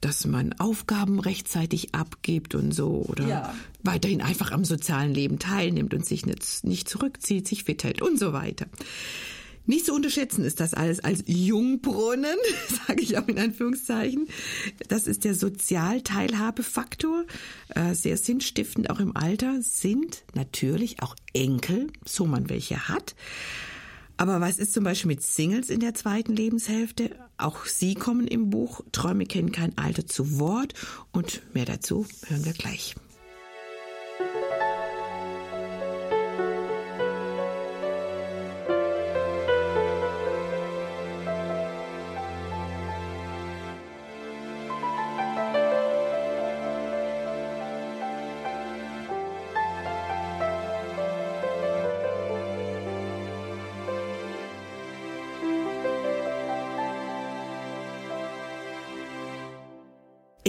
dass 0.00 0.26
man 0.26 0.52
Aufgaben 0.54 1.18
rechtzeitig 1.18 1.94
abgibt 1.94 2.54
und 2.54 2.72
so 2.72 3.06
oder 3.08 3.26
ja. 3.26 3.54
weiterhin 3.82 4.20
einfach 4.20 4.52
am 4.52 4.64
sozialen 4.64 5.14
Leben 5.14 5.38
teilnimmt 5.38 5.94
und 5.94 6.04
sich 6.04 6.26
nicht, 6.26 6.64
nicht 6.64 6.88
zurückzieht, 6.88 7.48
sich 7.48 7.64
fit 7.64 7.84
hält 7.84 8.02
und 8.02 8.18
so 8.18 8.32
weiter. 8.34 8.66
Nicht 9.66 9.86
zu 9.86 9.94
unterschätzen 9.94 10.44
ist 10.44 10.60
das 10.60 10.74
alles 10.74 11.00
als 11.00 11.24
Jungbrunnen, 11.26 12.36
sage 12.86 13.02
ich 13.02 13.16
auch 13.16 13.26
in 13.28 13.38
Anführungszeichen. 13.38 14.28
Das 14.88 15.06
ist 15.06 15.24
der 15.24 15.34
Sozialteilhabefaktor, 15.34 17.24
äh, 17.70 17.94
sehr 17.94 18.16
sinnstiftend 18.16 18.90
auch 18.90 19.00
im 19.00 19.16
Alter, 19.16 19.62
sind 19.62 20.24
natürlich 20.34 21.02
auch 21.02 21.16
Enkel, 21.32 21.88
so 22.04 22.26
man 22.26 22.50
welche 22.50 22.88
hat. 22.88 23.14
Aber 24.16 24.40
was 24.40 24.58
ist 24.58 24.72
zum 24.72 24.84
Beispiel 24.84 25.08
mit 25.08 25.22
Singles 25.22 25.70
in 25.70 25.80
der 25.80 25.94
zweiten 25.94 26.36
Lebenshälfte? 26.36 27.10
Auch 27.36 27.66
sie 27.66 27.94
kommen 27.94 28.28
im 28.28 28.50
Buch 28.50 28.82
Träume 28.92 29.26
kennen 29.26 29.50
kein 29.50 29.76
Alter 29.76 30.06
zu 30.06 30.38
Wort 30.38 30.74
und 31.10 31.42
mehr 31.52 31.64
dazu 31.64 32.06
hören 32.28 32.44
wir 32.44 32.52
gleich. 32.52 32.94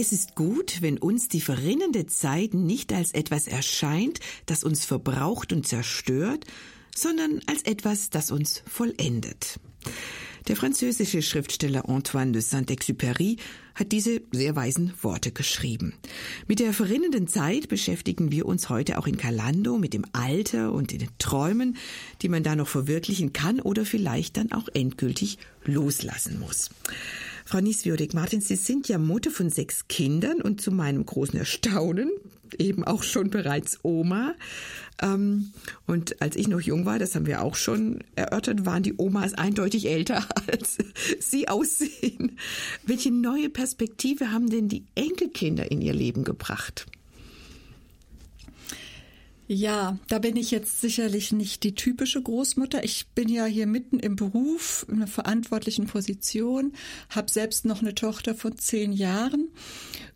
Es 0.06 0.12
ist 0.12 0.36
gut, 0.36 0.84
wenn 0.84 1.00
uns 1.00 1.30
die 1.30 1.42
verrinnende 1.42 2.06
Zeit 2.06 2.54
nicht 2.54 2.94
als 2.94 3.12
etwas 3.12 3.48
erscheint, 3.48 4.20
das 4.46 4.64
uns 4.64 4.86
verbraucht 4.86 5.52
und 5.52 5.66
zerstört, 5.66 6.46
sondern 6.96 7.42
als 7.48 7.64
etwas, 7.64 8.12
das 8.12 8.30
uns 8.30 8.62
vollendet. 8.68 9.60
Der 10.48 10.56
französische 10.56 11.24
Schriftsteller 11.24 11.90
Antoine 11.90 12.34
de 12.34 12.44
Saint-Exupéry 12.44 13.40
hat 13.74 13.92
diese 13.92 14.22
sehr 14.32 14.56
weisen 14.56 14.94
Worte 15.02 15.32
geschrieben. 15.32 15.96
Mit 16.48 16.60
der 16.60 16.72
verrinnenden 16.72 17.28
Zeit 17.28 17.68
beschäftigen 17.68 18.32
wir 18.32 18.46
uns 18.46 18.70
heute 18.70 19.00
auch 19.00 19.08
in 19.08 19.18
Calando 19.18 19.80
mit 19.80 19.96
dem 19.96 20.06
Alter 20.14 20.72
und 20.72 20.92
den 20.92 21.10
Träumen, 21.18 21.78
die 22.22 22.30
man 22.30 22.44
da 22.44 22.56
noch 22.56 22.68
verwirklichen 22.68 23.34
kann 23.34 23.60
oder 23.60 23.88
vielleicht 23.88 24.38
dann 24.38 24.52
auch 24.52 24.68
endgültig 24.72 25.40
loslassen 25.64 26.40
muss. 26.40 26.70
Frau 27.46 27.62
Nieswürdig-Martins, 27.62 28.48
Sie 28.48 28.56
sind 28.56 28.88
ja 28.88 28.98
Mutter 28.98 29.30
von 29.30 29.52
sechs 29.52 29.88
Kindern 29.88 30.42
und 30.42 30.62
zu 30.62 30.72
meinem 30.72 31.06
großen 31.06 31.38
Erstaunen 31.38 32.10
eben 32.58 32.84
auch 32.84 33.04
schon 33.04 33.30
bereits 33.30 33.80
Oma. 33.84 34.34
Ähm, 35.02 35.52
und 35.86 36.22
als 36.22 36.36
ich 36.36 36.48
noch 36.48 36.62
jung 36.62 36.86
war, 36.86 37.00
das 37.00 37.16
haben 37.16 37.28
wir 37.28 37.42
auch 37.42 37.56
schon 37.56 38.00
erörtert, 38.16 38.66
waren 38.66 38.84
die 38.84 38.96
Omas 38.98 39.34
eindeutig 39.34 39.88
älter, 39.88 40.26
als 40.52 40.78
sie 41.20 41.48
aussehen. 41.48 42.38
Welche 42.86 43.12
neue 43.12 43.50
Perspektive 43.50 44.32
haben 44.32 44.50
denn 44.50 44.68
die 44.68 44.86
Enkelkinder 44.96 45.70
in 45.72 45.82
ihr 45.82 45.94
Leben 45.94 46.24
gebracht? 46.24 46.88
Ja, 49.48 50.00
da 50.08 50.18
bin 50.18 50.38
ich 50.38 50.50
jetzt 50.50 50.82
sicherlich 50.82 51.32
nicht 51.32 51.64
die 51.64 51.76
typische 51.76 52.20
Großmutter. 52.20 52.84
Ich 52.84 53.08
bin 53.14 53.30
ja 53.30 53.46
hier 53.46 53.68
mitten 53.68 54.00
im 54.00 54.16
Beruf, 54.16 54.88
in 54.90 54.96
einer 54.96 55.08
verantwortlichen 55.08 55.86
Position, 55.86 56.74
habe 57.10 57.32
selbst 57.32 57.64
noch 57.64 57.82
eine 57.82 57.94
Tochter 57.94 58.34
von 58.34 58.58
zehn 58.58 58.92
Jahren. 58.92 59.50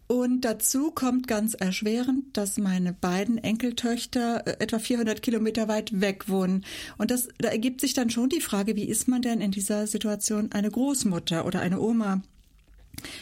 Und 0.07 0.41
dazu 0.41 0.89
kommt 0.89 1.27
ganz 1.27 1.53
erschwerend, 1.53 2.35
dass 2.35 2.57
meine 2.57 2.93
beiden 2.93 3.37
Enkeltöchter 3.37 4.47
äh, 4.47 4.55
etwa 4.57 4.79
400 4.79 5.21
Kilometer 5.21 5.67
weit 5.67 6.01
weg 6.01 6.27
wohnen. 6.27 6.65
Und 6.97 7.11
das, 7.11 7.27
da 7.37 7.49
ergibt 7.49 7.81
sich 7.81 7.93
dann 7.93 8.09
schon 8.09 8.29
die 8.29 8.41
Frage, 8.41 8.75
wie 8.75 8.85
ist 8.85 9.07
man 9.07 9.21
denn 9.21 9.39
in 9.39 9.51
dieser 9.51 9.85
Situation 9.85 10.51
eine 10.51 10.71
Großmutter 10.71 11.45
oder 11.45 11.59
eine 11.59 11.79
Oma? 11.79 12.23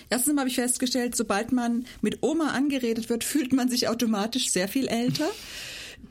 Erstens 0.10 0.40
habe 0.40 0.48
ich 0.48 0.56
festgestellt, 0.56 1.18
sobald 1.18 1.52
man 1.52 1.86
mit 2.00 2.20
Oma 2.22 2.52
angeredet 2.52 3.10
wird, 3.10 3.26
fühlt 3.26 3.52
man 3.52 3.68
sich 3.68 3.90
automatisch 3.90 4.50
sehr 4.50 4.70
viel 4.70 4.88
älter. 4.88 5.28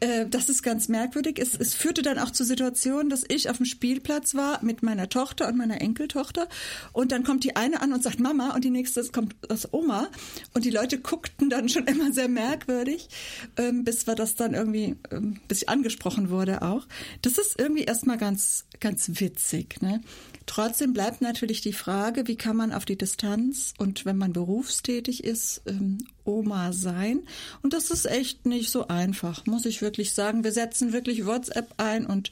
Äh, 0.00 0.26
das 0.26 0.48
ist 0.48 0.62
ganz 0.62 0.88
merkwürdig. 0.88 1.38
Es, 1.38 1.54
es 1.54 1.74
führte 1.74 2.02
dann 2.02 2.18
auch 2.18 2.30
zur 2.30 2.46
Situation, 2.46 3.08
dass 3.08 3.24
ich 3.28 3.48
auf 3.48 3.56
dem 3.58 3.66
Spielplatz 3.66 4.34
war 4.34 4.62
mit 4.62 4.82
meiner 4.82 5.08
Tochter 5.08 5.48
und 5.48 5.56
meiner 5.56 5.80
Enkeltochter 5.80 6.48
und 6.92 7.12
dann 7.12 7.24
kommt 7.24 7.44
die 7.44 7.56
eine 7.56 7.80
an 7.80 7.92
und 7.92 8.02
sagt 8.02 8.20
Mama 8.20 8.54
und 8.54 8.64
die 8.64 8.70
nächste 8.70 9.02
kommt 9.08 9.34
aus 9.50 9.72
Oma 9.72 10.08
und 10.54 10.64
die 10.64 10.70
Leute 10.70 10.98
guckten 10.98 11.50
dann 11.50 11.68
schon 11.68 11.84
immer 11.86 12.12
sehr 12.12 12.28
merkwürdig, 12.28 13.08
ähm, 13.56 13.84
bis 13.84 14.06
wir 14.06 14.14
das 14.14 14.34
dann 14.34 14.54
irgendwie, 14.54 14.96
ähm, 15.10 15.40
bis 15.48 15.62
ich 15.62 15.68
angesprochen 15.68 16.30
wurde 16.30 16.62
auch. 16.62 16.86
Das 17.22 17.38
ist 17.38 17.58
irgendwie 17.58 17.84
erstmal 17.84 18.18
ganz, 18.18 18.66
ganz 18.80 19.20
witzig. 19.20 19.80
Ne? 19.80 20.00
Trotzdem 20.46 20.92
bleibt 20.92 21.22
natürlich 21.22 21.60
die 21.60 21.72
Frage, 21.72 22.28
wie 22.28 22.36
kann 22.36 22.56
man 22.56 22.72
auf 22.72 22.84
die 22.84 22.96
Distanz 22.96 23.74
und 23.78 24.04
wenn 24.04 24.16
man 24.16 24.32
berufstätig 24.32 25.24
ist, 25.24 25.62
ähm, 25.66 25.98
Oma 26.24 26.72
sein? 26.72 27.22
Und 27.62 27.72
das 27.72 27.90
ist 27.90 28.06
echt 28.06 28.46
nicht 28.46 28.70
so 28.70 28.86
einfach, 28.86 29.44
muss 29.46 29.66
ich 29.66 29.75
wirklich 29.82 30.12
sagen. 30.14 30.44
Wir 30.44 30.52
setzen 30.52 30.92
wirklich 30.92 31.26
WhatsApp 31.26 31.74
ein 31.76 32.06
und 32.06 32.30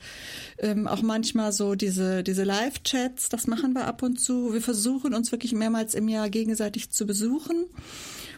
ähm, 0.59 0.87
auch 0.87 1.03
manchmal 1.03 1.53
so 1.53 1.75
diese, 1.75 2.23
diese 2.23 2.45
Live-Chats, 2.45 3.29
das 3.29 3.47
machen 3.47 3.73
wir 3.75 3.87
ab 3.87 4.03
und 4.03 4.21
zu. 4.21 4.53
Wir 4.53 4.63
versuchen 4.63 5.15
uns 5.15 5.33
wirklich 5.33 5.53
mehrmals 5.53 5.95
im 5.95 6.09
Jahr 6.09 6.31
gegenseitig 6.31 6.91
zu 6.91 7.07
besuchen 7.07 7.67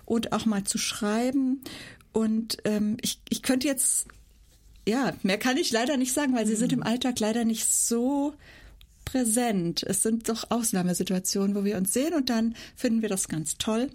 und 0.05 0.33
auch 0.33 0.47
mal 0.47 0.65
zu 0.65 0.79
schreiben. 0.79 1.63
Und 2.13 2.59
ähm, 2.65 2.97
ich, 3.03 3.21
ich 3.29 3.43
könnte 3.43 3.67
jetzt, 3.67 4.07
ja, 4.89 5.13
mehr 5.23 5.39
kann 5.39 5.57
ich 5.57 5.71
leider 5.71 5.97
nicht 5.97 6.13
sagen, 6.13 6.35
weil 6.35 6.47
sie 6.47 6.57
sind 6.57 6.73
im 6.73 6.83
Alltag 6.83 7.21
leider 7.21 7.45
nicht 7.45 7.67
so 7.71 8.35
präsent. 9.05 9.83
Es 9.83 10.03
sind 10.03 10.29
doch 10.29 10.51
Ausnahmesituationen, 10.51 11.55
wo 11.57 11.65
wir 11.65 11.77
uns 11.79 11.93
sehen 11.93 12.15
und 12.15 12.29
dann 12.29 12.55
finden 12.75 13.03
wir 13.03 13.09
das 13.09 13.29
ganz 13.29 13.57
toll 13.57 13.91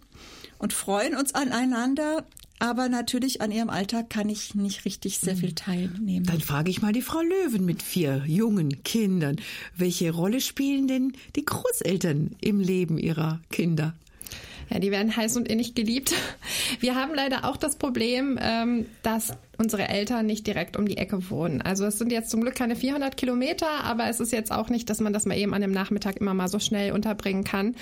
und 0.57 0.73
freuen 0.73 1.15
uns 1.15 1.35
aneinander. 1.35 2.25
Aber 2.61 2.89
natürlich 2.89 3.41
an 3.41 3.51
ihrem 3.51 3.71
Alltag 3.71 4.11
kann 4.11 4.29
ich 4.29 4.53
nicht 4.53 4.85
richtig 4.85 5.17
sehr 5.17 5.35
viel 5.35 5.53
teilnehmen. 5.53 6.27
Dann 6.27 6.41
frage 6.41 6.69
ich 6.69 6.79
mal 6.79 6.93
die 6.93 7.01
Frau 7.01 7.19
Löwen 7.19 7.65
mit 7.65 7.81
vier 7.81 8.23
jungen 8.27 8.83
Kindern. 8.83 9.37
Welche 9.75 10.11
Rolle 10.11 10.39
spielen 10.39 10.87
denn 10.87 11.13
die 11.35 11.43
Großeltern 11.43 12.35
im 12.39 12.59
Leben 12.59 12.99
ihrer 12.99 13.39
Kinder? 13.49 13.95
Ja, 14.69 14.77
die 14.77 14.91
werden 14.91 15.15
heiß 15.15 15.37
und 15.37 15.47
innig 15.47 15.73
geliebt. 15.73 16.13
Wir 16.79 16.93
haben 16.93 17.15
leider 17.15 17.45
auch 17.45 17.57
das 17.57 17.77
Problem, 17.77 18.37
ähm, 18.39 18.85
dass 19.01 19.33
unsere 19.57 19.89
Eltern 19.89 20.27
nicht 20.27 20.45
direkt 20.45 20.77
um 20.77 20.87
die 20.87 20.97
Ecke 20.97 21.31
wohnen. 21.31 21.63
Also 21.63 21.85
es 21.85 21.97
sind 21.97 22.11
jetzt 22.11 22.29
zum 22.29 22.41
Glück 22.41 22.53
keine 22.53 22.75
400 22.75 23.17
Kilometer, 23.17 23.83
aber 23.83 24.07
es 24.07 24.19
ist 24.19 24.31
jetzt 24.31 24.51
auch 24.51 24.69
nicht, 24.69 24.87
dass 24.89 24.99
man 24.99 25.13
das 25.13 25.25
mal 25.25 25.35
eben 25.35 25.55
an 25.55 25.61
dem 25.61 25.71
Nachmittag 25.71 26.17
immer 26.17 26.35
mal 26.35 26.47
so 26.47 26.59
schnell 26.59 26.91
unterbringen 26.91 27.43
kann. 27.43 27.75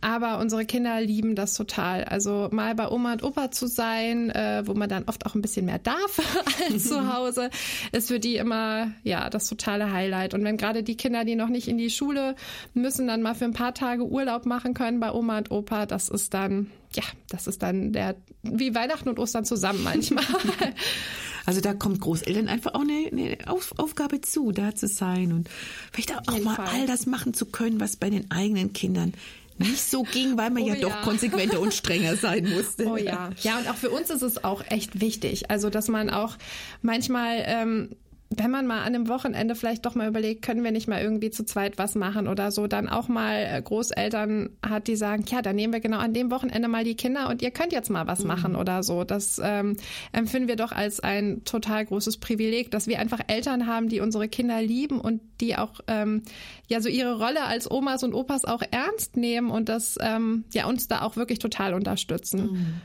Aber 0.00 0.38
unsere 0.38 0.66
Kinder 0.66 1.00
lieben 1.00 1.34
das 1.34 1.54
total. 1.54 2.04
Also 2.04 2.48
mal 2.52 2.74
bei 2.74 2.88
Oma 2.88 3.12
und 3.12 3.22
Opa 3.22 3.50
zu 3.50 3.66
sein, 3.66 4.30
äh, 4.30 4.62
wo 4.66 4.74
man 4.74 4.88
dann 4.88 5.04
oft 5.04 5.26
auch 5.26 5.34
ein 5.34 5.42
bisschen 5.42 5.66
mehr 5.66 5.78
darf 5.78 6.20
als 6.70 6.88
zu 6.88 7.12
Hause, 7.14 7.50
ist 7.92 8.08
für 8.08 8.20
die 8.20 8.36
immer 8.36 8.92
ja 9.04 9.30
das 9.30 9.48
totale 9.48 9.92
Highlight. 9.92 10.34
Und 10.34 10.44
wenn 10.44 10.56
gerade 10.56 10.82
die 10.82 10.96
Kinder, 10.96 11.24
die 11.24 11.34
noch 11.34 11.48
nicht 11.48 11.68
in 11.68 11.78
die 11.78 11.90
Schule 11.90 12.36
müssen, 12.74 13.06
dann 13.06 13.22
mal 13.22 13.34
für 13.34 13.46
ein 13.46 13.52
paar 13.52 13.74
Tage 13.74 14.04
Urlaub 14.04 14.46
machen 14.46 14.74
können 14.74 15.00
bei 15.00 15.12
Oma 15.12 15.38
und 15.38 15.50
Opa, 15.50 15.86
das 15.86 16.08
ist 16.08 16.34
dann 16.34 16.70
ja, 16.94 17.02
das 17.28 17.46
ist 17.46 17.62
dann 17.62 17.92
der 17.92 18.16
wie 18.42 18.74
Weihnachten 18.74 19.08
und 19.08 19.18
Ostern 19.18 19.44
zusammen 19.44 19.82
manchmal. 19.82 20.24
Also 21.46 21.60
da 21.60 21.74
kommt 21.74 22.00
Großeltern 22.00 22.48
einfach 22.48 22.74
auch 22.74 22.80
eine, 22.80 23.06
eine 23.06 23.38
Auf, 23.46 23.72
Aufgabe 23.78 24.20
zu, 24.20 24.50
da 24.50 24.74
zu 24.74 24.88
sein 24.88 25.32
und 25.32 25.48
vielleicht 25.92 26.12
auch 26.12 26.40
mal 26.40 26.56
Fall. 26.56 26.66
all 26.66 26.86
das 26.88 27.06
machen 27.06 27.34
zu 27.34 27.46
können, 27.46 27.78
was 27.78 27.94
bei 27.94 28.10
den 28.10 28.32
eigenen 28.32 28.72
Kindern 28.72 29.14
nicht 29.58 29.82
so 29.82 30.02
ging, 30.02 30.36
weil 30.36 30.50
man 30.50 30.62
oh 30.62 30.66
ja, 30.66 30.74
ja, 30.74 30.80
doch 30.80 31.02
konsequenter 31.02 31.60
und 31.60 31.72
strenger 31.72 32.16
sein 32.16 32.48
musste. 32.48 32.86
Oh 32.86 32.96
ja. 32.96 33.30
Ja, 33.42 33.58
und 33.58 33.68
auch 33.68 33.76
für 33.76 33.90
uns 33.90 34.10
ist 34.10 34.22
es 34.22 34.44
auch 34.44 34.62
echt 34.68 35.00
wichtig. 35.00 35.50
Also, 35.50 35.70
dass 35.70 35.88
man 35.88 36.10
auch 36.10 36.36
manchmal 36.82 37.42
ähm, 37.46 37.96
wenn 38.30 38.50
man 38.50 38.66
mal 38.66 38.80
an 38.80 38.94
einem 38.94 39.08
Wochenende 39.08 39.54
vielleicht 39.54 39.86
doch 39.86 39.94
mal 39.94 40.08
überlegt, 40.08 40.42
können 40.42 40.64
wir 40.64 40.72
nicht 40.72 40.88
mal 40.88 41.00
irgendwie 41.00 41.30
zu 41.30 41.44
zweit 41.44 41.78
was 41.78 41.94
machen 41.94 42.26
oder 42.26 42.50
so, 42.50 42.66
dann 42.66 42.88
auch 42.88 43.06
mal 43.06 43.36
äh, 43.36 43.62
Großeltern 43.62 44.50
hat, 44.66 44.88
die 44.88 44.96
sagen, 44.96 45.24
ja, 45.28 45.42
dann 45.42 45.54
nehmen 45.54 45.72
wir 45.72 45.80
genau 45.80 45.98
an 45.98 46.12
dem 46.12 46.30
Wochenende 46.30 46.66
mal 46.66 46.82
die 46.82 46.96
Kinder 46.96 47.28
und 47.28 47.40
ihr 47.40 47.52
könnt 47.52 47.72
jetzt 47.72 47.88
mal 47.88 48.06
was 48.08 48.20
mhm. 48.20 48.26
machen 48.26 48.56
oder 48.56 48.82
so. 48.82 49.04
Das 49.04 49.40
ähm, 49.42 49.76
empfinden 50.12 50.48
wir 50.48 50.56
doch 50.56 50.72
als 50.72 50.98
ein 50.98 51.44
total 51.44 51.86
großes 51.86 52.16
Privileg, 52.16 52.70
dass 52.72 52.88
wir 52.88 52.98
einfach 52.98 53.20
Eltern 53.28 53.66
haben, 53.66 53.88
die 53.88 54.00
unsere 54.00 54.28
Kinder 54.28 54.60
lieben 54.60 55.00
und 55.00 55.20
die 55.40 55.56
auch 55.56 55.80
ähm, 55.86 56.22
ja 56.66 56.80
so 56.80 56.88
ihre 56.88 57.18
Rolle 57.18 57.44
als 57.44 57.70
Omas 57.70 58.02
und 58.02 58.12
Opas 58.12 58.44
auch 58.44 58.62
ernst 58.72 59.16
nehmen 59.16 59.50
und 59.50 59.68
das 59.68 59.98
ähm, 60.00 60.44
ja 60.52 60.66
uns 60.66 60.88
da 60.88 61.02
auch 61.02 61.16
wirklich 61.16 61.38
total 61.38 61.74
unterstützen. 61.74 62.52
Mhm. 62.52 62.80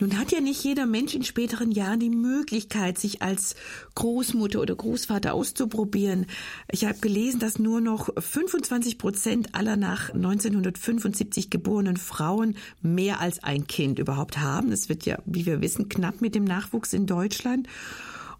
Nun 0.00 0.18
hat 0.18 0.32
ja 0.32 0.40
nicht 0.40 0.62
jeder 0.64 0.86
Mensch 0.86 1.14
in 1.14 1.22
späteren 1.22 1.70
Jahren 1.70 2.00
die 2.00 2.10
Möglichkeit, 2.10 2.98
sich 2.98 3.22
als 3.22 3.54
Großmutter 3.94 4.60
oder 4.60 4.74
Großvater 4.74 5.32
auszuprobieren. 5.32 6.26
Ich 6.70 6.84
habe 6.84 6.98
gelesen, 6.98 7.40
dass 7.40 7.58
nur 7.58 7.80
noch 7.80 8.10
25 8.16 8.98
Prozent 8.98 9.54
aller 9.54 9.76
nach 9.76 10.10
1975 10.10 11.50
geborenen 11.50 11.96
Frauen 11.96 12.56
mehr 12.82 13.20
als 13.20 13.42
ein 13.42 13.66
Kind 13.66 13.98
überhaupt 13.98 14.38
haben. 14.38 14.70
Das 14.70 14.88
wird 14.88 15.06
ja, 15.06 15.18
wie 15.24 15.46
wir 15.46 15.60
wissen, 15.60 15.88
knapp 15.88 16.20
mit 16.20 16.34
dem 16.34 16.44
Nachwuchs 16.44 16.92
in 16.92 17.06
Deutschland. 17.06 17.68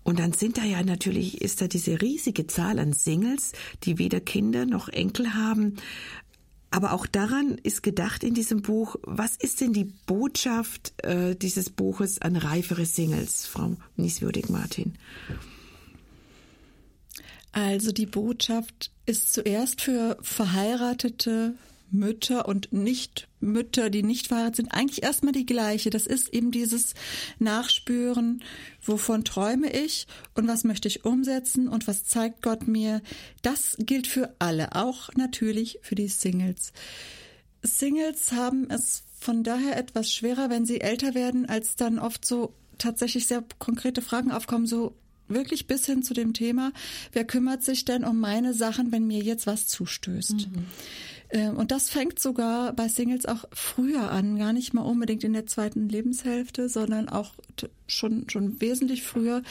Und 0.05 0.19
dann 0.19 0.33
sind 0.33 0.59
da 0.59 0.65
ja 0.65 0.83
natürlich, 0.83 1.41
ist 1.41 1.63
da 1.63 1.67
diese 1.67 2.03
riesige 2.03 2.47
Zahl 2.47 2.79
an 2.79 2.93
Singles, 2.93 3.53
die 3.85 3.99
weder 3.99 4.21
Kinder 4.21 4.67
noch 4.67 4.89
Enkel 4.89 5.33
haben. 5.33 5.77
Aber 6.75 6.93
auch 6.93 7.07
daran 7.07 7.57
ist 7.63 7.85
gedacht 7.85 8.25
in 8.25 8.35
diesem 8.35 8.61
Buch, 8.61 8.97
was 9.03 9.37
ist 9.37 9.61
denn 9.61 9.73
die 9.73 9.85
Botschaft 9.85 10.93
äh, 11.05 11.37
dieses 11.37 11.71
Buches 11.71 12.21
an 12.21 12.35
reifere 12.35 12.85
Singles, 12.85 13.47
Frau 13.47 13.77
Nieswürdig-Martin? 13.95 14.95
Also 17.53 17.93
die 17.93 18.07
Botschaft 18.07 18.91
ist 19.07 19.33
zuerst 19.33 19.83
für 19.83 20.19
verheiratete 20.21 21.55
Mütter 21.91 22.49
und 22.49 22.73
nicht 22.73 23.29
Mütter, 23.41 23.91
die 23.91 24.03
nicht 24.03 24.29
verheiratet 24.29 24.57
sind, 24.57 24.69
eigentlich 24.69 25.03
erstmal 25.03 25.33
die 25.33 25.47
gleiche. 25.47 25.91
Das 25.91 26.07
ist 26.07 26.33
eben 26.35 26.51
dieses 26.51 26.95
Nachspüren, 27.39 28.43
wovon 28.83 29.25
träume 29.25 29.71
ich 29.71 30.07
und 30.35 30.49
was 30.49 30.65
möchte 30.65 30.89
ich 30.89 31.05
umsetzen 31.05 31.69
und 31.69 31.87
was 31.87 32.05
zeigt 32.05 32.43
Gott 32.43 32.67
mir. 32.67 33.03
Das 33.43 33.77
gilt 33.79 34.07
für 34.07 34.35
alle, 34.39 34.75
auch 34.75 35.11
natürlich 35.15 35.79
für 35.83 35.95
die 35.95 36.09
Singles. 36.09 36.73
Singles 37.63 38.33
haben 38.33 38.69
es 38.71 39.05
von 39.19 39.43
daher 39.43 39.77
etwas 39.77 40.13
schwerer, 40.13 40.51
wenn 40.51 40.67
sie 40.67 40.81
älter 40.81 41.15
werden, 41.15 41.47
als 41.47 41.77
dann 41.77 41.99
oft 41.99 42.25
so 42.25 42.55
tatsächlich 42.79 43.27
sehr 43.27 43.43
konkrete 43.59 44.03
Fragen 44.03 44.33
aufkommen, 44.33 44.67
so 44.67 44.97
wirklich 45.29 45.67
bis 45.67 45.87
hin 45.87 46.03
zu 46.03 46.13
dem 46.13 46.35
Thema, 46.35 46.73
wer 47.13 47.25
kümmert 47.25 47.63
sich 47.63 47.85
denn 47.85 48.05
um 48.05 48.21
meine 48.21 48.53
Sachen, 48.53 48.93
wenn 48.93 49.07
mir 49.07 49.23
jetzt 49.23 49.47
was 49.47 49.67
zustößt? 49.67 50.49
Mhm. 50.51 50.67
Ähm, 51.35 51.57
und 51.57 51.73
das 51.73 51.91
fängt 51.91 52.21
sogar 52.21 52.73
bei 52.73 52.87
Singles 52.89 53.27
auch 53.27 53.45
früher 53.53 54.11
an, 54.13 54.39
gar 54.39 54.53
nicht 54.53 54.73
mal 54.73 54.83
unbedingt 54.83 55.25
in 55.25 55.33
der 55.33 55.47
zweiten 55.47 55.89
Lebenshälfte, 55.89 56.69
sondern 56.69 57.09
auch 57.09 57.35
schon, 57.87 58.29
schon 58.29 58.61
wesentlich 58.61 59.03
früher. 59.03 59.43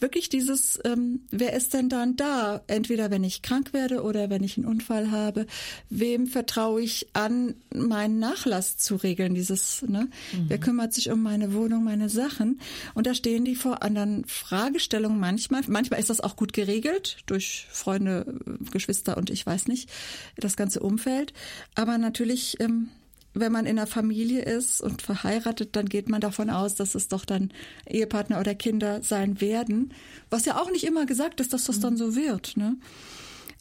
Wirklich 0.00 0.28
dieses, 0.28 0.78
ähm, 0.84 1.20
wer 1.30 1.52
ist 1.52 1.74
denn 1.74 1.88
dann 1.88 2.16
da? 2.16 2.62
Entweder 2.66 3.10
wenn 3.10 3.24
ich 3.24 3.42
krank 3.42 3.72
werde 3.72 4.02
oder 4.02 4.30
wenn 4.30 4.42
ich 4.42 4.56
einen 4.56 4.66
Unfall 4.66 5.10
habe. 5.10 5.46
Wem 5.90 6.26
vertraue 6.26 6.82
ich 6.82 7.08
an, 7.12 7.54
meinen 7.74 8.18
Nachlass 8.18 8.76
zu 8.76 8.96
regeln? 8.96 9.34
Dieses, 9.34 9.82
ne? 9.82 10.08
Mhm. 10.32 10.44
Wer 10.48 10.58
kümmert 10.58 10.92
sich 10.92 11.10
um 11.10 11.22
meine 11.22 11.52
Wohnung, 11.52 11.84
meine 11.84 12.08
Sachen? 12.08 12.60
Und 12.94 13.06
da 13.06 13.14
stehen 13.14 13.44
die 13.44 13.56
vor 13.56 13.82
anderen 13.82 14.24
Fragestellungen 14.26 15.18
manchmal. 15.18 15.62
Manchmal 15.68 16.00
ist 16.00 16.10
das 16.10 16.20
auch 16.20 16.36
gut 16.36 16.52
geregelt 16.52 17.18
durch 17.26 17.66
Freunde, 17.70 18.40
Geschwister 18.70 19.16
und 19.16 19.30
ich 19.30 19.44
weiß 19.44 19.68
nicht, 19.68 19.88
das 20.36 20.56
ganze 20.56 20.80
Umfeld. 20.80 21.32
Aber 21.74 21.98
natürlich, 21.98 22.60
ähm, 22.60 22.88
wenn 23.34 23.52
man 23.52 23.66
in 23.66 23.78
einer 23.78 23.86
Familie 23.86 24.42
ist 24.42 24.80
und 24.80 25.02
verheiratet, 25.02 25.74
dann 25.76 25.88
geht 25.88 26.08
man 26.08 26.20
davon 26.20 26.50
aus, 26.50 26.74
dass 26.74 26.94
es 26.94 27.08
doch 27.08 27.24
dann 27.24 27.50
Ehepartner 27.86 28.40
oder 28.40 28.54
Kinder 28.54 29.02
sein 29.02 29.40
werden. 29.40 29.94
Was 30.30 30.44
ja 30.44 30.60
auch 30.60 30.70
nicht 30.70 30.84
immer 30.84 31.06
gesagt 31.06 31.40
ist, 31.40 31.52
dass 31.52 31.64
das 31.64 31.80
dann 31.80 31.96
so 31.96 32.14
wird. 32.14 32.56
Ne? 32.56 32.76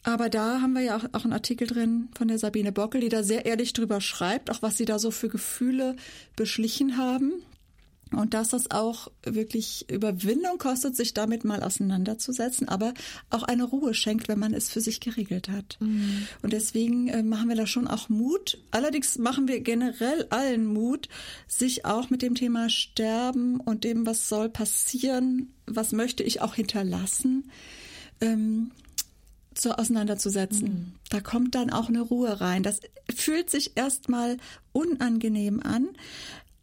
Aber 0.03 0.30
da 0.30 0.61
haben 0.61 0.73
wir 0.73 0.81
ja 0.81 0.98
auch, 0.98 1.06
auch 1.14 1.23
einen 1.23 1.34
Artikel 1.34 1.68
drin 1.68 2.10
von 2.18 2.27
der 2.27 2.39
Sabine 2.39 2.72
Bockel, 2.72 3.02
die 3.02 3.10
da 3.10 3.23
sehr 3.23 3.45
ehrlich 3.45 3.73
drüber 3.73 4.02
schreibt, 4.02 4.49
auch 4.49 4.61
was 4.61 4.77
sie 4.77 4.85
da 4.85 4.99
so 4.99 5.11
für 5.11 5.30
Gefühle 5.30 5.95
beschlichen 6.35 6.98
haben. 6.98 7.34
Und 8.14 8.34
dass 8.34 8.50
das 8.50 8.72
auch 8.72 9.10
wirklich 9.24 9.90
Überwindung 9.90 10.58
kostet, 10.58 10.98
sich 10.98 11.14
damit 11.14 11.46
mal 11.46 11.64
auseinanderzusetzen, 11.64 12.68
aber 12.68 12.94
auch 13.30 13.44
eine 13.44 13.64
Ruhe 13.64 13.94
schenkt, 13.94 14.28
wenn 14.28 14.40
man 14.40 14.54
es 14.54 14.70
für 14.70 14.82
sich 14.82 15.00
geregelt 15.00 15.48
hat. 15.48 15.78
Mhm. 15.80 16.28
Und 16.42 16.52
deswegen 16.52 17.08
äh, 17.08 17.24
machen 17.24 17.48
wir 17.48 17.56
da 17.56 17.66
schon 17.66 17.88
auch 17.88 18.10
Mut. 18.10 18.58
Allerdings 18.72 19.18
machen 19.18 19.48
wir 19.48 19.62
generell 19.62 20.28
allen 20.30 20.66
Mut, 20.66 21.08
sich 21.48 21.86
auch 21.86 22.10
mit 22.10 22.22
dem 22.22 22.36
Thema 22.36 22.70
Sterben 22.70 23.62
und 23.62 23.86
dem, 23.86 24.06
was 24.06 24.28
soll 24.28 24.50
passieren, 24.50 25.54
was 25.66 25.94
möchte 25.94 26.24
ich 26.24 26.42
auch 26.42 26.56
hinterlassen, 26.56 27.50
ähm, 28.20 28.72
so 29.58 29.72
auseinanderzusetzen. 29.72 30.68
Mhm. 30.68 30.94
Da 31.10 31.22
kommt 31.22 31.56
dann 31.56 31.70
auch 31.70 31.88
eine 31.88 32.02
Ruhe 32.02 32.42
rein. 32.42 32.64
Das 32.64 32.82
fühlt 33.14 33.50
sich 33.50 33.76
erstmal 33.76 34.38
unangenehm 34.74 35.62
an, 35.62 35.90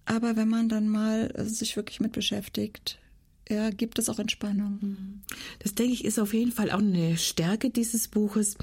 aber 0.09 0.37
wenn 0.37 0.49
man 0.49 0.69
dann 0.69 0.89
mal 0.89 1.31
äh, 1.35 1.45
sich 1.45 1.77
wirklich 1.77 2.01
mit 2.01 2.13
beschäftigt, 2.13 2.99
ja, 3.51 3.71
gibt 3.71 3.99
es 3.99 4.09
auch 4.11 4.19
Entspannung. 4.19 4.79
Mhm. 4.81 5.21
Das 5.61 5.75
denke 5.75 5.93
ich 5.93 6.05
ist 6.05 6.19
auf 6.19 6.35
jeden 6.35 6.53
Fall 6.53 6.71
auch 6.71 6.79
eine 6.79 7.17
Stärke 7.17 7.71
dieses 7.71 8.09
Buches, 8.09 8.57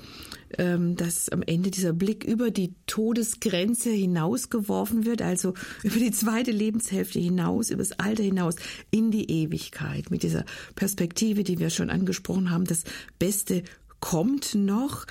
ähm, 0.57 0.95
dass 0.95 1.29
am 1.29 1.41
Ende 1.41 1.71
dieser 1.71 1.93
Blick 1.93 2.23
über 2.23 2.51
die 2.51 2.73
Todesgrenze 2.85 3.89
hinausgeworfen 3.89 5.05
wird, 5.05 5.21
also 5.21 5.53
über 5.83 5.97
die 5.97 6.11
zweite 6.11 6.51
Lebenshälfte 6.51 7.19
hinaus, 7.19 7.69
über 7.69 7.81
das 7.81 7.99
Alter 7.99 8.23
hinaus, 8.23 8.55
in 8.91 9.11
die 9.11 9.29
Ewigkeit, 9.29 10.11
mit 10.11 10.23
dieser 10.23 10.45
Perspektive, 10.75 11.43
die 11.43 11.57
wir 11.57 11.71
schon 11.71 11.89
angesprochen 11.89 12.51
haben. 12.51 12.65
Das 12.65 12.83
Beste 13.17 13.63
kommt 13.99 14.53
noch. 14.53 15.05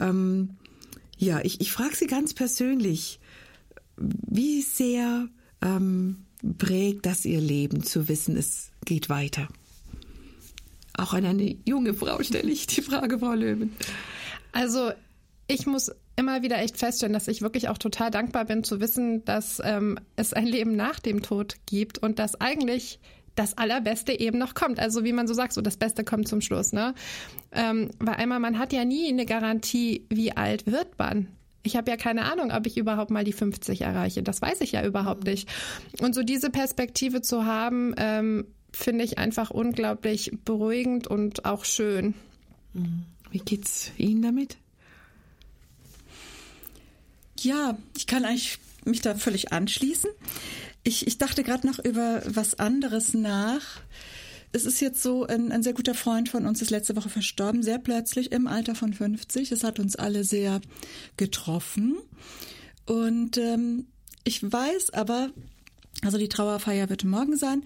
Ähm, 0.00 0.56
ja, 1.16 1.40
ich, 1.44 1.60
ich 1.60 1.70
frage 1.70 1.94
Sie 1.94 2.06
ganz 2.06 2.34
persönlich, 2.34 3.20
wie 3.96 4.62
sehr 4.62 5.28
ähm, 5.62 6.24
prägt 6.58 7.06
das 7.06 7.24
Ihr 7.24 7.40
Leben, 7.40 7.82
zu 7.82 8.08
wissen, 8.08 8.36
es 8.36 8.70
geht 8.84 9.08
weiter? 9.08 9.48
Auch 10.94 11.14
an 11.14 11.24
eine 11.24 11.56
junge 11.64 11.94
Frau 11.94 12.22
stelle 12.22 12.50
ich 12.50 12.66
die 12.66 12.82
Frage, 12.82 13.18
Frau 13.18 13.32
Löwen. 13.32 13.72
Also 14.52 14.90
ich 15.48 15.66
muss 15.66 15.90
immer 16.16 16.42
wieder 16.42 16.58
echt 16.58 16.76
feststellen, 16.76 17.12
dass 17.14 17.28
ich 17.28 17.42
wirklich 17.42 17.68
auch 17.68 17.78
total 17.78 18.10
dankbar 18.10 18.44
bin 18.44 18.64
zu 18.64 18.80
wissen, 18.80 19.24
dass 19.24 19.60
ähm, 19.64 19.98
es 20.16 20.32
ein 20.32 20.46
Leben 20.46 20.76
nach 20.76 21.00
dem 21.00 21.22
Tod 21.22 21.56
gibt 21.66 21.98
und 21.98 22.18
dass 22.18 22.40
eigentlich 22.40 23.00
das 23.34 23.56
Allerbeste 23.56 24.18
eben 24.18 24.38
noch 24.38 24.54
kommt. 24.54 24.78
Also 24.78 25.04
wie 25.04 25.12
man 25.12 25.26
so 25.26 25.34
sagt, 25.34 25.54
so 25.54 25.62
das 25.62 25.78
Beste 25.78 26.04
kommt 26.04 26.28
zum 26.28 26.42
Schluss. 26.42 26.72
Ne? 26.72 26.94
Ähm, 27.50 27.90
weil 27.98 28.14
einmal, 28.14 28.40
man 28.40 28.58
hat 28.58 28.72
ja 28.74 28.84
nie 28.84 29.08
eine 29.08 29.24
Garantie, 29.24 30.06
wie 30.10 30.32
alt 30.36 30.66
wird 30.66 30.98
man. 30.98 31.28
Ich 31.62 31.76
habe 31.76 31.90
ja 31.90 31.96
keine 31.96 32.24
Ahnung, 32.24 32.50
ob 32.50 32.66
ich 32.66 32.76
überhaupt 32.76 33.10
mal 33.10 33.24
die 33.24 33.32
50 33.32 33.82
erreiche. 33.82 34.22
Das 34.22 34.42
weiß 34.42 34.60
ich 34.62 34.72
ja 34.72 34.84
überhaupt 34.84 35.24
nicht. 35.24 35.48
Und 36.00 36.14
so 36.14 36.22
diese 36.22 36.50
Perspektive 36.50 37.22
zu 37.22 37.46
haben, 37.46 37.94
ähm, 37.96 38.46
finde 38.72 39.04
ich 39.04 39.18
einfach 39.18 39.50
unglaublich 39.50 40.32
beruhigend 40.44 41.06
und 41.06 41.44
auch 41.44 41.64
schön. 41.64 42.14
Wie 43.30 43.38
geht's 43.38 43.92
Ihnen 43.96 44.22
damit? 44.22 44.56
Ja, 47.40 47.76
ich 47.96 48.06
kann 48.06 48.24
eigentlich 48.24 48.58
mich 48.84 49.00
da 49.00 49.14
völlig 49.14 49.52
anschließen. 49.52 50.10
Ich, 50.84 51.06
ich 51.06 51.18
dachte 51.18 51.44
gerade 51.44 51.66
noch 51.66 51.78
über 51.78 52.22
was 52.26 52.58
anderes 52.58 53.14
nach. 53.14 53.62
Es 54.52 54.66
ist 54.66 54.80
jetzt 54.80 55.02
so, 55.02 55.26
ein, 55.26 55.50
ein 55.50 55.62
sehr 55.62 55.72
guter 55.72 55.94
Freund 55.94 56.28
von 56.28 56.46
uns 56.46 56.60
ist 56.60 56.70
letzte 56.70 56.94
Woche 56.94 57.08
verstorben, 57.08 57.62
sehr 57.62 57.78
plötzlich 57.78 58.32
im 58.32 58.46
Alter 58.46 58.74
von 58.74 58.92
50. 58.92 59.48
Das 59.48 59.64
hat 59.64 59.78
uns 59.78 59.96
alle 59.96 60.24
sehr 60.24 60.60
getroffen. 61.16 61.96
Und 62.84 63.38
ähm, 63.38 63.86
ich 64.24 64.42
weiß 64.50 64.90
aber, 64.92 65.30
also 66.04 66.18
die 66.18 66.28
Trauerfeier 66.28 66.90
wird 66.90 67.04
morgen 67.04 67.36
sein. 67.36 67.62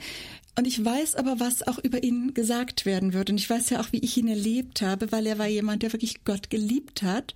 Und 0.59 0.67
ich 0.67 0.83
weiß 0.83 1.17
aber, 1.17 1.39
was 1.39 1.67
auch 1.67 1.79
über 1.79 2.03
ihn 2.03 2.33
gesagt 2.33 2.87
werden 2.87 3.13
wird. 3.13 3.29
Und 3.29 3.37
ich 3.37 3.49
weiß 3.49 3.69
ja 3.71 3.81
auch, 3.81 3.93
wie 3.93 3.99
ich 3.99 4.17
ihn 4.17 4.29
erlebt 4.29 4.81
habe, 4.81 5.13
weil 5.13 5.27
er 5.27 5.39
war 5.39 5.47
jemand, 5.47 5.83
der 5.83 5.93
wirklich 5.93 6.25
Gott 6.25 6.49
geliebt 6.49 7.03
hat 7.03 7.35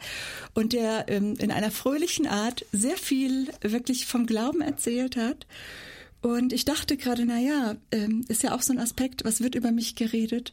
und 0.55 0.73
der 0.73 1.07
ähm, 1.09 1.35
in 1.39 1.51
einer 1.51 1.71
fröhlichen 1.71 2.27
Art 2.27 2.65
sehr 2.73 2.97
viel 2.97 3.49
wirklich 3.61 4.07
vom 4.07 4.25
Glauben 4.25 4.63
erzählt 4.63 5.17
hat. 5.17 5.47
Und 6.23 6.53
ich 6.53 6.65
dachte 6.65 6.97
gerade, 6.97 7.25
na 7.25 7.39
ja, 7.39 7.77
ähm, 7.93 8.25
ist 8.29 8.43
ja 8.43 8.55
auch 8.55 8.63
so 8.63 8.73
ein 8.73 8.79
Aspekt, 8.79 9.25
was 9.25 9.41
wird 9.41 9.55
über 9.55 9.73
mich 9.73 9.95
geredet, 9.95 10.53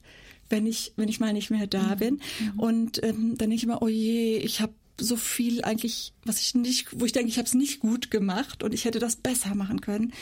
wenn 0.50 0.66
ich, 0.66 0.94
wenn 0.96 1.10
ich 1.10 1.20
mal 1.20 1.34
nicht 1.34 1.50
mehr 1.50 1.68
da 1.68 1.96
mhm. 1.96 2.00
bin. 2.00 2.14
Mhm. 2.14 2.60
Und 2.60 3.04
ähm, 3.04 3.38
dann 3.38 3.50
denke 3.50 3.56
ich 3.56 3.64
immer, 3.64 3.82
oh 3.82 3.88
je, 3.88 4.38
ich 4.38 4.62
habe 4.62 4.74
so 5.00 5.16
viel 5.16 5.64
eigentlich, 5.64 6.14
was 6.26 6.42
ich 6.42 6.56
nicht, 6.56 7.00
wo 7.00 7.06
ich 7.06 7.12
denke, 7.12 7.30
ich 7.30 7.38
habe 7.38 7.48
es 7.48 7.54
nicht 7.54 7.80
gut 7.80 8.10
gemacht 8.10 8.64
und 8.64 8.74
ich 8.74 8.86
hätte 8.86 9.00
das 9.00 9.16
besser 9.16 9.56
machen 9.56 9.82
können. 9.82 10.14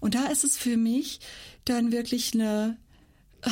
Und 0.00 0.14
da 0.14 0.26
ist 0.26 0.44
es 0.44 0.56
für 0.56 0.76
mich 0.76 1.20
dann 1.64 1.92
wirklich 1.92 2.34
eine, 2.34 2.76
ah, 3.42 3.50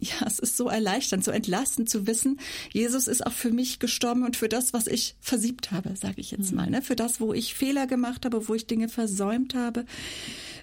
ja, 0.00 0.26
es 0.26 0.38
ist 0.38 0.56
so 0.56 0.68
erleichternd, 0.68 1.22
so 1.22 1.30
entlastend 1.30 1.90
zu 1.90 2.06
wissen, 2.06 2.40
Jesus 2.72 3.06
ist 3.06 3.24
auch 3.24 3.32
für 3.32 3.50
mich 3.50 3.78
gestorben 3.78 4.24
und 4.24 4.36
für 4.36 4.48
das, 4.48 4.72
was 4.72 4.86
ich 4.86 5.14
versiebt 5.20 5.70
habe, 5.70 5.94
sage 5.94 6.20
ich 6.20 6.30
jetzt 6.30 6.50
mhm. 6.50 6.56
mal, 6.56 6.70
ne? 6.70 6.82
für 6.82 6.96
das, 6.96 7.20
wo 7.20 7.32
ich 7.34 7.54
Fehler 7.54 7.86
gemacht 7.86 8.24
habe, 8.24 8.48
wo 8.48 8.54
ich 8.54 8.66
Dinge 8.66 8.88
versäumt 8.88 9.54
habe. 9.54 9.84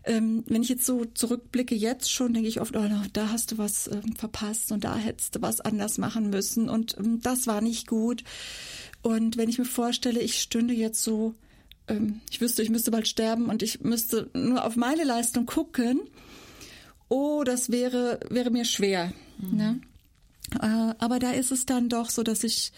Ähm, 0.07 0.43
wenn 0.47 0.63
ich 0.63 0.69
jetzt 0.69 0.85
so 0.85 1.05
zurückblicke, 1.05 1.75
jetzt 1.75 2.11
schon, 2.11 2.33
denke 2.33 2.47
ich 2.47 2.61
oft, 2.61 2.75
oh, 2.75 2.89
da 3.11 3.29
hast 3.29 3.51
du 3.51 3.57
was 3.57 3.87
ähm, 3.87 4.15
verpasst 4.15 4.71
und 4.71 4.83
da 4.83 4.95
hättest 4.95 5.35
du 5.35 5.41
was 5.41 5.59
anders 5.59 5.97
machen 5.97 6.29
müssen 6.29 6.69
und 6.69 6.97
ähm, 6.97 7.21
das 7.21 7.45
war 7.45 7.61
nicht 7.61 7.87
gut. 7.87 8.23
Und 9.01 9.37
wenn 9.37 9.49
ich 9.49 9.59
mir 9.59 9.65
vorstelle, 9.65 10.21
ich 10.21 10.41
stünde 10.41 10.73
jetzt 10.73 11.03
so, 11.03 11.35
ähm, 11.87 12.21
ich 12.31 12.39
wüsste, 12.41 12.63
ich 12.63 12.69
müsste 12.69 12.91
bald 12.91 13.07
sterben 13.07 13.47
und 13.47 13.61
ich 13.63 13.81
müsste 13.81 14.29
nur 14.33 14.65
auf 14.65 14.77
meine 14.77 15.03
Leistung 15.03 15.45
gucken, 15.45 15.99
oh, 17.09 17.43
das 17.43 17.69
wäre, 17.69 18.19
wäre 18.29 18.49
mir 18.49 18.65
schwer. 18.65 19.13
Mhm. 19.37 19.57
Ne? 19.57 19.81
Äh, 20.61 20.93
aber 20.97 21.19
da 21.19 21.31
ist 21.31 21.51
es 21.51 21.65
dann 21.65 21.89
doch 21.89 22.09
so, 22.09 22.23
dass 22.23 22.43
ich, 22.43 22.71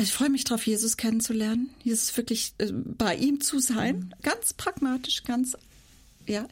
ich 0.00 0.12
freue 0.12 0.30
mich 0.30 0.44
darauf, 0.44 0.66
Jesus 0.66 0.96
kennenzulernen, 0.96 1.70
Jesus 1.82 2.16
wirklich 2.16 2.54
äh, 2.58 2.72
bei 2.72 3.16
ihm 3.16 3.40
zu 3.40 3.58
sein, 3.58 3.96
mhm. 3.96 4.12
ganz 4.22 4.52
pragmatisch, 4.54 5.22
ganz 5.24 5.56
ja. 6.28 6.46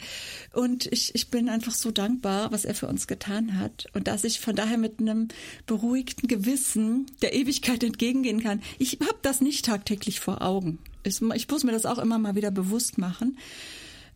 Und 0.52 0.86
ich, 0.86 1.14
ich 1.14 1.28
bin 1.28 1.48
einfach 1.48 1.74
so 1.74 1.90
dankbar, 1.90 2.52
was 2.52 2.64
er 2.64 2.74
für 2.74 2.88
uns 2.88 3.06
getan 3.06 3.58
hat. 3.58 3.86
Und 3.94 4.08
dass 4.08 4.24
ich 4.24 4.40
von 4.40 4.56
daher 4.56 4.78
mit 4.78 5.00
einem 5.00 5.28
beruhigten 5.66 6.28
Gewissen 6.28 7.06
der 7.22 7.34
Ewigkeit 7.34 7.82
entgegengehen 7.84 8.42
kann. 8.42 8.62
Ich 8.78 8.98
habe 9.00 9.18
das 9.22 9.40
nicht 9.40 9.64
tagtäglich 9.64 10.20
vor 10.20 10.42
Augen. 10.42 10.78
Ich, 11.04 11.20
ich, 11.22 11.48
muss 11.48 11.64
mir 11.64 11.72
das 11.72 11.86
auch 11.86 11.98
immer 11.98 12.18
mal 12.18 12.34
wieder 12.34 12.50
bewusst 12.50 12.98
machen. 12.98 13.38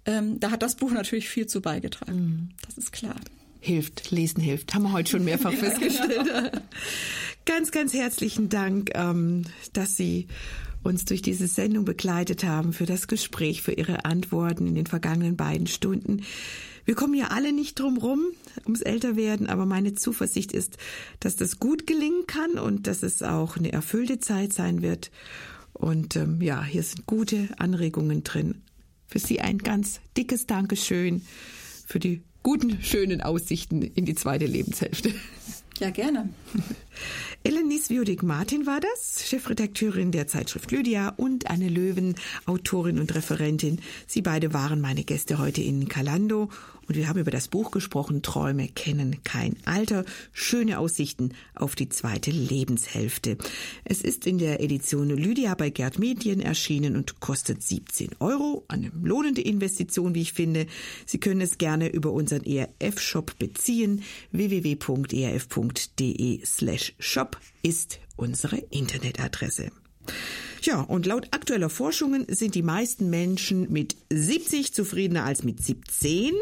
Ähm, 0.06 0.40
da 0.40 0.50
hat 0.50 0.62
das 0.62 0.76
Buch 0.76 0.90
natürlich 0.90 1.28
viel 1.28 1.46
zu 1.46 1.60
beigetragen. 1.60 2.18
Mhm. 2.18 2.48
Das 2.66 2.78
ist 2.78 2.92
klar. 2.92 3.16
Hilft, 3.60 4.10
lesen 4.10 4.40
hilft. 4.40 4.74
Haben 4.74 4.84
wir 4.84 4.92
heute 4.92 5.10
schon 5.10 5.24
mehrfach 5.24 5.52
ja, 5.52 5.58
festgestellt. 5.58 6.24
Genau. 6.24 6.50
ganz, 7.44 7.70
ganz 7.70 7.92
herzlichen 7.92 8.48
Dank, 8.48 8.90
ähm, 8.94 9.44
dass 9.72 9.96
Sie 9.96 10.28
uns 10.82 11.04
durch 11.04 11.22
diese 11.22 11.46
Sendung 11.46 11.84
begleitet 11.84 12.44
haben, 12.44 12.72
für 12.72 12.86
das 12.86 13.06
Gespräch, 13.06 13.62
für 13.62 13.72
Ihre 13.72 14.04
Antworten 14.04 14.66
in 14.66 14.74
den 14.74 14.86
vergangenen 14.86 15.36
beiden 15.36 15.66
Stunden. 15.66 16.22
Wir 16.84 16.94
kommen 16.94 17.14
ja 17.14 17.28
alle 17.28 17.52
nicht 17.52 17.78
drum 17.78 17.98
rum 17.98 18.24
ums 18.64 18.80
Älterwerden, 18.80 19.46
aber 19.46 19.66
meine 19.66 19.94
Zuversicht 19.94 20.52
ist, 20.52 20.78
dass 21.20 21.36
das 21.36 21.58
gut 21.58 21.86
gelingen 21.86 22.26
kann 22.26 22.58
und 22.58 22.86
dass 22.86 23.02
es 23.02 23.22
auch 23.22 23.56
eine 23.56 23.72
erfüllte 23.72 24.18
Zeit 24.18 24.52
sein 24.52 24.82
wird. 24.82 25.10
Und 25.72 26.16
ähm, 26.16 26.40
ja, 26.40 26.64
hier 26.64 26.82
sind 26.82 27.06
gute 27.06 27.48
Anregungen 27.58 28.24
drin. 28.24 28.62
Für 29.06 29.18
Sie 29.18 29.40
ein 29.40 29.58
ganz 29.58 30.00
dickes 30.16 30.46
Dankeschön 30.46 31.22
für 31.86 31.98
die 31.98 32.22
guten, 32.42 32.82
schönen 32.82 33.20
Aussichten 33.20 33.82
in 33.82 34.04
die 34.04 34.14
zweite 34.14 34.46
Lebenshälfte. 34.46 35.12
Ja, 35.78 35.90
gerne. 35.90 36.28
Elenice 37.42 37.90
Wiodik-Martin 37.90 38.66
war 38.66 38.80
das, 38.80 39.26
Chefredakteurin 39.28 40.12
der 40.12 40.26
Zeitschrift 40.26 40.70
Lydia 40.70 41.14
und 41.16 41.50
Anne 41.50 41.68
Löwen, 41.68 42.16
Autorin 42.46 42.98
und 42.98 43.14
Referentin. 43.14 43.80
Sie 44.06 44.22
beide 44.22 44.52
waren 44.52 44.80
meine 44.80 45.04
Gäste 45.04 45.38
heute 45.38 45.62
in 45.62 45.88
Kalando 45.88 46.50
und 46.90 46.96
wir 46.96 47.08
haben 47.08 47.20
über 47.20 47.30
das 47.30 47.46
Buch 47.46 47.70
gesprochen, 47.70 48.20
Träume 48.22 48.66
kennen 48.66 49.22
kein 49.22 49.54
Alter, 49.64 50.04
schöne 50.32 50.80
Aussichten 50.80 51.34
auf 51.54 51.76
die 51.76 51.88
zweite 51.88 52.32
Lebenshälfte. 52.32 53.38
Es 53.84 54.02
ist 54.02 54.26
in 54.26 54.38
der 54.38 54.60
Edition 54.60 55.08
Lydia 55.08 55.54
bei 55.54 55.70
Gerd 55.70 56.00
Medien 56.00 56.40
erschienen 56.40 56.96
und 56.96 57.20
kostet 57.20 57.62
17 57.62 58.10
Euro. 58.18 58.64
Eine 58.66 58.90
lohnende 59.04 59.40
Investition, 59.40 60.16
wie 60.16 60.22
ich 60.22 60.32
finde. 60.32 60.66
Sie 61.06 61.20
können 61.20 61.42
es 61.42 61.58
gerne 61.58 61.88
über 61.88 62.10
unseren 62.10 62.42
ERF-Shop 62.42 63.38
beziehen. 63.38 64.02
www.erf.de 64.32 64.80
shop 66.98 67.38
ist 67.62 68.00
unsere 68.16 68.58
Internetadresse. 68.58 69.70
Ja, 70.62 70.82
und 70.82 71.06
laut 71.06 71.28
aktueller 71.30 71.70
Forschungen 71.70 72.26
sind 72.28 72.54
die 72.54 72.62
meisten 72.62 73.08
Menschen 73.08 73.72
mit 73.72 73.96
70 74.10 74.74
zufriedener 74.74 75.24
als 75.24 75.42
mit 75.42 75.62
17. 75.62 76.34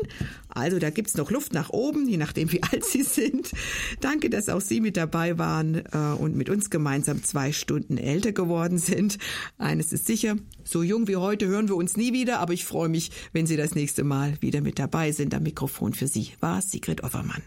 Also 0.49 0.81
da 0.81 0.91
gibt's 0.91 1.17
noch 1.17 1.31
Luft 1.31 1.53
nach 1.53 1.71
oben, 1.71 2.09
je 2.09 2.17
nachdem 2.17 2.51
wie 2.51 2.63
alt 2.73 2.85
Sie 2.85 3.05
sind. 3.05 3.53
Danke, 4.01 4.29
dass 4.29 4.49
auch 4.49 4.61
Sie 4.61 4.81
mit 4.81 4.97
dabei 4.97 5.39
waren 5.39 5.85
äh, 5.93 5.99
und 6.19 6.37
mit 6.37 6.51
uns 6.51 6.69
gemeinsam 6.69 7.23
zwei 7.23 7.53
Stunden 7.53 7.97
älter 7.97 8.33
geworden 8.33 8.79
sind. 8.79 9.19
Eines 9.57 9.93
ist 9.93 10.07
sicher, 10.07 10.37
so 10.65 10.83
jung 10.83 11.07
wie 11.07 11.17
heute 11.17 11.47
hören 11.47 11.69
wir 11.69 11.77
uns 11.77 11.97
nie 11.97 12.13
wieder, 12.13 12.41
aber 12.41 12.55
ich 12.55 12.65
freue 12.65 12.89
mich, 12.89 13.13
wenn 13.33 13.47
Sie 13.47 13.57
das 13.57 13.77
nächste 13.77 14.03
Mal 14.03 14.37
wieder 14.41 14.63
mit 14.63 14.81
dabei 14.81 15.13
sind. 15.13 15.33
Am 15.33 15.45
Mikrofon 15.45 15.95
für 15.95 16.09
Sie 16.09 16.33
war 16.41 16.61
Sigrid 16.61 17.05
Offermann. 17.05 17.43